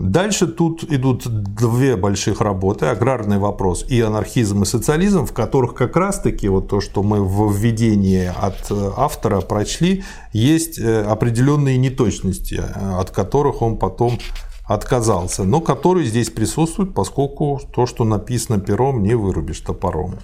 Дальше 0.00 0.46
тут 0.46 0.82
идут 0.84 1.26
две 1.26 1.94
больших 1.94 2.40
работы 2.40 2.86
«Аграрный 2.86 3.36
вопрос» 3.36 3.84
и 3.86 4.00
«Анархизм 4.00 4.62
и 4.62 4.64
социализм», 4.64 5.26
в 5.26 5.34
которых 5.34 5.74
как 5.74 5.94
раз-таки 5.94 6.48
вот 6.48 6.68
то, 6.68 6.80
что 6.80 7.02
мы 7.02 7.22
в 7.22 7.52
введении 7.52 8.24
от 8.24 8.70
э, 8.70 8.90
автора 8.96 9.42
прочли, 9.42 10.02
есть 10.32 10.78
э, 10.78 11.02
определенные 11.02 11.76
неточности, 11.76 12.62
от 12.98 13.10
которых 13.10 13.60
он 13.60 13.76
потом 13.76 14.18
отказался, 14.64 15.44
но 15.44 15.60
которые 15.60 16.06
здесь 16.06 16.30
присутствуют, 16.30 16.94
поскольку 16.94 17.60
то, 17.74 17.84
что 17.84 18.04
написано 18.04 18.58
пером, 18.58 19.02
не 19.02 19.14
вырубишь 19.14 19.60
топором. 19.60 20.14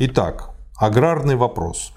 Итак, 0.00 0.50
аграрный 0.76 1.36
вопрос. 1.36 1.93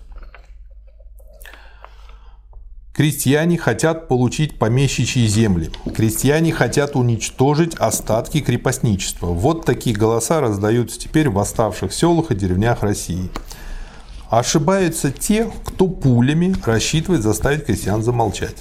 Крестьяне 2.98 3.60
хотят 3.60 4.07
получить 4.07 4.57
помещичьи 4.57 5.28
земли. 5.28 5.69
Крестьяне 5.95 6.52
хотят 6.52 6.95
уничтожить 6.95 7.76
остатки 7.76 8.40
крепостничества. 8.40 9.28
Вот 9.28 9.65
такие 9.65 9.95
голоса 9.95 10.41
раздаются 10.41 10.99
теперь 10.99 11.30
в 11.30 11.38
оставших 11.38 11.94
селах 11.94 12.32
и 12.32 12.36
деревнях 12.36 12.82
России. 12.82 13.30
Ошибаются 14.32 15.11
те, 15.11 15.48
кто 15.64 15.88
пулями 15.88 16.56
рассчитывает 16.65 17.22
заставить 17.22 17.65
крестьян 17.65 18.02
замолчать. 18.02 18.56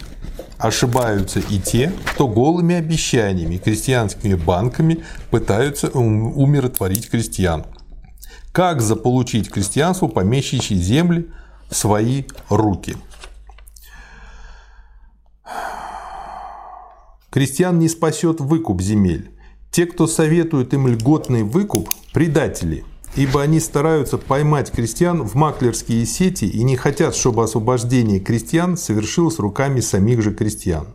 Ошибаются 0.58 1.40
и 1.40 1.58
те, 1.58 1.90
кто 2.12 2.28
голыми 2.28 2.74
обещаниями, 2.74 3.56
крестьянскими 3.56 4.34
банками 4.34 5.02
пытаются 5.30 5.88
умиротворить 5.88 7.08
крестьян. 7.08 7.64
Как 8.52 8.82
заполучить 8.82 9.48
крестьянству 9.48 10.08
помещичьи 10.08 10.76
земли 10.76 11.30
в 11.70 11.74
свои 11.74 12.24
руки? 12.50 12.96
Крестьян 17.30 17.78
не 17.78 17.88
спасет 17.88 18.40
выкуп 18.40 18.80
земель. 18.80 19.30
Те, 19.70 19.86
кто 19.86 20.06
советует 20.06 20.72
им 20.74 20.88
льготный 20.88 21.42
выкуп– 21.42 21.90
предатели– 22.12 22.84
ибо 23.16 23.42
они 23.42 23.60
стараются 23.60 24.18
поймать 24.18 24.70
крестьян 24.70 25.22
в 25.22 25.34
маклерские 25.34 26.04
сети 26.06 26.44
и 26.44 26.62
не 26.62 26.76
хотят, 26.76 27.16
чтобы 27.16 27.42
освобождение 27.42 28.20
крестьян 28.20 28.76
совершилось 28.76 29.38
руками 29.38 29.80
самих 29.80 30.22
же 30.22 30.34
крестьян. 30.34 30.88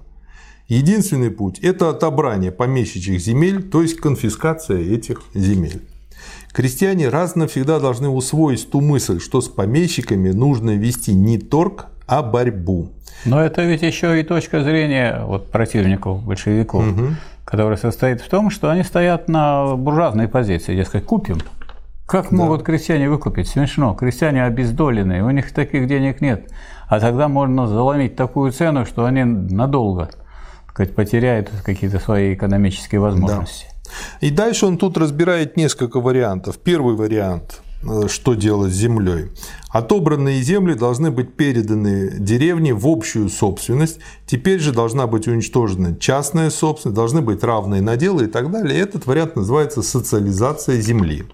Единственный 0.67 1.31
путь– 1.31 1.59
это 1.61 1.89
отобрание 1.89 2.51
помещичьих 2.51 3.19
земель, 3.19 3.63
то 3.63 3.81
есть 3.81 3.97
конфискация 3.97 4.79
этих 4.79 5.23
земель. 5.33 5.81
Крестьяне 6.53 7.09
раз 7.09 7.35
навсегда 7.35 7.79
должны 7.79 8.07
усвоить 8.07 8.69
ту 8.69 8.79
мысль, 8.79 9.19
что 9.19 9.41
с 9.41 9.49
помещиками 9.49 10.29
нужно 10.29 10.77
вести 10.77 11.13
не 11.13 11.39
торг, 11.39 11.87
а 12.11 12.21
борьбу. 12.21 12.91
Но 13.25 13.41
это 13.41 13.63
ведь 13.63 13.81
еще 13.81 14.19
и 14.19 14.23
точка 14.23 14.63
зрения 14.63 15.23
вот, 15.25 15.49
противников 15.51 16.23
большевиков, 16.23 16.85
угу. 16.85 17.07
которая 17.45 17.77
состоит 17.77 18.21
в 18.21 18.29
том, 18.29 18.49
что 18.49 18.69
они 18.69 18.83
стоят 18.83 19.27
на 19.27 19.75
буржуазной 19.75 20.27
позиции, 20.27 20.75
дескать, 20.75 21.05
купим, 21.05 21.37
как 22.05 22.29
да. 22.29 22.35
могут 22.35 22.63
крестьяне 22.63 23.09
выкупить? 23.09 23.47
Смешно. 23.47 23.93
Крестьяне 23.93 24.43
обездоленные, 24.43 25.23
у 25.23 25.29
них 25.29 25.53
таких 25.53 25.87
денег 25.87 26.19
нет. 26.19 26.51
А 26.87 26.99
тогда 26.99 27.29
можно 27.29 27.67
заломить 27.67 28.17
такую 28.17 28.51
цену, 28.51 28.85
что 28.85 29.05
они 29.05 29.23
надолго 29.23 30.09
сказать, 30.67 30.95
потеряют 30.95 31.49
какие-то 31.63 31.99
свои 31.99 32.33
экономические 32.33 32.99
возможности. 32.99 33.67
Да. 33.69 34.27
И 34.27 34.29
дальше 34.31 34.65
он 34.65 34.77
тут 34.77 34.97
разбирает 34.97 35.57
несколько 35.57 35.99
вариантов. 35.99 36.57
Первый 36.57 36.95
вариант 36.95 37.61
что 38.07 38.33
делать 38.33 38.71
с 38.71 38.75
землей. 38.75 39.29
Отобранные 39.69 40.41
земли 40.41 40.73
должны 40.73 41.11
быть 41.11 41.35
переданы 41.35 42.11
деревне 42.19 42.73
в 42.73 42.85
общую 42.87 43.29
собственность. 43.29 43.99
Теперь 44.25 44.59
же 44.59 44.71
должна 44.71 45.07
быть 45.07 45.27
уничтожена 45.27 45.95
частная 45.95 46.49
собственность, 46.49 46.95
должны 46.95 47.21
быть 47.21 47.43
равные 47.43 47.81
наделы 47.81 48.25
и 48.25 48.27
так 48.27 48.51
далее. 48.51 48.79
Этот 48.79 49.05
вариант 49.05 49.35
называется 49.35 49.81
социализация 49.81 50.79
земли. 50.81 51.25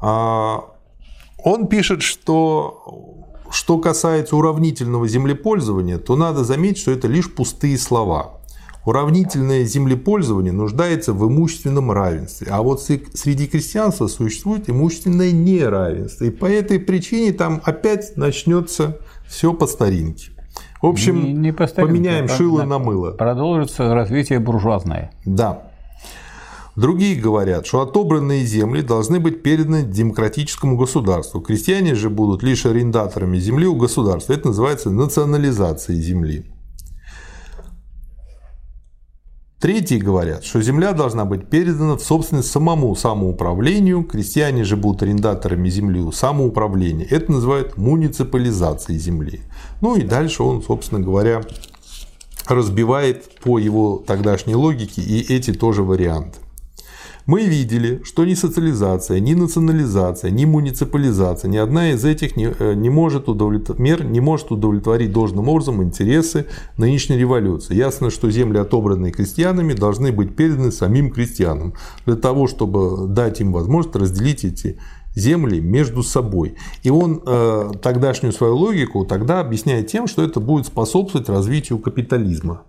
А, 0.00 0.64
он 1.42 1.66
пишет, 1.66 2.02
что 2.02 3.24
что 3.50 3.78
касается 3.78 4.36
уравнительного 4.36 5.06
землепользования, 5.06 5.98
то 5.98 6.16
надо 6.16 6.44
заметить, 6.44 6.78
что 6.78 6.90
это 6.90 7.06
лишь 7.06 7.32
пустые 7.32 7.78
слова. 7.78 8.40
Уравнительное 8.84 9.64
землепользование 9.64 10.52
нуждается 10.52 11.14
в 11.14 11.26
имущественном 11.26 11.90
равенстве, 11.90 12.48
а 12.50 12.60
вот 12.60 12.82
среди 12.82 13.46
крестьянства 13.46 14.08
существует 14.08 14.68
имущественное 14.68 15.32
неравенство. 15.32 16.24
И 16.24 16.30
по 16.30 16.44
этой 16.44 16.78
причине 16.78 17.32
там 17.32 17.62
опять 17.64 18.16
начнется 18.16 18.98
все 19.26 19.54
по 19.54 19.66
старинке. 19.66 20.32
В 20.82 20.86
общем, 20.86 21.24
не, 21.24 21.32
не 21.32 21.52
по 21.52 21.66
старинке, 21.66 21.94
поменяем 21.94 22.24
а 22.26 22.28
шило 22.28 22.62
на 22.64 22.78
мыло. 22.78 23.12
Продолжится 23.12 23.94
развитие 23.94 24.38
буржуазное. 24.38 25.12
Да. 25.24 25.70
Другие 26.76 27.18
говорят, 27.18 27.66
что 27.66 27.80
отобранные 27.80 28.44
земли 28.44 28.82
должны 28.82 29.18
быть 29.18 29.42
переданы 29.42 29.82
демократическому 29.82 30.76
государству. 30.76 31.40
Крестьяне 31.40 31.94
же 31.94 32.10
будут 32.10 32.42
лишь 32.42 32.66
арендаторами 32.66 33.38
земли 33.38 33.66
у 33.66 33.76
государства. 33.76 34.34
Это 34.34 34.48
называется 34.48 34.90
национализацией 34.90 36.02
земли. 36.02 36.44
Третьи 39.64 39.96
говорят, 39.96 40.44
что 40.44 40.60
земля 40.60 40.92
должна 40.92 41.24
быть 41.24 41.46
передана 41.46 41.96
в 41.96 42.02
собственность 42.02 42.50
самому 42.50 42.94
самоуправлению, 42.94 44.04
крестьяне 44.04 44.62
же 44.62 44.76
будут 44.76 45.02
арендаторами 45.02 45.70
земли 45.70 46.02
у 46.02 46.12
самоуправления. 46.12 47.06
Это 47.08 47.32
называют 47.32 47.78
муниципализацией 47.78 48.98
земли. 48.98 49.40
Ну 49.80 49.96
и 49.96 50.02
дальше 50.02 50.42
он, 50.42 50.62
собственно 50.62 51.00
говоря, 51.00 51.40
разбивает 52.46 53.40
по 53.40 53.58
его 53.58 54.04
тогдашней 54.06 54.54
логике 54.54 55.00
и 55.00 55.34
эти 55.34 55.54
тоже 55.54 55.82
варианты. 55.82 56.40
Мы 57.26 57.44
видели, 57.44 58.02
что 58.04 58.26
ни 58.26 58.34
социализация, 58.34 59.18
ни 59.18 59.32
национализация, 59.32 60.30
ни 60.30 60.44
муниципализация, 60.44 61.48
ни 61.50 61.56
одна 61.56 61.92
из 61.92 62.04
этих 62.04 62.36
не, 62.36 62.48
э, 62.58 62.74
не 62.74 62.90
может 62.90 63.30
удовлетворить, 63.30 63.80
мер 63.80 64.04
не 64.04 64.20
может 64.20 64.52
удовлетворить 64.52 65.10
должным 65.10 65.48
образом 65.48 65.82
интересы 65.82 66.46
нынешней 66.76 67.16
революции. 67.16 67.74
Ясно, 67.74 68.10
что 68.10 68.30
земли, 68.30 68.58
отобранные 68.58 69.10
крестьянами, 69.10 69.72
должны 69.72 70.12
быть 70.12 70.36
переданы 70.36 70.70
самим 70.70 71.10
крестьянам, 71.10 71.72
для 72.04 72.16
того, 72.16 72.46
чтобы 72.46 73.06
дать 73.08 73.40
им 73.40 73.54
возможность 73.54 73.96
разделить 73.96 74.44
эти 74.44 74.78
земли 75.14 75.60
между 75.60 76.02
собой. 76.02 76.56
И 76.82 76.90
он 76.90 77.22
э, 77.24 77.70
тогдашнюю 77.80 78.32
свою 78.32 78.56
логику 78.56 79.06
тогда 79.06 79.40
объясняет 79.40 79.86
тем, 79.86 80.08
что 80.08 80.22
это 80.22 80.40
будет 80.40 80.66
способствовать 80.66 81.30
развитию 81.30 81.78
капитализма. 81.78 82.64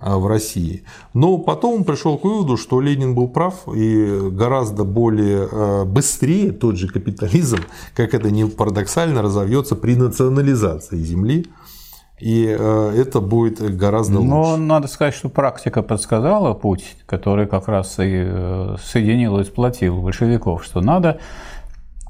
А, 0.00 0.16
в 0.18 0.26
России. 0.26 0.84
Но 1.12 1.38
потом 1.38 1.76
он 1.76 1.84
пришел 1.84 2.18
к 2.18 2.24
выводу, 2.24 2.56
что 2.56 2.80
Ленин 2.80 3.14
был 3.14 3.28
прав 3.28 3.66
и 3.74 4.30
гораздо 4.30 4.84
более 4.84 5.48
а, 5.50 5.84
быстрее 5.84 6.52
тот 6.52 6.76
же 6.76 6.88
капитализм, 6.88 7.58
как 7.94 8.14
это 8.14 8.30
не 8.30 8.44
парадоксально, 8.46 9.22
разовьется 9.22 9.76
при 9.76 9.96
национализации 9.96 10.98
земли. 10.98 11.46
И 12.20 12.56
а, 12.58 12.92
это 12.92 13.20
будет 13.20 13.76
гораздо 13.76 14.18
лучше. 14.18 14.30
Но 14.30 14.56
надо 14.56 14.88
сказать, 14.88 15.14
что 15.14 15.28
практика 15.28 15.82
подсказала 15.82 16.54
путь, 16.54 16.96
который 17.06 17.46
как 17.46 17.68
раз 17.68 17.98
и 17.98 18.24
э, 18.24 18.76
соединил 18.82 19.38
и 19.38 19.44
сплотил 19.44 20.00
большевиков, 20.00 20.64
что 20.64 20.80
надо 20.80 21.20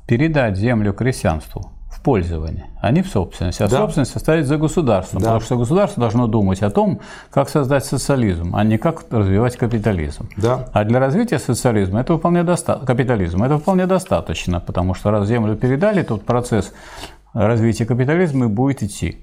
передать 0.07 0.57
землю 0.57 0.93
крестьянству 0.93 1.73
в 1.99 2.03
пользование, 2.03 2.67
а 2.81 2.93
не 2.93 3.03
в 3.03 3.09
собственность. 3.09 3.61
А 3.61 3.69
да. 3.69 3.79
собственность 3.79 4.15
оставить 4.15 4.47
за 4.47 4.57
государством, 4.57 5.21
да. 5.21 5.27
потому 5.27 5.41
что 5.41 5.57
государство 5.57 6.01
должно 6.01 6.29
думать 6.29 6.63
о 6.63 6.71
том, 6.71 7.01
как 7.31 7.49
создать 7.49 7.85
социализм, 7.85 8.55
а 8.55 8.63
не 8.65 8.79
как 8.79 9.05
развивать 9.11 9.57
капитализм. 9.57 10.29
Да. 10.37 10.69
А 10.73 10.85
для 10.85 11.01
развития 11.01 11.39
социализма 11.39 12.01
это 12.01 12.17
вполне 12.17 12.45
достаточно, 12.45 12.87
капитализма 12.87 13.47
это 13.47 13.59
вполне 13.59 13.87
достаточно, 13.87 14.61
потому 14.61 14.95
что 14.95 15.11
раз 15.11 15.27
землю 15.27 15.57
передали, 15.57 16.03
тот 16.03 16.25
процесс 16.25 16.73
развития 17.35 17.85
капитализма 17.85 18.49
будет 18.49 18.83
идти. 18.85 19.19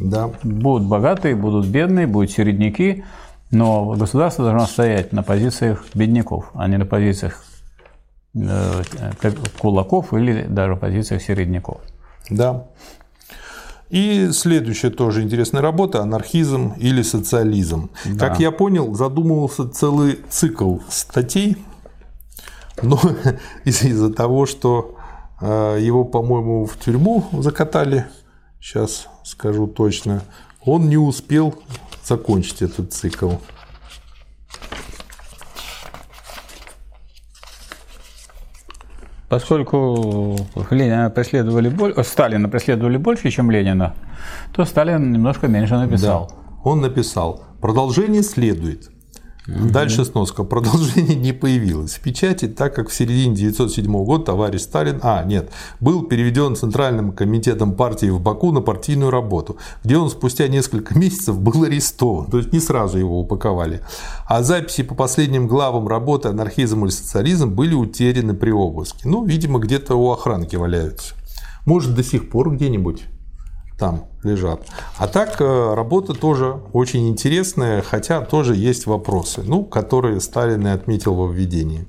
Да. 0.00 0.30
Будут 0.42 0.88
богатые, 0.88 1.36
будут 1.36 1.66
бедные, 1.66 2.08
будут 2.08 2.32
середняки, 2.32 3.04
но 3.52 3.94
государство 3.94 4.44
должно 4.44 4.66
стоять 4.66 5.12
на 5.12 5.22
позициях 5.22 5.84
бедняков, 5.94 6.50
а 6.54 6.66
не 6.66 6.76
на 6.76 6.86
позициях 6.86 7.44
э, 8.34 8.82
кулаков 9.58 10.12
или 10.12 10.42
даже 10.42 10.74
позициях 10.74 11.22
середняков. 11.22 11.80
Да. 12.30 12.66
И 13.88 14.30
следующая 14.32 14.90
тоже 14.90 15.22
интересная 15.22 15.62
работа– 15.62 16.00
анархизм 16.02 16.74
или 16.76 17.02
социализм. 17.02 17.90
Да. 18.04 18.28
Как 18.28 18.40
я 18.40 18.50
понял, 18.50 18.94
задумывался 18.94 19.68
целый 19.68 20.18
цикл 20.28 20.78
статей, 20.88 21.56
но 22.82 23.00
из-за 23.64 24.12
того, 24.12 24.46
что 24.46 24.96
э, 25.40 25.78
его, 25.80 26.04
по-моему, 26.04 26.66
в 26.66 26.76
тюрьму 26.78 27.28
закатали, 27.32 28.06
сейчас 28.60 29.06
скажу 29.22 29.68
точно, 29.68 30.22
он 30.64 30.88
не 30.88 30.96
успел 30.96 31.54
закончить 32.04 32.62
этот 32.62 32.92
цикл. 32.92 33.34
Поскольку 39.28 40.36
Ленина 40.70 41.10
преследовали 41.10 41.68
больше, 41.68 42.04
Сталина 42.04 42.48
преследовали 42.48 42.96
больше, 42.96 43.30
чем 43.30 43.50
Ленина, 43.50 43.94
то 44.52 44.64
Сталин 44.64 45.12
немножко 45.12 45.48
меньше 45.48 45.76
написал. 45.76 46.28
Да. 46.28 46.70
Он 46.70 46.80
написал, 46.80 47.44
продолжение 47.60 48.22
следует. 48.22 48.90
Дальше 49.46 50.04
сноска. 50.04 50.42
Продолжение 50.42 51.14
не 51.14 51.32
появилось 51.32 51.94
в 51.94 52.00
печати, 52.00 52.48
так 52.48 52.74
как 52.74 52.88
в 52.88 52.94
середине 52.94 53.32
1907 53.32 54.04
года 54.04 54.24
товарищ 54.24 54.62
Сталин, 54.62 54.98
а, 55.02 55.22
нет, 55.24 55.50
был 55.78 56.02
переведен 56.02 56.56
Центральным 56.56 57.12
комитетом 57.12 57.74
партии 57.74 58.06
в 58.06 58.20
Баку 58.20 58.50
на 58.50 58.60
партийную 58.60 59.10
работу, 59.10 59.56
где 59.84 59.98
он 59.98 60.10
спустя 60.10 60.48
несколько 60.48 60.98
месяцев 60.98 61.38
был 61.38 61.62
арестован. 61.62 62.26
То 62.26 62.38
есть 62.38 62.52
не 62.52 62.60
сразу 62.60 62.98
его 62.98 63.20
упаковали. 63.20 63.82
А 64.26 64.42
записи 64.42 64.82
по 64.82 64.94
последним 64.94 65.46
главам 65.46 65.86
работы 65.86 66.28
«Анархизм 66.28 66.84
или 66.84 66.90
социализм» 66.90 67.50
были 67.50 67.74
утеряны 67.74 68.34
при 68.34 68.50
обыске. 68.50 69.08
Ну, 69.08 69.24
видимо, 69.24 69.60
где-то 69.60 69.94
у 69.94 70.10
охранки 70.10 70.56
валяются. 70.56 71.14
Может, 71.66 71.94
до 71.94 72.02
сих 72.02 72.30
пор 72.30 72.54
где-нибудь 72.54 73.04
там 73.78 74.06
лежат. 74.22 74.66
А 74.96 75.06
так 75.06 75.40
э, 75.40 75.74
работа 75.74 76.14
тоже 76.14 76.60
очень 76.72 77.08
интересная, 77.08 77.82
хотя 77.82 78.20
тоже 78.22 78.54
есть 78.56 78.86
вопросы, 78.86 79.42
ну, 79.44 79.64
которые 79.64 80.20
Сталин 80.20 80.66
и 80.66 80.70
отметил 80.70 81.14
во 81.14 81.30
введении. 81.30 81.86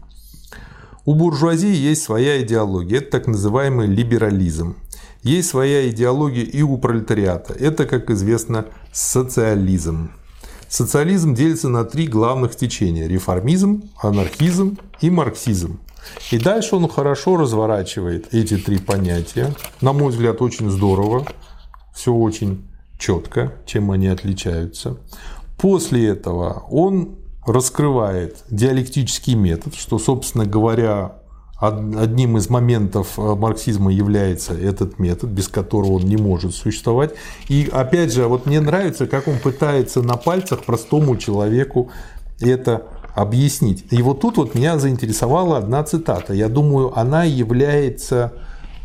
У 1.06 1.16
буржуазии 1.16 1.74
есть 1.74 2.04
своя 2.04 2.42
идеология, 2.42 2.98
это 2.98 3.12
так 3.12 3.28
называемый 3.28 3.88
либерализм. 3.88 4.76
Есть 5.24 5.50
своя 5.50 5.90
идеология 5.90 6.44
и 6.44 6.62
у 6.62 6.78
пролетариата, 6.78 7.54
это, 7.54 7.86
как 7.86 8.10
известно, 8.10 8.66
социализм. 8.92 10.12
Социализм 10.70 11.34
делится 11.34 11.70
на 11.70 11.86
три 11.86 12.08
главных 12.08 12.56
течения– 12.56 13.08
реформизм, 13.10 13.84
анархизм 14.02 14.78
и 15.00 15.10
марксизм. 15.10 15.80
И 16.32 16.38
дальше 16.38 16.76
он 16.76 16.90
хорошо 16.90 17.38
разворачивает 17.38 18.34
эти 18.34 18.58
три 18.58 18.78
понятия. 18.78 19.54
На 19.80 19.94
мой 19.94 20.12
взгляд, 20.12 20.42
очень 20.42 20.70
здорово 20.70 21.26
все 21.98 22.14
очень 22.14 22.64
четко, 23.00 23.54
чем 23.66 23.90
они 23.92 24.08
отличаются. 24.08 24.98
После 25.58 26.08
этого 26.08 26.64
он 26.70 27.16
раскрывает 27.46 28.44
диалектический 28.52 29.34
метод, 29.34 29.74
что, 29.74 29.98
собственно 29.98 30.46
говоря, 30.46 31.16
одним 31.60 32.38
из 32.38 32.52
моментов 32.52 33.18
э, 33.18 33.36
марксизма 33.36 33.92
является 33.92 34.54
этот 34.54 35.00
метод, 35.00 35.32
без 35.32 35.48
которого 35.48 35.94
он 35.94 36.04
не 36.04 36.18
может 36.18 36.54
существовать. 36.54 37.16
И 37.48 37.68
опять 37.72 38.14
же, 38.14 38.28
вот 38.28 38.46
мне 38.46 38.62
нравится, 38.62 39.08
как 39.08 39.28
он 39.28 39.40
пытается 39.40 40.04
на 40.04 40.18
пальцах 40.18 40.66
простому 40.66 41.18
человеку 41.18 41.90
это 42.40 42.86
объяснить. 43.16 43.86
И 43.90 44.04
вот 44.04 44.22
тут 44.22 44.38
вот 44.38 44.54
меня 44.54 44.78
заинтересовала 44.78 45.58
одна 45.58 45.84
цитата. 45.84 46.34
Я 46.34 46.48
думаю, 46.48 46.96
она 46.96 47.24
является, 47.24 48.34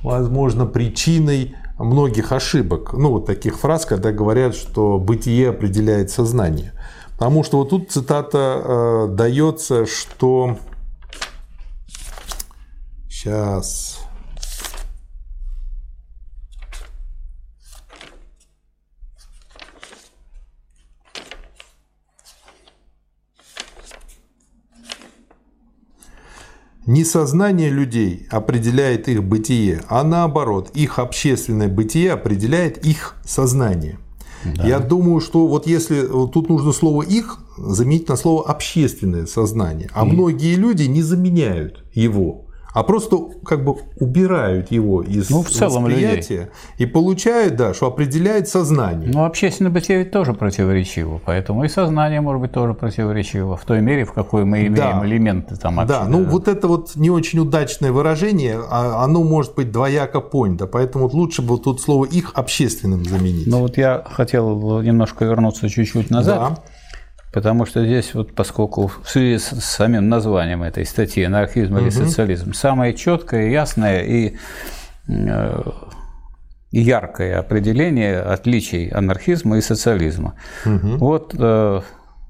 возможно, 0.02 0.64
причиной 0.64 1.54
многих 1.78 2.32
ошибок, 2.32 2.92
ну 2.92 3.10
вот 3.10 3.26
таких 3.26 3.58
фраз, 3.58 3.86
когда 3.86 4.12
говорят, 4.12 4.54
что 4.54 4.98
бытие 4.98 5.50
определяет 5.50 6.10
сознание. 6.10 6.72
Потому 7.12 7.44
что 7.44 7.58
вот 7.58 7.70
тут 7.70 7.90
цитата 7.90 8.62
э, 8.64 9.06
дается, 9.10 9.86
что 9.86 10.58
сейчас 13.08 14.01
Не 26.86 27.04
сознание 27.04 27.70
людей 27.70 28.26
определяет 28.30 29.08
их 29.08 29.22
бытие, 29.22 29.82
а 29.88 30.02
наоборот, 30.02 30.70
их 30.74 30.98
общественное 30.98 31.68
бытие 31.68 32.12
определяет 32.12 32.84
их 32.84 33.14
сознание. 33.24 33.98
Да. 34.44 34.66
Я 34.66 34.80
думаю, 34.80 35.20
что 35.20 35.46
вот 35.46 35.68
если 35.68 36.02
тут 36.02 36.48
нужно 36.48 36.72
слово 36.72 37.02
их 37.02 37.38
заменить 37.56 38.08
на 38.08 38.16
слово 38.16 38.48
общественное 38.48 39.26
сознание, 39.26 39.88
а 39.94 40.04
и... 40.04 40.10
многие 40.10 40.56
люди 40.56 40.84
не 40.84 41.02
заменяют 41.02 41.84
его 41.94 42.41
а 42.72 42.82
просто 42.82 43.18
как 43.44 43.64
бы 43.64 43.76
убирают 43.98 44.70
его 44.70 45.02
из 45.02 45.30
ну, 45.30 45.42
в 45.42 45.50
целом 45.50 45.84
восприятия 45.84 46.34
людей. 46.34 46.50
и 46.78 46.86
получают, 46.86 47.56
да, 47.56 47.74
что 47.74 47.86
определяет 47.86 48.48
сознание. 48.48 49.10
Ну, 49.12 49.24
общественное 49.24 49.70
бытие 49.70 49.98
ведь 49.98 50.10
тоже 50.10 50.32
противоречиво, 50.32 51.20
поэтому 51.24 51.64
и 51.64 51.68
сознание 51.68 52.20
может 52.20 52.42
быть 52.42 52.52
тоже 52.52 52.74
противоречиво, 52.74 53.56
в 53.56 53.64
той 53.64 53.80
мере, 53.80 54.04
в 54.04 54.12
какой 54.12 54.44
мы 54.44 54.66
имеем 54.66 54.74
да. 54.74 55.02
элементы 55.04 55.56
там 55.56 55.86
Да, 55.86 56.06
ну 56.08 56.24
вот 56.24 56.48
это 56.48 56.68
вот 56.68 56.96
не 56.96 57.10
очень 57.10 57.38
удачное 57.38 57.92
выражение, 57.92 58.58
а 58.70 59.04
оно 59.04 59.22
может 59.22 59.54
быть 59.54 59.70
двояко 59.70 60.20
понято, 60.20 60.66
поэтому 60.66 61.08
лучше 61.08 61.42
бы 61.42 61.58
тут 61.58 61.80
слово 61.80 62.06
«их» 62.06 62.32
общественным 62.34 63.04
заменить. 63.04 63.46
Ну 63.46 63.60
вот 63.60 63.76
я 63.76 64.04
хотел 64.10 64.80
немножко 64.80 65.24
вернуться 65.24 65.68
чуть-чуть 65.68 66.10
назад. 66.10 66.54
Да. 66.54 66.62
Потому 67.32 67.64
что 67.64 67.84
здесь, 67.84 68.14
вот, 68.14 68.34
поскольку 68.34 68.88
в 69.02 69.08
связи 69.08 69.38
с 69.38 69.64
самим 69.64 70.08
названием 70.08 70.62
этой 70.62 70.84
статьи 70.84 71.24
«Анархизм 71.24 71.78
или 71.78 71.88
социализм», 71.88 72.52
самое 72.52 72.94
четкое, 72.94 73.48
ясное 73.48 74.02
и 74.02 74.36
э, 75.08 75.62
яркое 76.72 77.38
определение 77.38 78.20
отличий 78.20 78.88
анархизма 78.88 79.56
и 79.56 79.60
социализма. 79.62 80.34
Угу. 80.66 80.96
Вот 80.98 81.34
э, 81.38 81.80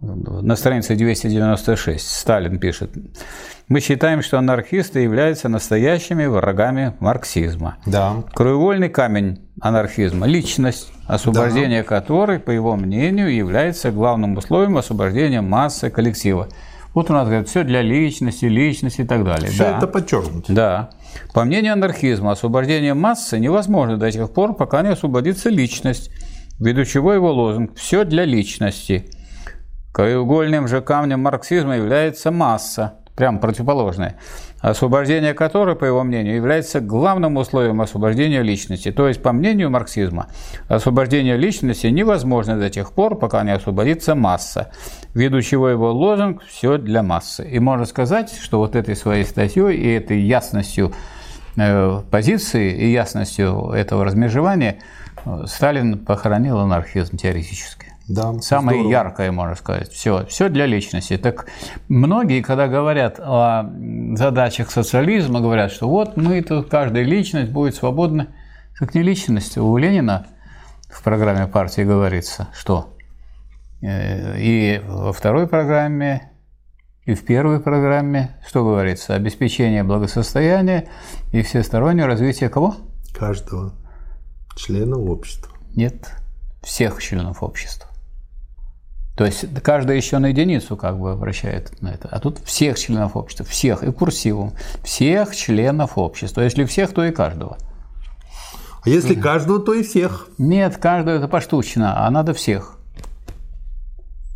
на 0.03 0.57
странице 0.57 0.97
296 0.97 2.05
Сталин 2.05 2.59
пишет, 2.59 2.91
мы 3.69 3.79
считаем, 3.81 4.21
что 4.23 4.37
анархисты 4.37 5.01
являются 5.01 5.49
настоящими 5.49 6.27
врагами 6.27 6.95
марксизма. 6.99 7.77
Да. 7.87 8.25
Краеугольный 8.35 8.89
камень 8.89 9.41
анархизма– 9.61 10.27
личность, 10.29 10.93
освобождение 11.07 11.83
да. 11.83 11.89
которой, 11.89 12.41
по 12.41 12.51
его 12.51 12.75
мнению, 12.75 13.33
является 13.33 13.93
главным 13.93 14.37
условием 14.37 14.77
освобождения 14.77 15.41
массы 15.41 15.89
коллектива. 15.89 16.49
Вот 16.95 17.09
у 17.09 17.13
нас 17.13 17.27
говорят, 17.27 17.49
все 17.49 17.63
для 17.63 17.81
личности, 17.81 18.47
личности 18.47 19.03
и 19.03 19.07
так 19.07 19.25
далее. 19.25 19.51
Все 19.51 19.65
да. 19.65 19.79
это 19.79 19.87
подчеркнуто. 19.87 20.53
Да. 20.53 20.91
По 21.33 21.45
мнению 21.45 21.75
анархизма, 21.75 22.33
освобождение 22.33 22.95
массы 22.95 23.39
невозможно 23.39 23.97
до 23.97 24.11
тех 24.11 24.31
пор, 24.33 24.55
пока 24.55 24.83
не 24.83 24.89
освободится 24.89 25.49
личность, 25.49 26.11
ввиду 26.59 26.85
чего 26.85 27.15
его 27.15 27.33
лозунг 27.33 27.77
«все 27.77 28.05
для 28.05 28.25
личности». 28.25 29.09
Краеугольным 29.93 30.69
же 30.69 30.81
камнем 30.81 31.21
марксизма 31.21 31.77
является 31.77 32.31
масса, 32.31 32.95
прям 33.15 33.39
противоположное, 33.41 34.17
освобождение 34.61 35.35
которой, 35.35 35.77
по 35.77 35.85
его 35.85 36.03
мнению, 36.03 36.37
является 36.37 36.81
главным 36.81 37.37
условием 37.37 37.81
освобождения 37.83 38.43
личности. 38.43 38.91
То 38.91 39.07
есть, 39.07 39.23
по 39.23 39.33
мнению 39.33 39.71
марксизма, 39.71 40.29
освобождение 40.69 41.37
личности 41.37 41.89
невозможно 41.89 42.59
до 42.59 42.71
тех 42.71 42.93
пор, 42.93 43.19
пока 43.19 43.43
не 43.43 43.53
освободится 43.53 44.15
масса, 44.15 44.71
ввиду 45.15 45.43
чего 45.43 45.69
его 45.69 45.93
лозунг 45.93 46.43
«все 46.45 46.79
для 46.79 47.03
массы». 47.03 47.47
И 47.47 47.59
можно 47.59 47.85
сказать, 47.85 48.33
что 48.41 48.59
вот 48.59 48.77
этой 48.77 48.97
своей 48.97 49.25
статьей 49.25 49.77
и 49.77 49.93
этой 49.93 50.21
ясностью 50.21 50.93
э, 51.57 52.01
позиции 52.11 52.73
и 52.73 52.93
ясностью 52.93 53.73
этого 53.73 54.07
размежевания 54.07 54.79
э, 55.27 55.45
Сталин 55.47 55.99
похоронил 55.99 56.61
анархизм 56.61 57.19
теоретически. 57.19 57.92
Да, 58.09 58.35
Самое 58.41 58.79
здорово. 58.79 58.91
яркое, 58.91 59.33
можно 59.33 59.55
сказать. 59.55 59.91
Все, 59.91 60.27
все 60.27 60.49
для 60.49 60.67
личности. 60.67 61.17
Так 61.17 61.47
многие, 61.89 62.43
когда 62.43 62.69
говорят 62.69 63.21
о 63.21 63.71
задачах 64.17 64.71
социализма, 64.71 65.41
говорят, 65.41 65.71
что 65.71 65.89
вот 65.89 66.17
мы 66.17 66.43
тут, 66.43 66.69
каждая 66.69 67.05
личность 67.05 67.53
будет 67.53 67.75
свободна. 67.75 68.29
Так 68.79 68.95
не 68.95 69.03
личность. 69.03 69.57
У 69.57 69.77
Ленина 69.77 70.27
в 70.91 71.03
программе 71.03 71.47
партии 71.47 71.83
говорится, 71.83 72.49
что 72.55 72.97
э, 73.81 74.41
и 74.41 74.83
во 74.85 75.13
второй 75.13 75.47
программе, 75.47 76.33
и 77.05 77.15
в 77.15 77.25
первой 77.25 77.61
программе, 77.61 78.37
что 78.47 78.65
говорится? 78.65 79.15
Обеспечение 79.15 79.85
благосостояния 79.85 80.89
и 81.33 81.43
всестороннее 81.43 82.07
развитие 82.07 82.49
кого? 82.49 82.77
Каждого 83.15 83.75
члена 84.57 84.99
общества. 84.99 85.53
Нет, 85.75 86.13
всех 86.63 87.03
членов 87.03 87.43
общества. 87.43 87.92
То 89.17 89.27
есть 89.27 89.45
каждый 89.63 89.97
еще 89.97 90.19
на 90.19 90.27
единицу 90.27 90.77
как 90.77 90.99
бы 90.99 91.13
обращает 91.13 91.81
на 91.83 91.89
это. 91.89 92.09
А 92.09 92.19
тут 92.19 92.39
всех 92.45 92.79
членов 92.79 93.17
общества, 93.17 93.45
всех, 93.45 93.83
и 93.83 93.93
курсивом, 93.93 94.55
всех 94.83 95.37
членов 95.37 95.99
общества. 95.99 96.41
Если 96.41 96.65
всех, 96.65 96.95
то 96.95 97.05
и 97.05 97.11
каждого. 97.11 97.59
А 98.85 98.89
если 98.89 99.15
каждого, 99.15 99.61
то 99.61 99.75
и 99.75 99.83
всех? 99.83 100.29
Нет, 100.39 100.77
каждого 100.79 101.17
это 101.17 101.29
поштучно, 101.29 102.07
а 102.07 102.11
надо 102.11 102.35
всех. 102.35 102.79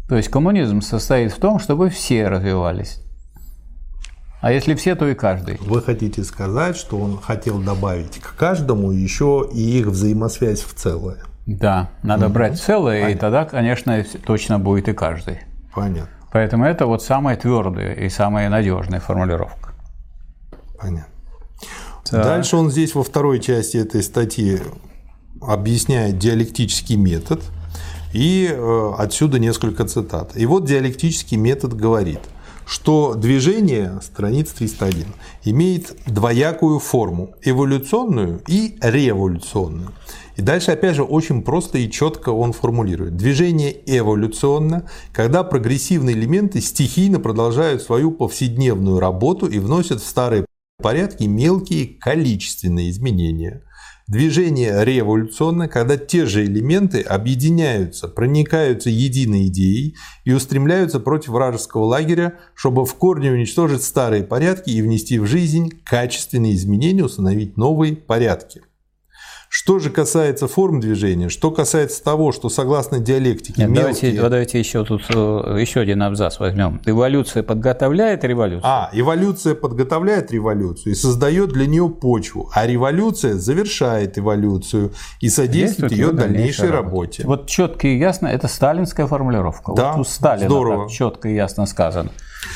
То 0.08 0.16
есть 0.16 0.28
коммунизм 0.28 0.82
состоит 0.82 1.32
в 1.32 1.40
том, 1.40 1.58
чтобы 1.58 1.90
все 1.90 2.28
развивались. 2.28 3.00
А 4.40 4.52
если 4.52 4.74
все, 4.74 4.94
то 4.94 5.08
и 5.08 5.14
каждый. 5.14 5.56
Вы 5.60 5.82
хотите 5.82 6.22
сказать, 6.22 6.76
что 6.76 6.98
он 6.98 7.18
хотел 7.18 7.58
добавить 7.58 8.18
к 8.20 8.36
каждому 8.36 8.92
еще 8.92 9.48
и 9.52 9.80
их 9.80 9.86
взаимосвязь 9.86 10.60
в 10.60 10.74
целое? 10.74 11.18
Да, 11.46 11.90
надо 12.02 12.26
угу. 12.26 12.34
брать 12.34 12.60
целое, 12.60 13.02
Понятно. 13.02 13.16
и 13.16 13.20
тогда, 13.20 13.44
конечно, 13.44 14.04
точно 14.26 14.58
будет 14.58 14.88
и 14.88 14.92
каждый. 14.92 15.38
Понятно. 15.74 16.08
Поэтому 16.32 16.64
это 16.64 16.86
вот 16.86 17.02
самая 17.02 17.36
твердая 17.36 17.94
и 17.94 18.08
самая 18.08 18.50
надежная 18.50 19.00
формулировка. 19.00 19.70
Понятно. 20.78 21.06
Так. 22.04 22.24
Дальше 22.24 22.56
он 22.56 22.70
здесь 22.70 22.94
во 22.94 23.02
второй 23.02 23.40
части 23.40 23.76
этой 23.76 24.02
статьи 24.02 24.60
объясняет 25.40 26.18
диалектический 26.18 26.96
метод, 26.96 27.42
и 28.12 28.48
э, 28.50 28.92
отсюда 28.98 29.38
несколько 29.38 29.84
цитат. 29.86 30.36
И 30.36 30.46
вот 30.46 30.64
диалектический 30.64 31.36
метод 31.36 31.74
говорит, 31.74 32.20
что 32.66 33.14
движение, 33.14 34.00
страница 34.02 34.56
301, 34.56 35.06
имеет 35.44 35.96
двоякую 36.06 36.80
форму– 36.80 37.34
эволюционную 37.42 38.42
и 38.48 38.76
революционную. 38.80 39.92
И 40.36 40.42
дальше, 40.42 40.72
опять 40.72 40.96
же, 40.96 41.04
очень 41.04 41.42
просто 41.42 41.78
и 41.78 41.90
четко 41.90 42.30
он 42.30 42.52
формулирует. 42.52 43.16
Движение 43.16 43.74
эволюционно, 43.86 44.90
когда 45.12 45.44
прогрессивные 45.44 46.14
элементы 46.14 46.60
стихийно 46.60 47.20
продолжают 47.20 47.82
свою 47.82 48.10
повседневную 48.10 48.98
работу 48.98 49.46
и 49.46 49.58
вносят 49.58 50.02
в 50.02 50.06
старые 50.06 50.44
порядки 50.80 51.24
мелкие 51.24 51.86
количественные 51.86 52.90
изменения. 52.90 53.62
Движение 54.06 54.84
революционно, 54.84 55.66
когда 55.66 55.96
те 55.96 56.26
же 56.26 56.44
элементы 56.44 57.00
объединяются, 57.00 58.06
проникаются 58.06 58.88
единой 58.88 59.48
идеей 59.48 59.96
и 60.24 60.32
устремляются 60.32 61.00
против 61.00 61.30
вражеского 61.30 61.86
лагеря, 61.86 62.38
чтобы 62.54 62.86
в 62.86 62.94
корне 62.94 63.32
уничтожить 63.32 63.82
старые 63.82 64.22
порядки 64.22 64.70
и 64.70 64.80
внести 64.80 65.18
в 65.18 65.26
жизнь 65.26 65.72
качественные 65.84 66.54
изменения, 66.54 67.02
установить 67.02 67.56
новые 67.56 67.96
порядки. 67.96 68.62
Что 69.58 69.78
же 69.78 69.88
касается 69.88 70.48
форм 70.48 70.80
движения, 70.80 71.30
что 71.30 71.50
касается 71.50 72.04
того, 72.04 72.30
что 72.30 72.50
согласно 72.50 72.98
диалектике 72.98 73.62
Нет, 73.62 73.70
мелкие... 73.70 74.12
давайте, 74.12 74.20
давайте 74.20 74.58
еще 74.58 74.84
тут 74.84 75.04
э, 75.08 75.56
еще 75.58 75.80
один 75.80 76.02
абзац 76.02 76.38
возьмем. 76.38 76.82
Эволюция 76.84 77.42
подготовляет 77.42 78.22
революцию. 78.22 78.68
А, 78.70 78.90
эволюция 78.92 79.54
подготовляет 79.54 80.30
революцию 80.30 80.92
и 80.92 80.94
создает 80.94 81.54
для 81.54 81.66
нее 81.66 81.88
почву, 81.88 82.50
а 82.52 82.66
революция 82.66 83.32
завершает 83.32 84.18
эволюцию 84.18 84.92
и 85.20 85.30
содействует 85.30 85.90
ее 85.90 86.12
дальнейшей 86.12 86.68
работе. 86.68 87.22
работе. 87.22 87.24
Вот 87.24 87.46
четко 87.46 87.88
и 87.88 87.96
ясно, 87.96 88.26
это 88.26 88.48
сталинская 88.48 89.06
формулировка. 89.06 89.72
Да, 89.74 89.92
вот 89.92 90.00
у 90.02 90.04
Сталина 90.04 90.50
здорово. 90.50 90.90
четко 90.90 91.30
и 91.30 91.34
ясно 91.34 91.64
сказано. 91.64 92.10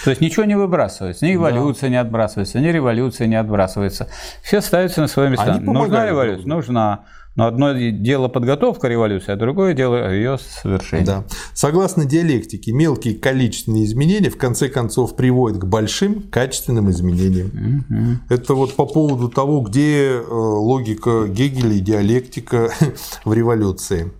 То 0.04 0.10
есть 0.10 0.20
ничего 0.20 0.44
не 0.44 0.56
выбрасывается, 0.56 1.26
ни 1.26 1.34
эволюция 1.34 1.88
да. 1.88 1.88
не 1.88 1.96
отбрасывается, 1.96 2.60
ни 2.60 2.68
революция 2.68 3.26
не 3.26 3.36
отбрасывается. 3.36 4.08
Все 4.42 4.60
ставятся 4.60 5.00
на 5.00 5.08
свои 5.08 5.28
места. 5.28 5.60
Нужна 5.60 6.06
революция? 6.06 6.46
Нужна. 6.46 7.04
Но 7.36 7.46
одно 7.46 7.72
дело 7.72 8.28
подготовка 8.28 8.88
революции, 8.88 9.32
а 9.32 9.36
другое 9.36 9.72
дело 9.72 10.12
ее 10.12 10.36
совершение. 10.38 11.06
Да. 11.06 11.24
Согласно 11.54 12.04
диалектике, 12.04 12.72
мелкие 12.72 13.14
количественные 13.14 13.84
изменения 13.84 14.30
в 14.30 14.36
конце 14.36 14.68
концов 14.68 15.14
приводят 15.14 15.58
к 15.58 15.64
большим 15.64 16.22
качественным 16.22 16.90
изменениям. 16.90 17.84
Угу. 17.88 18.34
Это 18.34 18.54
вот 18.54 18.74
по 18.74 18.84
поводу 18.84 19.28
того, 19.28 19.60
где 19.60 20.08
э, 20.08 20.22
логика 20.28 21.28
Гегеля 21.28 21.74
и 21.74 21.80
диалектика 21.80 22.70
в 23.24 23.32
революции. 23.32 24.12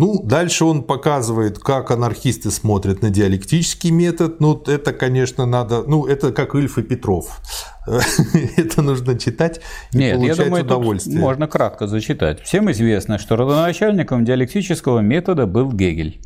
Ну, 0.00 0.22
дальше 0.22 0.64
он 0.64 0.84
показывает, 0.84 1.58
как 1.58 1.90
анархисты 1.90 2.50
смотрят 2.50 3.02
на 3.02 3.10
диалектический 3.10 3.90
метод. 3.90 4.40
Ну, 4.40 4.58
это, 4.66 4.94
конечно, 4.94 5.44
надо... 5.44 5.82
Ну, 5.86 6.06
это 6.06 6.32
как 6.32 6.54
Ильф 6.54 6.78
и 6.78 6.82
Петров. 6.82 7.42
это 8.56 8.80
нужно 8.80 9.18
читать 9.18 9.60
и 9.92 9.98
Нет, 9.98 10.16
получать 10.16 10.38
я 10.38 10.44
думаю, 10.44 10.64
удовольствие. 10.64 11.18
можно 11.18 11.46
кратко 11.46 11.86
зачитать. 11.86 12.40
Всем 12.40 12.70
известно, 12.70 13.18
что 13.18 13.36
родоначальником 13.36 14.24
диалектического 14.24 15.00
метода 15.00 15.46
был 15.46 15.70
Гегель. 15.70 16.22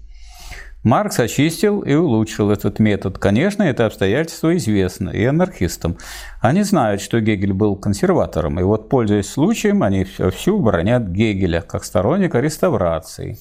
Маркс 0.84 1.18
очистил 1.18 1.80
и 1.80 1.94
улучшил 1.94 2.52
этот 2.52 2.78
метод. 2.78 3.18
Конечно, 3.18 3.64
это 3.64 3.86
обстоятельство 3.86 4.56
известно 4.56 5.10
и 5.10 5.24
анархистам. 5.24 5.98
Они 6.40 6.62
знают, 6.62 7.00
что 7.00 7.20
Гегель 7.20 7.54
был 7.54 7.74
консерватором, 7.74 8.60
и 8.60 8.62
вот, 8.62 8.88
пользуясь 8.88 9.30
случаем, 9.30 9.82
они 9.82 10.04
всю 10.04 10.60
бронят 10.60 11.08
Гегеля 11.08 11.60
как 11.62 11.82
сторонника 11.82 12.38
реставрации. 12.38 13.36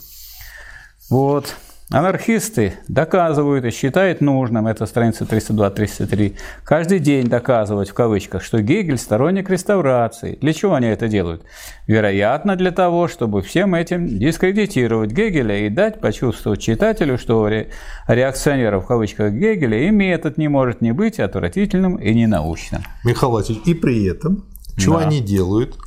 Вот. 1.14 1.56
Анархисты 1.92 2.74
доказывают 2.88 3.66
и 3.66 3.70
считают 3.70 4.20
нужным, 4.20 4.66
это 4.66 4.88
страница 4.88 5.26
302-303, 5.26 6.34
каждый 6.64 6.98
день 6.98 7.28
доказывать 7.28 7.90
в 7.90 7.94
кавычках, 7.94 8.42
что 8.42 8.64
Гегель 8.64 8.98
сторонник 8.98 9.48
реставрации. 9.48 10.40
Для 10.42 10.54
чего 10.54 10.74
они 10.74 10.88
это 10.88 11.08
делают? 11.08 11.44
Вероятно, 11.86 12.56
для 12.56 12.72
того, 12.72 13.08
чтобы 13.08 13.44
всем 13.44 13.76
этим 13.76 14.08
дискредитировать 14.08 15.12
Гегеля 15.12 15.68
и 15.68 15.70
дать 15.70 16.02
почувствовать 16.02 16.62
читателю, 16.62 17.20
что 17.20 17.48
реакционеров 18.08 18.86
в 18.86 18.88
кавычках 18.88 19.34
Гегеля 19.34 19.88
и 19.88 19.92
метод 19.92 20.40
не 20.40 20.48
может 20.48 20.82
не 20.82 20.94
быть 20.94 21.20
отвратительным 21.20 21.98
и 21.98 22.12
ненаучным. 22.12 22.82
Михаил 23.06 23.34
Васильевич, 23.34 23.68
и 23.68 23.76
при 23.76 24.06
этом, 24.06 24.48
что 24.78 24.94
да. 24.94 25.06
они 25.06 25.22
делают? 25.22 25.78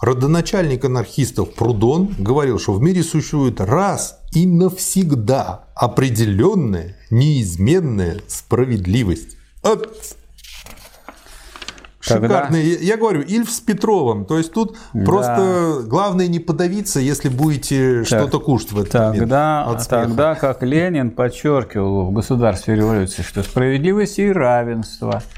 Родоначальник 0.00 0.84
анархистов 0.84 1.54
Прудон 1.54 2.12
говорил, 2.18 2.58
что 2.58 2.72
в 2.72 2.82
мире 2.82 3.04
существует 3.04 3.60
раз 3.60 4.18
и 4.34 4.46
навсегда 4.46 5.64
определенная, 5.74 6.96
неизменная 7.10 8.20
справедливость. 8.26 9.36
Вот. 9.62 10.16
Шикарный. 12.00 12.64
Я, 12.64 12.78
я 12.78 12.96
говорю, 12.96 13.20
Ильф 13.20 13.48
с 13.48 13.60
Петровым. 13.60 14.24
То 14.24 14.38
есть 14.38 14.52
тут 14.52 14.76
да. 14.92 15.04
просто 15.04 15.82
главное 15.86 16.26
не 16.26 16.40
подавиться, 16.40 16.98
если 16.98 17.28
будете 17.28 18.02
что-то 18.04 18.40
кушать 18.40 18.72
в 18.72 18.80
этот 18.80 18.92
тогда, 18.92 19.64
момент. 19.66 19.88
Тогда, 19.88 20.34
как 20.34 20.62
Ленин 20.62 21.12
подчеркивал 21.12 22.06
в 22.06 22.12
государстве 22.12 22.74
революции, 22.74 23.22
что 23.22 23.42
справедливость 23.42 24.18
и 24.18 24.30
равенство– 24.30 25.22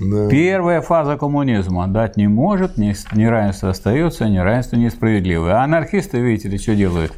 да. 0.00 0.28
Первая 0.28 0.80
фаза 0.80 1.16
коммунизма 1.16 1.88
дать 1.88 2.16
не 2.16 2.28
может, 2.28 2.76
неравенство 2.76 3.70
остается, 3.70 4.28
неравенство 4.28 4.76
несправедливое. 4.76 5.54
А 5.54 5.64
анархисты, 5.64 6.20
видите 6.20 6.48
ли, 6.48 6.58
что 6.58 6.76
делают? 6.76 7.12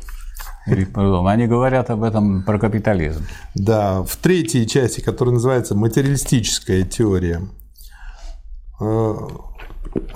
Они 0.67 1.47
говорят 1.47 1.91
об 1.91 2.03
этом 2.03 2.43
про 2.43 2.59
капитализм. 2.59 3.25
Да, 3.55 4.03
в 4.03 4.17
третьей 4.17 4.67
части, 4.67 5.01
которая 5.01 5.35
называется 5.35 5.75
«Материалистическая 5.75 6.83
теория», 6.83 7.43
э, 8.81 9.15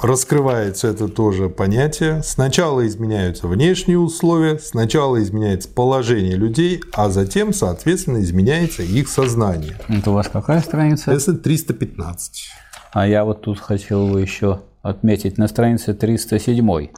раскрывается 0.03 0.89
это 0.89 1.09
тоже 1.09 1.49
понятие. 1.49 2.23
Сначала 2.23 2.87
изменяются 2.87 3.49
внешние 3.49 3.99
условия, 3.99 4.59
сначала 4.59 5.23
изменяется 5.23 5.69
положение 5.69 6.37
людей, 6.37 6.83
а 6.93 7.09
затем, 7.09 7.53
соответственно, 7.53 8.19
изменяется 8.19 8.83
их 8.83 9.09
сознание. 9.09 9.79
Это 9.89 10.11
у 10.11 10.15
вас 10.15 10.29
какая 10.29 10.61
страница? 10.61 11.13
Это 11.13 11.35
315. 11.35 12.49
А 12.93 13.07
я 13.07 13.25
вот 13.25 13.43
тут 13.43 13.59
хотел 13.59 14.09
бы 14.09 14.21
еще 14.21 14.61
отметить 14.83 15.39
на 15.39 15.49
странице 15.49 15.95
307. 15.95 16.89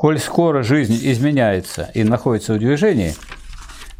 Коль 0.00 0.18
скоро 0.18 0.62
жизнь 0.62 0.98
изменяется 1.12 1.90
и 1.92 2.04
находится 2.04 2.54
в 2.54 2.58
движении, 2.58 3.12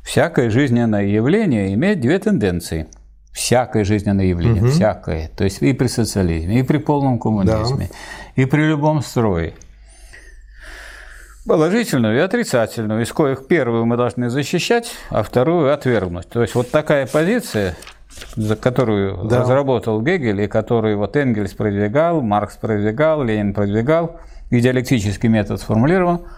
всякое 0.03 0.49
жизненное 0.49 1.05
явление 1.05 1.75
имеет 1.75 2.01
две 2.01 2.19
тенденции– 2.19 2.89
всякое 3.35 3.85
жизненное 3.85 4.25
явление, 4.25 4.63
угу. 4.63 4.71
всякое. 4.71 5.29
То 5.37 5.45
есть 5.45 5.61
и 5.61 5.75
при 5.75 5.89
социализме, 5.89 6.61
и 6.61 6.63
при 6.63 6.79
полном 6.79 7.19
коммунизме, 7.19 7.91
да. 7.91 8.43
и 8.43 8.47
при 8.47 8.63
любом 8.63 9.03
строе. 9.03 9.53
Положительную 11.47 12.17
и 12.17 12.21
отрицательную, 12.21 13.03
из 13.03 13.13
коих 13.13 13.47
первую 13.47 13.85
мы 13.85 13.99
должны 13.99 14.31
защищать, 14.31 14.91
а 15.11 15.23
вторую 15.23 15.71
отвергнуть. 15.71 16.31
То 16.31 16.41
есть 16.41 16.55
вот 16.55 16.71
такая 16.71 17.07
позиция, 17.07 17.77
за 18.37 18.57
которую 18.57 19.25
да. 19.25 19.41
разработал 19.41 20.03
Гегель, 20.03 20.43
и 20.43 20.47
которую 20.47 20.99
вот 20.99 21.17
Энгельс 21.17 21.53
продвигал, 21.53 22.21
Маркс 22.21 22.57
продвигал, 22.57 23.23
Ленин 23.23 23.55
продвигал, 23.55 24.21
и 24.51 24.61
диалектический 24.61 25.29
метод 25.29 25.61
сформулирован– 25.61 26.21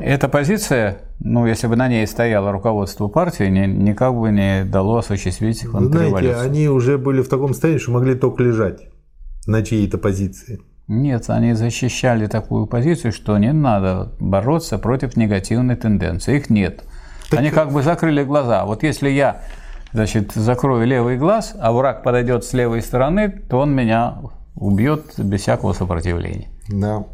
эта 0.00 0.28
позиция, 0.28 0.98
ну, 1.20 1.46
если 1.46 1.66
бы 1.66 1.76
на 1.76 1.88
ней 1.88 2.06
стояло 2.06 2.52
руководство 2.52 3.08
партии, 3.08 3.44
ни, 3.44 3.66
никак 3.66 4.14
бы 4.14 4.30
не 4.30 4.64
дало 4.64 4.98
осуществить 4.98 5.64
Вы 5.64 5.86
знаете, 5.86 6.34
они 6.36 6.68
уже 6.68 6.98
были 6.98 7.22
в 7.22 7.28
таком 7.28 7.50
состоянии, 7.52 7.78
что 7.78 7.92
могли 7.92 8.14
только 8.14 8.42
лежать 8.42 8.88
на 9.46 9.62
чьей-то 9.62 9.98
позиции. 9.98 10.60
Нет, 10.86 11.24
они 11.28 11.54
защищали 11.54 12.26
такую 12.26 12.66
позицию, 12.66 13.12
что 13.12 13.38
не 13.38 13.52
надо 13.52 14.12
бороться 14.20 14.78
против 14.78 15.16
негативной 15.16 15.76
тенденции. 15.76 16.36
Их 16.36 16.50
нет. 16.50 16.84
Так... 17.30 17.40
Они 17.40 17.50
как 17.50 17.72
бы 17.72 17.82
закрыли 17.82 18.22
глаза. 18.22 18.66
Вот 18.66 18.82
если 18.82 19.08
я 19.08 19.42
значит, 19.94 20.32
закрою 20.32 20.86
левый 20.86 21.16
глаз, 21.16 21.54
а 21.58 21.72
враг 21.72 22.02
подойдет 22.02 22.44
с 22.44 22.52
левой 22.52 22.82
стороны, 22.82 23.30
то 23.48 23.60
он 23.60 23.74
меня 23.74 24.18
убьет 24.56 25.14
без 25.16 25.40
всякого 25.40 25.72
сопротивления. 25.72 26.48
Да. 26.68 27.06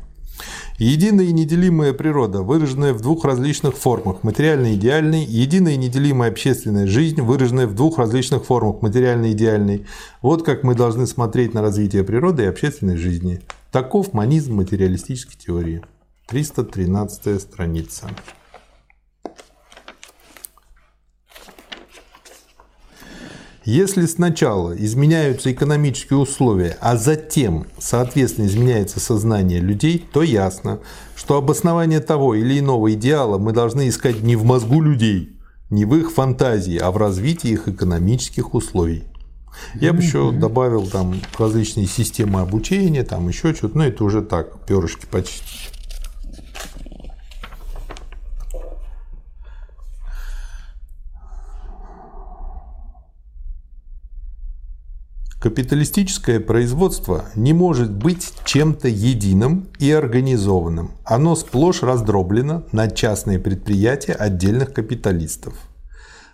Единая 0.78 1.26
и 1.26 1.32
неделимая 1.32 1.92
природа, 1.92 2.40
выраженная 2.40 2.94
в 2.94 3.02
двух 3.02 3.26
различных 3.26 3.76
формах– 3.76 4.22
материальной 4.22 4.72
и 4.72 4.76
идеальной, 4.76 5.22
единая 5.22 5.74
и 5.74 5.76
неделимая 5.76 6.30
общественная 6.30 6.86
жизнь, 6.86 7.20
выраженная 7.20 7.66
в 7.66 7.74
двух 7.74 7.98
различных 7.98 8.46
формах– 8.46 8.80
материальной 8.82 9.30
и 9.30 9.32
идеальной. 9.32 9.86
Вот 10.22 10.42
как 10.42 10.62
мы 10.62 10.74
должны 10.74 11.06
смотреть 11.06 11.52
на 11.52 11.60
развитие 11.60 12.02
природы 12.02 12.44
и 12.44 12.46
общественной 12.46 12.96
жизни. 12.96 13.42
Таков 13.70 14.14
манизм 14.14 14.54
материалистической 14.54 15.36
теории. 15.38 15.82
313 16.28 17.42
страница. 17.42 18.08
Если 23.70 24.06
сначала 24.06 24.76
изменяются 24.76 25.52
экономические 25.52 26.18
условия, 26.18 26.76
а 26.80 26.96
затем, 26.96 27.68
соответственно, 27.78 28.46
изменяется 28.46 28.98
сознание 28.98 29.60
людей, 29.60 30.04
то 30.12 30.24
ясно, 30.24 30.80
что 31.14 31.36
обоснование 31.36 32.00
того 32.00 32.34
или 32.34 32.58
иного 32.58 32.92
идеала 32.94 33.38
мы 33.38 33.52
должны 33.52 33.88
искать 33.88 34.24
не 34.24 34.34
в 34.34 34.42
мозгу 34.42 34.80
людей, 34.80 35.36
не 35.70 35.84
в 35.84 35.94
их 35.94 36.10
фантазии, 36.10 36.78
а 36.78 36.90
в 36.90 36.96
развитии 36.96 37.50
их 37.50 37.68
экономических 37.68 38.54
условий. 38.54 39.04
Я 39.76 39.92
бы 39.92 40.02
еще 40.02 40.32
добавил 40.32 40.88
там 40.88 41.20
различные 41.38 41.86
системы 41.86 42.40
обучения, 42.40 43.04
там 43.04 43.28
еще 43.28 43.54
что-то, 43.54 43.78
но 43.78 43.84
это 43.84 44.02
уже 44.02 44.22
так, 44.22 44.66
перышки 44.66 45.06
почистить. 45.08 45.79
Капиталистическое 55.40 56.38
производство 56.38 57.24
не 57.34 57.54
может 57.54 57.90
быть 57.90 58.34
чем-то 58.44 58.88
единым 58.88 59.68
и 59.78 59.90
организованным. 59.90 60.90
Оно 61.02 61.34
сплошь 61.34 61.82
раздроблено 61.82 62.64
на 62.72 62.90
частные 62.90 63.38
предприятия 63.38 64.12
отдельных 64.12 64.74
капиталистов. 64.74 65.54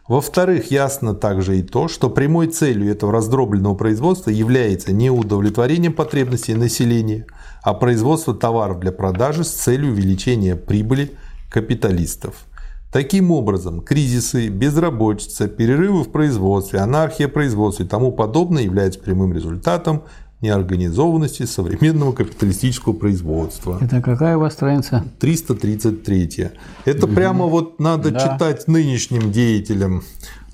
Во-вторых, 0.08 0.72
ясно 0.72 1.14
также 1.14 1.60
и 1.60 1.62
то, 1.62 1.86
что 1.86 2.10
прямой 2.10 2.48
целью 2.48 2.90
этого 2.90 3.12
раздробленного 3.12 3.76
производства 3.76 4.30
является 4.30 4.92
не 4.92 5.08
удовлетворение 5.08 5.92
потребностей 5.92 6.54
населения, 6.54 7.26
а 7.62 7.74
производство 7.74 8.34
товаров 8.34 8.80
для 8.80 8.90
продажи 8.90 9.44
с 9.44 9.50
целью 9.50 9.92
увеличения 9.92 10.56
прибыли 10.56 11.12
капиталистов– 11.48 12.34
Таким 12.92 13.30
образом, 13.30 13.80
кризисы, 13.80 14.48
безработица, 14.48 15.48
перерывы 15.48 16.04
в 16.04 16.10
производстве, 16.10 16.78
анархия 16.80 17.28
производства 17.28 17.82
и 17.82 17.86
тому 17.86 18.12
подобное 18.12 18.62
являются 18.62 19.00
прямым 19.00 19.32
результатом 19.34 20.04
неорганизованности 20.40 21.44
современного 21.44 22.12
капиталистического 22.12 22.92
производства. 22.92 23.78
Это 23.80 24.00
какая 24.02 24.36
у 24.36 24.40
вас 24.40 24.52
страница? 24.52 25.04
333. 25.18 26.50
Это 26.84 27.06
угу. 27.06 27.14
прямо 27.14 27.46
вот 27.46 27.80
надо 27.80 28.10
да. 28.10 28.20
читать 28.20 28.68
нынешним 28.68 29.32
деятелям, 29.32 30.02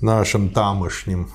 нашим 0.01 0.49
тамошним. 0.49 1.29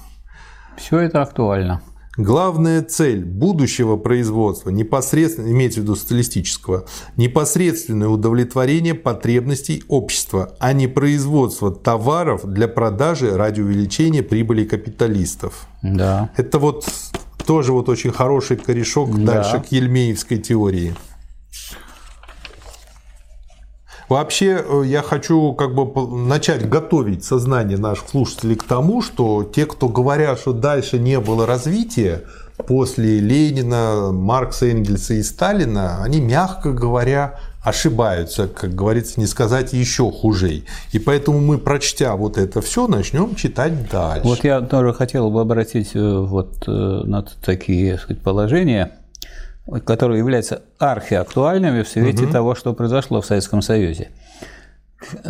Все 0.77 1.01
это 1.01 1.23
актуально. 1.23 1.83
Главная 2.19 2.83
цель 2.83 3.25
будущего 3.25 3.97
производства, 3.97 4.71
непосредственно, 4.71 5.53
имеется 5.53 5.79
в 5.79 5.83
виду 5.85 5.95
социалистического, 5.95 6.85
непосредственное 7.17 8.09
удовлетворение 8.09 8.95
потребностей 8.95 9.85
общества, 9.87 10.57
а 10.59 10.73
не 10.73 10.89
производство 10.89 11.71
товаров 11.71 12.45
для 12.45 12.67
продажи 12.67 13.37
ради 13.37 13.61
увеличения 13.61 14.25
прибыли 14.25 14.65
капиталистов. 14.65 15.69
Да. 15.83 16.31
Это 16.37 16.59
вот 16.59 16.87
тоже 17.47 17.73
вот 17.73 17.89
очень 17.89 18.11
хороший 18.11 18.57
корешок 18.57 19.15
да. 19.15 19.35
дальше 19.35 19.61
к 19.61 19.71
Ельмеевской 19.71 20.39
теории. 20.39 20.97
Вообще, 24.09 24.65
э, 24.67 24.83
я 24.87 25.03
хочу 25.03 25.53
как 25.53 25.75
бы 25.75 26.09
начать 26.09 26.69
готовить 26.69 27.25
сознание 27.25 27.79
наших 27.79 28.09
слушателей 28.09 28.57
к 28.57 28.65
тому, 28.65 29.03
что 29.03 29.45
те, 29.45 29.67
кто 29.67 29.89
говорят, 29.89 30.39
что 30.39 30.53
дальше 30.53 30.99
не 30.99 31.21
было 31.21 31.47
развития, 31.47 32.25
после 32.67 33.21
Ленина, 33.21 34.11
Маркса, 34.13 34.67
Энгельса 34.67 35.15
и 35.15 35.23
Сталина, 35.23 36.03
они, 36.03 36.21
мягко 36.21 36.73
говоря, 36.73 37.39
ошибаются, 37.63 38.49
как 38.49 38.75
говорится, 38.75 39.21
не 39.21 39.27
сказать 39.27 39.73
еще 39.73 40.11
хуже. 40.11 40.63
И 40.93 40.99
поэтому 40.99 41.41
мы, 41.41 41.59
прочтя 41.59 42.17
вот 42.17 42.39
это 42.39 42.61
все, 42.61 42.87
начнем 42.87 43.35
читать 43.35 43.91
дальше. 43.91 44.27
Вот 44.27 44.45
я 44.45 44.61
тоже 44.61 44.93
хотел 44.93 45.31
бы 45.31 45.41
обратить 45.41 45.91
э, 45.95 46.19
вот 46.19 46.65
э, 46.67 46.71
на 46.71 47.23
такие 47.45 47.99
сказать, 47.99 48.23
положения 48.23 48.98
которые 49.85 50.19
являются 50.19 50.63
архиактуальными 50.79 51.83
в 51.83 51.89
свете 51.89 52.25
угу. 52.25 52.33
того, 52.33 52.55
что 52.55 52.75
произошло 52.75 53.21
в 53.21 53.27
Советском 53.27 53.63
Союзе. 53.63 54.09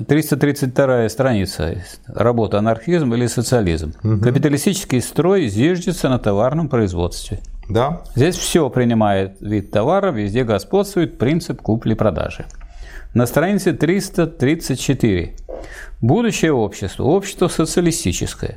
332 0.06 1.09
страница. 1.09 1.82
Работа 2.06 2.59
«Анархизм 2.59 3.12
или 3.15 3.27
социализм». 3.27 3.93
Угу. 4.02 4.23
Капиталистический 4.23 5.01
строй 5.01 5.48
зиждется 5.48 6.09
на 6.09 6.19
товарном 6.19 6.69
производстве. 6.69 7.40
Да. 7.69 8.02
Здесь 8.15 8.36
все 8.36 8.70
принимает 8.70 9.36
вид 9.40 9.70
товара, 9.70 10.10
везде 10.10 10.44
господствует 10.44 11.19
принцип 11.19 11.60
купли-продажи. 11.60 12.47
На 13.12 13.27
странице 13.27 13.73
334. 13.73 15.35
Будущее 16.01 16.52
общество, 16.52 17.05
общество 17.05 17.48
социалистическое. 17.48 18.56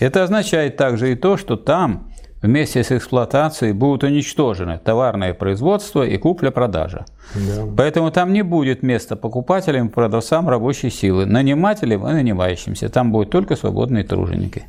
Это 0.00 0.22
означает 0.22 0.76
также 0.76 1.12
и 1.12 1.14
то, 1.14 1.36
что 1.36 1.56
там 1.56 2.12
вместе 2.42 2.82
с 2.82 2.92
эксплуатацией 2.92 3.72
будут 3.72 4.04
уничтожены 4.04 4.78
товарное 4.78 5.34
производство 5.34 6.06
и 6.06 6.16
купля-продажа. 6.16 7.04
Да. 7.34 7.64
Поэтому 7.76 8.10
там 8.10 8.32
не 8.32 8.42
будет 8.42 8.82
места 8.82 9.16
покупателям, 9.16 9.88
продавцам 9.88 10.48
рабочей 10.48 10.90
силы, 10.90 11.26
нанимателям 11.26 12.06
и 12.06 12.12
нанимающимся. 12.12 12.88
Там 12.88 13.12
будут 13.12 13.30
только 13.30 13.56
свободные 13.56 14.04
труженики. 14.04 14.64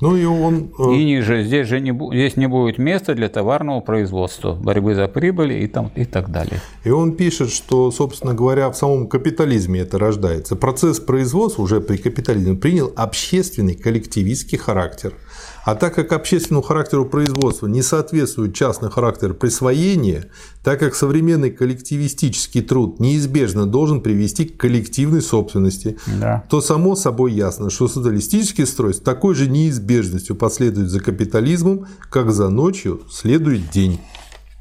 Ну 0.00 0.16
и 0.16 0.24
он... 0.24 0.72
Э, 0.78 0.94
и 0.94 1.04
ниже, 1.04 1.44
здесь 1.44 1.68
же 1.68 1.80
не, 1.80 1.92
здесь 1.92 2.36
не 2.36 2.46
будет 2.46 2.78
места 2.78 3.14
для 3.14 3.28
товарного 3.28 3.80
производства, 3.80 4.54
борьбы 4.54 4.94
за 4.94 5.08
прибыль 5.08 5.52
и, 5.52 5.66
там, 5.66 5.90
и 5.94 6.04
так 6.04 6.30
далее. 6.30 6.60
И 6.84 6.90
он 6.90 7.16
пишет, 7.16 7.50
что, 7.50 7.90
собственно 7.90 8.34
говоря, 8.34 8.70
в 8.70 8.76
самом 8.76 9.08
капитализме 9.08 9.80
это 9.80 9.98
рождается. 9.98 10.56
Процесс 10.56 11.00
производства 11.00 11.62
уже 11.62 11.80
при 11.80 11.96
капитализме 11.96 12.56
принял 12.56 12.92
общественный 12.96 13.74
коллективистский 13.74 14.58
характер– 14.58 15.12
а 15.64 15.74
так 15.74 15.94
как 15.94 16.12
общественному 16.12 16.62
характеру 16.62 17.04
производства 17.04 17.66
не 17.66 17.82
соответствует 17.82 18.54
частный 18.54 18.90
характер 18.90 19.34
присвоения, 19.34 20.26
так 20.64 20.80
как 20.80 20.94
современный 20.94 21.50
коллективистический 21.50 22.62
труд 22.62 22.98
неизбежно 22.98 23.66
должен 23.66 24.00
привести 24.00 24.46
к 24.46 24.56
коллективной 24.56 25.22
собственности, 25.22 25.98
да. 26.20 26.44
то 26.48 26.60
само 26.60 26.96
собой 26.96 27.32
ясно, 27.32 27.70
что 27.70 27.88
социалистический 27.88 28.66
строй 28.66 28.94
с 28.94 29.00
такой 29.00 29.34
же 29.34 29.48
неизбежностью 29.48 29.89
последует 30.34 30.88
за 30.88 31.00
капитализмом, 31.00 31.86
как 32.10 32.30
за 32.30 32.48
ночью 32.48 33.02
следует 33.10 33.70
день. 33.70 34.00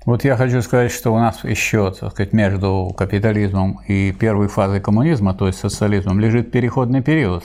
Вот 0.06 0.24
я 0.24 0.36
хочу 0.36 0.62
сказать, 0.62 0.92
что 0.92 1.14
у 1.14 1.18
нас 1.18 1.44
еще, 1.44 1.92
так 1.92 2.12
сказать, 2.12 2.34
между 2.34 2.94
капитализмом 2.98 3.82
и 3.88 4.12
первой 4.12 4.48
фазой 4.48 4.82
коммунизма, 4.82 5.34
то 5.34 5.48
есть 5.48 5.60
социализмом, 5.60 6.20
лежит 6.20 6.52
переходный 6.52 7.02
период. 7.02 7.44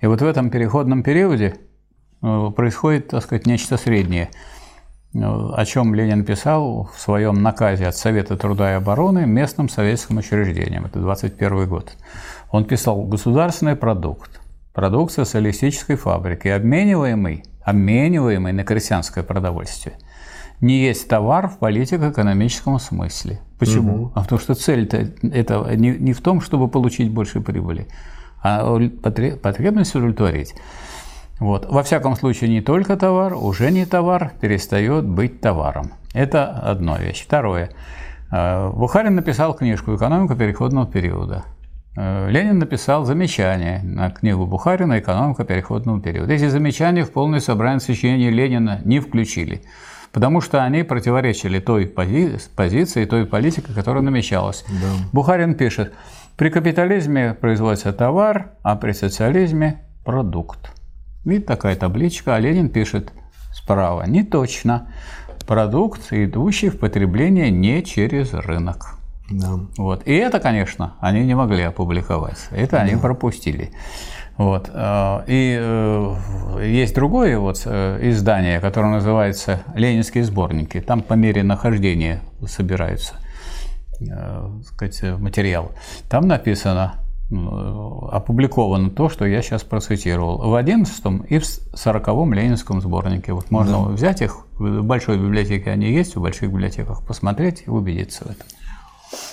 И 0.00 0.06
вот 0.06 0.22
в 0.22 0.24
этом 0.24 0.50
переходном 0.50 1.02
периоде 1.02 1.56
Э, 2.22 2.50
происходит, 2.54 3.08
так 3.08 3.22
сказать, 3.22 3.46
нечто 3.46 3.76
среднее, 3.76 4.30
э, 5.14 5.18
о 5.20 5.64
чем 5.64 5.94
Ленин 5.94 6.24
писал 6.24 6.90
в 6.92 7.00
своем 7.00 7.42
наказе 7.42 7.86
от 7.86 7.96
Совета 7.96 8.36
труда 8.36 8.72
и 8.72 8.74
обороны 8.74 9.24
местным 9.26 9.68
советским 9.68 10.18
учреждениям. 10.18 10.86
Это 10.86 10.98
21 10.98 11.68
год. 11.68 11.92
Он 12.50 12.64
писал 12.64 13.02
«Государственный 13.02 13.76
продукт, 13.76 14.40
продукт 14.78 15.12
социалистической 15.12 15.96
фабрики, 15.96 16.46
обмениваемый, 16.46 17.42
обмениваемый 17.64 18.52
на 18.52 18.62
крестьянское 18.62 19.24
продовольствие, 19.24 19.96
не 20.60 20.78
есть 20.78 21.08
товар 21.08 21.48
в 21.48 21.58
политико-экономическом 21.58 22.78
смысле. 22.78 23.40
Почему? 23.58 24.02
Угу. 24.02 24.12
А 24.14 24.22
потому 24.22 24.40
что 24.40 24.54
цель-то 24.54 24.98
это 25.32 25.74
не, 25.74 25.90
не 25.98 26.12
в 26.12 26.20
том, 26.20 26.40
чтобы 26.40 26.68
получить 26.68 27.10
больше 27.10 27.40
прибыли, 27.40 27.88
а 28.40 28.78
потребность 29.02 29.96
удовлетворить. 29.96 30.54
Вот. 31.40 31.66
Во 31.68 31.82
всяком 31.82 32.14
случае, 32.14 32.48
не 32.48 32.60
только 32.60 32.96
товар, 32.96 33.34
уже 33.34 33.72
не 33.72 33.84
товар, 33.84 34.30
перестает 34.40 35.04
быть 35.04 35.40
товаром. 35.40 35.90
Это 36.14 36.50
одна 36.50 36.98
вещь. 36.98 37.24
Второе. 37.24 37.70
Э, 38.30 38.70
Бухарин 38.70 39.16
написал 39.16 39.54
книжку 39.54 39.96
«Экономика 39.96 40.36
переходного 40.36 40.86
периода». 40.86 41.46
Э, 42.00 42.30
Ленин 42.30 42.60
написал 42.60 43.04
замечание 43.04 43.80
на 43.82 44.10
книгу 44.10 44.46
Бухарина 44.46 45.00
«Экономика 45.00 45.44
переходного 45.44 46.00
периода». 46.00 46.32
Эти 46.32 46.46
замечания 46.46 47.04
в 47.04 47.10
полное 47.10 47.40
собрание 47.40 47.80
сочинений 47.80 48.30
Ленина 48.30 48.80
не 48.84 49.00
включили, 49.00 49.62
потому 50.12 50.40
что 50.40 50.62
они 50.62 50.84
противоречили 50.84 51.58
той 51.58 51.86
пози 51.88 52.38
позиции, 52.54 53.04
той 53.04 53.26
политике, 53.26 53.72
которая 53.74 54.04
намечалась. 54.04 54.64
Да. 54.68 55.08
Бухарин 55.12 55.54
пишет, 55.54 55.92
при 56.36 56.50
капитализме 56.50 57.34
производится 57.34 57.92
товар, 57.92 58.52
а 58.62 58.76
при 58.76 58.92
социализме– 58.92 59.82
продукт. 60.04 60.70
Видите, 61.24 61.46
такая 61.46 61.74
табличка, 61.74 62.36
а 62.36 62.38
Ленин 62.38 62.68
пишет 62.68 63.12
справа. 63.52 64.04
Не 64.06 64.22
точно. 64.22 64.92
Продукт, 65.48 66.12
идущий 66.12 66.68
в 66.68 66.78
потребление 66.78 67.50
не 67.50 67.82
через 67.82 68.34
рынок. 68.34 68.97
Да. 69.30 69.60
Вот. 69.76 70.06
И 70.06 70.14
это, 70.14 70.40
конечно, 70.40 70.94
они 71.00 71.24
не 71.24 71.34
могли 71.34 71.62
опубликовать. 71.62 72.38
Это 72.50 72.72
да. 72.72 72.82
они 72.82 72.96
пропустили. 72.96 73.72
Вот. 74.38 74.70
Э, 74.72 75.24
и 75.26 75.58
э, 75.60 76.64
есть 76.64 76.94
другое 76.94 77.38
вот 77.38 77.60
э, 77.66 77.98
издание, 78.08 78.60
которое 78.60 78.92
называется 78.92 79.62
«Ленинские 79.74 80.24
сборники». 80.24 80.80
Там 80.80 81.02
по 81.02 81.14
мере 81.14 81.42
нахождения 81.42 82.22
собираются 82.46 83.14
сказать, 84.64 85.02
материал. 85.18 85.72
Там 86.08 86.28
написано 86.28 86.94
опубликовано 87.30 88.90
то, 88.90 89.08
что 89.08 89.26
я 89.26 89.42
сейчас 89.42 89.64
процитировал. 89.64 90.38
В 90.38 90.54
11 90.54 91.04
и 91.28 91.38
в 91.38 91.42
40-м 91.42 92.32
Ленинском 92.32 92.80
сборнике. 92.80 93.32
Вот 93.32 93.50
можно 93.50 93.72
да. 93.72 93.90
взять 93.90 94.22
их, 94.22 94.46
в 94.56 94.82
большой 94.82 95.18
библиотеке 95.18 95.72
они 95.72 95.92
есть, 95.92 96.14
в 96.14 96.22
больших 96.22 96.48
библиотеках 96.48 97.04
посмотреть 97.04 97.64
и 97.66 97.70
убедиться 97.70 98.24
в 98.24 98.30
этом. 98.30 98.46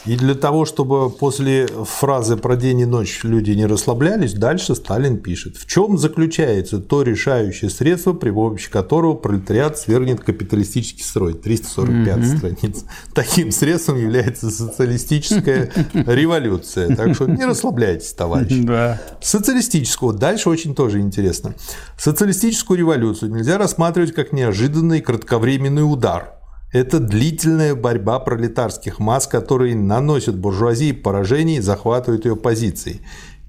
И 0.06 0.16
для 0.16 0.36
того, 0.36 0.66
чтобы 0.66 1.10
после 1.10 1.68
фразы 1.68 2.38
про 2.38 2.56
день 2.56 2.82
и 2.82 2.86
ночь 2.86 3.22
люди 3.24 3.52
не 3.52 3.66
расслаблялись, 3.66 4.34
дальше 4.34 4.76
Сталин 4.76 5.18
пишет. 5.18 5.58
В 5.58 5.66
чем 5.66 5.98
заключается 5.98 6.80
то 6.80 7.02
решающее 7.02 7.70
средство, 7.70 8.14
при 8.14 8.30
помощи 8.30 8.70
которого 8.70 9.16
пролетариат 9.16 9.78
свергнет 9.78 10.22
капиталистический 10.22 11.04
строй? 11.04 11.34
345 11.34 12.18
угу. 12.18 12.38
страниц. 12.38 12.86
Таким 13.14 13.52
средством 13.52 13.98
является 14.00 14.52
социалистическая 14.52 15.72
революция. 15.94 16.96
Так 16.96 17.16
что 17.16 17.26
не 17.26 17.46
расслабляйтесь, 17.46 18.14
товарищи. 18.14 18.62
Да. 18.62 19.02
Социалистическую. 19.22 20.14
Дальше 20.14 20.50
очень 20.50 20.76
тоже 20.76 21.00
интересно. 21.00 21.56
Социалистическую 21.98 22.78
революцию 22.78 23.34
нельзя 23.34 23.58
рассматривать 23.58 24.14
как 24.14 24.32
неожиданный 24.34 25.02
кратковременный 25.02 25.82
удар– 25.82 26.32
это 26.76 27.00
длительная 27.00 27.74
борьба 27.74 28.20
пролетарских 28.20 29.00
масс, 29.00 29.28
которые 29.28 29.78
наносят 29.78 30.38
буржуазии 30.38 30.92
поражений 30.92 31.58
и 31.58 31.62
захватывают 31.62 32.26
ее 32.26 32.36
позиции. 32.36 33.00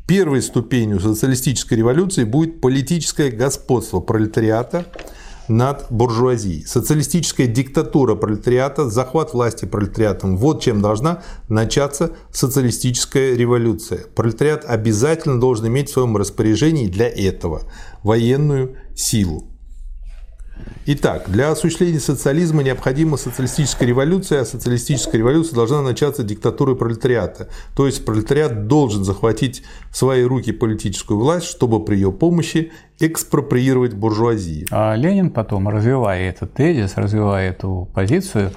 Первой 0.07 0.43
ступенью 0.43 1.01
социалистической 1.01 1.77
революции 1.77 2.23
будет 2.23 2.61
политическое 2.61 3.33
господство 3.33 3.99
пролетариата 3.99 4.87
над 5.49 5.87
буржуазией. 5.91 6.65
Социалистическая 6.65 7.49
диктатура 7.49 8.15
пролетариата, 8.15 8.89
захват 8.89 9.35
власти 9.35 9.65
пролетариатом– 9.65 10.37
вот 10.39 10.63
чем 10.63 10.81
должна 10.81 11.25
начаться 11.49 12.13
социалистическая 12.31 13.35
революция. 13.35 14.05
Пролетариат 14.15 14.65
обязательно 14.65 15.41
должен 15.41 15.67
иметь 15.67 15.89
в 15.91 15.95
своем 15.95 16.17
распоряжении 16.17 16.87
для 16.87 17.09
этого 17.09 17.63
военную 18.05 18.77
силу. 18.95 19.56
Итак, 20.89 21.25
для 21.27 21.51
осуществления 21.51 21.99
социализма 21.99 22.63
необходима 22.63 23.17
социалистическая 23.17 23.87
революция, 23.87 24.43
а 24.43 24.45
социалистическая 24.45 25.19
революция 25.19 25.57
должна 25.57 25.83
начаться 25.83 26.23
диктатурой 26.23 26.77
пролетариата. 26.77 27.49
То 27.75 27.87
есть 27.87 28.05
пролетариат 28.05 28.69
должен 28.69 29.03
захватить 29.03 29.65
в 29.91 29.97
свои 29.97 30.23
руки 30.23 30.53
политическую 30.53 31.19
власть, 31.19 31.47
чтобы 31.47 31.85
при 31.85 31.97
ее 31.97 32.13
помощи 32.13 32.71
экспроприировать 33.01 33.95
буржуазию. 33.95 34.69
А 34.71 34.95
Ленин 34.95 35.31
потом, 35.31 35.69
развивая 35.69 36.31
этот 36.31 36.55
тезис, 36.55 36.93
развивая 36.97 37.51
эту 37.51 37.89
позицию, 37.93 38.53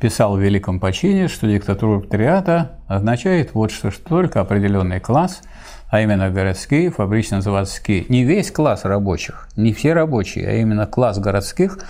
писал 0.00 0.36
в 0.36 0.40
Великом 0.40 0.78
почине, 0.78 1.26
что 1.26 1.48
диктатура 1.48 1.98
пролетариата 1.98 2.78
означает 2.86 3.54
вот 3.54 3.72
что, 3.72 3.90
что 3.90 4.04
только 4.04 4.40
определенный 4.40 5.00
класс– 5.00 5.42
а 5.92 6.00
именно 6.00 6.30
городские, 6.30 6.90
фабрично-заводские. 6.90 8.06
Не 8.08 8.24
весь 8.24 8.50
класс 8.50 8.86
рабочих, 8.86 9.46
не 9.56 9.74
все 9.74 9.92
рабочие, 9.92 10.48
а 10.48 10.52
именно 10.52 10.86
класс 10.86 11.18
городских, 11.18 11.80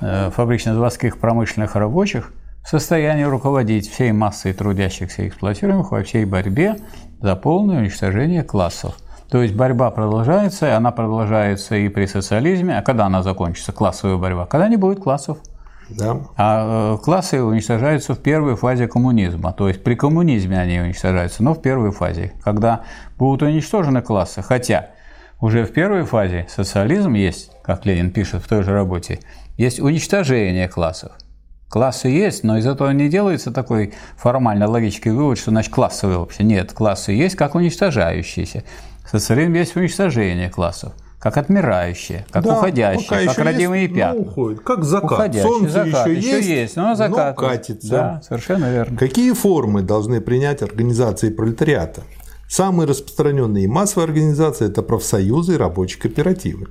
э, 0.00 0.30
фабрично-заводских 0.30 1.18
промышленных 1.18 1.74
рабочих 1.74 2.32
в 2.64 2.68
состоянии 2.68 3.24
руководить 3.24 3.90
всей 3.90 4.12
массой 4.12 4.52
трудящихся 4.52 5.22
и 5.22 5.28
эксплуатируемых 5.28 5.90
во 5.90 6.04
всей 6.04 6.24
борьбе 6.24 6.76
за 7.20 7.34
полное 7.34 7.80
уничтожение 7.80 8.44
классов. 8.44 8.94
То 9.28 9.42
есть 9.42 9.56
борьба 9.56 9.90
продолжается, 9.90 10.68
и 10.68 10.70
она 10.70 10.92
продолжается 10.92 11.74
и 11.74 11.88
при 11.88 12.06
социализме. 12.06 12.78
А 12.78 12.82
когда 12.82 13.06
она 13.06 13.24
закончится, 13.24 13.72
классовая 13.72 14.18
борьба? 14.18 14.46
Когда 14.46 14.68
не 14.68 14.76
будет 14.76 15.00
классов. 15.00 15.38
Да. 15.96 16.20
А 16.36 16.94
э, 16.94 17.04
классы 17.04 17.42
уничтожаются 17.42 18.14
в 18.14 18.18
первой 18.18 18.56
фазе 18.56 18.88
коммунизма, 18.88 19.52
то 19.52 19.68
есть 19.68 19.82
при 19.82 19.94
коммунизме 19.94 20.58
они 20.58 20.80
уничтожаются, 20.80 21.42
но 21.42 21.54
в 21.54 21.62
первой 21.62 21.92
фазе, 21.92 22.32
когда 22.42 22.82
будут 23.18 23.42
уничтожены 23.42 24.02
классы. 24.02 24.42
Хотя 24.42 24.90
уже 25.40 25.64
в 25.64 25.72
первой 25.72 26.04
фазе 26.04 26.46
социализм 26.48 27.14
есть, 27.14 27.50
как 27.62 27.84
Ленин 27.84 28.10
пишет 28.10 28.42
в 28.42 28.48
той 28.48 28.62
же 28.62 28.72
работе, 28.72 29.20
есть 29.56 29.80
уничтожение 29.80 30.68
классов. 30.68 31.12
Классы 31.68 32.08
есть, 32.08 32.44
но 32.44 32.58
из 32.58 32.66
этого 32.66 32.90
не 32.90 33.08
делается 33.08 33.50
такой 33.50 33.94
формально 34.16 34.68
логический 34.68 35.10
вывод, 35.10 35.38
что 35.38 35.50
значит 35.50 35.72
классовые 35.72 36.18
вообще. 36.18 36.44
Нет, 36.44 36.72
классы 36.72 37.12
есть 37.12 37.34
как 37.34 37.54
уничтожающиеся. 37.54 38.64
Социализм 39.10 39.54
есть 39.54 39.74
уничтожение 39.74 40.50
классов 40.50 40.92
как 41.22 41.36
отмирающее, 41.36 42.26
как 42.32 42.42
да, 42.42 42.58
уходящее, 42.58 43.28
как 43.28 43.38
родимые 43.38 43.84
есть, 43.84 43.94
пятна. 43.94 44.20
уходит, 44.20 44.60
как 44.60 44.82
закат. 44.82 45.12
Уходящий, 45.12 45.48
Солнце 45.48 45.70
закат, 45.70 46.08
еще, 46.08 46.18
еще 46.18 46.36
есть, 46.36 46.48
есть 46.48 46.76
но, 46.76 46.96
закат, 46.96 47.36
но 47.36 47.46
катится. 47.48 47.88
Да, 47.88 48.22
совершенно 48.26 48.72
верно. 48.72 48.98
Какие 48.98 49.32
формы 49.32 49.82
должны 49.82 50.20
принять 50.20 50.62
организации 50.62 51.30
пролетариата? 51.30 52.02
Самые 52.48 52.88
распространенные 52.88 53.64
и 53.64 53.68
массовые 53.68 54.06
организации– 54.06 54.66
это 54.68 54.82
профсоюзы 54.82 55.54
и 55.54 55.56
рабочие 55.56 56.02
кооперативы. 56.02 56.66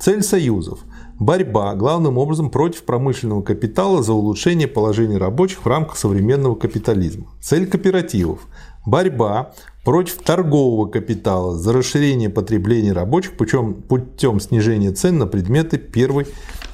Цель 0.00 0.22
союзов– 0.22 0.80
борьба, 1.20 1.76
главным 1.76 2.18
образом, 2.18 2.50
против 2.50 2.82
промышленного 2.82 3.42
капитала 3.42 4.02
за 4.02 4.12
улучшение 4.12 4.66
положения 4.66 5.18
рабочих 5.18 5.64
в 5.64 5.68
рамках 5.68 5.96
современного 5.98 6.56
капитализма. 6.56 7.26
Цель 7.40 7.68
кооперативов– 7.68 8.40
борьба 8.86 9.52
против 9.84 10.22
торгового 10.22 10.88
капитала 10.88 11.56
за 11.56 11.72
расширение 11.72 12.30
потребления 12.30 12.92
рабочих 12.92 13.36
путем, 13.36 13.74
путем 13.74 14.40
снижения 14.40 14.92
цен 14.92 15.18
на 15.18 15.26
предметы 15.26 15.78
первой 15.78 16.26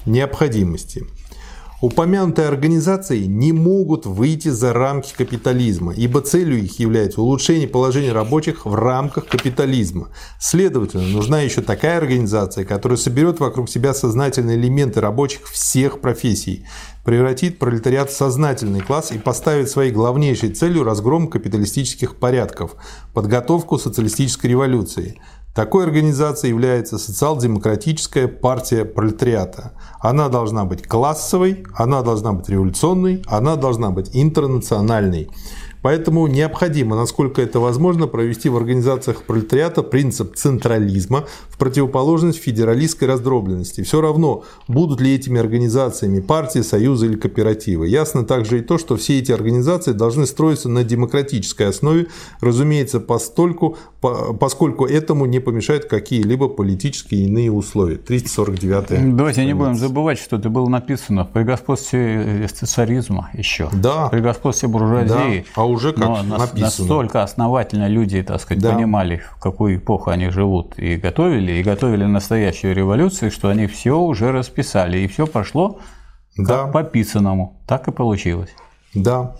необходимости. 0.06 1.04
Упомянутые 1.80 2.46
организации 2.46 3.24
не 3.24 3.52
могут 3.52 4.04
выйти 4.04 4.48
за 4.48 4.74
рамки 4.74 5.14
капитализма, 5.16 5.94
ибо 5.94 6.20
целью 6.20 6.62
их 6.62 6.78
является 6.78 7.22
улучшение 7.22 7.66
положения 7.66 8.12
рабочих 8.12 8.66
в 8.66 8.74
рамках 8.74 9.26
капитализма. 9.26 10.08
Следовательно, 10.38 11.06
нужна 11.06 11.40
еще 11.40 11.62
такая 11.62 11.96
организация, 11.96 12.66
которая 12.66 12.98
соберет 12.98 13.40
вокруг 13.40 13.70
себя 13.70 13.94
сознательные 13.94 14.58
элементы 14.58 15.00
рабочих 15.00 15.48
всех 15.48 16.02
профессий, 16.02 16.66
превратит 17.02 17.58
пролетариат 17.58 18.10
в 18.10 18.16
сознательный 18.16 18.80
класс 18.80 19.10
и 19.10 19.18
поставит 19.18 19.70
своей 19.70 19.90
главнейшей 19.90 20.50
целью 20.50 20.84
разгром 20.84 21.28
капиталистических 21.28 22.16
порядков, 22.16 22.76
подготовку 23.14 23.78
социалистической 23.78 24.50
революции– 24.50 25.18
такой 25.54 25.84
организацией 25.84 26.50
является 26.50 26.98
социал-демократическая 26.98 28.28
партия 28.28 28.84
пролетариата. 28.84 29.72
Она 30.00 30.28
должна 30.28 30.64
быть 30.64 30.86
классовой, 30.86 31.64
она 31.74 32.02
должна 32.02 32.32
быть 32.32 32.48
революционной, 32.48 33.22
она 33.26 33.56
должна 33.56 33.90
быть 33.90 34.10
интернациональной. 34.12 35.30
Поэтому 35.82 36.26
необходимо, 36.26 36.96
насколько 36.96 37.40
это 37.40 37.60
возможно, 37.60 38.06
провести 38.06 38.48
в 38.48 38.56
организациях 38.56 39.22
пролетариата 39.22 39.82
принцип 39.82 40.36
централизма 40.36 41.24
в 41.48 41.58
противоположность 41.58 42.38
федералистской 42.38 43.08
раздробленности. 43.08 43.82
Все 43.82 44.00
равно, 44.00 44.44
будут 44.68 45.00
ли 45.00 45.14
этими 45.14 45.40
организациями 45.40 46.20
партии, 46.20 46.60
союзы 46.60 47.06
или 47.06 47.16
кооперативы. 47.16 47.88
Ясно 47.88 48.24
также 48.24 48.58
и 48.58 48.62
то, 48.62 48.78
что 48.78 48.96
все 48.96 49.18
эти 49.18 49.32
организации 49.32 49.92
должны 49.92 50.26
строиться 50.26 50.68
на 50.68 50.84
демократической 50.84 51.68
основе, 51.68 52.06
разумеется, 52.40 53.00
постольку, 53.00 53.76
поскольку 54.00 54.86
этому 54.86 55.26
не 55.26 55.40
помешают 55.40 55.86
какие-либо 55.86 56.48
политические 56.48 57.24
иные 57.24 57.50
условия. 57.50 57.96
349 57.96 59.16
Давайте 59.16 59.44
не 59.44 59.54
будем 59.54 59.74
забывать, 59.74 60.18
что 60.18 60.36
это 60.36 60.48
было 60.50 60.68
написано 60.68 61.24
при 61.24 61.42
господстве 61.42 62.48
царизма 62.48 63.30
еще. 63.34 63.68
Да. 63.72 64.08
При 64.08 64.20
господстве 64.20 64.68
буржуазии. 64.68 65.44
Да. 65.54 65.62
А 65.62 65.69
уже 65.70 65.92
как 65.92 66.04
Но 66.04 66.22
написано. 66.22 66.60
Настолько 66.60 67.22
основательно 67.22 67.88
люди, 67.88 68.22
так 68.22 68.40
сказать, 68.40 68.62
да. 68.62 68.74
понимали, 68.74 69.22
в 69.36 69.40
какую 69.40 69.76
эпоху 69.76 70.10
они 70.10 70.30
живут, 70.30 70.78
и 70.78 70.96
готовили, 70.96 71.52
и 71.52 71.62
готовили 71.62 72.04
настоящую 72.04 72.74
революцию, 72.74 73.30
что 73.30 73.48
они 73.48 73.66
все 73.66 73.98
уже 73.98 74.32
расписали, 74.32 74.98
и 74.98 75.06
все 75.06 75.26
прошло 75.26 75.78
да. 76.36 76.64
как 76.64 76.72
по 76.72 76.82
писанному. 76.82 77.60
Так 77.66 77.88
и 77.88 77.92
получилось. 77.92 78.50
Да. 78.94 79.36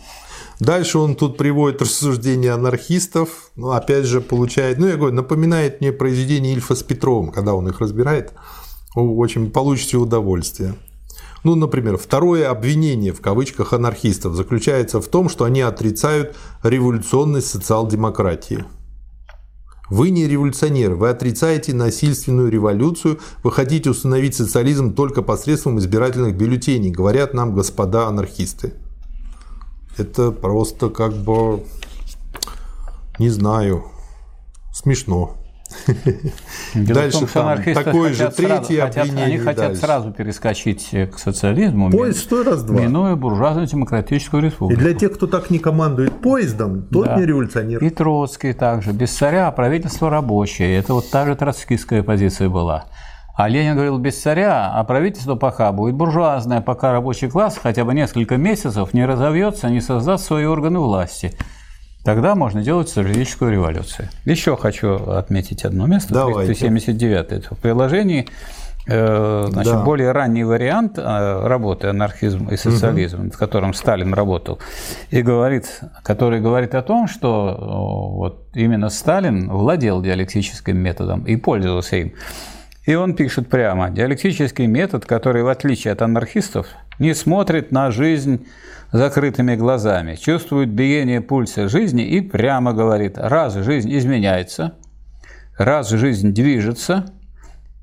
Дальше 0.60 0.98
он 0.98 1.16
тут 1.16 1.38
приводит 1.38 1.80
рассуждения 1.80 2.52
анархистов, 2.52 3.50
ну, 3.56 3.70
опять 3.70 4.04
же, 4.04 4.20
получает, 4.20 4.78
ну, 4.78 4.86
я 4.86 4.96
говорю, 4.96 5.14
напоминает 5.14 5.80
мне 5.80 5.90
произведение 5.90 6.52
Ильфа 6.52 6.74
с 6.74 6.82
Петровым, 6.82 7.32
когда 7.32 7.54
он 7.54 7.66
их 7.68 7.80
разбирает, 7.80 8.34
очень 8.94 9.50
получите 9.50 9.96
удовольствие. 9.96 10.74
Ну, 11.42 11.54
например, 11.54 11.96
второе 11.96 12.50
обвинение 12.50 13.12
в 13.12 13.20
кавычках 13.20 13.72
анархистов 13.72 14.34
заключается 14.34 15.00
в 15.00 15.08
том, 15.08 15.28
что 15.28 15.44
они 15.44 15.62
отрицают 15.62 16.36
революционность 16.62 17.48
социал-демократии. 17.48 18.64
Вы 19.88 20.10
не 20.10 20.28
революционер, 20.28 20.94
вы 20.94 21.08
отрицаете 21.08 21.74
насильственную 21.74 22.48
революцию, 22.48 23.18
вы 23.42 23.50
хотите 23.50 23.90
установить 23.90 24.36
социализм 24.36 24.94
только 24.94 25.20
посредством 25.22 25.80
избирательных 25.80 26.36
бюллетеней, 26.36 26.90
говорят 26.90 27.34
нам 27.34 27.54
господа 27.54 28.06
анархисты. 28.06 28.74
Это 29.96 30.30
просто 30.30 30.90
как 30.90 31.12
бы, 31.14 31.64
не 33.18 33.30
знаю, 33.30 33.86
смешно. 34.72 35.39
Дело 36.74 37.00
Дальше 37.00 37.18
том, 37.20 37.28
что 37.28 37.42
там 37.42 37.74
такое 37.74 38.12
же 38.12 38.24
хотят 38.24 38.36
сразу- 38.36 38.80
хотят- 38.80 39.08
Они 39.18 39.38
хотят 39.38 39.56
дальше. 39.68 39.80
сразу 39.80 40.12
перескочить 40.12 40.88
э, 40.92 41.06
к 41.06 41.18
социализму, 41.18 41.90
Поезд 41.90 42.18
стой 42.20 42.44
раз-два. 42.44 42.80
минуя 42.80 43.16
буржуазно-демократическую 43.16 44.42
И 44.42 44.46
республику. 44.46 44.80
для 44.80 44.94
тех, 44.94 45.12
кто 45.14 45.26
так 45.26 45.50
не 45.50 45.58
командует 45.58 46.20
поездом, 46.20 46.82
тот 46.88 47.06
Да. 47.06 47.16
не 47.16 47.26
революционер. 47.26 47.82
И 47.82 47.90
Троцкий 47.90 48.52
также. 48.52 48.92
Без 48.92 49.10
царя, 49.16 49.48
а 49.48 49.52
правительство 49.52 50.10
рабочее. 50.10 50.76
Это 50.76 50.94
вот 50.94 51.10
та 51.10 51.26
же 51.26 51.34
троцкистская 51.36 52.02
позиция 52.02 52.48
была. 52.48 52.84
А 53.36 53.48
Ленин 53.48 53.74
говорил, 53.74 53.98
без 53.98 54.20
царя, 54.20 54.70
а 54.74 54.84
правительство 54.84 55.34
пока 55.34 55.72
будет 55.72 55.94
буржуазное, 55.94 56.60
пока 56.60 56.92
рабочий 56.92 57.28
класс 57.30 57.58
хотя 57.62 57.84
бы 57.84 57.94
несколько 57.94 58.36
месяцев 58.36 58.92
не 58.92 59.06
разовьется, 59.06 59.70
не 59.70 59.80
создаст 59.80 60.26
свои 60.26 60.44
органы 60.44 60.78
власти. 60.78 61.32
Тогда 62.04 62.34
можно 62.34 62.62
делать 62.62 62.88
социалистическую 62.88 63.52
революцию. 63.52 64.08
Еще 64.24 64.56
хочу 64.56 64.94
отметить 64.94 65.64
одно 65.64 65.86
место, 65.86 66.14
Давайте. 66.14 66.54
379. 66.54 67.32
Это 67.32 67.54
в 67.54 67.58
приложении 67.58 68.26
э, 68.86 69.46
значит, 69.50 69.72
Да. 69.72 69.82
более 69.82 70.12
ранний 70.12 70.44
вариант 70.44 70.98
э, 70.98 71.46
работы 71.46 71.88
анархизм 71.88 72.48
и 72.48 72.56
социализм, 72.56 73.30
в 73.30 73.36
котором 73.36 73.74
Сталин 73.74 74.14
работал, 74.14 74.58
и 75.10 75.20
говорит, 75.22 75.80
который 76.02 76.40
говорит 76.40 76.74
о 76.74 76.82
том, 76.82 77.06
что 77.06 77.56
э, 77.58 78.16
вот 78.16 78.48
именно 78.54 78.88
Сталин 78.88 79.50
владел 79.50 80.00
диалектическим 80.00 80.78
методом 80.78 81.24
и 81.24 81.36
пользовался 81.36 81.96
им. 81.96 82.12
И 82.86 82.94
он 82.94 83.14
пишет 83.14 83.48
прямо, 83.50 83.90
диалектический 83.90 84.66
метод, 84.66 85.04
который, 85.04 85.42
в 85.42 85.48
отличие 85.48 85.92
от 85.92 86.00
анархистов, 86.00 86.66
не 87.00 87.14
смотрит 87.14 87.72
на 87.72 87.90
жизнь 87.90 88.46
закрытыми 88.92 89.56
глазами, 89.56 90.14
чувствует 90.14 90.68
биение 90.68 91.20
пульса 91.20 91.68
жизни 91.68 92.04
и 92.04 92.20
прямо 92.20 92.72
говорит, 92.72 93.18
раз 93.18 93.54
жизнь 93.54 93.92
изменяется, 93.96 94.74
раз 95.58 95.90
жизнь 95.90 96.32
движется, 96.32 97.06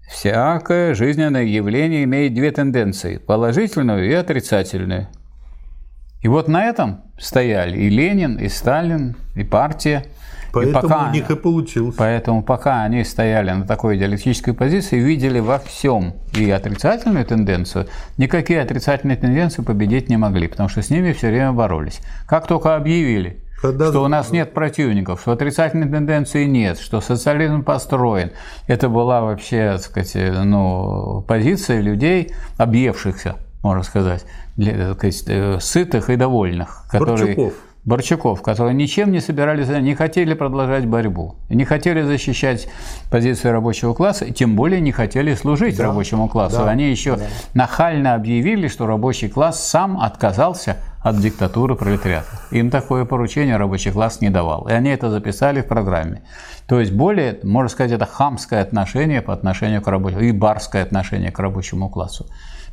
всякое 0.09 0.93
жизненное 0.93 1.43
явление 1.43 2.03
имеет 2.05 2.33
две 2.33 2.51
тенденции– 2.51 3.17
положительную 3.27 4.09
и 4.09 4.13
отрицательную. 4.13 5.07
И 6.21 6.27
вот 6.27 6.47
на 6.47 6.65
этом 6.65 7.03
стояли 7.19 7.77
и 7.77 7.89
Ленин, 7.89 8.37
и 8.37 8.47
Сталин, 8.47 9.15
и 9.35 9.43
партия. 9.43 10.05
И 10.49 10.53
Поэтому 10.53 10.81
пока- 10.81 11.07
у 11.09 11.11
них 11.13 11.29
и 11.31 11.35
получилось. 11.35 11.95
Поэтому 11.97 12.43
пока 12.43 12.83
они 12.83 13.03
стояли 13.03 13.51
на 13.51 13.65
такой 13.67 13.97
диалектической 13.97 14.53
позиции, 14.53 14.97
видели 14.99 15.39
во 15.39 15.59
всем 15.59 16.13
и 16.35 16.49
отрицательную 16.49 17.25
тенденцию, 17.25 17.87
никакие 18.17 18.61
отрицательные 18.61 19.17
тенденции 19.17 19.61
победить 19.61 20.09
не 20.09 20.17
могли, 20.17 20.47
потому 20.47 20.69
что 20.69 20.81
с 20.81 20.89
ними 20.89 21.11
все 21.13 21.27
время 21.27 21.51
боролись. 21.51 21.99
Как 22.27 22.47
только 22.47 22.75
объявили, 22.75 23.43
Когда- 23.61 23.87
что 23.89 24.03
у 24.03 24.07
нас 24.07 24.31
нет 24.31 24.53
противников, 24.53 25.21
что 25.21 25.31
отрицательной 25.31 25.89
тенденции 25.89 26.45
нет, 26.45 26.79
что 26.79 27.01
социализм 27.01 27.63
построен, 27.63 28.31
это 28.67 28.87
была 28.89 29.21
вообще, 29.21 29.73
так 29.73 29.81
сказать, 29.81 30.15
ну, 30.45 31.23
позиция 31.27 31.81
людей, 31.81 32.31
объевшихся, 32.57 33.35
можно 33.63 33.83
сказать, 33.83 34.25
для, 34.55 34.89
так 34.89 34.97
сказать, 34.97 35.23
э, 35.27 35.57
сытых 35.59 36.09
и 36.09 36.15
довольных, 36.15 36.83
которые 36.89 37.35
Борчуков. 37.35 37.53
Борчуков, 37.87 38.41
которые 38.41 38.73
ничем 38.73 39.13
не 39.13 39.21
собирались, 39.21 39.69
не 39.69 39.95
хотели 39.95 40.33
продолжать 40.33 40.85
борьбу, 40.85 41.35
не 41.47 41.63
хотели 41.63 42.01
защищать 42.01 42.67
позиции 43.09 43.47
рабочего 43.47 43.93
класса, 43.93 44.25
и 44.25 44.33
тем 44.33 44.57
более 44.57 44.81
не 44.81 44.91
хотели 44.91 45.33
служить 45.35 45.79
рабочему 45.79 46.27
классу. 46.27 46.57
да, 46.57 46.69
Они 46.69 46.91
еще 46.91 47.17
нахально 47.53 48.13
объявили, 48.13 48.67
что 48.67 48.87
рабочий 48.87 49.29
класс 49.29 49.65
сам 49.65 50.01
отказался 50.01 50.75
от 51.01 51.17
диктатуры 51.21 51.75
пролетариата. 51.75 52.27
Им 52.51 52.71
такое 52.71 53.05
поручение 53.05 53.55
рабочий 53.55 53.91
класс 53.91 54.19
не 54.19 54.29
давал. 54.29 54.67
И 54.67 54.73
они 54.73 54.89
это 54.89 55.09
записали 55.09 55.61
в 55.61 55.67
программе. 55.67 56.23
То 56.67 56.81
есть 56.81 56.91
более, 56.91 57.39
можно 57.43 57.69
сказать, 57.69 57.93
это 57.93 58.05
хамское 58.05 58.61
отношение 58.61 59.21
по 59.21 59.31
отношению 59.31 59.81
к 59.81 59.87
рабочему, 59.87 60.23
и 60.23 60.33
барское 60.33 60.83
отношение 60.83 61.31
к 61.31 61.39
рабочему 61.39 61.87
классу. 61.87 62.25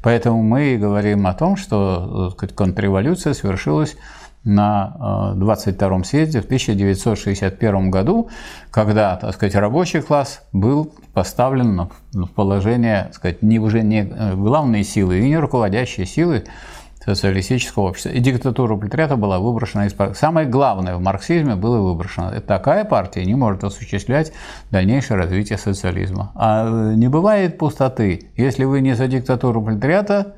Поэтому 0.03 0.43
мы 0.43 0.74
и 0.74 0.77
говорим 0.77 1.27
о 1.28 1.35
том, 1.35 1.57
что 1.57 2.31
сказать, 2.32 2.55
контрреволюция 2.55 3.32
совершилась 3.32 3.97
на 4.45 5.35
э, 5.37 5.39
22-м 5.39 6.05
съезде 6.05 6.41
в 6.41 6.45
1961 6.45 7.91
году, 7.91 8.29
когда, 8.71 9.16
так 9.16 9.35
сказать, 9.35 9.55
рабочий 9.55 10.01
класс 10.01 10.43
был 10.53 10.93
поставлен 11.12 11.89
в 12.12 12.27
положение, 12.29 13.05
так 13.05 13.15
сказать, 13.15 13.43
не 13.43 13.59
уже 13.59 13.83
не 13.83 14.03
э, 14.03 14.35
главной 14.35 14.85
силы 14.85 15.19
и 15.19 15.29
не 15.29 15.39
руководящей 15.39 16.05
силы 16.05 16.45
социалистического 17.05 17.85
общества. 17.85 18.11
И 18.11 18.21
диктатура 18.21 18.77
пролетариата 18.77 19.16
была 19.16 19.39
выброшена 19.39 19.87
из 19.87 19.93
пар- 19.93 20.15
Самое 20.15 20.47
главное 20.47 20.97
в 20.97 21.01
марксизме 21.01 21.55
было 21.55 21.79
выброшено. 21.79 22.33
Такая 22.41 22.85
партия 22.85 23.25
не 23.25 23.35
может 23.35 23.62
осуществлять 23.62 24.33
дальнейшее 24.71 25.19
развитие 25.19 25.59
социализма. 25.59 26.33
А 26.35 26.66
э, 26.66 26.95
не 26.95 27.09
бывает 27.09 27.59
пустоты. 27.59 28.31
Если 28.37 28.65
вы 28.65 28.81
не 28.81 28.95
за 28.95 29.07
диктатуру 29.07 29.62
пролетариата, 29.62 30.35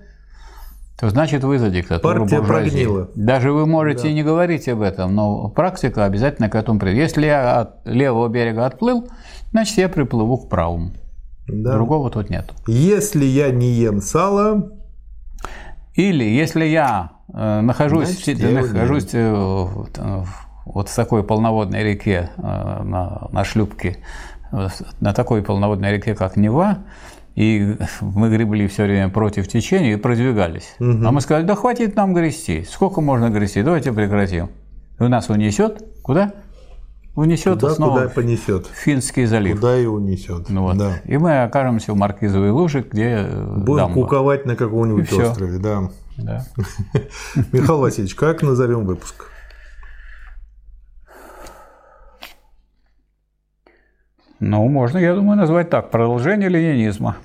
то 0.99 1.11
значит 1.11 1.45
вы 1.45 1.59
за 1.59 1.69
диктатуру 1.71 2.21
Партия 2.21 2.39
буржуазии. 2.39 2.71
прогнила. 2.71 3.11
Даже 3.15 3.53
вы 3.53 3.67
можете 3.67 4.09
и 4.11 4.15
не 4.15 4.23
говорить 4.23 4.67
об 4.69 4.81
этом, 4.81 5.15
но 5.15 5.49
практика 5.51 6.05
обязательно 6.05 6.49
к 6.49 6.55
этому 6.55 6.79
придет. 6.79 6.99
Если 6.99 7.27
я 7.27 7.61
от 7.61 7.87
левого 7.87 8.29
берега 8.29 8.65
отплыл, 8.67 9.09
значит 9.53 9.77
я 9.79 9.89
приплыву 9.89 10.39
к 10.39 10.49
правому. 10.49 10.93
Да. 11.49 11.75
Другого 11.75 12.11
тут 12.11 12.31
нет. 12.31 12.53
Если 12.67 13.25
я 13.25 13.51
не 13.51 13.71
ем 13.73 14.01
сало, 14.01 14.73
Или 15.95 16.25
если 16.25 16.65
я 16.65 17.11
э, 17.33 17.61
нахожусь, 17.61 18.09
Значит, 18.11 18.39
в- 18.39 18.43
я 18.43 18.61
нахожусь 18.63 19.09
э, 19.15 19.33
в- 19.33 19.89
в- 19.95 20.47
вот 20.67 20.89
в 20.89 20.95
такой 20.95 21.23
полноводной 21.23 21.83
реке 21.85 22.31
э, 22.37 22.43
на, 22.43 23.29
на 23.33 23.45
шлюпке, 23.45 23.99
э, 24.53 24.69
на 25.01 25.13
такой 25.15 25.43
полноводной 25.43 25.93
реке, 25.93 26.15
как 26.15 26.37
Нева, 26.37 26.79
и 27.37 27.77
мы 28.01 28.31
гребли 28.31 28.67
все 28.67 28.85
время 28.85 29.11
против 29.11 29.47
течения 29.47 29.93
и 29.93 29.97
продвигались. 29.97 30.75
А 30.81 31.13
мы 31.13 31.21
сказали, 31.21 31.45
да 31.45 31.55
хватит 31.55 31.95
нам 31.95 32.15
грести, 32.15 32.65
сколько 32.69 33.01
можно 33.01 33.29
грести, 33.29 33.63
давайте 33.63 33.93
прекратим. 33.93 34.49
И 34.99 35.05
нас 35.05 35.29
унесет 35.29 35.85
куда? 36.03 36.33
Унесет 37.15 37.61
туда, 37.61 37.75
снова 37.75 38.01
куда 38.01 38.09
понесет. 38.09 38.67
Финский 38.67 39.27
залив. 39.27 39.57
Куда 39.57 39.79
и 39.79 39.87
унесет. 39.87 40.49
Ну 40.51 40.63
вот. 40.63 40.77
Да. 40.77 41.01
И 41.05 41.17
мы 41.17 41.43
окажемся 41.43 41.93
в 41.93 41.97
Маркизовой 41.97 42.51
луже, 42.51 42.87
где 42.91 43.27
э, 43.27 43.55
Будем 43.57 43.87
дамба. 43.87 43.95
куковать 43.95 44.45
на 44.45 44.55
каком-нибудь 44.55 45.11
острове, 45.13 45.59
да. 45.59 45.91
Да. 46.19 46.47
Михаил 47.53 47.81
Васильевич, 47.81 48.15
как 48.15 48.43
назовем 48.43 48.85
выпуск? 48.85 49.31
Ну, 54.41 54.69
можно, 54.69 54.99
я 54.99 55.15
думаю, 55.15 55.39
назвать 55.39 55.71
так. 55.71 55.91
Продолжение 55.91 56.49
ленинизма. 56.49 57.17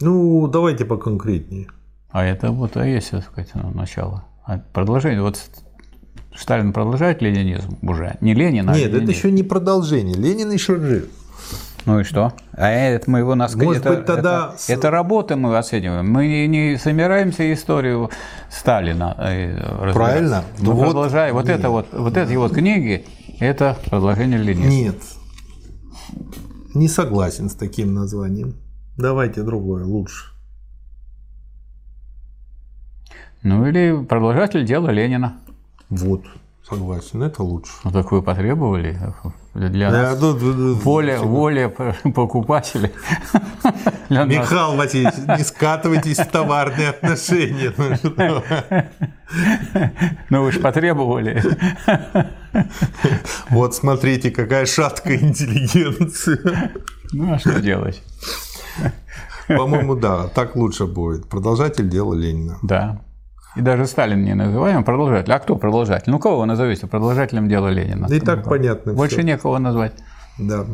Ну, 0.00 0.46
давайте 0.48 0.84
поконкретнее. 0.84 1.68
А 2.10 2.24
это 2.24 2.50
вот 2.50 2.76
и 2.76 2.90
есть, 2.90 3.10
так 3.10 3.22
сказать, 3.24 3.50
начало. 3.54 4.24
А 4.44 4.58
продолжение. 4.72 5.22
Вот 5.22 5.38
Сталин 6.34 6.72
продолжает 6.72 7.20
ленинизм 7.22 7.78
уже. 7.82 8.16
Не 8.20 8.34
Ленин, 8.34 8.68
а 8.68 8.74
Нет, 8.74 8.86
это 8.88 8.96
ленинизм. 8.96 9.12
еще 9.12 9.30
не 9.30 9.42
продолжение. 9.42 10.16
Ленин 10.16 10.50
еще 10.50 10.80
жив. 10.80 11.08
Ну 11.86 12.00
и 12.00 12.04
что? 12.04 12.32
А 12.52 12.68
это 12.70 13.10
мы 13.10 13.20
его 13.20 13.34
нас... 13.34 13.54
Может 13.54 13.86
это, 13.86 13.96
быть, 13.96 14.06
тогда 14.06 14.54
это, 14.54 14.72
это 14.72 14.90
работа 14.90 15.36
мы 15.36 15.56
оцениваем. 15.56 16.10
Мы 16.10 16.46
не, 16.46 16.76
собираемся 16.76 17.50
историю 17.52 18.10
Сталина 18.50 19.14
э. 19.18 19.92
Правильно. 19.92 20.44
Мы 20.58 20.64
Ну 20.64 20.72
вот- 20.72 20.84
продолжаем. 20.86 21.34
Вот, 21.34 21.48
это 21.48 21.70
вот, 21.70 21.88
вот 21.92 22.16
эти 22.16 22.34
вот 22.34 22.52
книги, 22.52 23.06
это 23.40 23.76
продолжение 23.86 24.38
ленинизма. 24.38 24.70
Нет. 24.70 25.02
Не 26.74 26.88
согласен 26.88 27.50
с 27.50 27.54
таким 27.54 27.94
названием. 27.94 28.54
Давайте 28.96 29.42
другое, 29.42 29.84
лучше. 29.84 30.26
Ну 33.42 33.66
или 33.66 34.04
продолжатель 34.04 34.64
дела 34.64 34.90
Ленина. 34.90 35.40
Вот, 35.88 36.24
согласен, 36.70 37.22
это 37.22 37.42
лучше. 37.42 37.72
Ну 37.84 37.90
так 37.90 38.10
вы 38.12 38.22
потребовали 38.22 38.98
для 39.54 39.90
Да, 39.90 40.02
нас. 40.10 40.18
тут- 40.18 40.40
тут- 40.40 40.56
тут- 40.56 40.82
Воля, 40.84 41.18
воля 41.20 41.68
нас. 41.78 41.96
Михаил 44.28 44.76
Васильевич, 44.76 45.14
не 45.38 45.44
скатывайтесь 45.44 46.18
в 46.18 46.26
товарные 46.26 46.90
отношения. 46.90 47.72
Ну, 47.76 47.94
что? 47.96 48.44
Ну 50.30 50.42
вы 50.44 50.52
же 50.52 50.60
потребовали. 50.60 51.42
Вот 53.50 53.74
смотрите, 53.74 54.30
какая 54.30 54.66
шаткая 54.66 55.18
интеллигенция. 55.18 56.72
Ну 57.12 57.34
а 57.34 57.38
что 57.38 57.60
делать? 57.60 58.02
По-моему, 59.48 59.96
да, 59.96 60.28
так 60.28 60.54
лучше 60.54 60.86
будет. 60.86 61.28
Продолжатель 61.28 61.88
дела 61.88 62.14
Ленина. 62.14 62.58
Да. 62.62 63.00
И 63.56 63.60
даже 63.60 63.86
Сталин 63.86 64.22
не 64.24 64.34
называем 64.34 64.84
продолжатель. 64.84 65.32
А 65.32 65.38
кто 65.38 65.56
продолжатель? 65.56 66.10
Ну 66.10 66.18
кого 66.18 66.40
вы 66.40 66.46
назовете 66.46 66.86
продолжателем 66.86 67.48
дела 67.48 67.68
Ленина? 67.68 68.06
И 68.06 68.20
так 68.20 68.44
понятно. 68.44 68.92
Больше 68.92 69.16
всё. 69.16 69.24
некого 69.24 69.58
назвать. 69.58 69.92
Да. 70.38 70.66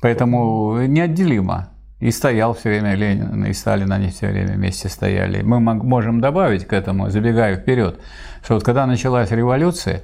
Поэтому 0.00 0.86
неотделимо. 0.86 1.70
И 1.98 2.10
стоял 2.10 2.52
все 2.52 2.68
время 2.68 2.94
Ленин, 2.94 3.46
и 3.46 3.52
Сталин, 3.54 3.90
они 3.90 4.10
все 4.10 4.28
время 4.28 4.54
вместе 4.54 4.88
стояли. 4.90 5.40
Мы 5.42 5.60
можем 5.60 6.20
добавить 6.20 6.66
к 6.66 6.74
этому, 6.74 7.08
забегая 7.08 7.56
вперед, 7.56 7.98
что 8.44 8.54
вот 8.54 8.64
когда 8.64 8.86
началась 8.86 9.30
революция, 9.30 10.02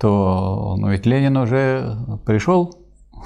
то 0.00 0.76
ну, 0.78 0.90
ведь 0.90 1.04
Ленин 1.04 1.36
уже 1.36 1.98
пришел 2.24 2.78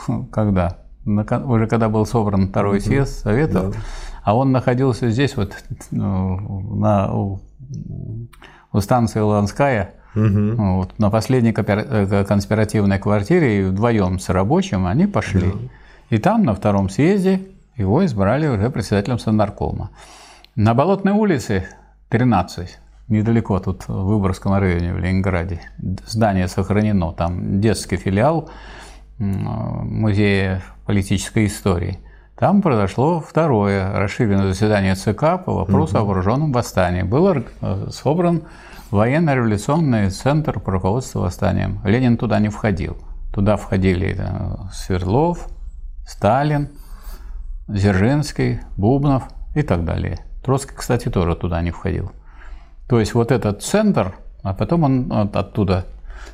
когда? 0.33 0.79
Уже 1.05 1.67
когда 1.67 1.89
был 1.89 2.07
собран 2.07 2.49
второй 2.49 2.81
съезд 2.81 3.21
Советов, 3.21 3.73
да. 3.73 3.79
а 4.23 4.37
он 4.37 4.53
находился 4.53 5.11
здесь 5.11 5.37
вот 5.37 5.53
ну, 5.91 6.77
на, 6.77 7.13
у, 8.73 8.81
станции 8.81 9.21
Ланская, 9.21 9.95
угу. 10.15 10.77
вот, 10.77 10.99
на 10.99 11.11
последней 11.11 11.55
э, 11.57 12.25
конспиративной 12.25 12.99
квартире, 12.99 13.61
и 13.61 13.65
вдвоем 13.65 14.19
с 14.19 14.29
рабочим 14.29 14.87
они 14.87 15.07
пошли. 15.07 15.51
Да. 15.53 16.17
И 16.17 16.19
там 16.19 16.45
на 16.45 16.55
втором 16.55 16.89
съезде 16.89 17.41
его 17.77 18.05
избрали 18.05 18.47
уже 18.47 18.71
председателем 18.71 19.19
Совнаркома. 19.19 19.91
На 20.57 20.75
Болотной 20.75 21.13
улице 21.13 21.67
13 22.11 22.79
недалеко 23.09 23.59
тут, 23.61 23.89
в 23.89 24.05
Выборгском 24.05 24.55
районе, 24.55 24.93
в 24.93 24.99
Ленинграде. 24.99 25.61
Здание 26.07 26.49
сохранено, 26.49 27.13
там 27.13 27.61
детский 27.61 27.97
филиал 27.97 28.51
Музея 29.19 30.63
политической 30.87 31.47
истории. 31.47 31.99
Там 32.43 32.61
произошло 32.61 33.21
второе 33.21 33.93
расширенное 33.93 34.49
заседание 34.49 34.97
ЦК 34.97 35.45
по 35.45 35.55
вопросу 35.55 35.95
угу. 35.95 36.03
о 36.03 36.07
вооруженном 36.07 36.51
восстании. 36.51 37.03
Был 37.03 37.29
э, 37.29 37.87
собран 37.93 38.43
военно-революционный 38.91 40.11
центр 40.11 40.59
по 40.59 40.73
руководству 40.73 41.21
восстанием. 41.21 41.79
Ленин 41.85 42.17
туда 42.17 42.41
не 42.41 42.49
входил. 42.49 42.97
Туда 43.33 43.57
входили 43.57 44.17
э, 44.19 44.57
Свердлов, 44.73 45.47
Сталин, 46.05 46.71
Дзержинский, 47.69 48.59
Бубнов 48.77 49.23
и 49.55 49.63
так 49.63 49.85
далее. 49.85 50.19
Троцкий, 50.45 50.75
кстати, 50.75 51.11
тоже 51.11 51.37
туда 51.37 51.63
не 51.63 51.71
входил. 51.71 52.11
То 52.89 52.99
есть 52.99 53.15
вот 53.15 53.31
этот 53.31 53.63
центр, 53.63 54.17
а 54.43 54.53
потом 54.53 54.83
он 54.83 55.31
оттуда 55.33 55.85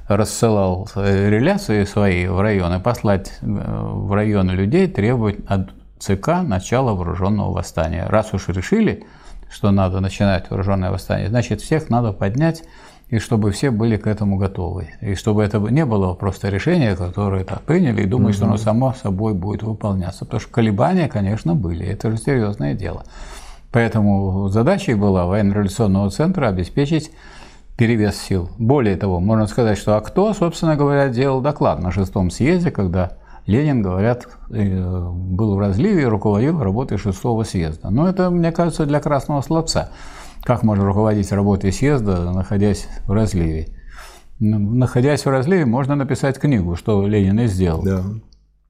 рассылал 0.09 0.89
реляции 0.94 1.85
свои 1.85 2.26
в 2.26 2.40
районы, 2.40 2.80
послать 2.80 3.30
э, 3.43 3.44
в 3.44 4.10
районы 4.14 4.52
людей, 4.52 4.86
требовать 4.86 5.36
от 5.47 5.68
ЦК 5.98 6.42
начала 6.42 6.94
вооруженного 6.94 7.52
восстания. 7.52 8.06
Раз 8.06 8.32
уж 8.34 8.48
решили, 8.48 9.04
что 9.50 9.70
надо 9.70 10.00
начинать 10.00 10.50
вооруженное 10.50 10.90
восстание, 10.90 11.28
значит, 11.28 11.60
всех 11.60 11.90
надо 11.90 12.12
поднять, 12.12 12.62
и 13.08 13.18
чтобы 13.18 13.52
все 13.52 13.70
были 13.70 13.96
к 13.96 14.06
этому 14.06 14.36
готовы. 14.36 14.90
И 15.00 15.14
чтобы 15.14 15.42
это 15.42 15.58
не 15.58 15.86
было 15.86 16.14
просто 16.14 16.50
решение, 16.50 16.94
которое 16.94 17.44
так 17.44 17.62
приняли 17.62 18.02
и 18.02 18.06
думают, 18.06 18.36
угу. 18.36 18.36
что 18.36 18.46
оно 18.46 18.56
само 18.58 18.92
собой 18.92 19.32
будет 19.32 19.62
выполняться. 19.62 20.24
Потому 20.24 20.40
что 20.40 20.50
колебания, 20.50 21.08
конечно, 21.08 21.54
были. 21.54 21.86
Это 21.86 22.10
же 22.10 22.18
серьезное 22.18 22.74
дело. 22.74 23.04
Поэтому 23.72 24.48
задачей 24.48 24.94
была 24.94 25.26
военно-революционного 25.26 26.10
центра 26.10 26.48
обеспечить 26.48 27.10
перевес 27.78 28.20
сил. 28.20 28.50
Более 28.58 28.96
того, 28.96 29.20
можно 29.20 29.46
сказать, 29.46 29.78
что 29.78 29.96
а 29.96 30.00
кто, 30.00 30.34
собственно 30.34 30.76
говоря, 30.76 31.08
делал 31.08 31.40
доклад 31.40 31.80
на 31.80 31.92
шестом 31.92 32.30
съезде, 32.30 32.70
когда 32.70 33.17
Ленин, 33.48 33.80
говорят, 33.80 34.28
э, 34.50 35.08
был 35.10 35.56
в 35.56 35.58
разливе 35.58 36.02
и 36.02 36.04
руководил 36.04 36.62
работой 36.62 36.98
шестого 36.98 37.44
съезда. 37.44 37.88
Но 37.88 38.06
это, 38.06 38.28
мне 38.28 38.52
кажется, 38.52 38.84
для 38.84 39.00
красного 39.00 39.40
словца. 39.40 39.90
Как 40.42 40.62
можно 40.62 40.84
руководить 40.84 41.32
работой 41.32 41.72
съезда, 41.72 42.30
находясь 42.30 42.86
в 43.06 43.12
разливе? 43.12 43.68
Находясь 44.38 45.24
в 45.24 45.30
разливе, 45.30 45.64
можно 45.64 45.94
написать 45.94 46.38
книгу, 46.38 46.76
что 46.76 47.06
Ленин 47.06 47.40
и 47.40 47.46
сделал. 47.46 47.82
Да. 47.82 48.04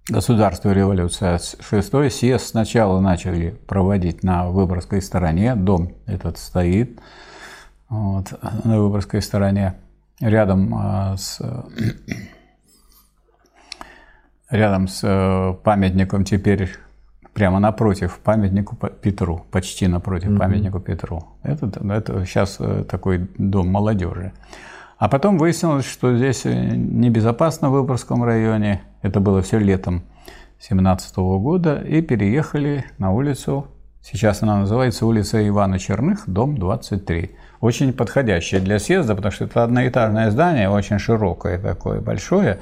Государство 0.08 0.70
революция. 0.70 1.40
Шестой 1.58 2.08
съезд 2.08 2.46
сначала 2.46 3.00
начали 3.00 3.58
проводить 3.66 4.22
на 4.22 4.48
Выборгской 4.48 5.02
стороне, 5.02 5.56
дом 5.56 5.96
этот 6.06 6.38
стоит 6.38 7.00
вот, 7.88 8.26
на 8.62 8.80
Выборгской 8.80 9.22
стороне, 9.22 9.74
рядом 10.20 10.72
а, 10.72 11.16
с 11.16 11.40
рядом 14.50 14.88
с 14.88 15.00
э, 15.02 15.54
памятником 15.62 16.24
теперь 16.24 16.70
прямо 17.34 17.60
напротив 17.60 18.18
памятнику 18.24 18.76
Петру, 18.76 19.44
почти 19.50 19.86
напротив 19.86 20.30
mm-hmm. 20.30 20.38
памятнику 20.38 20.80
Петру. 20.80 21.24
Это, 21.42 21.70
это 21.92 22.24
сейчас 22.24 22.56
э, 22.58 22.84
такой 22.84 23.28
дом 23.38 23.68
молодежи. 23.68 24.32
А 24.98 25.08
потом 25.08 25.38
выяснилось, 25.38 25.86
что 25.86 26.16
здесь 26.16 26.44
э, 26.44 26.52
небезопасно 26.52 27.68
в 27.68 27.72
Выборгском 27.72 28.24
районе. 28.24 28.82
Это 29.02 29.20
было 29.20 29.42
все 29.42 29.58
летом 29.58 30.02
2017 30.58 31.16
года. 31.16 31.76
И 31.86 32.02
переехали 32.02 32.84
на 32.98 33.12
улицу, 33.12 33.68
сейчас 34.02 34.42
она 34.42 34.58
называется 34.58 35.06
улица 35.06 35.46
Ивана 35.46 35.78
Черных, 35.78 36.24
дом 36.26 36.58
23. 36.58 37.30
Очень 37.60 37.92
подходящая 37.92 38.60
для 38.60 38.80
съезда, 38.80 39.14
потому 39.14 39.30
что 39.30 39.44
это 39.44 39.62
одноэтажное 39.62 40.30
здание, 40.30 40.68
очень 40.68 40.98
широкое 40.98 41.60
такое, 41.60 42.00
большое. 42.00 42.58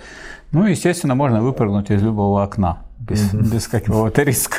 Ну, 0.53 0.67
естественно, 0.67 1.15
можно 1.15 1.43
выпрыгнуть 1.43 1.91
из 1.91 2.03
любого 2.03 2.43
окна 2.43 2.79
без, 2.99 3.33
угу. 3.33 3.43
без 3.45 3.69
какого-то 3.69 4.23
риска. 4.23 4.59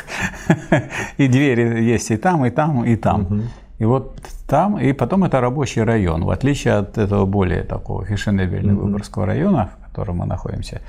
И 1.16 1.28
двери 1.28 1.82
есть 1.82 2.10
и 2.10 2.16
там, 2.16 2.44
и 2.46 2.50
там, 2.50 2.84
и 2.84 2.96
там. 2.96 3.22
Угу. 3.22 3.42
И 3.78 3.84
вот 3.84 4.18
там, 4.48 4.78
и 4.78 4.92
потом 4.92 5.24
это 5.24 5.40
рабочий 5.40 5.82
район, 5.82 6.24
в 6.24 6.30
отличие 6.30 6.74
от 6.74 6.98
этого 6.98 7.26
более 7.26 7.62
такого 7.62 8.04
фешенебельного 8.04 8.76
mm-hmm. 8.76 8.84
Выборгского 8.86 9.26
района, 9.26 9.70
в 9.78 9.86
котором 9.86 10.16
мы 10.16 10.26
находимся. 10.26 10.80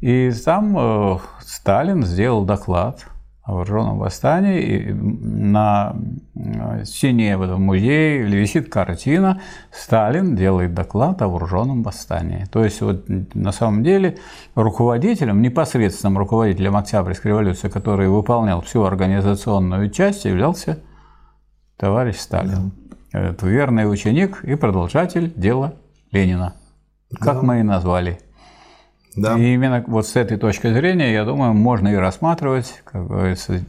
И 0.00 0.30
там 0.44 0.76
э, 0.78 1.18
Сталин 1.40 2.04
сделал 2.04 2.44
доклад 2.44 3.06
о 3.48 3.54
вооруженном 3.54 3.98
восстании, 3.98 4.60
и 4.60 4.92
на 4.92 5.96
э, 6.34 6.84
стене 6.84 7.38
в 7.38 7.42
этом 7.42 7.62
музее 7.62 8.24
висит 8.24 8.70
картина, 8.70 9.40
Сталин 9.72 10.36
делает 10.36 10.74
доклад 10.74 11.22
о 11.22 11.28
вооруженном 11.28 11.82
восстании. 11.82 12.44
То 12.52 12.62
есть 12.62 12.82
вот 12.82 13.06
на 13.08 13.52
самом 13.52 13.82
деле 13.82 14.18
руководителем, 14.54 15.40
непосредственным 15.40 16.18
руководителем 16.18 16.76
Октябрьской 16.76 17.30
революции, 17.30 17.70
который 17.70 18.08
выполнял 18.08 18.60
всю 18.60 18.82
организационную 18.84 19.88
часть, 19.90 20.26
являлся 20.26 20.80
товарищ 21.78 22.16
Сталин. 22.16 22.72
Да. 23.12 23.30
Это 23.30 23.46
верный 23.46 23.90
ученик 23.90 24.44
и 24.44 24.56
продолжатель 24.56 25.32
дела 25.34 25.72
Ленина. 26.12 26.52
Как 27.18 27.36
да. 27.36 27.42
мы 27.42 27.60
и 27.60 27.62
назвали. 27.62 28.20
Да. 29.16 29.36
И 29.36 29.54
именно 29.54 29.82
вот 29.86 30.06
с 30.06 30.16
этой 30.16 30.36
точки 30.36 30.72
зрения, 30.72 31.12
я 31.12 31.24
думаю, 31.24 31.52
можно 31.52 31.88
и 31.88 31.96
рассматривать, 31.96 32.82
как 32.84 33.06
говорится, 33.06 33.60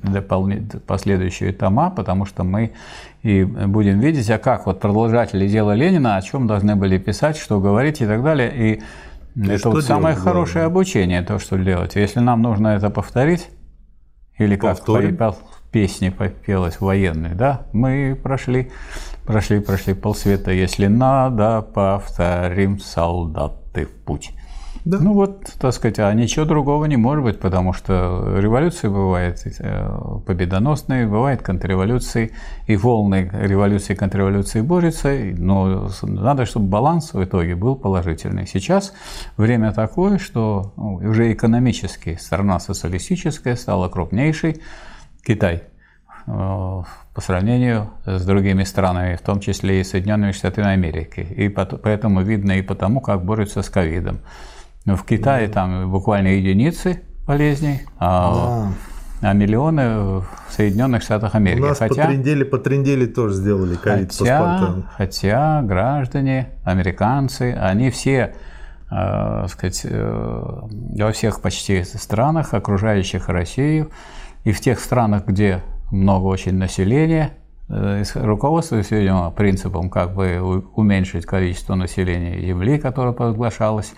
последующие 0.85 1.53
тома, 1.53 1.89
потому 1.89 2.25
что 2.25 2.43
мы 2.43 2.73
и 3.23 3.43
будем 3.43 3.99
видеть, 3.99 4.29
а 4.29 4.37
как 4.37 4.65
вот 4.65 4.79
продолжатели 4.79 5.47
дела 5.47 5.73
Ленина, 5.73 6.17
о 6.17 6.21
чем 6.21 6.47
должны 6.47 6.75
были 6.75 6.97
писать, 6.97 7.37
что 7.37 7.59
говорить 7.59 8.01
и 8.01 8.05
так 8.05 8.23
далее. 8.23 8.53
И, 8.55 8.81
и 9.35 9.47
это 9.49 9.69
вот 9.69 9.83
самое 9.83 10.15
делать, 10.15 10.27
хорошее 10.27 10.63
главное. 10.63 10.67
обучение, 10.67 11.21
то, 11.23 11.39
что 11.39 11.57
делать. 11.57 11.95
Если 11.95 12.19
нам 12.19 12.41
нужно 12.41 12.69
это 12.69 12.89
повторить, 12.89 13.49
или 14.37 14.55
как 14.55 14.79
песни 15.71 16.09
пелось 16.45 16.79
военной, 16.79 17.35
да, 17.35 17.67
мы 17.73 18.17
прошли, 18.21 18.71
прошли, 19.25 19.59
прошли 19.59 19.93
полсвета, 19.93 20.51
если 20.51 20.87
надо, 20.87 21.61
повторим, 21.61 22.79
солдаты 22.79 23.85
в 23.85 23.91
путь. 24.05 24.31
Да. 24.89 24.97
Ну 24.99 25.13
вот, 25.13 25.43
так 25.59 25.71
сказать, 25.71 25.99
а 25.99 26.11
ничего 26.15 26.45
другого 26.45 26.85
не 26.85 26.97
может 26.97 27.23
быть, 27.23 27.39
потому 27.39 27.73
что 27.73 28.39
революции 28.39 28.87
бывают 28.87 29.37
э, 29.45 29.87
победоносные, 30.25 31.05
бывают 31.05 31.43
контрреволюции, 31.43 32.31
и 32.65 32.75
волны 32.75 33.29
революции 33.31 33.93
и 33.93 33.95
контрреволюции 33.95 34.61
борются, 34.61 35.13
но 35.37 35.91
надо, 36.01 36.47
чтобы 36.47 36.69
баланс 36.69 37.13
в 37.13 37.23
итоге 37.23 37.55
был 37.55 37.75
положительный. 37.75 38.47
Сейчас 38.47 38.91
время 39.37 39.73
такое, 39.73 40.17
что 40.17 40.73
ну, 40.75 40.95
уже 40.95 41.31
экономически 41.33 42.17
страна 42.19 42.59
социалистическая 42.59 43.55
стала 43.55 43.89
крупнейшей, 43.89 44.59
Китай 45.23 45.61
э, 46.25 46.31
по 46.31 47.21
сравнению 47.21 47.91
с 48.07 48.25
другими 48.25 48.63
странами, 48.63 49.17
в 49.17 49.21
том 49.21 49.39
числе 49.39 49.81
и 49.81 49.83
Соединенными 49.83 50.31
Штатами 50.31 50.69
Америки. 50.69 51.19
И 51.19 51.47
поэтому 51.47 52.23
видно 52.23 52.53
и 52.53 52.63
потому, 52.63 53.01
как 53.01 53.23
борются 53.23 53.61
с 53.61 53.69
ковидом. 53.69 54.21
Но 54.85 54.95
в 54.95 55.05
Китае 55.05 55.47
там 55.47 55.91
буквально 55.91 56.29
единицы 56.29 57.01
болезней, 57.27 57.81
а, 57.99 58.71
да. 59.21 59.29
а 59.29 59.33
миллионы 59.33 60.19
в 60.19 60.25
Соединенных 60.49 61.03
Штатах 61.03 61.35
Америки. 61.35 61.61
У 61.61 61.67
нас 61.67 61.79
хотя, 61.79 62.03
по 62.03 62.07
трендели, 62.07 62.43
по 62.43 62.57
трендели 62.57 63.05
тоже 63.05 63.35
сделали 63.35 63.75
ковид 63.75 64.11
хотя, 64.11 64.73
хотя 64.97 65.61
граждане, 65.61 66.49
американцы, 66.63 67.53
они 67.53 67.91
все 67.91 68.33
э, 68.91 69.45
сказать, 69.47 69.81
э, 69.83 70.61
во 70.97 71.11
всех 71.11 71.41
почти 71.41 71.83
странах, 71.83 72.53
окружающих 72.53 73.29
Россию, 73.29 73.91
и 74.43 74.51
в 74.51 74.59
тех 74.61 74.79
странах, 74.79 75.25
где 75.25 75.61
много 75.91 76.25
очень 76.25 76.55
населения, 76.55 77.33
э, 77.69 78.03
руководствуясь, 78.15 78.91
видимо, 78.91 79.31
принципом, 79.31 79.89
как 79.89 80.13
бы 80.13 80.63
уменьшить 80.75 81.25
количество 81.25 81.75
населения 81.75 82.39
Земли, 82.39 82.79
которое 82.79 83.13
провозглашалось 83.13 83.93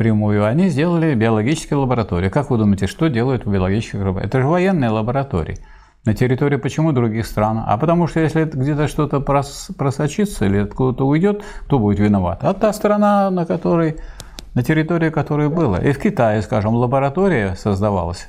впрямую, 0.00 0.46
они 0.46 0.70
сделали 0.70 1.14
биологические 1.14 1.78
лаборатории. 1.78 2.30
Как 2.30 2.48
вы 2.48 2.56
думаете, 2.56 2.86
что 2.86 3.08
делают 3.08 3.44
в 3.44 3.52
биологических 3.52 3.98
лабораториях? 3.98 4.28
Это 4.28 4.40
же 4.40 4.46
военные 4.48 4.88
лаборатории. 4.88 5.58
На 6.06 6.14
территории 6.14 6.56
почему 6.56 6.92
других 6.92 7.26
стран? 7.26 7.62
А 7.66 7.76
потому 7.76 8.06
что 8.06 8.20
если 8.20 8.44
где-то 8.44 8.88
что-то 8.88 9.20
просочится 9.20 10.46
или 10.46 10.60
откуда-то 10.60 11.06
уйдет, 11.06 11.44
кто 11.66 11.78
будет 11.78 11.98
виноват? 11.98 12.38
А 12.40 12.54
та 12.54 12.72
страна, 12.72 13.30
на 13.30 13.44
которой 13.44 13.98
на 14.54 14.62
территории 14.62 15.10
которой 15.10 15.50
было. 15.50 15.76
И 15.76 15.92
в 15.92 15.98
Китае, 15.98 16.40
скажем, 16.40 16.74
лаборатория 16.74 17.54
создавалась 17.56 18.26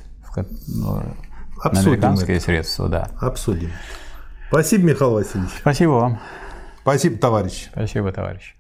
ну, 0.68 1.02
Обсудим 1.64 1.92
американские 1.94 2.36
это. 2.36 2.46
средства, 2.46 2.90
да. 2.90 3.08
Обсудим. 3.22 3.72
Спасибо, 4.50 4.90
Михаил 4.90 5.12
Васильевич. 5.14 5.52
Спасибо 5.62 5.92
вам. 5.92 6.20
Спасибо, 6.82 7.18
товарищ. 7.18 7.70
Спасибо, 7.72 8.12
товарищ. 8.12 8.56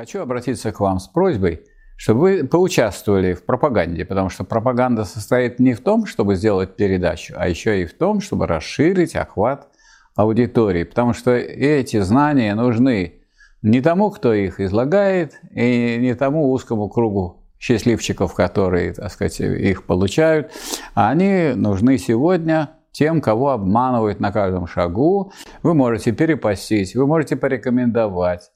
Хочу 0.00 0.22
обратиться 0.22 0.72
к 0.72 0.80
вам 0.80 0.98
с 0.98 1.08
просьбой, 1.08 1.60
чтобы 1.98 2.20
вы 2.20 2.44
поучаствовали 2.44 3.34
в 3.34 3.44
пропаганде, 3.44 4.06
потому 4.06 4.30
что 4.30 4.44
пропаганда 4.44 5.04
состоит 5.04 5.60
не 5.60 5.74
в 5.74 5.82
том, 5.82 6.06
чтобы 6.06 6.36
сделать 6.36 6.74
передачу, 6.74 7.34
а 7.36 7.46
еще 7.46 7.82
и 7.82 7.84
в 7.84 7.92
том, 7.92 8.22
чтобы 8.22 8.46
расширить 8.46 9.14
охват 9.14 9.68
аудитории, 10.16 10.84
потому 10.84 11.12
что 11.12 11.32
эти 11.32 12.00
знания 12.00 12.54
нужны 12.54 13.16
не 13.60 13.82
тому, 13.82 14.10
кто 14.10 14.32
их 14.32 14.58
излагает, 14.58 15.38
и 15.54 15.98
не 16.00 16.14
тому 16.14 16.50
узкому 16.50 16.88
кругу 16.88 17.44
счастливчиков, 17.58 18.32
которые, 18.32 18.94
так 18.94 19.12
сказать, 19.12 19.38
их 19.40 19.84
получают, 19.84 20.50
а 20.94 21.10
они 21.10 21.52
нужны 21.54 21.98
сегодня 21.98 22.70
тем, 22.90 23.20
кого 23.20 23.50
обманывают 23.50 24.18
на 24.18 24.32
каждом 24.32 24.66
шагу. 24.66 25.34
Вы 25.62 25.74
можете 25.74 26.12
перепостить, 26.12 26.94
вы 26.94 27.06
можете 27.06 27.36
порекомендовать 27.36 28.50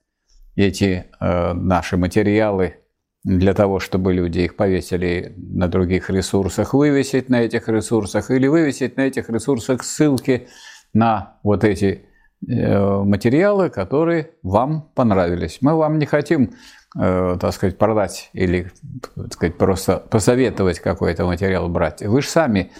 эти 0.56 1.06
э, 1.20 1.52
наши 1.52 1.96
материалы 1.96 2.76
для 3.24 3.54
того, 3.54 3.80
чтобы 3.80 4.12
люди 4.12 4.40
их 4.40 4.56
повесили 4.56 5.34
на 5.36 5.66
других 5.66 6.10
ресурсах, 6.10 6.74
вывесить 6.74 7.28
на 7.30 7.42
этих 7.42 7.68
ресурсах 7.68 8.30
или 8.30 8.46
вывесить 8.46 8.96
на 8.96 9.02
этих 9.02 9.30
ресурсах 9.30 9.82
ссылки 9.82 10.48
на 10.92 11.38
вот 11.42 11.64
эти 11.64 12.04
э, 12.46 13.02
материалы, 13.02 13.70
которые 13.70 14.30
вам 14.42 14.90
понравились. 14.94 15.58
Мы 15.62 15.74
вам 15.74 15.98
не 15.98 16.06
хотим, 16.06 16.52
э, 17.00 17.36
так 17.40 17.54
сказать, 17.54 17.78
продать 17.78 18.30
или, 18.34 18.70
так 19.16 19.32
сказать, 19.32 19.56
просто 19.56 19.96
посоветовать 19.96 20.80
какой-то 20.80 21.24
материал 21.24 21.68
брать. 21.68 22.02
Вы 22.02 22.20
же 22.20 22.28
сами 22.28 22.72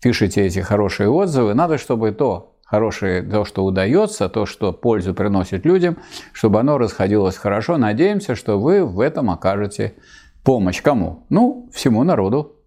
пишете 0.00 0.46
эти 0.46 0.60
хорошие 0.60 1.08
отзывы. 1.10 1.54
Надо, 1.54 1.76
чтобы 1.76 2.12
то 2.12 2.57
хорошее, 2.68 3.22
то, 3.22 3.44
что 3.44 3.64
удается, 3.64 4.28
то, 4.28 4.44
что 4.44 4.72
пользу 4.72 5.14
приносит 5.14 5.64
людям, 5.64 5.96
чтобы 6.32 6.60
оно 6.60 6.76
расходилось 6.76 7.36
хорошо. 7.36 7.78
Надеемся, 7.78 8.34
что 8.34 8.60
вы 8.60 8.84
в 8.84 9.00
этом 9.00 9.30
окажете 9.30 9.94
помощь 10.44 10.82
кому? 10.82 11.24
Ну, 11.30 11.70
всему 11.72 12.04
народу. 12.04 12.57